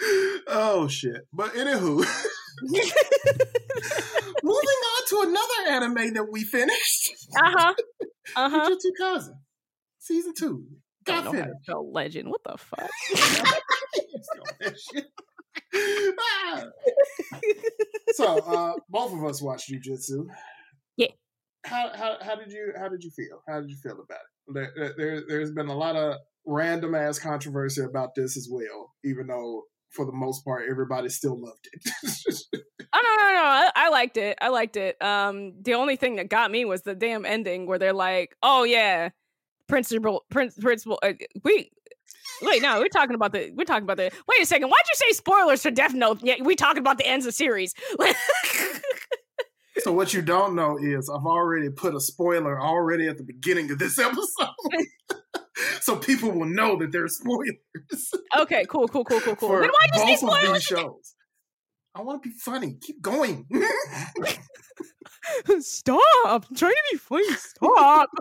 oh 0.49 0.89
shit. 0.89 1.27
But 1.33 1.53
anywho, 1.55 1.81
moving 4.43 4.81
on 4.93 5.07
to 5.09 5.21
another 5.23 5.71
anime 5.71 6.15
that 6.15 6.29
we 6.31 6.45
finished. 6.45 7.15
uh-huh 7.37 7.75
uh-huh 8.37 8.71
Jujutsu 8.71 8.91
Kaisen, 9.01 9.35
season 9.99 10.35
two. 10.37 10.65
Don't 11.11 11.25
Got 11.25 11.35
know 11.35 11.53
how 11.67 11.73
to 11.75 11.81
legend 11.81 12.29
what 12.29 12.43
the 12.45 12.57
fuck. 12.59 12.91
Ah. 16.19 16.65
so, 18.15 18.39
uh, 18.39 18.73
both 18.89 19.13
of 19.13 19.25
us 19.25 19.43
watched 19.43 19.71
Jujutsu. 19.71 20.27
Yeah. 20.97 21.09
How, 21.65 21.91
how 21.95 22.17
how 22.21 22.35
did 22.35 22.51
you 22.51 22.73
how 22.79 22.89
did 22.89 23.03
you 23.05 23.11
feel? 23.11 23.43
How 23.49 23.61
did 23.61 23.71
you 23.71 23.77
feel 23.77 23.93
about 23.93 24.19
it? 24.21 24.55
There, 24.55 24.73
there- 24.77 24.95
there 24.97 25.23
there's 25.29 25.53
been 25.53 25.69
a 25.69 25.77
lot 25.77 25.97
of 25.97 26.17
random 26.47 26.95
ass 26.95 27.19
controversy 27.19 27.83
about 27.83 28.15
this 28.15 28.37
as 28.37 28.49
well, 28.51 28.93
even 29.05 29.27
though 29.29 29.63
for 29.91 30.05
the 30.07 30.13
most 30.13 30.45
part 30.45 30.65
everybody 30.71 31.09
still 31.09 31.41
loved 31.41 31.69
it. 31.73 31.93
oh 32.93 32.95
no 32.95 33.25
no 33.25 33.33
no 33.33 33.43
I, 33.45 33.71
I 33.75 33.89
liked 33.89 34.17
it 34.17 34.39
i 34.41 34.47
liked 34.49 34.77
it 34.77 35.01
um 35.03 35.53
the 35.63 35.75
only 35.75 35.97
thing 35.97 36.15
that 36.17 36.29
got 36.29 36.49
me 36.53 36.65
was 36.65 36.83
the 36.83 36.95
damn 36.95 37.27
ending 37.27 37.67
where 37.67 37.77
they're 37.81 37.93
like 37.93 38.37
oh 38.41 38.63
yeah 38.63 39.09
principal 39.71 40.25
prince 40.31 40.55
principal 40.59 40.99
uh, 41.03 41.13
we 41.45 41.71
Wait, 42.43 42.63
no, 42.63 42.79
we're 42.81 42.89
talking 42.89 43.15
about 43.15 43.33
the. 43.33 43.53
We're 43.55 43.65
talking 43.65 43.85
about 43.85 43.99
the. 43.99 44.11
Wait 44.27 44.43
a 44.43 44.47
second. 44.47 44.69
Why'd 44.69 44.83
you 44.89 44.95
say 44.95 45.13
spoilers 45.13 45.63
for 45.63 45.71
Death 45.71 45.93
Note? 45.93 46.21
Yeah, 46.23 46.37
we 46.43 46.57
talking 46.57 46.81
about 46.81 46.97
the 46.99 47.07
ends 47.07 47.27
of 47.27 47.35
series. 47.35 47.75
so 49.79 49.93
what 49.93 50.15
you 50.15 50.23
don't 50.23 50.55
know 50.55 50.79
is 50.79 51.11
I've 51.11 51.27
already 51.27 51.69
put 51.69 51.95
a 51.95 52.01
spoiler 52.01 52.61
already 52.61 53.09
at 53.09 53.19
the 53.19 53.25
beginning 53.25 53.71
of 53.71 53.79
this 53.79 53.99
episode. 53.99 54.49
so 55.81 55.97
people 55.97 56.31
will 56.33 56.47
know 56.47 56.79
that 56.79 56.93
there's 56.93 57.19
spoilers. 57.19 58.11
okay, 58.39 58.65
cool, 58.69 58.89
cool, 58.89 59.05
cool, 59.05 59.21
cool, 59.21 59.37
cool. 59.37 59.49
for 59.49 59.61
Then 59.61 59.71
why'd 59.71 60.09
you 60.09 60.17
say 60.17 60.27
spoilers? 60.27 60.63
shows. 60.63 61.15
I 61.95 62.03
want 62.03 62.23
to 62.23 62.29
be 62.29 62.35
funny. 62.35 62.77
Keep 62.81 63.03
going. 63.03 63.47
Stop! 65.61 66.01
I'm 66.25 66.43
trying 66.57 66.73
to 66.73 66.83
be 66.93 66.99
funny. 66.99 67.31
Stop! 67.33 68.09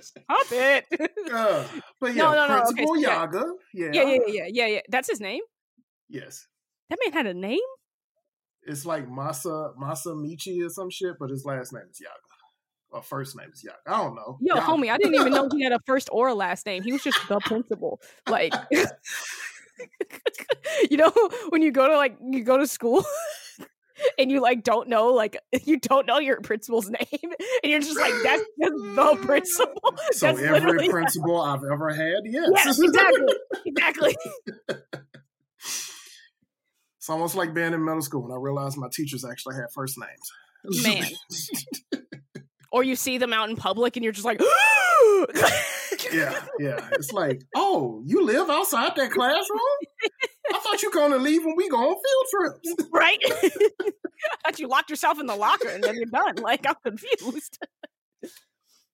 Stop 0.00 0.46
it! 0.52 0.86
Uh, 1.32 1.64
but 2.00 2.14
yeah, 2.14 2.24
No, 2.24 2.32
no, 2.34 2.46
no, 2.46 2.62
okay, 2.70 2.84
so 2.84 2.94
yeah. 2.96 3.08
Yaga. 3.08 3.44
Yeah. 3.72 3.90
yeah, 3.92 4.02
yeah, 4.02 4.18
yeah, 4.26 4.46
yeah, 4.48 4.66
yeah. 4.66 4.80
That's 4.88 5.08
his 5.08 5.20
name. 5.20 5.40
Yes. 6.08 6.46
That 6.90 6.98
man 7.02 7.12
had 7.12 7.26
a 7.26 7.32
name. 7.32 7.58
It's 8.64 8.84
like 8.84 9.08
Masa 9.08 9.74
Masa 9.76 10.14
Michi 10.14 10.64
or 10.64 10.68
some 10.68 10.90
shit, 10.90 11.14
but 11.18 11.30
his 11.30 11.44
last 11.44 11.72
name 11.72 11.84
is 11.90 12.00
Yaga. 12.00 12.12
Or 12.90 13.02
first 13.02 13.36
name 13.36 13.48
is 13.52 13.64
Yaga. 13.64 13.78
I 13.86 14.02
don't 14.02 14.14
know. 14.14 14.38
Yo, 14.42 14.56
Yaga. 14.56 14.66
homie, 14.66 14.90
I 14.90 14.98
didn't 14.98 15.14
even 15.14 15.32
know 15.32 15.48
he 15.56 15.62
had 15.62 15.72
a 15.72 15.80
first 15.86 16.10
or 16.12 16.28
a 16.28 16.34
last 16.34 16.66
name. 16.66 16.82
He 16.82 16.92
was 16.92 17.02
just 17.02 17.18
the 17.28 17.40
principal. 17.40 18.00
Like, 18.28 18.52
you 20.90 20.98
know, 20.98 21.12
when 21.48 21.62
you 21.62 21.72
go 21.72 21.88
to 21.88 21.96
like 21.96 22.18
you 22.30 22.44
go 22.44 22.58
to 22.58 22.66
school 22.66 23.04
and 24.18 24.30
you 24.30 24.40
like 24.40 24.62
don't 24.62 24.88
know 24.88 25.08
like 25.08 25.36
you 25.64 25.78
don't 25.78 26.06
know 26.06 26.18
your 26.18 26.40
principal's 26.40 26.88
name, 26.90 27.32
and 27.62 27.70
you're 27.70 27.80
just 27.80 27.98
like 27.98 28.14
that's 28.22 28.42
just 28.62 28.74
the 28.96 29.18
principal. 29.22 29.80
Mm. 29.84 29.98
So 30.12 30.26
That's 30.26 30.40
every 30.40 30.60
literally- 30.60 30.88
principal 30.88 31.40
I've 31.40 31.62
ever 31.70 31.90
had, 31.90 32.20
yes. 32.24 32.48
Yes, 32.54 32.80
exactly, 32.80 33.34
exactly. 33.66 34.16
it's 36.98 37.08
almost 37.08 37.34
like 37.34 37.54
being 37.54 37.72
in 37.72 37.84
middle 37.84 38.02
school 38.02 38.22
when 38.22 38.32
I 38.32 38.36
realized 38.40 38.76
my 38.78 38.88
teachers 38.92 39.24
actually 39.24 39.56
had 39.56 39.66
first 39.74 39.98
names. 39.98 40.84
Man. 40.84 41.04
Or 42.70 42.82
you 42.84 42.96
see 42.96 43.18
them 43.18 43.32
out 43.32 43.50
in 43.50 43.56
public 43.56 43.96
and 43.96 44.04
you're 44.04 44.12
just 44.14 44.24
like, 44.24 44.40
yeah, 46.12 46.44
yeah. 46.58 46.88
It's 46.92 47.12
like, 47.12 47.42
oh, 47.54 48.02
you 48.04 48.24
live 48.24 48.50
outside 48.50 48.92
that 48.96 49.10
classroom? 49.10 49.60
I 50.52 50.58
thought 50.58 50.82
you 50.82 50.90
were 50.90 50.94
gonna 50.94 51.18
leave 51.18 51.44
when 51.44 51.56
we 51.56 51.68
go 51.68 51.76
on 51.76 51.94
field 51.94 52.52
trips. 52.64 52.88
right? 52.92 53.18
I 53.24 54.50
thought 54.50 54.58
you 54.58 54.68
locked 54.68 54.90
yourself 54.90 55.18
in 55.18 55.26
the 55.26 55.36
locker 55.36 55.68
and 55.68 55.82
then 55.82 55.96
you're 55.96 56.06
done. 56.06 56.36
Like 56.36 56.66
I'm 56.66 56.74
confused. 56.84 57.58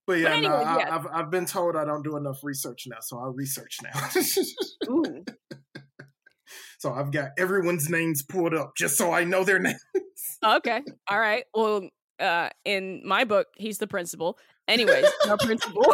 But 0.07 0.21
yeah, 0.21 0.31
anyway, 0.31 0.49
no, 0.49 0.55
I, 0.55 0.79
yeah. 0.79 0.95
I've 0.95 1.07
I've 1.13 1.31
been 1.31 1.45
told 1.45 1.77
I 1.77 1.85
don't 1.85 2.03
do 2.03 2.17
enough 2.17 2.43
research 2.43 2.87
now, 2.87 2.97
so 3.01 3.19
I 3.19 3.27
research 3.27 3.77
now. 3.83 4.09
Ooh. 4.91 5.25
so 6.79 6.95
I've 6.95 7.13
got 7.13 7.33
everyone's 7.39 7.91
names 7.91 8.23
pulled 8.23 8.55
up 8.55 8.73
just 8.75 8.97
so 8.97 9.13
I 9.13 9.25
know 9.25 9.45
their 9.45 9.59
names. 9.59 9.85
Okay. 10.43 10.83
All 11.11 11.21
right. 11.21 11.45
Well, 11.53 11.91
uh, 12.19 12.49
in 12.65 13.03
my 13.05 13.25
book, 13.25 13.49
he's 13.57 13.77
the 13.79 13.87
principal. 13.87 14.39
Anyways, 14.67 15.05
the 15.25 15.37
principal. 15.37 15.85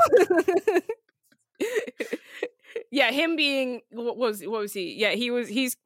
yeah, 2.91 3.11
him 3.11 3.37
being 3.37 3.81
what 3.91 4.17
was 4.17 4.41
what 4.43 4.61
was 4.61 4.73
he? 4.73 4.95
Yeah, 4.95 5.11
he 5.11 5.31
was 5.31 5.49
he's 5.49 5.77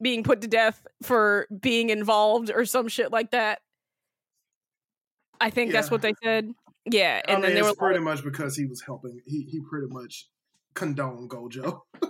being 0.00 0.22
put 0.22 0.40
to 0.40 0.48
death 0.48 0.86
for 1.02 1.46
being 1.60 1.90
involved 1.90 2.50
or 2.50 2.64
some 2.64 2.88
shit 2.88 3.12
like 3.12 3.30
that. 3.30 3.60
I 5.40 5.50
think 5.50 5.72
that's 5.72 5.90
what 5.90 6.02
they 6.02 6.14
said. 6.22 6.52
Yeah, 6.84 7.20
I 7.26 7.32
and 7.32 7.42
mean, 7.42 7.54
then 7.54 7.62
they 7.62 7.68
were 7.68 7.74
pretty 7.74 7.98
like, 7.98 8.04
much 8.04 8.24
because 8.24 8.56
he 8.56 8.66
was 8.66 8.82
helping. 8.82 9.20
He 9.26 9.42
he 9.50 9.60
pretty 9.60 9.88
much 9.88 10.28
condoned 10.74 11.30
Gojo. 11.30 11.80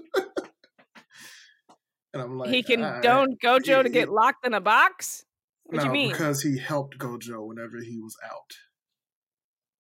and 2.15 2.23
I'm 2.23 2.39
like, 2.39 2.51
he 2.51 2.77
"Alright." 2.77 3.03
don't 3.03 3.41
Gojo 3.41 3.67
yeah, 3.67 3.83
to 3.83 3.89
get 3.89 4.09
yeah. 4.09 4.15
locked 4.15 4.47
in 4.47 4.55
a 4.55 4.61
box. 4.61 5.25
What 5.65 5.79
no, 5.79 5.85
you 5.85 5.91
mean? 5.91 6.11
because 6.11 6.43
he 6.43 6.59
helped 6.59 6.99
Gojo 6.99 7.47
whenever 7.47 7.79
he 7.83 7.99
was 7.99 8.17
out. 8.25 8.53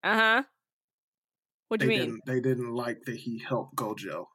Uh 0.04 0.16
huh. 0.16 0.42
What 1.72 1.80
do 1.80 1.86
They 1.86 1.94
you 1.94 2.00
mean? 2.00 2.08
didn't. 2.10 2.26
They 2.26 2.40
didn't 2.46 2.74
like 2.74 2.98
that 3.06 3.16
he 3.16 3.38
helped 3.48 3.76
Gojo. 3.76 4.26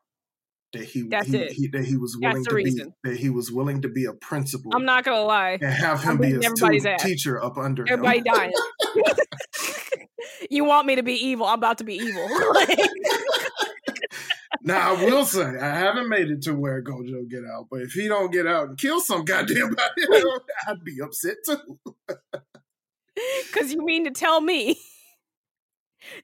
that 0.73 0.83
he, 0.85 1.03
That's 1.03 1.27
he, 1.27 1.37
it. 1.37 1.51
he- 1.51 1.67
that 1.67 1.85
he 1.85 1.95
was 1.95 2.17
willing 2.19 2.43
to 2.43 2.49
be 2.49 2.55
reason. 2.63 2.93
that 3.03 3.15
he 3.17 3.29
was 3.29 3.51
willing 3.51 3.83
to 3.83 3.89
be 3.89 4.05
a 4.05 4.13
principal 4.13 4.71
I'm 4.73 4.85
not 4.85 5.03
gonna 5.03 5.21
lie. 5.21 5.59
and 5.61 5.71
have 5.71 6.03
him 6.03 6.17
be 6.17 6.31
a 6.33 6.37
everybody's 6.37 6.81
student 6.81 6.87
ass. 6.87 7.03
teacher 7.03 7.39
up 7.43 7.57
under 7.59 7.85
Everybody 7.87 8.17
him. 8.19 8.23
dying. 8.33 8.53
you 10.49 10.63
want 10.65 10.87
me 10.87 10.95
to 10.95 11.03
be 11.03 11.13
evil? 11.13 11.45
I'm 11.45 11.59
about 11.59 11.77
to 11.77 11.83
be 11.83 11.93
evil. 11.97 12.27
Now 14.63 14.95
I 14.95 15.05
will 15.05 15.23
say 15.23 15.43
I 15.45 15.75
haven't 15.77 16.09
made 16.09 16.29
it 16.29 16.41
to 16.43 16.53
where 16.53 16.81
Gojo 16.83 17.29
get 17.29 17.43
out, 17.45 17.67
but 17.71 17.81
if 17.83 17.91
he 17.91 18.07
don't 18.09 18.31
get 18.33 18.45
out 18.47 18.67
and 18.69 18.77
kill 18.77 18.99
some 18.99 19.23
goddamn 19.23 19.75
body, 19.75 20.23
I'd 20.67 20.83
be 20.83 20.99
upset 21.01 21.37
too. 21.45 21.79
Because 23.45 23.71
you 23.73 23.85
mean 23.85 24.03
to 24.05 24.11
tell 24.11 24.41
me 24.41 24.77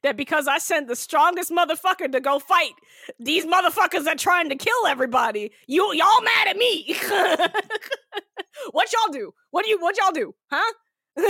that 0.03 0.17
because 0.17 0.47
I 0.47 0.57
sent 0.57 0.87
the 0.87 0.95
strongest 0.95 1.51
motherfucker 1.51 2.11
to 2.11 2.19
go 2.19 2.39
fight 2.39 2.73
these 3.19 3.45
motherfuckers 3.45 4.05
that 4.05 4.17
trying 4.17 4.49
to 4.49 4.55
kill 4.55 4.87
everybody, 4.87 5.51
you 5.67 5.93
y'all 5.93 6.21
mad 6.21 6.47
at 6.47 6.57
me? 6.57 6.95
what 8.71 8.91
y'all 8.93 9.11
do? 9.11 9.33
What 9.51 9.65
do 9.65 9.69
you? 9.69 9.79
What 9.79 9.97
y'all 9.97 10.11
do? 10.11 10.33
Huh? 10.51 10.73
I 11.17 11.21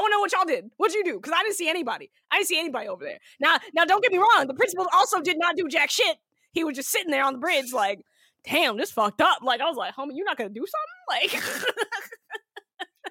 want 0.00 0.10
to 0.10 0.10
know 0.10 0.20
what 0.20 0.32
y'all 0.32 0.44
did. 0.44 0.70
What'd 0.76 0.94
you 0.94 1.04
do? 1.04 1.14
Because 1.14 1.32
I 1.34 1.42
didn't 1.42 1.56
see 1.56 1.70
anybody. 1.70 2.10
I 2.30 2.36
didn't 2.36 2.48
see 2.48 2.58
anybody 2.58 2.88
over 2.88 3.02
there. 3.04 3.18
Now, 3.40 3.58
now, 3.74 3.84
don't 3.84 4.02
get 4.02 4.12
me 4.12 4.18
wrong. 4.18 4.46
The 4.46 4.54
principal 4.54 4.86
also 4.92 5.20
did 5.20 5.38
not 5.38 5.56
do 5.56 5.68
jack 5.68 5.90
shit. 5.90 6.16
He 6.52 6.62
was 6.64 6.76
just 6.76 6.90
sitting 6.90 7.10
there 7.10 7.24
on 7.24 7.32
the 7.32 7.38
bridge, 7.38 7.72
like, 7.72 8.04
damn, 8.44 8.76
this 8.76 8.92
fucked 8.92 9.22
up. 9.22 9.38
Like, 9.42 9.62
I 9.62 9.64
was 9.64 9.76
like, 9.76 9.94
homie, 9.94 10.10
you're 10.14 10.26
not 10.26 10.36
gonna 10.36 10.50
do 10.50 10.60
something? 10.60 11.40
Like, 11.42 11.54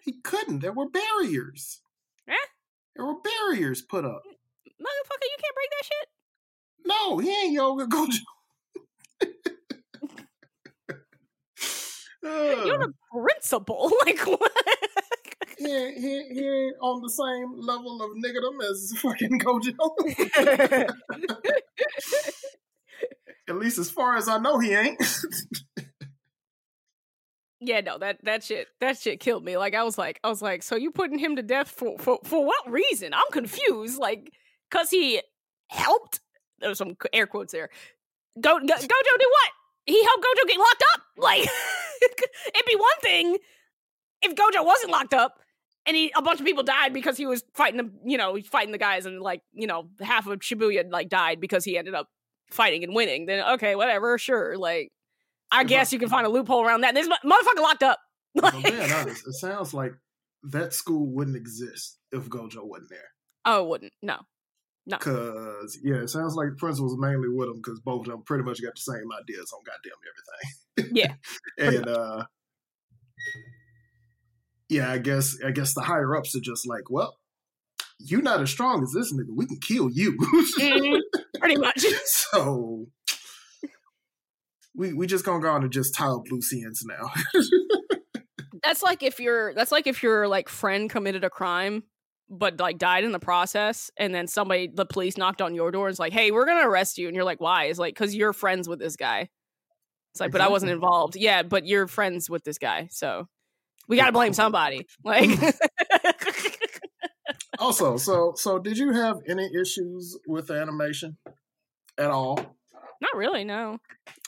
He 0.03 0.13
couldn't. 0.23 0.59
There 0.59 0.71
were 0.73 0.89
barriers. 0.89 1.81
Eh? 2.27 2.33
There 2.95 3.05
were 3.05 3.15
barriers 3.21 3.81
put 3.81 4.05
up. 4.05 4.21
motherfucker, 4.25 5.23
you 5.23 5.37
can't 5.41 5.55
break 5.55 5.69
that 5.71 5.85
shit. 5.85 6.07
No, 6.85 7.17
he 7.19 7.29
ain't 7.29 7.53
yoga 7.53 7.85
Gojo. 7.87 8.25
You're 12.23 12.77
the 12.77 12.93
principal. 13.11 13.91
Like 14.05 14.19
what? 14.27 14.51
he, 15.57 15.65
ain't, 15.75 15.97
he, 15.97 16.27
he 16.33 16.39
ain't 16.47 16.75
on 16.81 17.01
the 17.01 17.09
same 17.09 17.59
level 17.59 18.01
of 18.01 18.11
niggerdom 18.17 18.61
as 18.69 18.93
fucking 19.01 19.39
Gojo. 19.39 19.75
At 23.49 23.57
least 23.57 23.77
as 23.79 23.89
far 23.89 24.15
as 24.17 24.27
I 24.27 24.37
know, 24.37 24.59
he 24.59 24.73
ain't. 24.73 25.01
Yeah, 27.61 27.81
no, 27.81 27.97
that 27.99 28.17
that 28.23 28.43
shit 28.43 28.67
that 28.79 28.97
shit 28.97 29.19
killed 29.19 29.45
me. 29.45 29.55
Like 29.57 29.75
I 29.75 29.83
was 29.83 29.97
like, 29.97 30.19
I 30.23 30.29
was 30.29 30.41
like, 30.41 30.63
so 30.63 30.75
you 30.75 30.91
putting 30.91 31.19
him 31.19 31.35
to 31.35 31.43
death 31.43 31.69
for 31.69 31.97
for 31.99 32.19
for 32.23 32.45
what 32.45 32.69
reason? 32.69 33.13
I'm 33.13 33.31
confused. 33.31 33.99
Like, 33.99 34.33
cause 34.71 34.89
he 34.89 35.21
helped. 35.69 36.19
There's 36.59 36.79
some 36.79 36.97
air 37.13 37.27
quotes 37.27 37.53
there. 37.53 37.69
Go, 38.39 38.59
go 38.59 38.65
Gojo 38.65 38.77
did 38.77 38.87
what? 38.87 39.51
He 39.85 40.03
helped 40.03 40.23
Gojo 40.23 40.47
get 40.47 40.59
locked 40.59 40.83
up. 40.93 41.01
Like, 41.17 41.41
it'd 42.01 42.65
be 42.67 42.75
one 42.75 42.99
thing 43.01 43.37
if 44.21 44.35
Gojo 44.35 44.65
wasn't 44.65 44.91
locked 44.91 45.13
up 45.13 45.39
and 45.85 45.95
he 45.95 46.11
a 46.15 46.21
bunch 46.21 46.39
of 46.39 46.45
people 46.45 46.63
died 46.63 46.93
because 46.93 47.17
he 47.17 47.25
was 47.25 47.43
fighting 47.53 47.77
the 47.77 47.91
you 48.09 48.17
know 48.17 48.39
fighting 48.41 48.71
the 48.71 48.77
guys 48.77 49.05
and 49.05 49.21
like 49.21 49.41
you 49.53 49.67
know 49.67 49.89
half 49.99 50.27
of 50.27 50.39
Shibuya 50.39 50.89
like 50.91 51.09
died 51.09 51.39
because 51.39 51.63
he 51.63 51.77
ended 51.77 51.93
up 51.93 52.07
fighting 52.49 52.83
and 52.83 52.95
winning. 52.95 53.25
Then 53.25 53.43
okay, 53.53 53.75
whatever, 53.75 54.17
sure. 54.17 54.57
Like, 54.57 54.91
I 55.51 55.63
guess 55.63 55.91
you 55.91 55.99
can 55.99 56.09
find 56.09 56.25
a 56.25 56.29
loophole 56.29 56.65
around 56.65 56.81
that. 56.81 56.95
This 56.95 57.07
motherfucker 57.07 57.61
locked 57.61 57.83
up. 57.83 57.99
I'm 58.41 58.53
Like, 58.61 58.63
being 58.63 58.91
honest, 58.91 59.27
it 59.27 59.33
sounds 59.33 59.73
like 59.73 59.93
that 60.43 60.73
school 60.73 61.05
wouldn't 61.07 61.35
exist 61.35 61.97
if 62.11 62.29
Gojo 62.29 62.63
wasn't 62.63 62.89
there. 62.89 63.09
oh, 63.45 63.63
it 63.63 63.67
wouldn't. 63.67 63.93
No. 64.01 64.17
No. 64.87 64.97
Cause 64.97 65.77
yeah, 65.83 65.97
it 65.97 66.09
sounds 66.09 66.33
like 66.35 66.49
the 66.49 66.55
principal 66.55 66.85
was 66.87 66.97
mainly 66.97 67.29
with 67.29 67.49
him 67.49 67.57
because 67.57 67.79
both 67.81 68.07
of 68.07 68.11
them 68.13 68.23
pretty 68.23 68.43
much 68.43 68.61
got 68.63 68.73
the 68.73 68.81
same 68.81 69.09
ideas 69.21 69.53
on 69.53 69.61
goddamn 69.63 70.87
everything. 70.87 70.95
Yeah, 70.95 71.13
and 71.75 71.87
uh 71.87 72.25
yeah, 74.69 74.91
I 74.91 74.97
guess 74.97 75.37
I 75.45 75.51
guess 75.51 75.73
the 75.73 75.81
higher 75.81 76.15
ups 76.15 76.35
are 76.35 76.39
just 76.41 76.65
like, 76.67 76.89
well, 76.89 77.17
you're 77.99 78.21
not 78.21 78.41
as 78.41 78.49
strong 78.49 78.81
as 78.83 78.91
this 78.91 79.13
nigga. 79.13 79.35
We 79.35 79.45
can 79.45 79.59
kill 79.59 79.89
you. 79.91 80.17
Mhm, 80.59 80.99
pretty 81.39 81.57
much. 81.57 81.85
so 82.05 82.87
we 84.75 84.93
we 84.93 85.07
just 85.07 85.25
gonna 85.25 85.41
go 85.41 85.51
on 85.51 85.63
and 85.63 85.71
just 85.71 85.93
tile 85.93 86.23
blue 86.27 86.41
scenes 86.41 86.83
now. 86.85 87.11
That's 88.63 88.83
like 88.83 89.01
if 89.01 89.19
your 89.19 89.55
that's 89.55 89.71
like 89.71 89.87
if 89.87 90.03
your 90.03 90.27
like 90.27 90.47
friend 90.47 90.87
committed 90.87 91.23
a 91.23 91.31
crime 91.31 91.83
but 92.29 92.59
like 92.59 92.77
died 92.77 93.03
in 93.03 93.11
the 93.11 93.19
process 93.19 93.91
and 93.97 94.13
then 94.13 94.27
somebody 94.27 94.69
the 94.73 94.85
police 94.85 95.17
knocked 95.17 95.41
on 95.41 95.53
your 95.53 95.71
door 95.71 95.87
and 95.87 95.93
is 95.93 95.99
like, 95.99 96.13
"Hey, 96.13 96.31
we're 96.31 96.45
to 96.45 96.65
arrest 96.65 96.97
you." 96.97 97.07
And 97.07 97.15
you're 97.15 97.25
like, 97.25 97.41
"Why?" 97.41 97.65
It's 97.65 97.79
like 97.79 97.95
cuz 97.95 98.15
you're 98.15 98.33
friends 98.33 98.69
with 98.69 98.79
this 98.79 98.95
guy. 98.95 99.29
It's 100.13 100.21
like, 100.21 100.31
"But 100.31 100.41
I 100.41 100.47
wasn't 100.47 100.71
involved." 100.71 101.15
Yeah, 101.15 101.43
but 101.43 101.65
you're 101.65 101.87
friends 101.87 102.29
with 102.29 102.43
this 102.43 102.57
guy. 102.57 102.87
So 102.91 103.27
we 103.87 103.97
got 103.97 104.05
to 104.05 104.11
blame 104.11 104.33
somebody. 104.33 104.85
Like 105.03 105.29
also, 107.59 107.97
so 107.97 108.33
so 108.35 108.59
did 108.59 108.77
you 108.77 108.93
have 108.93 109.17
any 109.27 109.49
issues 109.53 110.17
with 110.27 110.47
the 110.47 110.53
animation 110.53 111.17
at 111.97 112.11
all? 112.11 112.55
Not 113.01 113.15
really, 113.15 113.43
no. 113.43 113.77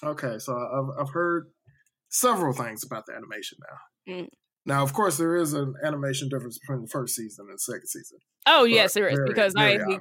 Okay, 0.03 0.39
so 0.39 0.53
I've 0.57 1.01
I've 1.07 1.13
heard 1.13 1.45
several 2.09 2.53
things 2.53 2.83
about 2.83 3.05
the 3.05 3.13
animation 3.13 3.57
now. 3.69 4.13
Mm. 4.15 4.27
Now, 4.65 4.81
of 4.81 4.93
course, 4.93 5.17
there 5.17 5.35
is 5.35 5.53
an 5.53 5.73
animation 5.83 6.29
difference 6.29 6.57
between 6.57 6.83
the 6.83 6.87
first 6.87 7.15
season 7.15 7.45
and 7.49 7.55
the 7.55 7.59
second 7.59 7.85
season. 7.87 8.17
Oh, 8.45 8.63
yes, 8.63 8.93
there 8.93 9.07
is 9.09 9.15
very, 9.17 9.27
because 9.27 9.53
very 9.57 9.81
I. 9.83 9.97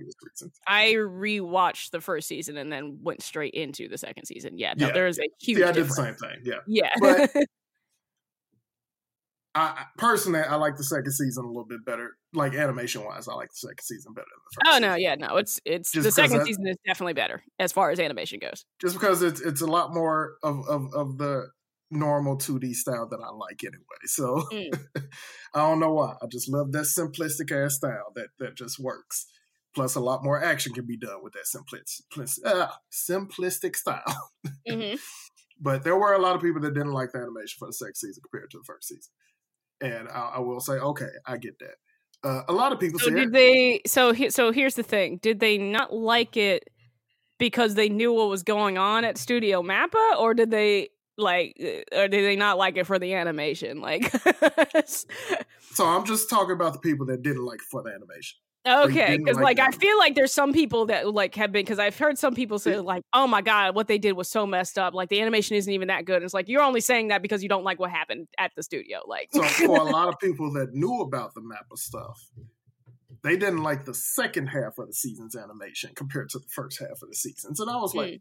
I 0.67 0.93
rewatched 0.95 1.91
the 1.91 2.01
first 2.01 2.29
season 2.29 2.57
and 2.57 2.71
then 2.71 2.99
went 3.03 3.23
straight 3.23 3.55
into 3.55 3.89
the 3.89 3.99
second 3.99 4.25
season. 4.27 4.59
Yeah, 4.59 4.75
no, 4.77 4.87
Yeah. 4.87 4.93
there 4.93 5.07
is 5.09 5.19
a 5.19 5.25
huge 5.41 5.59
Yeah, 5.59 5.69
I 5.71 5.73
did 5.73 5.87
the 5.87 5.89
difference. 5.89 6.21
same 6.21 6.31
thing. 6.31 6.41
Yeah, 6.45 6.59
Yeah. 6.67 6.91
But- 7.01 7.31
I 9.55 9.85
personally 9.99 10.41
I 10.41 10.55
like 10.57 10.77
the 10.77 10.85
second 10.85 11.13
season 11.13 11.45
a 11.45 11.49
little 11.49 11.67
bit 11.67 11.85
better. 11.85 12.17
Like 12.33 12.55
animation 12.55 13.05
wise, 13.05 13.29
I 13.29 13.35
like 13.35 13.51
the 13.51 13.57
second 13.69 13.83
season 13.83 14.15
better 14.15 14.27
than 14.33 14.41
the 14.51 14.71
first. 14.71 14.77
oh 14.77 14.79
no, 14.79 14.95
season. 14.97 15.03
yeah, 15.03 15.15
no, 15.29 15.37
it's 15.37 15.61
it's 15.65 15.93
Just 15.93 16.05
the 16.05 16.11
second 16.13 16.45
season 16.47 16.67
is 16.67 16.77
definitely 16.87 17.13
better 17.13 17.43
as 17.59 17.73
far 17.73 17.91
as 17.91 18.01
animation 18.01 18.39
goes. 18.41 18.65
just 18.81 18.95
because 18.95 19.23
it's 19.23 19.41
it's 19.41 19.61
a 19.61 19.67
lot 19.67 19.93
more 19.93 20.37
of 20.43 20.67
of, 20.69 20.93
of 20.95 21.19
the 21.19 21.49
normal 21.91 22.39
2D 22.39 22.73
style 22.73 23.07
that 23.11 23.21
I 23.23 23.29
like 23.31 23.63
anyway. 23.63 23.83
So 24.07 24.43
Mm. 24.51 24.71
I 25.55 25.59
don't 25.59 25.81
know 25.81 25.93
why. 25.93 26.15
I 26.23 26.27
just 26.27 26.49
love 26.49 26.73
that 26.73 26.85
simplistic 26.87 27.53
ass 27.53 27.75
style 27.75 28.13
that 28.15 28.29
that 28.39 28.57
just 28.57 28.79
works. 28.79 29.27
Plus, 29.75 29.95
a 29.95 30.01
lot 30.01 30.23
more 30.25 30.43
action 30.43 30.73
can 30.75 30.87
be 30.87 30.97
done 30.99 31.23
with 31.23 31.33
that 31.35 31.45
simplistic 31.45 32.47
uh, 32.47 32.69
simplistic 32.93 33.77
style. 33.77 34.31
hmm 34.69 34.95
But 35.61 35.85
there 35.85 35.97
were 35.97 36.13
a 36.15 36.19
lot 36.19 36.35
of 36.35 36.43
people 36.43 36.61
that 36.63 36.75
didn't 36.75 36.93
like 36.93 37.13
the 37.13 37.19
animation 37.19 37.57
for 37.59 37.69
the 37.69 37.73
second 37.73 37.95
season 37.95 38.23
compared 38.29 38.51
to 38.51 38.59
the 38.59 38.65
first 38.65 38.89
season, 38.89 39.13
and 39.83 40.09
I, 40.09 40.35
I 40.37 40.39
will 40.39 40.61
say, 40.61 40.75
okay, 40.75 41.09
I 41.27 41.37
get 41.37 41.59
that. 41.59 41.75
Uh, 42.25 42.43
a 42.49 42.53
lot 42.53 42.73
of 42.73 42.79
people 42.79 43.01
So 43.01 43.09
say, 43.09 43.17
did 43.17 43.33
they? 43.33 43.83
So 43.87 44.13
he, 44.13 44.31
so 44.31 44.53
here's 44.53 44.77
the 44.77 44.83
thing: 44.83 45.19
did 45.23 45.41
they 45.41 45.59
not 45.59 45.93
like 45.93 46.37
it 46.37 46.71
because 47.39 47.75
they 47.75 47.89
knew 47.89 48.13
what 48.13 48.29
was 48.29 48.45
going 48.45 48.79
on 48.79 49.05
at 49.05 49.19
Studio 49.19 49.63
Mappa, 49.63 50.17
or 50.19 50.33
did 50.33 50.51
they 50.53 50.91
like, 51.19 51.57
uh, 51.61 51.99
or 51.99 52.09
did 52.09 52.25
they 52.25 52.37
not 52.37 52.59
like 52.59 52.77
it 52.77 52.87
for 52.87 53.01
the 53.01 53.15
animation? 53.15 53.81
Like, 53.81 54.13
so 54.87 55.87
I'm 55.87 56.05
just 56.05 56.31
talking 56.31 56.53
about 56.53 56.75
the 56.75 56.79
people 56.79 57.07
that 57.07 57.23
didn't 57.23 57.45
like 57.45 57.61
it 57.61 57.67
for 57.69 57.83
the 57.83 57.91
animation. 57.91 58.39
Okay, 58.67 59.17
because 59.17 59.37
like 59.37 59.59
like 59.59 59.75
I 59.75 59.77
feel 59.77 59.99
like 59.99 60.15
there's 60.15 60.33
some 60.33 60.53
people 60.53 60.87
that 60.87 61.13
like 61.13 61.35
have 61.35 61.53
been 61.53 61.65
because 61.65 61.79
I've 61.79 61.97
heard 61.99 62.19
some 62.19 62.35
people 62.35 62.59
say 62.59 62.73
mm. 62.73 62.85
like, 62.85 63.03
oh 63.13 63.27
my 63.27 63.43
god, 63.43 63.75
what 63.75 63.89
they 63.89 63.99
did 63.99 64.13
was 64.13 64.29
so 64.29 64.47
messed 64.47 64.79
up. 64.79 64.95
Like 64.95 65.09
the 65.09 65.21
animation 65.21 65.57
isn't 65.57 65.73
even 65.73 65.89
that 65.89 66.05
good. 66.05 66.17
And 66.17 66.25
it's 66.25 66.35
like 66.35 66.49
you're 66.49 66.63
only 66.63 66.81
saying 66.81 67.09
that 67.09 67.23
because 67.23 67.43
you 67.43 67.49
don't 67.49 67.65
like 67.65 67.79
what 67.79 67.91
happened 67.91 68.29
at 68.39 68.53
the 68.57 68.63
studio. 68.63 69.01
Like, 69.07 69.29
So 69.33 69.43
for 69.67 69.77
a 69.77 69.85
lot 69.85 70.09
of 70.09 70.19
people 70.19 70.53
that 70.55 70.75
knew 70.75 71.01
about 71.01 71.35
the 71.35 71.41
Mappa 71.41 71.77
stuff, 71.77 72.21
they 73.23 73.37
didn't 73.37 73.63
like 73.63 73.85
the 73.85 73.95
second 73.95 74.49
half 74.49 74.79
of 74.79 74.89
the 74.89 74.95
season's 74.95 75.37
animation 75.37 75.91
compared 75.95 76.31
to 76.31 76.39
the 76.39 76.49
first 76.49 76.79
half 76.81 77.03
of 77.03 77.09
the 77.09 77.15
seasons. 77.15 77.61
And 77.61 77.71
I 77.71 77.77
was 77.77 77.95
like, 77.95 78.15
mm. 78.15 78.21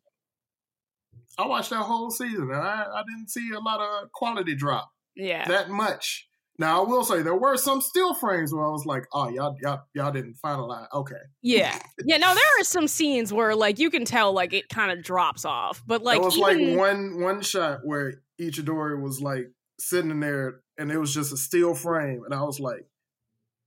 I 1.38 1.47
watched 1.47 1.69
that 1.69 1.84
whole 1.84 2.11
season 2.11 2.49
and 2.51 2.55
I, 2.55 2.85
I 2.93 3.03
didn't 3.07 3.30
see 3.30 3.51
a 3.51 3.59
lot 3.59 3.80
of 3.80 4.11
quality 4.11 4.55
drop 4.55 4.91
yeah, 5.15 5.47
that 5.47 5.69
much. 5.69 6.27
Now 6.62 6.84
I 6.84 6.88
will 6.88 7.04
say 7.04 7.24
there 7.24 7.36
were 7.36 7.58
some 7.58 7.82
still 7.82 8.14
frames 8.14 8.54
where 8.54 8.64
I 8.64 8.70
was 8.70 8.86
like, 8.86 9.08
oh 9.14 9.30
y'all 9.30 9.58
y'all 9.64 9.82
y'all 9.96 10.12
didn't 10.12 10.36
finalize. 10.46 10.86
Okay. 10.94 11.16
yeah, 11.42 11.80
yeah. 12.06 12.18
No, 12.18 12.36
there 12.36 12.60
are 12.60 12.64
some 12.64 12.88
scenes 12.88 13.34
where 13.34 13.56
like 13.56 13.80
you 13.80 13.90
can 13.90 14.06
tell 14.06 14.32
like 14.32 14.54
it 14.54 14.70
kind 14.70 14.92
of 14.92 15.04
drops 15.04 15.44
off, 15.44 15.82
but 15.88 16.04
like 16.04 16.18
there 16.20 16.26
was 16.26 16.38
even, 16.38 16.70
like 16.70 16.78
one 16.78 17.20
one 17.20 17.42
shot 17.42 17.80
where 17.84 18.14
Ichidori 18.40 19.02
was 19.02 19.20
like 19.20 19.48
sitting 19.80 20.12
in 20.12 20.20
there 20.20 20.62
and 20.78 20.92
it 20.92 21.00
was 21.00 21.12
just 21.12 21.34
a 21.34 21.38
still 21.38 21.74
frame 21.74 22.22
and 22.26 22.34
I 22.36 22.44
was 22.44 22.60
like, 22.60 22.86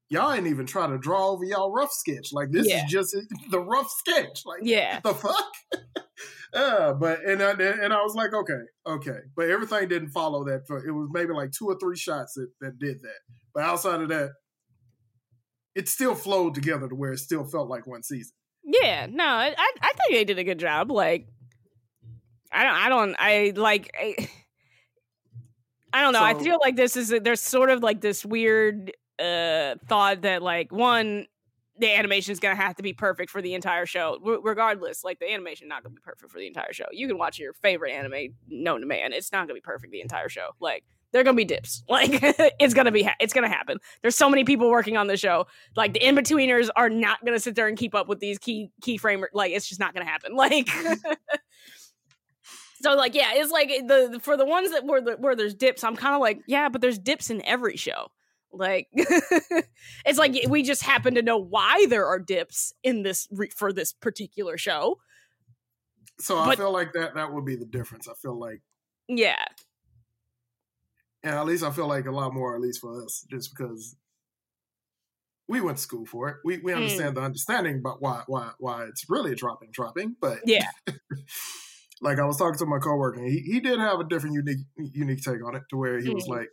y'all 0.08 0.32
ain't 0.32 0.46
even 0.46 0.64
try 0.64 0.86
to 0.86 0.96
draw 0.96 1.30
over 1.30 1.44
y'all 1.44 1.72
rough 1.72 1.90
sketch. 1.90 2.28
Like 2.32 2.52
this 2.52 2.68
Yeah. 2.68 2.84
is 2.84 2.92
just 2.92 3.16
eh, 3.16 3.22
the 3.50 3.58
rough 3.58 3.90
sketch. 3.90 4.42
Like 4.46 4.60
yeah, 4.62 5.00
the 5.00 5.14
fuck. 5.14 5.52
uh, 6.54 6.92
but 6.94 7.24
and 7.24 7.42
I, 7.42 7.50
and 7.52 7.92
I 7.92 8.02
was 8.02 8.14
like, 8.14 8.32
okay, 8.32 8.60
okay, 8.86 9.18
but 9.36 9.50
everything 9.50 9.88
didn't 9.88 10.10
follow 10.10 10.44
that. 10.44 10.66
For, 10.66 10.86
it 10.86 10.92
was 10.92 11.08
maybe 11.12 11.32
like 11.32 11.50
two 11.50 11.66
or 11.66 11.76
three 11.78 11.96
shots 11.96 12.34
that 12.34 12.48
that 12.60 12.78
did 12.78 13.02
that. 13.02 13.18
But 13.52 13.64
outside 13.64 14.00
of 14.00 14.08
that, 14.08 14.30
it 15.74 15.88
still 15.88 16.14
flowed 16.14 16.54
together 16.54 16.88
to 16.88 16.94
where 16.94 17.12
it 17.12 17.18
still 17.18 17.44
felt 17.44 17.68
like 17.68 17.86
one 17.86 18.02
season. 18.02 18.32
yeah. 18.62 19.06
No, 19.10 19.24
I 19.24 19.54
I 19.58 19.92
think 19.92 20.12
they 20.12 20.24
did 20.24 20.38
a 20.38 20.44
good 20.44 20.60
job. 20.60 20.90
Like, 20.90 21.28
I 22.52 22.62
don't. 22.62 22.74
I 22.74 22.88
don't. 22.88 23.16
I 23.18 23.52
like. 23.56 23.90
I, 23.98 24.28
I 25.92 26.02
don't 26.02 26.12
know. 26.12 26.22
I 26.22 26.34
feel 26.34 26.58
like 26.60 26.76
this 26.76 26.96
is 26.96 27.14
there's 27.22 27.40
sort 27.40 27.70
of 27.70 27.82
like 27.82 28.00
this 28.00 28.24
weird 28.24 28.92
uh 29.20 29.76
thought 29.86 30.22
that 30.22 30.42
like 30.42 30.72
one 30.72 31.26
the 31.78 31.90
animation 31.92 32.32
is 32.32 32.40
gonna 32.40 32.54
have 32.54 32.76
to 32.76 32.82
be 32.82 32.92
perfect 32.92 33.30
for 33.30 33.42
the 33.42 33.54
entire 33.54 33.86
show, 33.86 34.18
R- 34.24 34.40
regardless. 34.42 35.02
Like 35.04 35.18
the 35.18 35.32
animation 35.32 35.68
not 35.68 35.82
gonna 35.82 35.94
be 35.94 36.00
perfect 36.02 36.30
for 36.32 36.38
the 36.38 36.46
entire 36.46 36.72
show. 36.72 36.86
You 36.92 37.08
can 37.08 37.18
watch 37.18 37.38
your 37.38 37.52
favorite 37.54 37.92
anime 37.92 38.34
known 38.48 38.80
to 38.80 38.86
man. 38.86 39.12
It's 39.12 39.32
not 39.32 39.42
gonna 39.42 39.54
be 39.54 39.60
perfect 39.60 39.92
the 39.92 40.00
entire 40.00 40.28
show. 40.28 40.50
Like 40.60 40.84
there 41.12 41.20
are 41.20 41.24
gonna 41.24 41.36
be 41.36 41.44
dips. 41.44 41.82
Like 41.88 42.10
it's 42.60 42.74
gonna 42.74 42.92
be 42.92 43.02
ha- 43.04 43.16
it's 43.20 43.32
gonna 43.32 43.48
happen. 43.48 43.78
There's 44.02 44.16
so 44.16 44.28
many 44.30 44.44
people 44.44 44.70
working 44.70 44.96
on 44.96 45.06
the 45.08 45.16
show. 45.16 45.46
Like 45.76 45.92
the 45.94 46.06
in 46.06 46.14
betweeners 46.16 46.68
are 46.76 46.90
not 46.90 47.24
gonna 47.24 47.40
sit 47.40 47.54
there 47.56 47.66
and 47.68 47.76
keep 47.76 47.94
up 47.94 48.08
with 48.08 48.20
these 48.20 48.38
key 48.38 48.70
key 48.82 48.96
framer. 48.96 49.30
Like 49.32 49.52
it's 49.52 49.66
just 49.68 49.80
not 49.80 49.94
gonna 49.94 50.06
happen. 50.06 50.34
Like. 50.36 50.68
So 52.82 52.94
like 52.96 53.14
yeah, 53.14 53.30
it's 53.34 53.50
like 53.50 53.68
the- 53.68 54.20
for 54.22 54.36
the 54.36 54.44
ones 54.44 54.70
that 54.72 54.84
where 54.84 55.00
the, 55.00 55.12
where 55.12 55.34
there's 55.34 55.54
dips, 55.54 55.82
I'm 55.84 55.96
kind 55.96 56.14
of 56.14 56.20
like 56.20 56.40
yeah, 56.46 56.68
but 56.68 56.80
there's 56.82 56.98
dips 56.98 57.30
in 57.30 57.42
every 57.46 57.76
show. 57.76 58.08
Like 58.56 58.88
it's 58.92 60.18
like 60.18 60.34
we 60.48 60.62
just 60.62 60.82
happen 60.82 61.14
to 61.14 61.22
know 61.22 61.38
why 61.38 61.86
there 61.88 62.06
are 62.06 62.18
dips 62.18 62.72
in 62.82 63.02
this 63.02 63.28
re- 63.30 63.50
for 63.50 63.72
this 63.72 63.92
particular 63.92 64.56
show. 64.58 65.00
So 66.20 66.38
I 66.38 66.54
feel 66.56 66.72
like 66.72 66.92
that 66.92 67.14
that 67.14 67.32
would 67.32 67.44
be 67.44 67.56
the 67.56 67.64
difference. 67.66 68.08
I 68.08 68.14
feel 68.14 68.38
like, 68.38 68.62
Yeah, 69.08 69.44
and 71.22 71.34
at 71.34 71.46
least 71.46 71.64
I 71.64 71.70
feel 71.70 71.88
like 71.88 72.06
a 72.06 72.10
lot 72.12 72.34
more, 72.34 72.54
at 72.54 72.60
least 72.60 72.80
for 72.80 73.02
us, 73.02 73.26
just 73.30 73.50
because 73.54 73.96
we 75.46 75.60
went 75.60 75.76
to 75.76 75.82
school 75.82 76.06
for 76.06 76.28
it. 76.28 76.36
We 76.44 76.58
we 76.58 76.72
Mm. 76.72 76.76
understand 76.76 77.16
the 77.16 77.20
understanding 77.22 77.78
about 77.78 78.00
why 78.00 78.24
why 78.26 78.52
why 78.58 78.84
it's 78.84 79.08
really 79.10 79.34
dropping 79.34 79.70
dropping. 79.72 80.16
But 80.20 80.40
yeah, 80.46 80.70
like 82.00 82.18
I 82.18 82.24
was 82.24 82.36
talking 82.36 82.58
to 82.58 82.66
my 82.66 82.78
coworker, 82.78 83.18
and 83.20 83.28
he 83.28 83.40
he 83.40 83.60
did 83.60 83.78
have 83.78 84.00
a 84.00 84.04
different 84.04 84.34
unique 84.34 84.66
unique 84.76 85.22
take 85.22 85.44
on 85.44 85.54
it, 85.56 85.62
to 85.70 85.76
where 85.76 85.98
he 85.98 86.10
was 86.10 86.26
Mhm. 86.26 86.28
like 86.28 86.48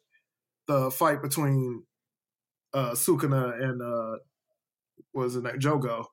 the 0.67 0.91
fight 0.91 1.21
between 1.21 1.85
uh 2.73 2.91
Sukuna 2.91 3.61
and 3.61 3.81
uh 3.81 4.17
what 5.11 5.23
was 5.23 5.35
it 5.35 5.43
Jogo, 5.43 6.05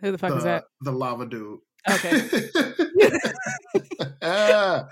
who 0.00 0.12
the 0.12 0.18
fuck 0.18 0.30
the, 0.30 0.36
is 0.38 0.44
that? 0.44 0.64
the 0.82 0.92
lava 0.92 1.26
dude. 1.26 1.58
Okay. 1.88 2.28
I 4.22 4.84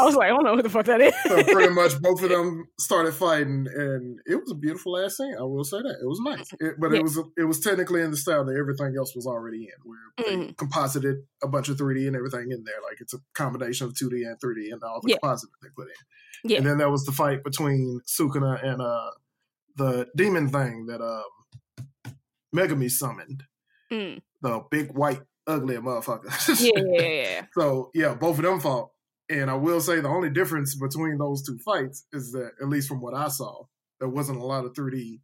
was 0.00 0.14
like, 0.16 0.26
I 0.26 0.28
don't 0.30 0.44
know 0.44 0.56
who 0.56 0.62
the 0.62 0.68
fuck 0.68 0.86
that 0.86 1.00
is. 1.00 1.14
so 1.26 1.42
pretty 1.44 1.72
much 1.72 1.98
both 2.00 2.22
of 2.22 2.28
them 2.28 2.66
started 2.78 3.12
fighting, 3.14 3.66
and 3.74 4.18
it 4.26 4.36
was 4.36 4.50
a 4.50 4.54
beautiful 4.54 4.98
ass 4.98 5.16
scene. 5.16 5.34
I 5.38 5.42
will 5.42 5.64
say 5.64 5.78
that 5.78 5.96
it 6.02 6.06
was 6.06 6.20
nice, 6.20 6.50
it, 6.60 6.74
but 6.78 6.92
Yeah. 6.92 6.98
it 6.98 7.02
was 7.02 7.18
it 7.38 7.44
was 7.44 7.60
technically 7.60 8.02
in 8.02 8.10
the 8.10 8.16
style 8.16 8.44
that 8.44 8.56
everything 8.56 8.94
else 8.98 9.14
was 9.14 9.26
already 9.26 9.64
in, 9.64 9.80
where 9.84 9.98
they 10.18 10.36
Mhm. 10.36 10.56
composited 10.58 11.16
a 11.42 11.48
bunch 11.48 11.68
of 11.68 11.78
3D 11.78 12.06
and 12.06 12.16
everything 12.16 12.50
in 12.50 12.64
there. 12.64 12.80
Like 12.82 13.00
it's 13.00 13.14
a 13.14 13.18
combination 13.34 13.86
of 13.86 13.94
2D 13.94 14.24
and 14.28 14.38
3D 14.40 14.70
and 14.72 14.82
all 14.82 15.00
the 15.02 15.10
Yeah. 15.10 15.16
composite 15.22 15.50
that 15.52 15.66
they 15.66 15.70
put 15.74 15.88
in. 15.88 16.50
Yeah. 16.50 16.58
And 16.58 16.66
then 16.66 16.78
there 16.78 16.90
was 16.90 17.04
the 17.04 17.12
fight 17.12 17.44
between 17.44 18.00
Sukuna 18.06 18.62
and 18.62 18.82
uh 18.82 19.10
the 19.76 20.08
demon 20.16 20.48
thing 20.48 20.86
that 20.86 21.00
um 21.00 22.14
Megumi 22.54 22.90
summoned, 22.90 23.44
Mm. 23.90 24.20
the 24.40 24.60
big 24.70 24.92
white 24.92 25.20
ugly 25.46 25.76
motherfucker. 25.76 26.30
Yeah, 26.60 26.82
yeah, 27.00 27.22
yeah. 27.22 27.46
So 27.54 27.90
yeah, 27.94 28.14
both 28.14 28.38
of 28.38 28.44
them 28.44 28.60
fought. 28.60 28.90
And 29.28 29.50
I 29.50 29.54
will 29.54 29.80
say 29.80 30.00
the 30.00 30.08
only 30.08 30.30
difference 30.30 30.74
between 30.74 31.16
those 31.18 31.42
two 31.42 31.58
fights 31.64 32.06
is 32.12 32.32
that, 32.32 32.52
at 32.60 32.68
least 32.68 32.88
from 32.88 33.00
what 33.00 33.14
I 33.14 33.28
saw, 33.28 33.64
there 33.98 34.08
wasn't 34.08 34.38
a 34.40 34.44
lot 34.44 34.64
of 34.66 34.72
3D 34.74 35.20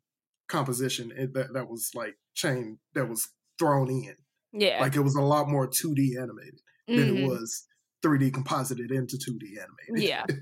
composition 0.48 1.12
that 1.34 1.52
that 1.52 1.68
was 1.68 1.90
like 1.94 2.14
chain 2.34 2.78
that 2.94 3.06
was 3.08 3.28
thrown 3.58 3.90
in. 3.90 4.14
yeah. 4.52 4.80
Like 4.80 4.96
it 4.96 5.00
was 5.00 5.14
a 5.16 5.20
lot 5.20 5.48
more 5.48 5.66
2D 5.68 6.16
animated 6.16 6.60
than 6.86 6.96
Mhm. 7.16 7.22
it 7.24 7.28
was 7.28 7.66
3D 8.02 8.30
composited 8.32 8.90
into 8.90 9.18
2D 9.18 9.58
animated. 9.58 10.08
Yeah. 10.08 10.24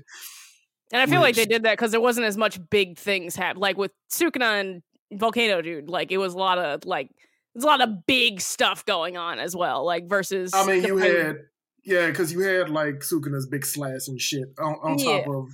And 0.91 1.01
I 1.01 1.05
feel 1.05 1.19
like 1.19 1.35
they 1.35 1.45
did 1.45 1.63
that 1.63 1.73
because 1.73 1.91
there 1.91 2.01
wasn't 2.01 2.27
as 2.27 2.37
much 2.37 2.59
big 2.69 2.97
things 2.97 3.35
happen. 3.35 3.59
Like 3.59 3.77
with 3.77 3.91
Sukuna 4.09 4.59
and 4.59 4.83
Volcano 5.11 5.61
Dude, 5.61 5.89
like 5.89 6.11
it 6.11 6.17
was 6.17 6.33
a 6.33 6.37
lot 6.37 6.57
of 6.59 6.85
like 6.85 7.09
there's 7.53 7.65
a 7.65 7.67
lot 7.67 7.81
of 7.81 8.05
big 8.05 8.39
stuff 8.39 8.85
going 8.85 9.17
on 9.17 9.39
as 9.39 9.55
well. 9.55 9.85
Like 9.85 10.07
versus 10.07 10.53
I 10.53 10.65
mean, 10.65 10.83
you 10.83 10.97
had 10.97 11.37
yeah, 11.83 12.07
because 12.07 12.31
you 12.31 12.39
had 12.41 12.69
like 12.69 12.99
Sukuna's 12.99 13.47
big 13.47 13.65
slash 13.65 14.07
and 14.07 14.19
shit 14.19 14.49
on, 14.59 14.75
on 14.83 14.97
top 14.97 15.27
of 15.27 15.49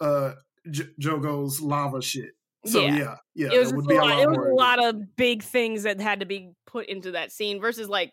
uh 0.00 0.34
J- 0.70 0.90
Jogo's 0.98 1.60
lava 1.60 2.02
shit. 2.02 2.30
So 2.64 2.80
Yeah. 2.80 2.96
yeah, 2.96 3.14
yeah, 3.34 3.46
it 3.46 3.48
was, 3.48 3.52
there 3.52 3.62
just 3.62 3.74
would 3.76 3.86
be 3.86 3.94
a 3.94 3.98
a 3.98 4.00
lot, 4.00 4.08
lot 4.08 4.22
it 4.22 4.28
was 4.28 4.38
a 4.38 4.54
lot 4.54 4.84
of 4.84 5.16
big 5.16 5.42
things 5.44 5.84
that 5.84 6.00
had 6.00 6.20
to 6.20 6.26
be 6.26 6.50
put 6.66 6.86
into 6.86 7.12
that 7.12 7.30
scene 7.30 7.60
versus 7.60 7.88
like 7.88 8.12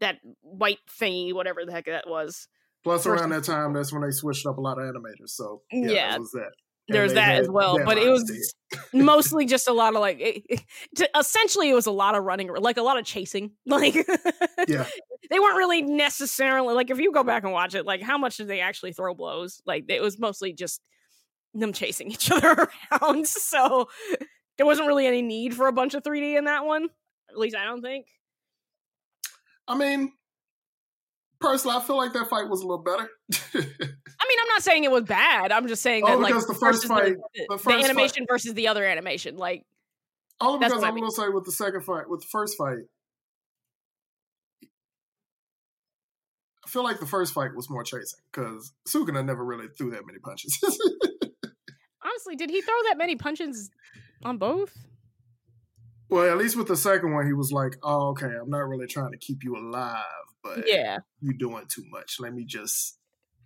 that 0.00 0.16
white 0.40 0.78
thingy, 0.98 1.34
whatever 1.34 1.66
the 1.66 1.72
heck 1.72 1.84
that 1.84 2.08
was. 2.08 2.48
Plus, 2.84 3.06
around 3.06 3.30
that 3.30 3.44
time, 3.44 3.72
that's 3.72 3.92
when 3.92 4.02
they 4.02 4.10
switched 4.10 4.44
up 4.46 4.58
a 4.58 4.60
lot 4.60 4.78
of 4.78 4.84
animators. 4.92 5.28
So 5.30 5.62
yeah, 5.72 5.88
Yeah. 5.90 6.10
that 6.12 6.20
was 6.20 6.32
that. 6.32 6.50
And 6.88 6.96
There's 6.96 7.14
that 7.14 7.36
as 7.36 7.48
well, 7.48 7.78
but 7.84 7.96
it 7.96 8.08
was 8.08 8.54
mostly 8.92 9.46
just 9.46 9.68
a 9.68 9.72
lot 9.72 9.94
of 9.94 10.00
like 10.00 10.18
it, 10.18 10.42
it- 10.50 10.60
to, 10.96 11.08
essentially 11.16 11.70
it 11.70 11.74
was 11.74 11.86
a 11.86 11.92
lot 11.92 12.16
of 12.16 12.24
running 12.24 12.48
like 12.52 12.76
a 12.76 12.82
lot 12.82 12.98
of 12.98 13.04
chasing 13.04 13.52
like 13.66 13.94
Yeah. 14.66 14.86
they 15.30 15.38
weren't 15.38 15.56
really 15.56 15.82
necessarily 15.82 16.74
like 16.74 16.90
if 16.90 16.98
you 16.98 17.12
go 17.12 17.22
back 17.22 17.44
and 17.44 17.52
watch 17.52 17.76
it 17.76 17.86
like 17.86 18.02
how 18.02 18.18
much 18.18 18.36
did 18.36 18.48
they 18.48 18.60
actually 18.60 18.92
throw 18.92 19.14
blows 19.14 19.62
like 19.64 19.84
it 19.88 20.02
was 20.02 20.18
mostly 20.18 20.52
just 20.52 20.80
them 21.54 21.72
chasing 21.72 22.10
each 22.10 22.30
other 22.32 22.68
around 22.90 23.28
so 23.28 23.88
there 24.58 24.66
wasn't 24.66 24.88
really 24.88 25.06
any 25.06 25.22
need 25.22 25.54
for 25.54 25.68
a 25.68 25.72
bunch 25.72 25.94
of 25.94 26.02
3d 26.02 26.36
in 26.36 26.44
that 26.46 26.64
one 26.64 26.88
at 27.30 27.38
least 27.38 27.54
i 27.56 27.64
don't 27.64 27.80
think 27.82 28.06
I 29.68 29.76
mean, 29.76 30.12
personally, 31.42 31.76
I 31.76 31.80
feel 31.80 31.96
like 31.96 32.12
that 32.14 32.28
fight 32.30 32.48
was 32.48 32.60
a 32.62 32.66
little 32.66 32.82
better. 32.84 33.08
i 33.54 34.28
mean 34.28 34.38
i'm 34.40 34.48
not 34.48 34.62
saying 34.62 34.84
it 34.84 34.90
was 34.90 35.02
bad 35.02 35.50
i'm 35.52 35.66
just 35.66 35.82
saying 35.82 36.04
Oh, 36.06 36.10
that 36.10 36.20
like 36.20 36.34
the 36.34 36.54
first 36.58 36.86
fight- 36.86 37.04
the, 37.16 37.22
the 37.34 37.46
the 37.50 37.58
first 37.58 37.64
fight- 37.64 37.84
animation 37.84 38.24
versus 38.30 38.54
the 38.54 38.68
other 38.68 38.84
animation 38.84 39.36
like 39.36 39.64
Only 40.40 40.58
because 40.60 40.72
what 40.80 40.84
I 40.84 40.88
I 40.88 40.92
mean. 40.92 41.04
to 41.04 41.10
say 41.10 41.28
with 41.28 41.44
the 41.44 41.52
second 41.52 41.82
fight, 41.82 42.08
with 42.08 42.20
the 42.20 42.28
first 42.30 42.56
fight, 42.56 42.84
I 46.64 46.68
feel 46.68 46.84
like 46.84 47.00
the 47.00 47.06
first 47.06 47.32
fight 47.34 47.54
was 47.54 47.68
more 47.68 47.82
chasing 47.82 48.20
because 48.32 48.72
Sukuna 48.88 49.24
never 49.24 49.44
really 49.44 49.66
threw 49.76 49.90
that 49.90 50.06
many 50.06 50.18
punches. 50.20 50.58
honestly 52.04 52.36
did 52.36 52.50
he 52.50 52.60
throw 52.60 52.74
that 52.88 52.98
many 52.98 53.16
punches 53.16 53.70
on 54.24 54.38
both 54.38 54.72
well, 56.08 56.30
at 56.30 56.36
least 56.36 56.56
with 56.56 56.68
the 56.68 56.76
second 56.76 57.14
one, 57.14 57.24
he 57.26 57.32
was 57.32 57.52
like, 57.52 57.74
"Oh, 57.82 58.08
okay, 58.10 58.26
I'm 58.26 58.50
not 58.50 58.68
really 58.68 58.86
trying 58.86 59.12
to 59.12 59.16
keep 59.16 59.42
you 59.42 59.56
alive, 59.56 60.04
but 60.42 60.64
yeah 60.66 60.98
you're 61.20 61.34
doing 61.34 61.64
too 61.68 61.84
much. 61.90 62.16
Let 62.20 62.34
me 62.34 62.44
just." 62.44 62.98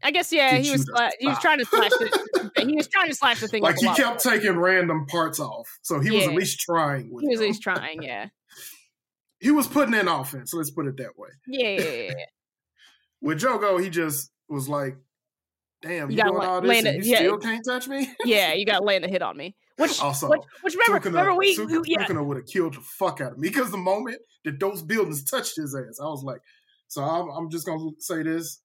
I 0.05 0.10
guess 0.10 0.31
yeah, 0.31 0.56
he 0.56 0.70
was 0.70 0.85
sla- 0.85 1.10
he 1.18 1.27
was 1.27 1.39
trying 1.39 1.59
to 1.59 1.64
slash 1.64 1.90
it. 2.01 2.68
he 2.68 2.77
was 2.77 2.86
trying 2.86 3.09
to 3.09 3.14
slash 3.14 3.40
the 3.40 3.48
thing. 3.52 3.62
Like 3.62 3.78
he 3.78 3.89
kept 3.94 4.23
taking 4.23 4.56
random 4.59 5.06
parts 5.06 5.40
off, 5.40 5.66
so 5.82 6.01
he 6.01 6.10
was 6.10 6.27
at 6.27 6.35
least 6.35 6.60
trying. 6.60 7.10
With 7.10 7.23
He 7.23 7.28
was 7.28 7.40
at 7.40 7.47
least 7.47 7.62
trying, 7.62 8.02
yeah. 8.02 8.27
He 9.39 9.51
was 9.51 9.66
putting 9.66 9.94
in 9.94 10.09
offense. 10.09 10.52
Let's 10.55 10.70
put 10.70 10.86
it 10.86 10.97
that 10.97 11.18
way. 11.18 11.28
Yeah, 11.47 11.68
yeah, 11.68 11.81
yeah, 11.81 12.02
yeah. 12.09 12.24
With 13.20 13.40
Jogo, 13.40 13.82
he 13.82 13.90
just 13.90 14.31
was 14.48 14.66
like, 14.68 14.97
"Damn, 15.82 16.10
You 16.10 16.16
you, 16.18 16.23
doing 16.24 16.43
all 16.43 16.60
this, 16.62 16.68
land 16.68 16.86
and 16.86 16.97
it- 16.98 17.05
you 17.06 17.12
yeah. 17.12 17.18
still 17.18 17.39
can't 17.39 17.64
touch 17.64 17.86
me." 17.89 18.10
yeah, 18.24 18.55
you 18.55 18.64
got 18.64 18.82
land 18.85 19.05
a 19.05 19.09
hit 19.09 19.23
on 19.23 19.36
me. 19.36 19.55
Which, 19.77 20.01
Also, 20.01 20.28
which, 20.28 20.40
which 20.62 20.74
remember, 20.74 21.06
Sukuna, 21.10 21.12
remember 21.12 21.35
we, 21.35 21.48
yeah, 21.86 22.06
Sukuna 22.06 22.24
would 22.24 22.39
have 22.39 22.47
killed 22.47 22.74
the 22.74 22.81
fuck 22.81 23.20
out 23.20 23.32
of 23.32 23.39
me 23.39 23.48
because 23.48 23.70
the 23.70 23.77
moment 23.77 24.18
that 24.47 24.59
those 24.59 24.82
buildings 24.82 25.23
touched 25.24 25.56
his 25.56 25.74
ass, 25.74 25.98
I 26.01 26.06
was 26.06 26.23
like, 26.24 26.40
"So 26.88 27.02
I'm, 27.02 27.28
I'm 27.30 27.50
just 27.50 27.66
gonna 27.66 27.90
say 27.98 28.22
this." 28.22 28.60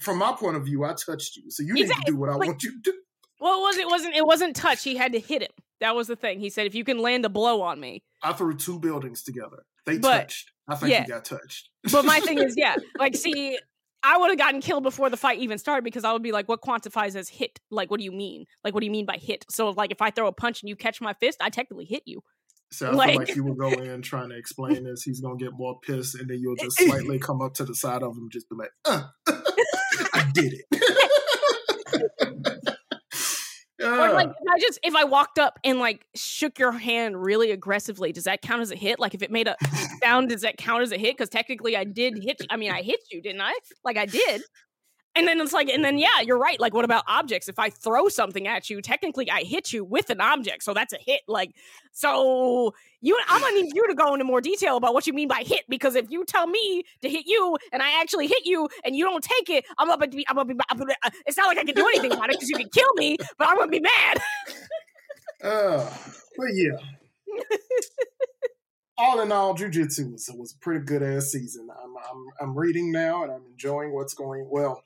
From 0.00 0.16
my 0.18 0.32
point 0.32 0.56
of 0.56 0.64
view, 0.64 0.84
I 0.84 0.94
touched 0.94 1.36
you, 1.36 1.50
so 1.50 1.62
you 1.62 1.74
need 1.74 1.88
to 1.88 2.02
do 2.06 2.16
what 2.16 2.30
I 2.30 2.34
like- 2.34 2.48
want 2.48 2.62
you 2.62 2.70
to 2.72 2.78
do. 2.90 2.94
well, 3.38 3.58
it 3.58 3.62
wasn't, 3.62 3.82
it 3.82 3.90
wasn't, 3.90 4.14
it 4.16 4.26
wasn't 4.26 4.56
touch. 4.56 4.82
He 4.82 4.96
had 4.96 5.12
to 5.12 5.20
hit 5.20 5.42
him. 5.42 5.50
That 5.80 5.94
was 5.94 6.08
the 6.08 6.16
thing. 6.16 6.40
He 6.40 6.48
said, 6.48 6.66
if 6.66 6.74
you 6.74 6.84
can 6.84 6.98
land 7.00 7.24
a 7.26 7.28
blow 7.28 7.60
on 7.60 7.80
me. 7.80 8.02
I 8.22 8.32
threw 8.32 8.56
two 8.56 8.78
buildings 8.78 9.22
together. 9.22 9.64
They 9.86 9.98
But- 9.98 10.20
touched. 10.22 10.52
I 10.68 10.76
think 10.76 10.92
yeah. 10.92 11.02
he 11.02 11.08
got 11.08 11.24
touched. 11.24 11.68
But 11.90 12.04
my 12.04 12.20
thing 12.20 12.38
is, 12.38 12.54
yeah, 12.56 12.76
like, 12.98 13.14
see, 13.16 13.58
I 14.02 14.16
would 14.16 14.30
have 14.30 14.38
gotten 14.38 14.60
killed 14.62 14.84
before 14.84 15.10
the 15.10 15.16
fight 15.18 15.38
even 15.40 15.58
started 15.58 15.82
because 15.84 16.04
I 16.04 16.12
would 16.12 16.22
be 16.22 16.32
like, 16.32 16.48
what 16.48 16.62
quantifies 16.62 17.14
as 17.16 17.28
hit? 17.28 17.58
Like, 17.70 17.90
what 17.90 17.98
do 17.98 18.04
you 18.04 18.12
mean? 18.12 18.46
Like, 18.64 18.72
what 18.72 18.80
do 18.80 18.86
you 18.86 18.92
mean 18.92 19.04
by 19.04 19.16
hit? 19.16 19.44
So, 19.50 19.68
like, 19.70 19.90
if 19.90 20.00
I 20.00 20.10
throw 20.10 20.28
a 20.28 20.32
punch 20.32 20.62
and 20.62 20.68
you 20.70 20.76
catch 20.76 21.00
my 21.02 21.12
fist, 21.14 21.38
I 21.42 21.50
technically 21.50 21.84
hit 21.86 22.04
you. 22.06 22.22
So 22.72 22.88
I 22.88 22.92
Like- 22.92 23.10
feel 23.10 23.18
like 23.18 23.36
you 23.36 23.44
will 23.44 23.54
go 23.54 23.68
in 23.70 24.00
trying 24.02 24.30
to 24.30 24.36
explain 24.36 24.84
this. 24.84 25.02
He's 25.02 25.20
gonna 25.20 25.36
get 25.36 25.52
more 25.52 25.78
pissed, 25.80 26.14
and 26.14 26.28
then 26.30 26.38
you'll 26.38 26.56
just 26.56 26.78
slightly 26.78 27.18
come 27.18 27.42
up 27.42 27.54
to 27.54 27.64
the 27.64 27.74
side 27.74 28.02
of 28.02 28.16
him, 28.16 28.28
just 28.30 28.48
be 28.48 28.56
like, 28.56 28.70
uh, 28.84 29.04
"I 30.14 30.30
did 30.32 30.54
it." 30.54 30.64
Or 33.82 34.12
like 34.12 34.28
if 34.28 34.34
I 34.54 34.58
just 34.60 34.78
if 34.82 34.94
I 34.94 35.04
walked 35.04 35.38
up 35.38 35.58
and 35.64 35.78
like 35.78 36.04
shook 36.14 36.58
your 36.58 36.70
hand 36.72 37.20
really 37.20 37.50
aggressively, 37.50 38.12
does 38.12 38.24
that 38.24 38.42
count 38.42 38.60
as 38.60 38.70
a 38.70 38.76
hit? 38.76 39.00
Like 39.00 39.14
if 39.14 39.22
it 39.22 39.30
made 39.30 39.48
a 39.48 39.56
sound, 40.02 40.28
does 40.28 40.42
that 40.42 40.58
count 40.58 40.82
as 40.82 40.92
a 40.92 40.98
hit? 40.98 41.16
Because 41.16 41.30
technically 41.30 41.78
I 41.78 41.84
did 41.84 42.22
hit. 42.22 42.42
I 42.50 42.58
mean 42.58 42.72
I 42.72 42.82
hit 42.82 43.00
you, 43.10 43.22
didn't 43.22 43.40
I? 43.40 43.54
Like 43.82 43.96
I 43.96 44.04
did. 44.04 44.42
And 45.16 45.26
then 45.26 45.40
it's 45.40 45.52
like, 45.52 45.68
and 45.68 45.84
then 45.84 45.98
yeah, 45.98 46.20
you're 46.24 46.38
right. 46.38 46.60
Like, 46.60 46.72
what 46.72 46.84
about 46.84 47.02
objects? 47.08 47.48
If 47.48 47.58
I 47.58 47.68
throw 47.68 48.08
something 48.08 48.46
at 48.46 48.70
you, 48.70 48.80
technically 48.80 49.28
I 49.28 49.42
hit 49.42 49.72
you 49.72 49.84
with 49.84 50.08
an 50.08 50.20
object, 50.20 50.62
so 50.62 50.72
that's 50.72 50.92
a 50.92 50.98
hit. 51.04 51.22
Like, 51.26 51.50
so 51.90 52.72
you, 53.00 53.18
I'm 53.28 53.40
gonna 53.40 53.56
need 53.56 53.74
you 53.74 53.88
to 53.88 53.94
go 53.94 54.12
into 54.14 54.24
more 54.24 54.40
detail 54.40 54.76
about 54.76 54.94
what 54.94 55.08
you 55.08 55.12
mean 55.12 55.26
by 55.26 55.42
hit, 55.44 55.64
because 55.68 55.96
if 55.96 56.10
you 56.10 56.24
tell 56.24 56.46
me 56.46 56.84
to 57.02 57.08
hit 57.08 57.26
you 57.26 57.58
and 57.72 57.82
I 57.82 58.00
actually 58.00 58.28
hit 58.28 58.46
you 58.46 58.68
and 58.84 58.94
you 58.94 59.04
don't 59.04 59.24
take 59.24 59.50
it, 59.50 59.64
I'm 59.78 59.88
gonna 59.88 60.06
be, 60.06 60.24
I'm 60.28 60.36
gonna 60.36 60.54
be, 60.54 60.60
I'm 60.70 60.78
gonna, 60.78 60.94
uh, 61.02 61.10
it's 61.26 61.36
not 61.36 61.48
like 61.48 61.58
I 61.58 61.64
can 61.64 61.74
do 61.74 61.86
anything 61.88 62.12
about 62.12 62.30
it 62.30 62.36
because 62.36 62.48
you 62.48 62.56
can 62.56 62.68
kill 62.68 62.92
me, 62.94 63.16
but 63.36 63.48
I'm 63.48 63.56
gonna 63.56 63.70
be 63.70 63.80
mad. 63.80 64.18
uh, 65.42 65.90
but 66.36 66.48
yeah. 66.54 66.76
all 69.00 69.20
in 69.20 69.32
all, 69.32 69.56
Jujitsu 69.56 70.12
was 70.12 70.30
was 70.36 70.52
a 70.52 70.58
pretty 70.58 70.84
good 70.84 71.02
ass 71.02 71.32
season. 71.32 71.68
I'm, 71.82 71.94
I'm 71.96 72.26
I'm 72.40 72.58
reading 72.58 72.92
now 72.92 73.24
and 73.24 73.32
I'm 73.32 73.44
enjoying 73.50 73.92
what's 73.92 74.14
going. 74.14 74.46
Well, 74.48 74.84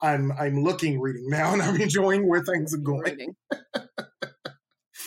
I'm 0.00 0.32
I'm 0.32 0.62
looking 0.62 1.00
reading 1.00 1.28
now 1.28 1.52
and 1.54 1.62
I'm 1.62 1.80
enjoying 1.80 2.28
where 2.28 2.42
things 2.42 2.74
are 2.74 2.78
going. 2.78 3.36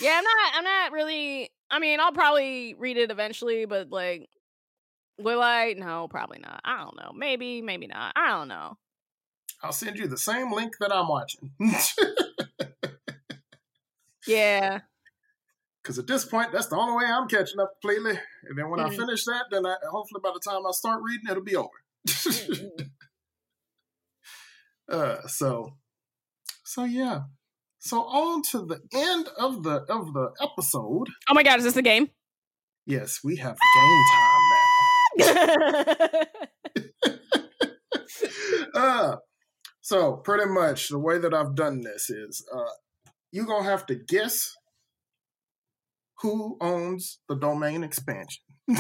yeah, 0.02 0.18
I'm 0.18 0.24
not 0.24 0.54
I'm 0.56 0.64
not 0.64 0.92
really 0.92 1.52
I 1.72 1.80
mean, 1.80 2.00
I'll 2.00 2.12
probably 2.12 2.74
read 2.78 2.98
it 2.98 3.12
eventually, 3.12 3.66
but 3.66 3.90
like 3.92 4.30
will 5.20 5.42
I? 5.42 5.74
No, 5.78 6.08
probably 6.08 6.40
not. 6.40 6.62
I 6.64 6.78
don't 6.80 6.96
know. 6.96 7.12
Maybe, 7.14 7.62
maybe 7.62 7.88
not. 7.88 8.14
I 8.16 8.30
don't 8.30 8.48
know. 8.48 8.78
I'll 9.62 9.74
send 9.74 9.98
you 9.98 10.08
the 10.08 10.18
same 10.18 10.52
link 10.52 10.74
that 10.80 10.94
I'm 10.94 11.08
watching. 11.08 11.52
yeah. 14.28 14.80
Because 15.82 15.98
at 15.98 16.08
this 16.08 16.26
point, 16.26 16.52
that's 16.52 16.68
the 16.68 16.76
only 16.76 17.04
way 17.04 17.10
I'm 17.10 17.28
catching 17.28 17.60
up 17.60 17.72
completely. 17.82 18.20
And 18.48 18.56
then 18.56 18.70
when 18.70 18.80
mm-hmm. 18.80 18.94
I 18.94 18.96
finish 18.96 19.24
that, 19.26 19.46
then 19.50 19.66
I, 19.66 19.76
hopefully 19.90 20.20
by 20.22 20.32
the 20.32 20.40
time 20.40 20.68
I 20.68 20.72
start 20.72 21.02
reading, 21.02 21.26
it'll 21.32 21.42
be 21.42 21.56
over. 21.56 21.70
Uh, 24.90 25.28
so, 25.28 25.76
so 26.64 26.84
yeah. 26.84 27.22
So 27.80 28.02
on 28.02 28.42
to 28.52 28.66
the 28.66 28.82
end 28.94 29.30
of 29.38 29.64
the 29.64 29.86
of 29.90 30.14
the 30.14 30.32
episode. 30.42 31.08
Oh 31.30 31.34
my 31.34 31.44
god, 31.44 31.60
is 31.60 31.66
this 31.66 31.76
the 31.76 31.82
game? 31.82 32.10
Yes, 32.86 33.20
we 33.24 33.38
have 33.38 33.58
game 33.76 34.04
time 34.12 34.42
now. 35.18 35.56
uh, 38.76 39.16
so 39.82 40.18
pretty 40.18 40.52
much 40.52 40.90
the 40.90 41.00
way 41.00 41.18
that 41.20 41.34
I've 41.34 41.56
done 41.56 41.82
this 41.82 42.10
is 42.10 42.46
uh, 42.54 42.72
you're 43.32 43.46
gonna 43.46 43.70
have 43.70 43.86
to 43.88 43.96
guess 43.96 44.56
who 46.22 46.58
owns 46.60 47.20
the 47.30 47.36
domain 47.36 47.84
expansion. 47.84 48.44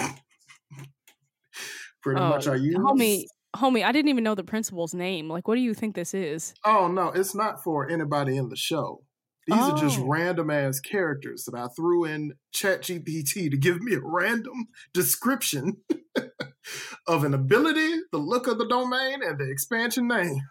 pretty 2.01 2.21
much 2.21 2.47
I 2.47 2.55
use 2.55 2.75
homie 2.75 3.25
homie, 3.55 3.83
I 3.83 3.91
didn't 3.91 4.09
even 4.09 4.23
know 4.23 4.35
the 4.35 4.43
principal's 4.43 4.93
name. 4.93 5.29
Like, 5.29 5.47
what 5.47 5.55
do 5.55 5.61
you 5.61 5.73
think 5.73 5.95
this 5.95 6.13
is? 6.13 6.53
Oh 6.65 6.87
no, 6.87 7.09
it's 7.09 7.35
not 7.35 7.63
for 7.63 7.89
anybody 7.89 8.37
in 8.37 8.49
the 8.49 8.55
show. 8.55 9.03
These 9.47 9.57
oh. 9.59 9.71
are 9.71 9.77
just 9.77 9.99
oh. 9.99 10.05
random 10.05 10.51
ass 10.51 10.79
characters 10.79 11.45
that 11.45 11.57
I 11.57 11.67
threw 11.75 12.05
in 12.05 12.33
Chat 12.51 12.83
GPT 12.83 13.49
to 13.49 13.57
give 13.57 13.81
me 13.81 13.95
a 13.95 14.01
random 14.01 14.67
description 14.93 15.77
of 17.07 17.23
an 17.23 17.33
ability, 17.33 18.01
the 18.11 18.19
look 18.19 18.45
of 18.47 18.59
the 18.59 18.67
domain, 18.67 19.23
and 19.23 19.39
the 19.39 19.49
expansion 19.49 20.07
name. 20.07 20.41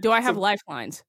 do 0.00 0.10
I 0.10 0.20
have 0.22 0.34
so, 0.34 0.40
lifelines? 0.40 1.04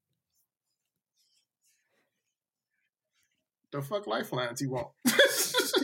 The 3.71 3.81
fuck 3.81 4.05
lifelines 4.05 4.61
you 4.61 4.69
want? 4.69 4.89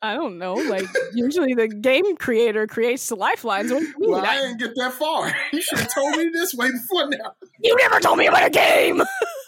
I 0.00 0.14
don't 0.14 0.38
know. 0.38 0.54
Like 0.54 0.86
usually 1.14 1.54
the 1.54 1.68
game 1.68 2.16
creator 2.16 2.66
creates 2.66 3.08
the 3.08 3.16
lifelines. 3.16 3.72
well, 3.98 4.24
I 4.24 4.36
didn't 4.36 4.58
get 4.58 4.74
that 4.76 4.92
far. 4.92 5.34
You 5.52 5.62
should 5.62 5.80
have 5.80 5.92
told 5.92 6.16
me 6.16 6.30
this 6.32 6.54
way 6.54 6.70
before 6.70 7.08
now. 7.08 7.32
You 7.60 7.74
never 7.76 7.98
told 8.00 8.18
me 8.18 8.26
about 8.26 8.46
a 8.46 8.50
game. 8.50 9.02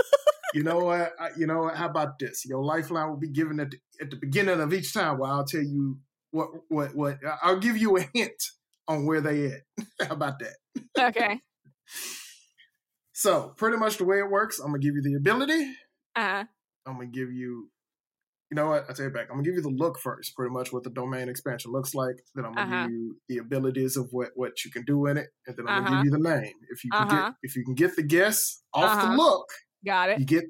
you 0.55 0.63
know 0.63 0.79
what? 0.81 1.13
You 1.37 1.47
know 1.47 1.63
what? 1.63 1.77
How 1.77 1.87
about 1.87 2.19
this? 2.19 2.45
Your 2.47 2.63
lifeline 2.65 3.09
will 3.09 3.17
be 3.17 3.29
given 3.29 3.61
at 3.61 3.71
the, 3.71 3.79
at 4.01 4.11
the 4.11 4.17
beginning 4.17 4.61
of 4.61 4.73
each 4.73 4.93
time, 4.93 5.19
where 5.19 5.31
I'll 5.31 5.45
tell 5.45 5.63
you 5.63 5.99
what 6.33 6.49
what 6.69 6.95
what. 6.95 7.19
I'll 7.43 7.61
give 7.61 7.77
you 7.77 7.97
a 7.97 8.09
hint 8.13 8.43
on 8.89 9.07
where 9.07 9.21
they 9.21 9.47
at. 9.47 9.63
How 10.09 10.15
about 10.15 10.41
that? 10.41 10.57
Okay. 10.99 11.41
so 13.13 13.53
pretty 13.57 13.77
much 13.77 13.99
the 13.99 14.05
way 14.05 14.19
it 14.19 14.31
works, 14.31 14.59
I'm 14.59 14.69
gonna 14.73 14.79
give 14.81 14.95
you 14.97 15.03
the 15.03 15.15
ability. 15.15 15.63
Uh 16.17 16.21
huh. 16.21 16.45
I'm 16.87 16.95
gonna 16.95 17.07
give 17.07 17.31
you 17.31 17.69
you 18.51 18.57
know 18.57 18.67
what? 18.67 18.85
I 18.89 18.93
take 18.93 19.07
it 19.07 19.15
back. 19.15 19.29
I'm 19.31 19.37
gonna 19.37 19.45
give 19.45 19.55
you 19.55 19.63
the 19.63 19.69
look 19.69 19.99
first, 20.01 20.35
pretty 20.35 20.53
much 20.53 20.73
what 20.73 20.83
the 20.83 20.91
domain 20.91 21.29
expansion 21.29 21.71
looks 21.71 21.95
like. 21.95 22.17
Then 22.35 22.45
I'm 22.45 22.55
gonna 22.55 22.77
uh-huh. 22.77 22.83
give 22.83 22.91
you 22.91 23.17
the 23.29 23.39
abilities 23.39 23.97
of 23.97 24.09
what 24.11 24.31
what 24.35 24.65
you 24.65 24.73
can 24.73 24.85
do 24.85 25.07
in 25.07 25.19
it, 25.19 25.29
and 25.47 25.57
then 25.57 25.69
I'm 25.69 25.85
uh-huh. 25.85 25.91
gonna 25.91 26.03
give 26.03 26.13
you 26.13 26.19
the 26.19 26.29
name. 26.29 26.55
If 26.71 26.85
you 26.85 26.91
can 26.91 27.03
uh-huh. 27.07 27.29
get 27.29 27.35
if 27.43 27.57
you 27.57 27.65
can 27.65 27.75
get 27.75 27.95
the 27.95 28.03
guess 28.03 28.63
off 28.75 29.01
the 29.01 29.07
uh-huh. 29.07 29.17
look, 29.17 29.47
got 29.87 30.11
it. 30.11 30.19
You 30.19 30.25
get. 30.25 30.45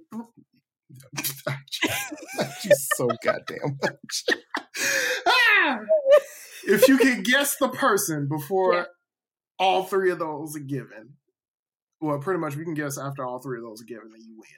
She's 2.60 2.88
so 2.96 3.08
goddamn 3.22 3.78
much. 3.82 4.24
if 6.64 6.88
you 6.88 6.96
can 6.96 7.22
guess 7.22 7.56
the 7.58 7.68
person 7.68 8.28
before 8.28 8.74
yeah. 8.74 8.84
all 9.58 9.84
three 9.84 10.10
of 10.10 10.18
those 10.18 10.56
are 10.56 10.60
given, 10.60 11.16
well, 12.00 12.18
pretty 12.18 12.40
much 12.40 12.56
we 12.56 12.64
can 12.64 12.74
guess 12.74 12.98
after 12.98 13.26
all 13.26 13.40
three 13.40 13.58
of 13.58 13.64
those 13.64 13.82
are 13.82 13.86
given, 13.86 14.10
then 14.10 14.22
you 14.22 14.34
win. 14.36 14.48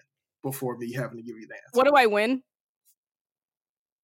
Before 0.43 0.77
me 0.77 0.93
having 0.93 1.19
to 1.19 1.23
give 1.23 1.37
you 1.37 1.47
the 1.47 1.55
answer. 1.55 1.71
What 1.75 1.87
do 1.87 1.95
I 1.95 2.07
win? 2.07 2.43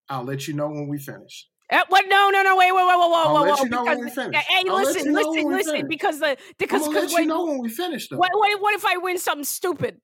I'll 0.09 0.25
let 0.25 0.49
you 0.49 0.55
know 0.55 0.69
when 0.69 0.89
we 0.89 0.99
finish. 0.99 1.49
Uh, 1.71 1.81
what? 1.89 2.07
No, 2.09 2.31
no, 2.31 2.43
no! 2.43 2.57
Wait, 2.57 2.73
wait, 2.73 2.87
wait, 2.87 2.97
whoa, 2.97 3.09
whoa, 3.09 3.15
I'll 3.15 3.35
whoa, 3.35 3.43
let 3.43 3.61
you 3.61 3.69
know 3.69 3.85
when 3.85 4.01
we 4.01 4.11
finish. 4.11 4.37
Hey, 4.37 4.65
I'll 4.69 4.77
listen, 4.77 5.13
listen, 5.13 5.51
listen, 5.51 5.87
because 5.87 6.19
the 6.19 6.37
because 6.59 6.87
I'm 6.87 6.95
let 6.95 7.11
you 7.11 7.27
know 7.27 7.45
when 7.45 7.59
we 7.59 7.69
finish. 7.69 8.09
Though. 8.09 8.17
What, 8.17 8.31
what, 8.33 8.61
what 8.61 8.75
if 8.75 8.87
I 8.87 8.97
win 8.97 9.19
something 9.19 9.45
stupid? 9.45 10.01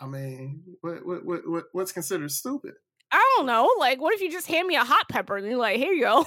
I 0.00 0.06
mean, 0.06 0.62
what, 0.80 1.04
what, 1.04 1.46
what, 1.46 1.64
what's 1.72 1.92
considered 1.92 2.30
stupid? 2.30 2.74
I 3.10 3.34
don't 3.36 3.46
know. 3.46 3.68
Like, 3.78 4.00
what 4.00 4.14
if 4.14 4.20
you 4.20 4.30
just 4.30 4.46
hand 4.46 4.68
me 4.68 4.76
a 4.76 4.84
hot 4.84 5.08
pepper 5.10 5.36
and 5.36 5.46
you're 5.46 5.56
like, 5.56 5.76
"Here 5.76 5.92
you 5.92 6.04
go." 6.04 6.26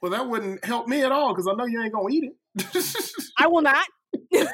well, 0.00 0.10
that 0.10 0.28
wouldn't 0.28 0.64
help 0.64 0.88
me 0.88 1.02
at 1.02 1.12
all 1.12 1.32
because 1.32 1.46
I 1.46 1.54
know 1.54 1.66
you 1.66 1.82
ain't 1.82 1.92
gonna 1.92 2.08
eat 2.10 2.24
it. 2.24 2.32
I 3.38 3.46
will 3.46 3.62
not. 3.62 3.86
but 4.30 4.44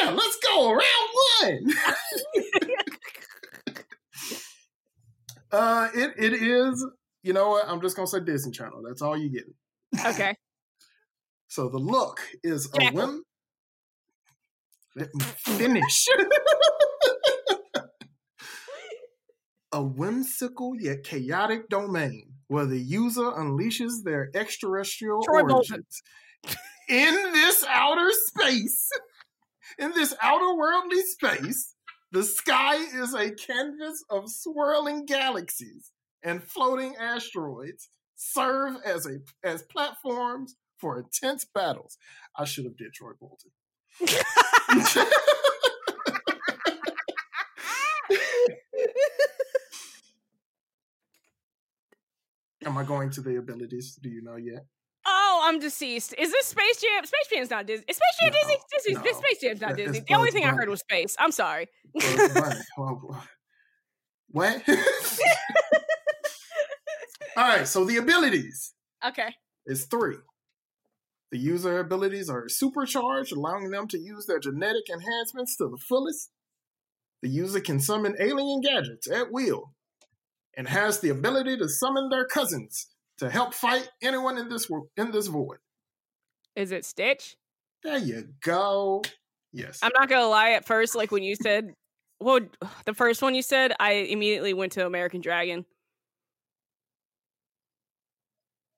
yeah, 0.00 0.10
let's 0.10 0.38
go 0.46 0.72
round 0.72 1.10
one. 1.42 1.74
Uh, 5.52 5.88
it 5.94 6.14
it 6.16 6.32
is. 6.32 6.84
You 7.22 7.34
know 7.34 7.50
what? 7.50 7.68
I'm 7.68 7.80
just 7.80 7.94
gonna 7.94 8.06
say 8.06 8.20
Disney 8.20 8.52
Channel. 8.52 8.82
That's 8.86 9.02
all 9.02 9.16
you 9.16 9.30
get. 9.30 9.44
Okay. 10.06 10.34
so 11.48 11.68
the 11.68 11.78
look 11.78 12.20
is 12.42 12.70
a 12.78 12.90
whim. 12.92 13.22
Let 14.96 15.14
me 15.14 15.24
finish. 15.36 16.06
a 19.72 19.82
whimsical 19.82 20.74
yet 20.78 21.02
chaotic 21.04 21.68
domain 21.68 22.32
where 22.48 22.66
the 22.66 22.78
user 22.78 23.30
unleashes 23.32 24.04
their 24.04 24.30
extraterrestrial 24.34 25.22
Troy 25.22 25.42
origins 25.42 26.02
in 26.88 27.14
this 27.32 27.64
outer 27.68 28.10
space, 28.10 28.90
in 29.78 29.92
this 29.92 30.14
outer 30.20 30.54
worldly 30.54 31.02
space 31.02 31.71
the 32.12 32.22
sky 32.22 32.76
is 32.76 33.14
a 33.14 33.30
canvas 33.30 34.04
of 34.10 34.30
swirling 34.30 35.06
galaxies 35.06 35.90
and 36.22 36.42
floating 36.42 36.94
asteroids 36.96 37.88
serve 38.14 38.76
as 38.84 39.06
a 39.06 39.18
as 39.42 39.62
platforms 39.62 40.56
for 40.78 40.98
intense 40.98 41.46
battles. 41.46 41.96
I 42.36 42.44
should 42.44 42.66
have 42.66 42.76
did 42.76 42.92
Troy 42.92 43.12
Bolton. 43.18 43.50
Am 52.64 52.78
I 52.78 52.84
going 52.84 53.10
to 53.10 53.20
the 53.20 53.36
abilities? 53.36 53.98
Do 54.00 54.08
you 54.08 54.22
know 54.22 54.36
yet? 54.36 54.66
I'm 55.42 55.58
deceased. 55.58 56.14
Is 56.16 56.30
this 56.30 56.46
Space 56.46 56.80
Jam? 56.80 57.04
Space 57.04 57.26
Jam's 57.30 57.50
not 57.50 57.66
Disney. 57.66 57.84
Is 57.88 57.96
Space 57.96 58.16
Jam 58.20 58.30
no, 58.32 58.38
Disney? 58.38 58.56
Disney. 58.72 58.94
No. 58.94 59.02
Space 59.18 59.40
Jam's 59.40 59.60
not 59.60 59.76
Disney. 59.76 60.04
the 60.08 60.14
only 60.14 60.30
thing 60.30 60.44
I 60.44 60.50
heard 60.50 60.68
was 60.68 60.80
space. 60.80 61.16
I'm 61.18 61.32
sorry. 61.32 61.68
what? 64.28 64.62
All 67.36 67.48
right. 67.48 67.66
So 67.66 67.84
the 67.84 67.96
abilities. 67.96 68.72
Okay. 69.04 69.34
Is 69.66 69.86
three. 69.86 70.16
The 71.32 71.38
user 71.38 71.80
abilities 71.80 72.30
are 72.30 72.48
supercharged, 72.48 73.32
allowing 73.32 73.70
them 73.70 73.88
to 73.88 73.98
use 73.98 74.26
their 74.26 74.38
genetic 74.38 74.88
enhancements 74.92 75.56
to 75.56 75.68
the 75.68 75.78
fullest. 75.78 76.30
The 77.22 77.28
user 77.28 77.60
can 77.60 77.80
summon 77.80 78.14
alien 78.20 78.60
gadgets 78.60 79.10
at 79.10 79.32
will 79.32 79.72
and 80.56 80.68
has 80.68 81.00
the 81.00 81.08
ability 81.08 81.56
to 81.56 81.68
summon 81.68 82.10
their 82.10 82.26
cousins 82.26 82.91
to 83.22 83.30
help 83.30 83.54
fight 83.54 83.88
anyone 84.02 84.36
in 84.36 84.48
this 84.48 84.68
world 84.68 84.88
in 84.96 85.12
this 85.12 85.28
void. 85.28 85.58
Is 86.56 86.72
it 86.72 86.84
Stitch? 86.84 87.36
There 87.84 87.98
you 87.98 88.28
go. 88.42 89.02
Yes. 89.52 89.78
I'm 89.82 89.92
not 89.94 90.08
gonna 90.08 90.26
lie. 90.26 90.50
At 90.50 90.66
first, 90.66 90.96
like 90.96 91.12
when 91.12 91.22
you 91.22 91.36
said, 91.36 91.72
"Well," 92.20 92.40
the 92.84 92.94
first 92.94 93.22
one 93.22 93.34
you 93.34 93.42
said, 93.42 93.72
I 93.78 93.92
immediately 93.92 94.54
went 94.54 94.72
to 94.72 94.86
American 94.86 95.20
Dragon. 95.20 95.64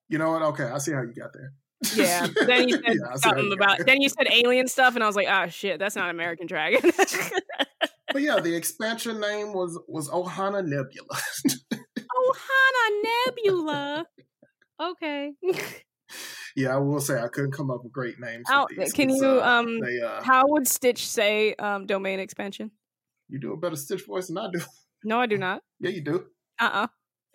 You 0.08 0.18
know 0.18 0.30
what? 0.30 0.42
Okay, 0.42 0.64
I 0.64 0.76
see 0.78 0.92
how 0.92 1.00
you 1.00 1.14
got 1.14 1.32
there. 1.32 1.52
Yeah. 1.94 2.26
Then 2.46 2.68
you 2.68 2.76
said 2.84 2.84
Yeah, 2.84 2.90
I 2.90 2.94
see 2.94 3.00
how 3.02 3.16
something 3.16 3.46
you 3.46 3.52
about. 3.52 3.78
Then 3.86 4.02
you 4.02 4.10
said 4.10 4.26
alien 4.30 4.68
stuff, 4.68 4.94
and 4.94 5.02
I 5.02 5.06
was 5.06 5.16
like, 5.16 5.28
oh 5.28 5.48
shit, 5.48 5.78
that's 5.78 5.96
not 5.96 6.10
American 6.10 6.46
Dragon. 6.46 6.92
But 8.14 8.22
yeah, 8.22 8.38
the 8.38 8.54
expansion 8.54 9.18
name 9.18 9.52
was 9.52 9.76
was 9.88 10.08
Ohana 10.08 10.64
Nebula. 10.64 11.20
Ohana 12.16 13.02
Nebula. 13.26 14.06
Okay. 14.80 15.32
yeah, 16.56 16.74
I 16.74 16.78
will 16.78 17.01
say 17.01 17.20
I 17.20 17.28
couldn't 17.28 17.52
come 17.52 17.70
up 17.70 17.82
with 17.82 17.92
great 17.92 18.18
names. 18.20 18.44
How, 18.46 18.66
these 18.76 18.92
can 18.92 19.10
you 19.10 19.24
uh, 19.24 19.46
um? 19.46 19.80
They, 19.80 20.01
uh, 20.01 20.22
How 20.22 20.46
would 20.48 20.66
Stitch 20.66 21.06
say 21.06 21.55
um 21.55 21.86
domain 21.86 22.20
expansion? 22.20 22.70
you 23.28 23.38
do 23.38 23.52
a 23.52 23.56
better 23.56 23.76
Stitch 23.76 24.05
voice 24.06 24.28
than 24.28 24.38
I 24.38 24.51
do. 24.51 24.60
No, 25.02 25.20
I 25.20 25.26
do 25.26 25.38
not. 25.38 25.62
Yeah, 25.80 25.90
you 25.90 26.01
do. 26.01 26.26
Uh 26.59 26.70
uh 26.72 26.86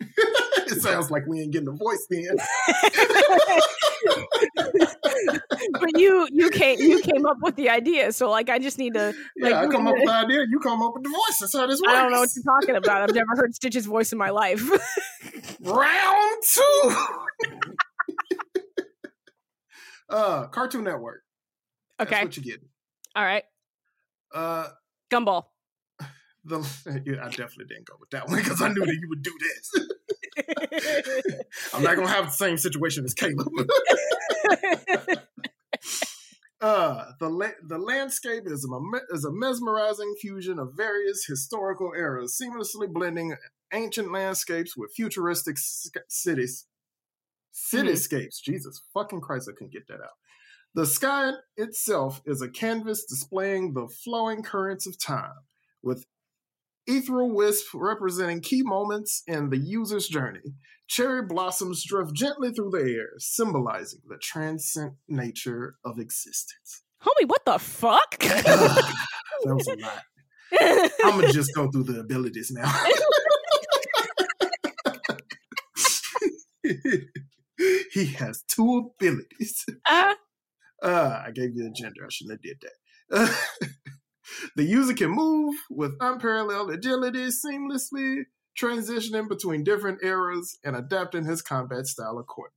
it 0.66 0.80
sounds 0.80 1.10
like 1.10 1.26
we 1.26 1.40
ain't 1.40 1.52
getting 1.52 1.68
a 1.68 1.72
voice 1.72 2.06
then. 2.10 2.36
But 5.72 5.98
you 5.98 6.28
you 6.30 6.50
came 6.50 6.78
you 6.80 7.00
came 7.02 7.26
up 7.26 7.38
with 7.42 7.56
the 7.56 7.70
idea, 7.70 8.12
so 8.12 8.30
like 8.30 8.48
I 8.50 8.58
just 8.58 8.78
need 8.78 8.94
to. 8.94 9.14
Like, 9.40 9.52
yeah, 9.52 9.60
I 9.60 9.66
come 9.66 9.86
up 9.86 9.94
with 9.98 10.06
the 10.06 10.12
idea. 10.12 10.44
You 10.48 10.58
come 10.60 10.82
up 10.82 10.92
with 10.94 11.04
the 11.04 11.10
voice. 11.10 11.38
That's 11.40 11.54
how 11.54 11.66
this 11.66 11.80
works. 11.80 11.92
I 11.92 12.02
don't 12.02 12.12
know 12.12 12.20
what 12.20 12.30
you're 12.34 12.60
talking 12.60 12.76
about. 12.76 13.02
I've 13.02 13.14
never 13.14 13.36
heard 13.36 13.54
Stitch's 13.54 13.86
voice 13.86 14.12
in 14.12 14.18
my 14.18 14.30
life. 14.30 14.62
Round 15.60 16.42
two. 16.52 16.96
uh, 20.10 20.46
Cartoon 20.48 20.84
Network. 20.84 21.22
That's 21.98 22.12
okay. 22.12 22.24
what 22.24 22.36
you 22.36 22.42
get. 22.42 22.60
All 23.14 23.24
right. 23.24 23.44
Uh, 24.32 24.68
Gumball. 25.10 25.44
the 26.44 26.58
yeah, 27.04 27.24
I 27.24 27.28
definitely 27.28 27.66
didn't 27.66 27.86
go 27.86 27.94
with 27.98 28.10
that 28.10 28.28
one 28.28 28.38
because 28.38 28.62
I 28.62 28.68
knew 28.68 28.84
that 28.84 28.94
you 28.94 29.08
would 29.08 29.22
do 29.22 29.36
this. 29.40 29.88
I'm 31.74 31.82
not 31.82 31.96
gonna 31.96 32.08
have 32.08 32.26
the 32.26 32.32
same 32.32 32.56
situation 32.56 33.04
as 33.04 33.14
Caleb. 33.14 33.48
Uh, 36.60 37.12
the 37.18 37.28
la- 37.28 37.60
the 37.66 37.78
landscape 37.78 38.44
is 38.46 38.64
a 38.64 39.14
is 39.14 39.24
a 39.24 39.32
mesmerizing 39.32 40.14
fusion 40.20 40.58
of 40.58 40.74
various 40.76 41.24
historical 41.24 41.92
eras, 41.96 42.38
seamlessly 42.40 42.92
blending 42.92 43.34
ancient 43.72 44.12
landscapes 44.12 44.76
with 44.76 44.92
futuristic 44.94 45.56
s- 45.56 45.90
cities. 46.08 46.66
Cityscapes. 47.52 48.40
Jesus 48.42 48.82
fucking 48.94 49.20
Christ, 49.20 49.48
I 49.50 49.54
couldn't 49.56 49.72
get 49.72 49.86
that 49.88 50.00
out. 50.00 50.16
The 50.74 50.86
sky 50.86 51.32
itself 51.56 52.22
is 52.26 52.42
a 52.42 52.48
canvas 52.48 53.04
displaying 53.04 53.74
the 53.74 53.88
flowing 53.88 54.42
currents 54.42 54.86
of 54.86 54.98
time, 54.98 55.34
with 55.82 56.06
ethereal 56.86 57.30
wisp 57.34 57.66
representing 57.74 58.40
key 58.40 58.62
moments 58.62 59.22
in 59.26 59.50
the 59.50 59.58
user's 59.58 60.06
journey. 60.08 60.54
Cherry 60.90 61.22
blossoms 61.22 61.84
drift 61.84 62.12
gently 62.14 62.50
through 62.52 62.70
the 62.70 62.80
air, 62.82 63.10
symbolizing 63.18 64.00
the 64.08 64.18
transcendent 64.18 64.96
nature 65.06 65.76
of 65.84 66.00
existence. 66.00 66.82
Homie, 67.04 67.28
what 67.28 67.44
the 67.44 67.60
fuck? 67.60 68.18
that 68.22 68.92
was 69.44 69.68
a 69.68 69.76
lot. 69.76 70.02
I'm 71.04 71.20
gonna 71.20 71.32
just 71.32 71.54
go 71.54 71.70
through 71.70 71.84
the 71.84 72.00
abilities 72.00 72.50
now. 72.50 72.68
he 77.92 78.06
has 78.18 78.42
two 78.48 78.90
abilities. 78.98 79.64
uh, 79.88 80.14
Uh, 80.82 81.22
I 81.24 81.30
gave 81.30 81.54
you 81.54 81.68
a 81.68 81.70
gender. 81.70 82.04
I 82.04 82.08
shouldn't 82.10 82.32
have 82.32 82.42
did 82.42 82.60
that. 82.62 82.74
the 84.56 84.64
user 84.64 84.94
can 84.94 85.10
move 85.10 85.54
with 85.70 85.92
unparalleled 86.00 86.72
agility, 86.72 87.28
seamlessly 87.28 88.22
transitioning 88.60 89.28
between 89.28 89.64
different 89.64 90.02
eras 90.02 90.58
and 90.64 90.76
adapting 90.76 91.24
his 91.24 91.42
combat 91.42 91.86
style 91.86 92.18
accordingly. 92.18 92.54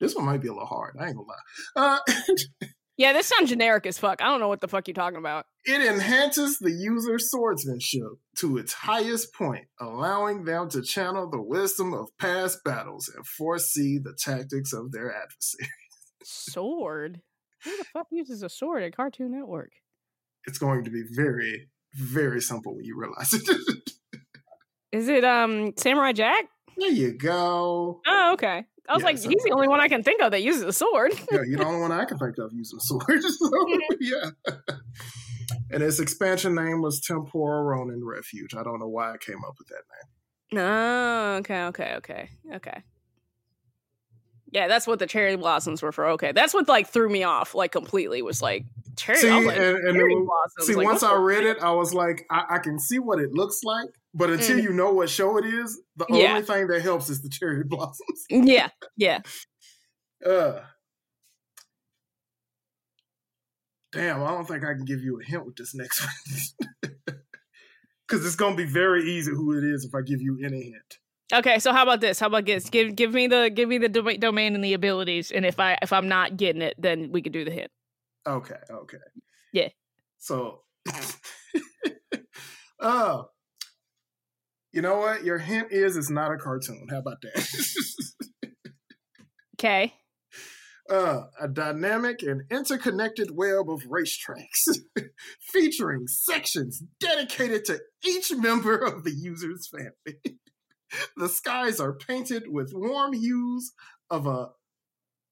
This 0.00 0.14
one 0.14 0.24
might 0.24 0.40
be 0.40 0.48
a 0.48 0.52
little 0.52 0.66
hard. 0.66 0.96
I 0.98 1.08
ain't 1.08 1.16
gonna 1.16 1.28
lie. 1.28 1.98
Uh, 2.06 2.66
yeah, 2.96 3.12
this 3.12 3.26
sounds 3.26 3.50
generic 3.50 3.84
as 3.86 3.98
fuck. 3.98 4.22
I 4.22 4.26
don't 4.26 4.40
know 4.40 4.48
what 4.48 4.62
the 4.62 4.68
fuck 4.68 4.88
you're 4.88 4.94
talking 4.94 5.18
about. 5.18 5.44
it 5.66 5.82
enhances 5.82 6.58
the 6.58 6.72
user's 6.72 7.30
swordsmanship 7.30 8.08
to 8.38 8.56
its 8.56 8.72
highest 8.72 9.34
point, 9.34 9.66
allowing 9.78 10.44
them 10.44 10.70
to 10.70 10.82
channel 10.82 11.28
the 11.30 11.42
wisdom 11.42 11.92
of 11.92 12.08
past 12.18 12.64
battles 12.64 13.12
and 13.14 13.26
foresee 13.26 13.98
the 13.98 14.16
tactics 14.18 14.72
of 14.72 14.92
their 14.92 15.14
adversary. 15.14 15.68
Sword. 16.22 17.20
Who 17.64 17.76
the 17.76 17.84
fuck 17.84 18.06
uses 18.10 18.42
a 18.42 18.48
sword 18.48 18.82
at 18.82 18.96
Cartoon 18.96 19.32
Network? 19.32 19.72
It's 20.46 20.58
going 20.58 20.84
to 20.84 20.90
be 20.90 21.02
very, 21.10 21.68
very 21.94 22.40
simple 22.40 22.74
when 22.74 22.84
you 22.84 22.98
realize 22.98 23.34
it. 23.34 23.42
Is 24.92 25.08
it 25.08 25.24
um 25.24 25.72
Samurai 25.76 26.12
Jack? 26.12 26.46
there 26.76 26.90
you 26.90 27.12
go. 27.12 28.00
Oh, 28.06 28.32
okay. 28.32 28.64
I 28.88 28.94
was 28.94 29.02
Yeah, 29.02 29.06
like, 29.06 29.18
so- 29.18 29.28
he's 29.28 29.42
the 29.44 29.50
only 29.52 29.68
one 29.68 29.80
I 29.80 29.88
can 29.88 30.02
think 30.02 30.22
of 30.22 30.30
that 30.32 30.42
uses 30.42 30.62
a 30.62 30.72
sword. 30.72 31.12
Yeah, 31.30 31.42
you're 31.46 31.58
the 31.58 31.66
only 31.66 31.80
one 31.80 31.92
I 31.92 32.04
can 32.06 32.18
think 32.18 32.38
of 32.38 32.52
using 32.54 32.78
a 32.78 32.80
sword. 32.80 33.22
So, 33.22 33.50
yeah. 34.00 34.30
And 35.70 35.82
its 35.82 36.00
expansion 36.00 36.54
name 36.54 36.80
was 36.80 37.00
Temporal 37.00 37.62
Ronin 37.64 38.02
Refuge. 38.04 38.54
I 38.54 38.62
don't 38.62 38.78
know 38.80 38.88
why 38.88 39.12
I 39.12 39.16
came 39.18 39.44
up 39.46 39.54
with 39.58 39.68
that 39.68 39.74
name. 39.74 40.58
No, 40.58 41.36
okay, 41.40 41.64
okay, 41.64 41.94
okay, 41.98 42.30
okay. 42.54 42.82
Yeah, 44.52 44.66
that's 44.66 44.86
what 44.86 44.98
the 44.98 45.06
cherry 45.06 45.36
blossoms 45.36 45.82
were 45.82 45.92
for. 45.92 46.06
Okay, 46.08 46.32
that's 46.32 46.52
what 46.54 46.66
like 46.68 46.88
threw 46.88 47.08
me 47.08 47.22
off 47.22 47.54
like 47.54 47.70
completely. 47.72 48.20
Was 48.22 48.42
like 48.42 48.64
cherry. 48.96 49.18
See, 49.18 49.30
like, 49.30 49.56
and, 49.56 49.76
and 49.76 49.94
cherry 49.96 50.14
then- 50.14 50.24
blossoms. 50.24 50.66
see, 50.66 50.74
like, 50.74 50.86
once 50.86 51.02
I 51.04 51.14
read 51.14 51.44
it, 51.44 51.58
I 51.62 51.70
was 51.72 51.94
like, 51.94 52.26
I, 52.30 52.44
I 52.50 52.58
can 52.58 52.78
see 52.78 52.98
what 52.98 53.20
it 53.20 53.32
looks 53.32 53.60
like, 53.62 53.90
but 54.14 54.30
until 54.30 54.58
Mhm. 54.58 54.62
you 54.62 54.72
know 54.72 54.92
what 54.92 55.08
show 55.10 55.36
it 55.38 55.44
is, 55.44 55.80
the 55.96 56.06
Yeah. 56.08 56.30
only 56.34 56.42
thing 56.42 56.66
that 56.68 56.82
helps 56.82 57.08
is 57.10 57.22
the 57.22 57.28
cherry 57.28 57.64
blossoms. 57.66 58.24
Yeah, 58.30 58.68
yeah. 58.96 59.20
Uh, 60.24 60.60
damn, 63.92 64.22
I 64.22 64.28
don't 64.30 64.46
think 64.46 64.64
I 64.64 64.74
can 64.74 64.84
give 64.84 65.00
you 65.02 65.20
a 65.20 65.24
hint 65.24 65.46
with 65.46 65.56
this 65.56 65.74
next 65.74 66.00
one. 66.00 66.10
Because 68.06 68.26
it's 68.26 68.34
going 68.34 68.56
to 68.56 68.56
be 68.56 68.68
very 68.68 69.08
easy 69.08 69.30
who 69.30 69.56
it 69.56 69.62
is 69.62 69.84
if 69.84 69.94
I 69.94 70.00
give 70.02 70.20
you 70.20 70.36
any 70.44 70.62
hint. 70.64 70.98
Okay, 71.32 71.60
so 71.60 71.72
how 71.72 71.84
about 71.84 72.00
this? 72.00 72.18
How 72.18 72.26
about 72.26 72.44
this? 72.44 72.68
Give 72.68 72.96
give 72.96 73.12
me 73.14 73.28
the 73.28 73.50
give 73.54 73.68
me 73.68 73.78
the 73.78 73.88
doma- 73.88 74.18
domain 74.18 74.56
and 74.56 74.64
the 74.64 74.72
abilities, 74.74 75.30
and 75.30 75.46
if 75.46 75.60
I 75.60 75.78
if 75.80 75.92
I'm 75.92 76.08
not 76.08 76.36
getting 76.36 76.60
it, 76.60 76.74
then 76.76 77.12
we 77.12 77.22
could 77.22 77.30
do 77.32 77.44
the 77.44 77.52
hit. 77.52 77.70
Okay, 78.26 78.56
okay. 78.68 78.98
Yeah. 79.52 79.68
So, 80.18 80.64
oh, 82.80 83.30
you 84.72 84.82
know 84.82 84.98
what? 84.98 85.24
Your 85.24 85.38
hint 85.38 85.72
is 85.72 85.96
it's 85.96 86.10
not 86.10 86.32
a 86.32 86.36
cartoon. 86.36 86.86
How 86.90 86.98
about 86.98 87.20
that? 87.22 87.48
Okay. 89.62 89.92
uh, 90.90 91.24
a 91.38 91.46
dynamic 91.46 92.22
and 92.22 92.42
interconnected 92.50 93.30
web 93.30 93.68
of 93.70 93.82
racetracks 93.82 94.78
featuring 95.52 96.06
sections 96.08 96.82
dedicated 96.98 97.66
to 97.66 97.78
each 98.02 98.32
member 98.34 98.76
of 98.76 99.04
the 99.04 99.10
user's 99.12 99.68
family. 99.68 100.18
the 101.16 101.28
skies 101.28 101.78
are 101.78 101.92
painted 101.92 102.44
with 102.48 102.72
warm 102.74 103.12
hues 103.12 103.72
of 104.08 104.26
a 104.26 104.48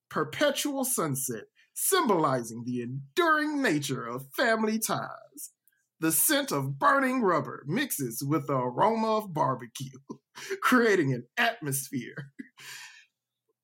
perpetual 0.09 0.85
sunset, 0.85 1.45
symbolizing 1.73 2.63
the 2.65 2.81
enduring 2.81 3.61
nature 3.61 4.05
of 4.05 4.27
family 4.37 4.79
ties. 4.79 5.51
The 5.99 6.11
scent 6.11 6.51
of 6.51 6.79
burning 6.79 7.21
rubber 7.21 7.63
mixes 7.67 8.23
with 8.25 8.47
the 8.47 8.57
aroma 8.57 9.17
of 9.17 9.33
barbecue, 9.33 9.99
creating 10.61 11.13
an 11.13 11.25
atmosphere 11.37 12.31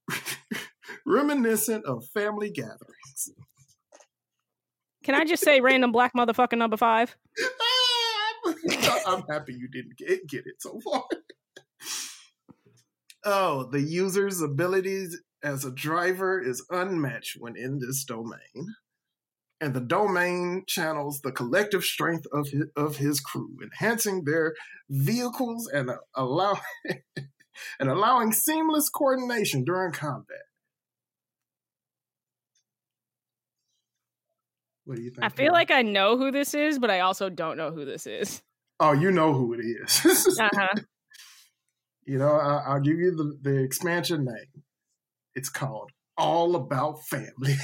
reminiscent 1.06 1.86
of 1.86 2.06
family 2.14 2.50
gatherings. 2.50 3.30
Can 5.04 5.16
I 5.16 5.24
just 5.24 5.44
say 5.44 5.62
random 5.62 5.92
black 5.92 6.14
motherfucker 6.18 6.58
number 6.58 6.78
five? 6.78 7.16
Ah, 7.40 9.02
I'm 9.08 9.24
happy 9.30 9.54
you 9.54 9.68
didn't 9.72 9.98
get, 9.98 10.28
get 10.28 10.48
it 10.48 10.56
so 10.60 10.80
far. 10.80 11.04
Oh, 13.24 13.70
the 13.72 13.82
user's 13.82 14.42
abilities 14.42 15.20
as 15.44 15.66
a 15.66 15.72
driver 15.72 16.42
is 16.42 16.66
unmatched 16.70 17.38
when 17.40 17.56
in 17.56 17.80
this 17.80 18.04
domain. 18.04 18.76
And 19.66 19.74
the 19.74 19.82
domain 19.82 20.64
channels 20.68 21.22
the 21.22 21.32
collective 21.32 21.84
strength 21.84 22.28
of 22.32 22.48
his, 22.50 22.66
of 22.76 22.98
his 22.98 23.20
crew, 23.20 23.50
enhancing 23.64 24.24
their 24.24 24.54
vehicles 24.92 25.68
and 25.68 25.90
uh, 25.90 25.98
allow 26.14 26.60
and 27.80 27.90
allowing 27.90 28.32
seamless 28.32 28.90
coordination 28.90 29.64
during 29.64 29.92
combat. 29.92 30.44
What 34.84 34.98
do 34.98 35.02
you 35.02 35.10
think? 35.10 35.26
I 35.26 35.30
feel 35.30 35.52
like 35.52 35.72
I 35.72 35.82
know 35.82 36.16
who 36.16 36.30
this 36.30 36.54
is, 36.54 36.78
but 36.78 36.92
I 36.92 37.00
also 37.00 37.32
don't 37.32 37.58
know 37.58 37.72
who 37.72 37.86
this 37.86 38.06
is. 38.06 38.44
Oh, 38.80 38.92
you 38.92 39.10
know 39.10 39.34
who 39.34 39.56
it 39.56 39.64
is. 39.66 40.38
Uh 40.40 40.50
huh. 40.54 40.76
you 42.06 42.20
know, 42.20 42.36
I, 42.36 42.66
I'll 42.68 42.82
give 42.82 43.00
you 43.00 43.16
the, 43.16 43.50
the 43.50 43.64
expansion 43.64 44.26
name. 44.26 44.64
It's 45.34 45.50
called 45.50 45.90
All 46.20 46.56
About 46.56 47.04
Family. 47.08 47.56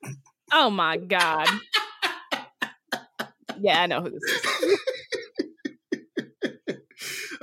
Oh 0.52 0.70
my 0.70 0.96
god. 0.96 1.48
Yeah, 3.60 3.82
I 3.82 3.86
know 3.86 4.00
who 4.00 4.10
this 4.10 4.22
is. 4.22 4.78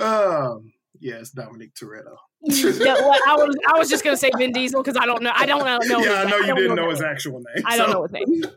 um, 0.00 0.72
yeah, 1.00 1.14
it's 1.16 1.30
Dominic 1.30 1.74
Toretto. 1.74 2.16
yeah, 2.42 2.94
well, 2.94 3.18
I 3.26 3.34
was 3.36 3.56
I 3.72 3.78
was 3.78 3.88
just 3.88 4.04
gonna 4.04 4.16
say 4.16 4.30
Vin 4.36 4.52
Diesel 4.52 4.82
because 4.82 4.96
I 5.00 5.06
don't 5.06 5.22
know 5.22 5.32
I 5.34 5.46
don't 5.46 5.64
know. 5.64 5.78
know 5.84 6.04
yeah, 6.04 6.22
I 6.22 6.24
know 6.30 6.36
you 6.38 6.46
don't 6.46 6.56
didn't 6.56 6.76
know 6.76 6.84
that 6.86 6.90
his 6.90 7.00
name. 7.00 7.10
actual 7.10 7.32
name. 7.54 7.64
I 7.66 7.76
don't 7.76 7.90
know 7.90 8.02
his 8.02 8.12
name. 8.12 8.44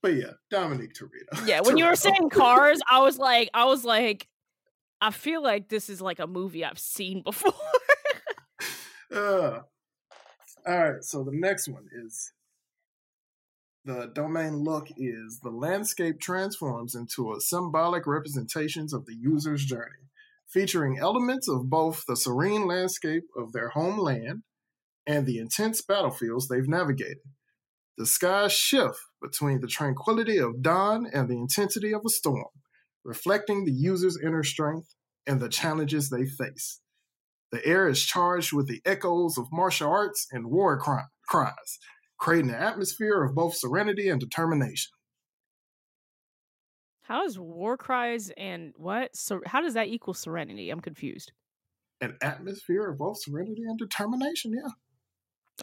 But 0.00 0.14
yeah, 0.14 0.30
Dominic 0.48 0.94
Toretto. 0.94 1.44
Yeah, 1.44 1.60
when 1.62 1.76
you 1.76 1.84
were 1.84 1.90
Toretto. 1.90 1.96
saying 1.96 2.30
cars, 2.30 2.80
I 2.88 3.00
was 3.00 3.18
like, 3.18 3.50
I 3.52 3.64
was 3.64 3.84
like, 3.84 4.28
I 5.00 5.10
feel 5.10 5.42
like 5.42 5.68
this 5.68 5.90
is 5.90 6.00
like 6.00 6.20
a 6.20 6.28
movie 6.28 6.64
I've 6.64 6.78
seen 6.78 7.22
before. 7.22 7.52
Uh, 9.10 9.60
all 10.66 10.78
right, 10.92 11.02
so 11.02 11.24
the 11.24 11.32
next 11.32 11.66
one 11.66 11.86
is 12.04 12.30
the 13.88 14.10
domain 14.14 14.58
look 14.58 14.88
is 14.98 15.40
the 15.42 15.50
landscape 15.50 16.20
transforms 16.20 16.94
into 16.94 17.32
a 17.32 17.40
symbolic 17.40 18.06
representations 18.06 18.92
of 18.92 19.06
the 19.06 19.14
user's 19.14 19.64
journey, 19.64 20.10
featuring 20.46 20.98
elements 20.98 21.48
of 21.48 21.70
both 21.70 22.04
the 22.06 22.14
serene 22.14 22.66
landscape 22.66 23.24
of 23.34 23.52
their 23.52 23.70
homeland 23.70 24.42
and 25.06 25.24
the 25.24 25.38
intense 25.38 25.80
battlefields 25.80 26.48
they've 26.48 26.68
navigated. 26.68 27.22
The 27.96 28.04
skies 28.04 28.52
shift 28.52 28.98
between 29.22 29.60
the 29.60 29.66
tranquility 29.66 30.36
of 30.36 30.60
dawn 30.60 31.06
and 31.10 31.26
the 31.26 31.38
intensity 31.38 31.94
of 31.94 32.02
a 32.04 32.10
storm, 32.10 32.44
reflecting 33.06 33.64
the 33.64 33.72
user's 33.72 34.18
inner 34.22 34.44
strength 34.44 34.94
and 35.26 35.40
the 35.40 35.48
challenges 35.48 36.10
they 36.10 36.26
face. 36.26 36.82
The 37.52 37.64
air 37.64 37.88
is 37.88 38.04
charged 38.04 38.52
with 38.52 38.68
the 38.68 38.82
echoes 38.84 39.38
of 39.38 39.46
martial 39.50 39.90
arts 39.90 40.26
and 40.30 40.50
war 40.50 40.78
cry- 40.78 41.06
cries, 41.26 41.78
creating 42.18 42.50
an 42.50 42.56
atmosphere 42.56 43.22
of 43.24 43.34
both 43.34 43.56
serenity 43.56 44.08
and 44.08 44.20
determination. 44.20 44.90
How 47.02 47.24
is 47.24 47.38
war 47.38 47.76
cries 47.76 48.30
and 48.36 48.74
what? 48.76 49.16
So 49.16 49.40
how 49.46 49.60
does 49.62 49.74
that 49.74 49.88
equal 49.88 50.14
serenity? 50.14 50.70
I'm 50.70 50.80
confused. 50.80 51.32
An 52.00 52.16
atmosphere 52.22 52.90
of 52.90 52.98
both 52.98 53.20
serenity 53.22 53.62
and 53.62 53.78
determination, 53.78 54.52
yeah. 54.52 54.70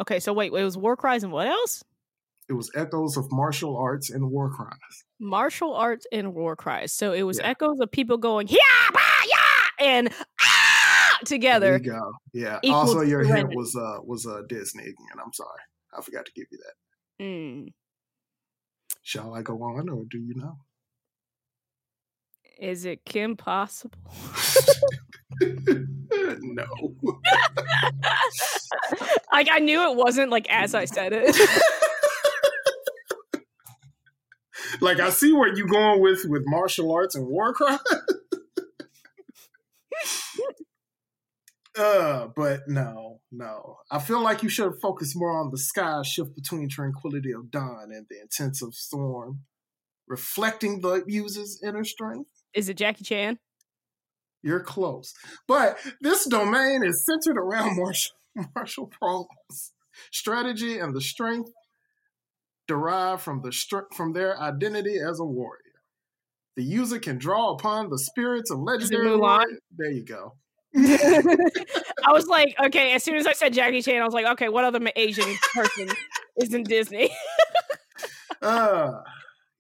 Okay, 0.02 0.20
so 0.20 0.34
wait, 0.34 0.52
wait, 0.52 0.62
it 0.62 0.66
was 0.66 0.78
war 0.78 0.98
cries 0.98 1.24
and 1.24 1.32
what 1.32 1.48
else? 1.48 1.84
It 2.50 2.54
was 2.54 2.70
echoes 2.76 3.18
of 3.18 3.32
martial 3.32 3.78
arts 3.78 4.10
and 4.10 4.30
war 4.30 4.50
cries. 4.52 5.06
Martial 5.20 5.74
arts 5.74 6.06
and 6.12 6.34
war 6.34 6.56
cries. 6.56 6.94
So 6.94 7.14
it 7.14 7.24
was 7.24 7.40
Yeah. 7.40 7.48
echoes 7.50 7.80
of 7.80 7.92
people 7.92 8.18
going 8.18 8.48
yeah, 8.50 8.90
bah, 8.94 9.22
yeah, 9.28 9.86
and 9.88 10.14
ah 10.42 11.20
There 11.20 11.26
together. 11.26 11.74
you 11.74 11.80
go. 11.92 12.12
Yeah. 12.34 12.60
Also, 12.68 13.02
your 13.02 13.24
hint 13.24 13.50
was 13.52 13.76
uh 13.76 14.00
was 14.04 14.26
uh 14.26 14.42
Disney 14.48 14.84
again. 14.84 15.20
I'm 15.24 15.34
sorry, 15.34 15.62
I 15.98 16.02
forgot 16.02 16.26
to 16.26 16.32
give 16.34 16.48
you 16.52 16.58
that. 16.58 17.24
Mm. 17.24 17.74
Shall 19.02 19.34
I 19.34 19.42
go 19.42 19.62
on, 19.64 19.90
or 19.90 20.04
do 20.10 20.18
you 20.18 20.36
know? 20.36 20.58
Is 22.60 22.86
it 22.86 23.06
Kim 23.06 23.36
Possible? 23.36 23.98
no. 25.42 26.66
like 29.32 29.48
I 29.52 29.60
knew 29.60 29.92
it 29.92 29.98
wasn't 29.98 30.32
like 30.32 30.48
as 30.50 30.74
I 30.74 30.86
said 30.86 31.12
it. 31.14 31.36
like 34.82 35.00
I 35.00 35.10
see 35.10 35.34
where 35.34 35.54
you 35.54 35.68
going 35.68 36.02
with 36.02 36.24
with 36.26 36.44
martial 36.46 36.94
arts 36.94 37.16
and 37.16 37.28
war 37.28 37.54
cry. 37.54 37.78
Uh, 41.78 42.28
but 42.36 42.62
no, 42.68 43.20
no. 43.32 43.78
I 43.92 44.00
feel 44.00 44.22
like 44.22 44.44
you 44.44 44.50
should 44.50 44.74
focus 44.82 45.16
more 45.16 45.32
on 45.32 45.52
the 45.52 45.58
sky 45.58 46.02
shift 46.04 46.36
between 46.36 46.70
tranquility 46.70 47.32
of 47.32 47.52
dawn 47.52 47.90
and 47.92 48.06
the 48.10 48.22
intensive 48.22 48.74
storm, 48.74 49.42
reflecting 50.08 50.82
the 50.82 51.04
user's 51.08 51.60
inner 51.64 51.84
strength. 51.84 52.30
Is 52.54 52.70
it 52.70 52.78
Jackie 52.78 53.04
Chan? 53.04 53.40
You're 54.42 54.62
close, 54.62 55.14
but 55.48 55.80
this 56.02 56.26
domain 56.26 56.84
is 56.86 57.04
centered 57.04 57.38
around 57.38 57.76
martial 57.80 58.16
martial 58.56 58.88
problems, 58.88 59.74
strategy, 60.12 60.78
and 60.78 60.94
the 60.94 61.02
strength 61.02 61.52
derived 62.68 63.22
from 63.22 63.42
the 63.42 63.52
str- 63.52 63.90
from 63.96 64.14
their 64.14 64.40
identity 64.40 64.98
as 65.00 65.20
a 65.20 65.26
warrior. 65.26 65.62
The 66.56 66.64
user 66.64 67.00
can 67.00 67.18
draw 67.18 67.54
upon 67.54 67.90
the 67.90 67.98
spirits 67.98 68.52
of 68.52 68.60
legendary. 68.60 69.08
There 69.76 69.92
you 69.92 70.06
go. 70.06 70.36
I 70.78 72.12
was 72.12 72.28
like, 72.28 72.56
okay, 72.66 72.94
as 72.94 73.04
soon 73.04 73.16
as 73.16 73.26
I 73.26 73.34
said 73.34 73.54
Jackie 73.54 73.82
Chan, 73.82 74.02
I 74.02 74.06
was 74.06 74.14
like, 74.14 74.26
okay, 74.34 74.50
what 74.50 74.66
other 74.66 74.80
Asian 74.96 75.34
person 75.54 75.90
is 76.38 76.54
in 76.54 76.64
Disney? 76.64 77.10
Uh, 78.42 79.02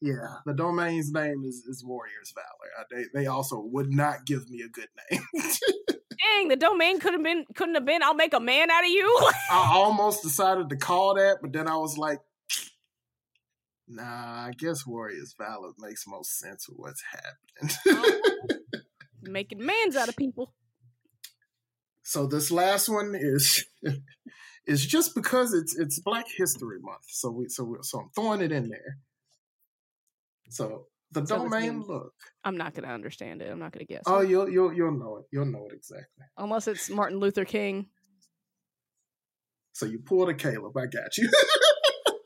yeah, 0.01 0.35
the 0.45 0.53
domain's 0.53 1.11
name 1.11 1.43
is, 1.43 1.65
is 1.65 1.83
Warriors 1.83 2.33
Valor. 2.35 2.71
Uh, 2.79 2.83
they 2.91 3.21
they 3.21 3.27
also 3.27 3.59
would 3.59 3.91
not 3.91 4.25
give 4.25 4.47
me 4.49 4.61
a 4.61 4.67
good 4.67 4.89
name. 5.09 5.21
Dang, 5.89 6.49
the 6.49 6.55
domain 6.55 6.99
could 6.99 7.13
have 7.13 7.23
been 7.23 7.45
couldn't 7.55 7.73
have 7.75 7.85
been 7.85 8.03
I'll 8.03 8.13
make 8.13 8.33
a 8.33 8.39
man 8.39 8.69
out 8.69 8.83
of 8.83 8.89
you. 8.89 9.29
I 9.51 9.71
almost 9.73 10.21
decided 10.21 10.69
to 10.69 10.75
call 10.75 11.15
that, 11.15 11.37
but 11.41 11.53
then 11.53 11.67
I 11.67 11.77
was 11.77 11.97
like, 11.97 12.19
nah, 13.87 14.03
I 14.03 14.51
guess 14.55 14.85
Warriors 14.85 15.33
Valor 15.35 15.71
makes 15.79 16.05
most 16.07 16.37
sense 16.37 16.69
with 16.69 16.77
what's 16.77 17.03
happening. 17.11 18.61
Making 19.23 19.65
mans 19.65 19.95
out 19.95 20.09
of 20.09 20.15
people. 20.15 20.53
So 22.05 22.27
this 22.27 22.51
last 22.51 22.87
one 22.87 23.15
is 23.19 23.65
is 24.67 24.85
just 24.85 25.15
because 25.15 25.53
it's 25.53 25.75
it's 25.77 25.99
Black 25.99 26.27
History 26.37 26.77
Month. 26.81 27.03
So 27.07 27.31
we 27.31 27.47
so 27.49 27.63
we, 27.63 27.77
so 27.81 27.99
I'm 27.99 28.09
throwing 28.15 28.41
it 28.41 28.51
in 28.51 28.69
there. 28.69 28.97
So 30.49 30.85
the 31.11 31.25
So 31.25 31.37
domain 31.39 31.77
means- 31.77 31.87
look. 31.87 32.13
I'm 32.43 32.57
not 32.57 32.75
gonna 32.75 32.93
understand 32.93 33.41
it. 33.41 33.49
I'm 33.51 33.57
not 33.59 33.71
gonna 33.71 33.85
guess. 33.85 34.03
Oh, 34.05 34.19
it. 34.19 34.29
you'll 34.29 34.47
you'll 34.49 34.71
you'll 34.73 34.91
know 34.97 35.17
it. 35.17 35.25
You'll 35.31 35.45
know 35.47 35.65
it 35.69 35.73
exactly. 35.73 36.25
Unless 36.37 36.67
it's 36.67 36.89
Martin 36.91 37.17
Luther 37.19 37.43
King. 37.45 37.87
So 39.73 39.85
you 39.87 39.97
pulled 39.99 40.29
a 40.29 40.33
Caleb. 40.35 40.77
I 40.77 40.85
got 40.85 41.17
you. 41.17 41.29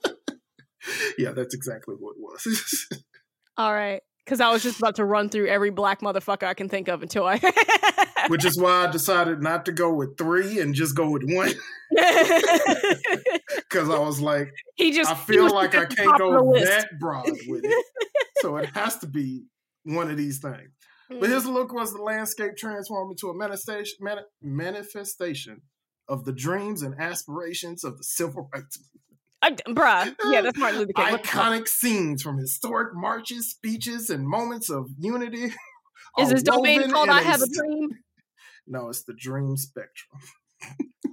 yeah, 1.17 1.31
that's 1.31 1.55
exactly 1.55 1.95
what 1.97 2.15
it 2.15 2.19
was. 2.19 2.87
All 3.57 3.73
right. 3.73 4.01
Cause 4.27 4.41
I 4.41 4.51
was 4.51 4.61
just 4.61 4.77
about 4.77 4.97
to 4.97 5.05
run 5.05 5.29
through 5.29 5.47
every 5.47 5.71
black 5.71 6.01
motherfucker 6.01 6.43
I 6.43 6.53
can 6.53 6.69
think 6.69 6.87
of 6.87 7.01
until 7.01 7.25
I 7.25 7.37
Which 8.29 8.45
is 8.45 8.57
why 8.59 8.85
I 8.87 8.91
decided 8.91 9.41
not 9.41 9.65
to 9.65 9.71
go 9.71 9.93
with 9.93 10.17
three 10.17 10.59
and 10.59 10.73
just 10.73 10.95
go 10.95 11.09
with 11.09 11.23
one. 11.25 11.51
Because 13.69 13.89
I 13.89 13.99
was 13.99 14.19
like, 14.19 14.51
he 14.75 14.91
just 14.91 15.11
I 15.11 15.15
feel 15.15 15.43
was 15.43 15.53
like 15.53 15.75
I 15.75 15.85
can't 15.85 16.09
top 16.09 16.21
of 16.21 16.31
the 16.31 16.39
go 16.39 16.45
list. 16.49 16.65
that 16.65 16.87
broad 16.99 17.25
with 17.47 17.63
it. 17.63 17.85
So 18.41 18.57
it 18.57 18.69
has 18.73 18.97
to 18.99 19.07
be 19.07 19.43
one 19.83 20.09
of 20.09 20.17
these 20.17 20.39
things. 20.39 20.69
Mm. 21.11 21.19
But 21.19 21.29
his 21.29 21.45
look 21.45 21.71
was 21.73 21.91
the 21.93 22.01
landscape 22.01 22.55
transformed 22.57 23.11
into 23.11 23.29
a 23.29 23.37
manifestation, 23.37 23.97
mani- 24.01 24.21
manifestation 24.41 25.61
of 26.07 26.25
the 26.25 26.33
dreams 26.33 26.81
and 26.81 26.99
aspirations 26.99 27.83
of 27.83 27.97
the 27.97 28.03
civil 28.03 28.49
rights 28.53 28.79
movement. 28.79 28.95
I, 29.41 29.51
bruh. 29.71 30.15
Yeah, 30.31 30.41
that's 30.41 30.57
Martin 30.57 30.79
Luther 30.79 30.93
King. 30.93 31.11
What 31.11 31.21
the 31.23 31.27
fuck? 31.27 31.45
Iconic 31.45 31.67
scenes 31.67 32.21
from 32.23 32.37
historic 32.39 32.95
marches, 32.95 33.51
speeches, 33.51 34.09
and 34.09 34.27
moments 34.27 34.69
of 34.69 34.87
unity. 34.97 35.45
Is 36.17 36.31
are 36.31 36.33
this 36.33 36.43
domain 36.43 36.89
called 36.91 37.09
I 37.09 37.21
Have 37.21 37.41
a 37.41 37.45
st- 37.45 37.55
Dream? 37.55 37.89
No, 38.69 38.87
it's 38.89 39.01
the 39.03 39.13
dream 39.13 39.57
spectrum. 39.57 40.21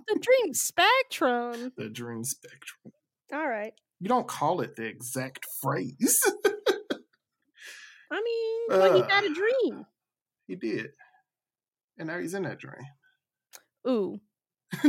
The 0.09 0.19
Dream 0.21 0.53
Spectrum. 0.55 1.73
The 1.77 1.89
dream 1.89 2.23
spectrum. 2.25 2.93
All 3.33 3.49
right. 3.49 3.73
You 3.99 4.09
don't 4.09 4.29
call 4.29 4.61
it 4.61 4.77
the 4.77 4.85
exact 4.85 5.47
phrase. 5.63 6.21
I 8.13 8.23
mean, 8.23 8.61
but 8.69 8.95
he 8.95 9.03
Uh. 9.03 9.07
got 9.07 9.25
a 9.25 9.33
dream. 9.35 9.87
he 10.47 10.55
did. 10.55 10.91
And 11.99 12.09
now 12.09 12.19
he's 12.19 12.35
in 12.35 12.43
that 12.45 12.59
dream. 12.59 12.75
Ooh. 13.89 14.21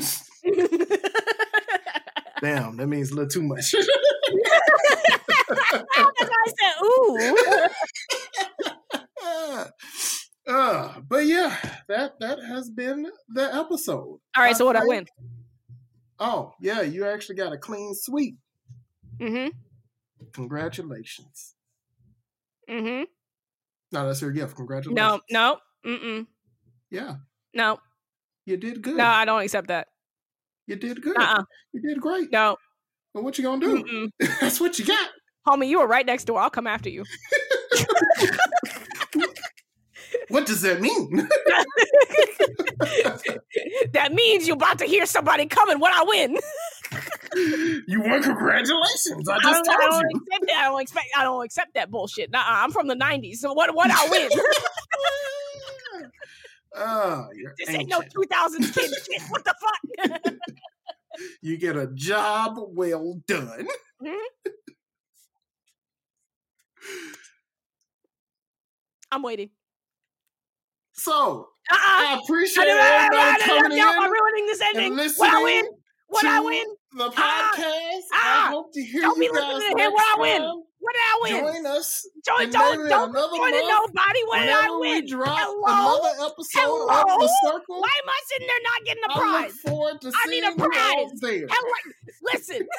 Damn, 2.42 2.76
that 2.78 2.88
means 2.88 3.12
a 3.12 3.16
little 3.16 3.30
too 3.30 3.42
much. 3.44 3.74
I 5.50 6.46
said, 6.60 6.74
ooh. 6.84 7.18
Uh, 10.48 11.00
but 11.08 11.26
yeah, 11.26 11.56
that 11.88 12.20
that 12.20 12.40
has 12.44 12.70
been 12.70 13.08
the 13.30 13.54
episode. 13.56 14.20
All 14.36 14.44
right, 14.44 14.56
so 14.56 14.66
what 14.66 14.76
I 14.76 14.86
win? 14.86 15.06
Oh, 16.20 16.54
yeah, 16.60 16.82
you 16.82 17.06
actually 17.06 17.36
got 17.36 17.54
a 17.54 17.58
clean 17.58 17.94
sweep. 17.94 18.38
Mm-hmm. 19.20 19.50
Congratulations. 20.34 21.56
Mm-hmm. 22.70 23.04
No, 23.92 24.08
that's 24.08 24.22
your 24.22 24.32
gift. 24.32 24.56
Congratulations. 24.56 24.96
No, 24.96 25.20
no. 25.30 25.58
Mm-mm. 25.86 26.26
Yeah, 26.90 27.16
No. 27.54 27.80
you 28.46 28.58
did 28.58 28.82
good. 28.82 28.98
No, 28.98 29.06
I 29.06 29.26
don't 29.26 29.42
accept 29.42 29.68
that. 29.68 29.88
You 30.66 30.76
did 30.76 31.02
good. 31.02 31.18
Uh-uh. 31.18 31.44
You 31.74 31.82
did 31.82 32.02
great. 32.02 32.32
No. 32.32 32.58
But 33.14 33.24
what 33.24 33.38
you 33.38 33.44
gonna 33.44 33.62
do? 33.62 34.10
That's 34.42 34.60
what 34.60 34.78
you 34.80 34.86
got. 34.86 35.10
Homie, 35.48 35.68
you 35.68 35.80
were 35.80 35.88
right 35.88 36.06
next 36.06 36.26
door. 36.26 36.40
I'll 36.40 36.50
come 36.50 36.68
after 36.68 36.90
you. 36.90 37.04
What 40.30 40.46
does 40.46 40.62
that 40.62 40.82
mean? 40.82 41.10
that 43.94 44.14
means 44.14 44.48
you're 44.48 44.56
about 44.56 44.80
to 44.80 44.86
hear 44.86 45.06
somebody 45.06 45.46
coming 45.46 45.80
when 45.80 45.94
I 45.94 46.04
win. 46.06 46.38
you 47.88 48.02
won. 48.02 48.22
Congratulations. 48.22 49.30
I 49.30 49.36
I 49.36 49.40
just 49.40 49.64
don't, 49.66 49.70
I 49.70 49.88
don't 49.90 50.10
you. 50.10 50.18
accept 50.18 50.46
that. 50.48 50.58
I 50.58 50.64
don't 50.66 50.82
expect. 50.82 51.08
I 51.18 51.24
don't 51.24 51.46
accept 51.46 51.74
that 51.76 51.90
bullshit. 51.92 52.32
Nah, 52.32 52.44
I'm 52.46 52.72
from 52.72 52.88
the 52.88 52.96
'90s. 52.96 53.38
So 53.38 53.54
what? 53.54 53.74
What 53.74 53.90
I 53.90 54.08
win? 54.10 54.30
Oh, 56.76 57.28
you're 57.36 57.54
This 57.58 57.70
ain't 57.70 57.90
no 57.90 58.02
2000s 58.02 58.74
kid 58.74 58.92
shit. 59.06 59.22
What 59.30 59.46
the 59.46 59.56
fuck? 59.62 60.34
You 61.42 61.58
get 61.58 61.76
a 61.76 61.88
job 61.88 62.58
well 62.60 63.20
done. 63.28 63.68
Mm-hmm. 64.04 64.52
I'm 69.12 69.24
waiting. 69.24 69.50
So 71.08 71.48
Uh-uh. 71.72 71.78
I 71.80 72.20
appreciate 72.22 72.68
I 72.68 73.06
everybody 73.08 73.44
coming 73.44 73.78
in 73.78 74.12
ruining 74.12 74.46
this 74.48 74.60
ending. 74.62 74.98
What 75.16 75.34
I 75.34 75.42
win? 75.42 75.66
What 76.08 76.26
I 76.26 76.40
win? 76.42 76.66
the 76.98 77.12
Ah, 77.16 77.52
podcast. 77.56 78.02
I 78.14 78.48
hope 78.52 78.74
to 78.74 78.82
hear 78.84 79.02
don't 79.04 79.18
be 79.20 79.26
you 79.26 79.34
guys 79.34 79.54
listening 79.54 79.78
to 79.78 79.84
him. 79.84 79.92
What 79.94 80.18
I 80.18 80.22
win? 80.22 80.42
What 80.80 80.94
did 80.94 81.02
I 81.02 81.20
win? 81.22 81.32
Join 81.64 81.66
us 81.66 82.08
Join, 82.26 82.50
don't 82.52 82.90
don't 82.90 83.14
join 83.14 83.52
month 83.52 83.94
nobody. 83.96 84.20
What 84.28 84.40
did 84.40 84.50
I 84.50 84.68
win? 84.70 84.80
we 85.04 85.08
drop 85.08 85.38
Hello? 85.40 85.96
another 85.96 86.14
episode 86.32 86.60
of 86.60 86.90
Hello? 86.92 87.18
the 87.20 87.30
circle. 87.44 87.80
Why 87.82 87.94
am 88.04 88.10
I 88.10 88.20
sitting 88.28 88.48
there 88.48 88.64
not 88.64 88.86
getting 88.86 89.04
a 89.04 89.12
I 89.12 89.14
look 89.48 89.52
forward 89.52 90.02
to 90.02 90.08
I 90.08 90.10
need 90.28 90.32
seeing 90.32 90.44
a 90.44 90.46
you 90.58 90.64
all 90.64 90.70
prize. 90.70 91.20
there. 91.22 91.48
Hello? 91.50 91.74
Listen. 92.34 92.68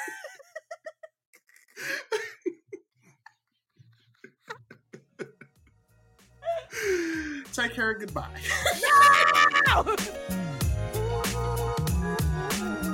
Take 7.52 7.74
care. 7.74 7.94
Goodbye. 7.94 8.28
No! 9.66 9.96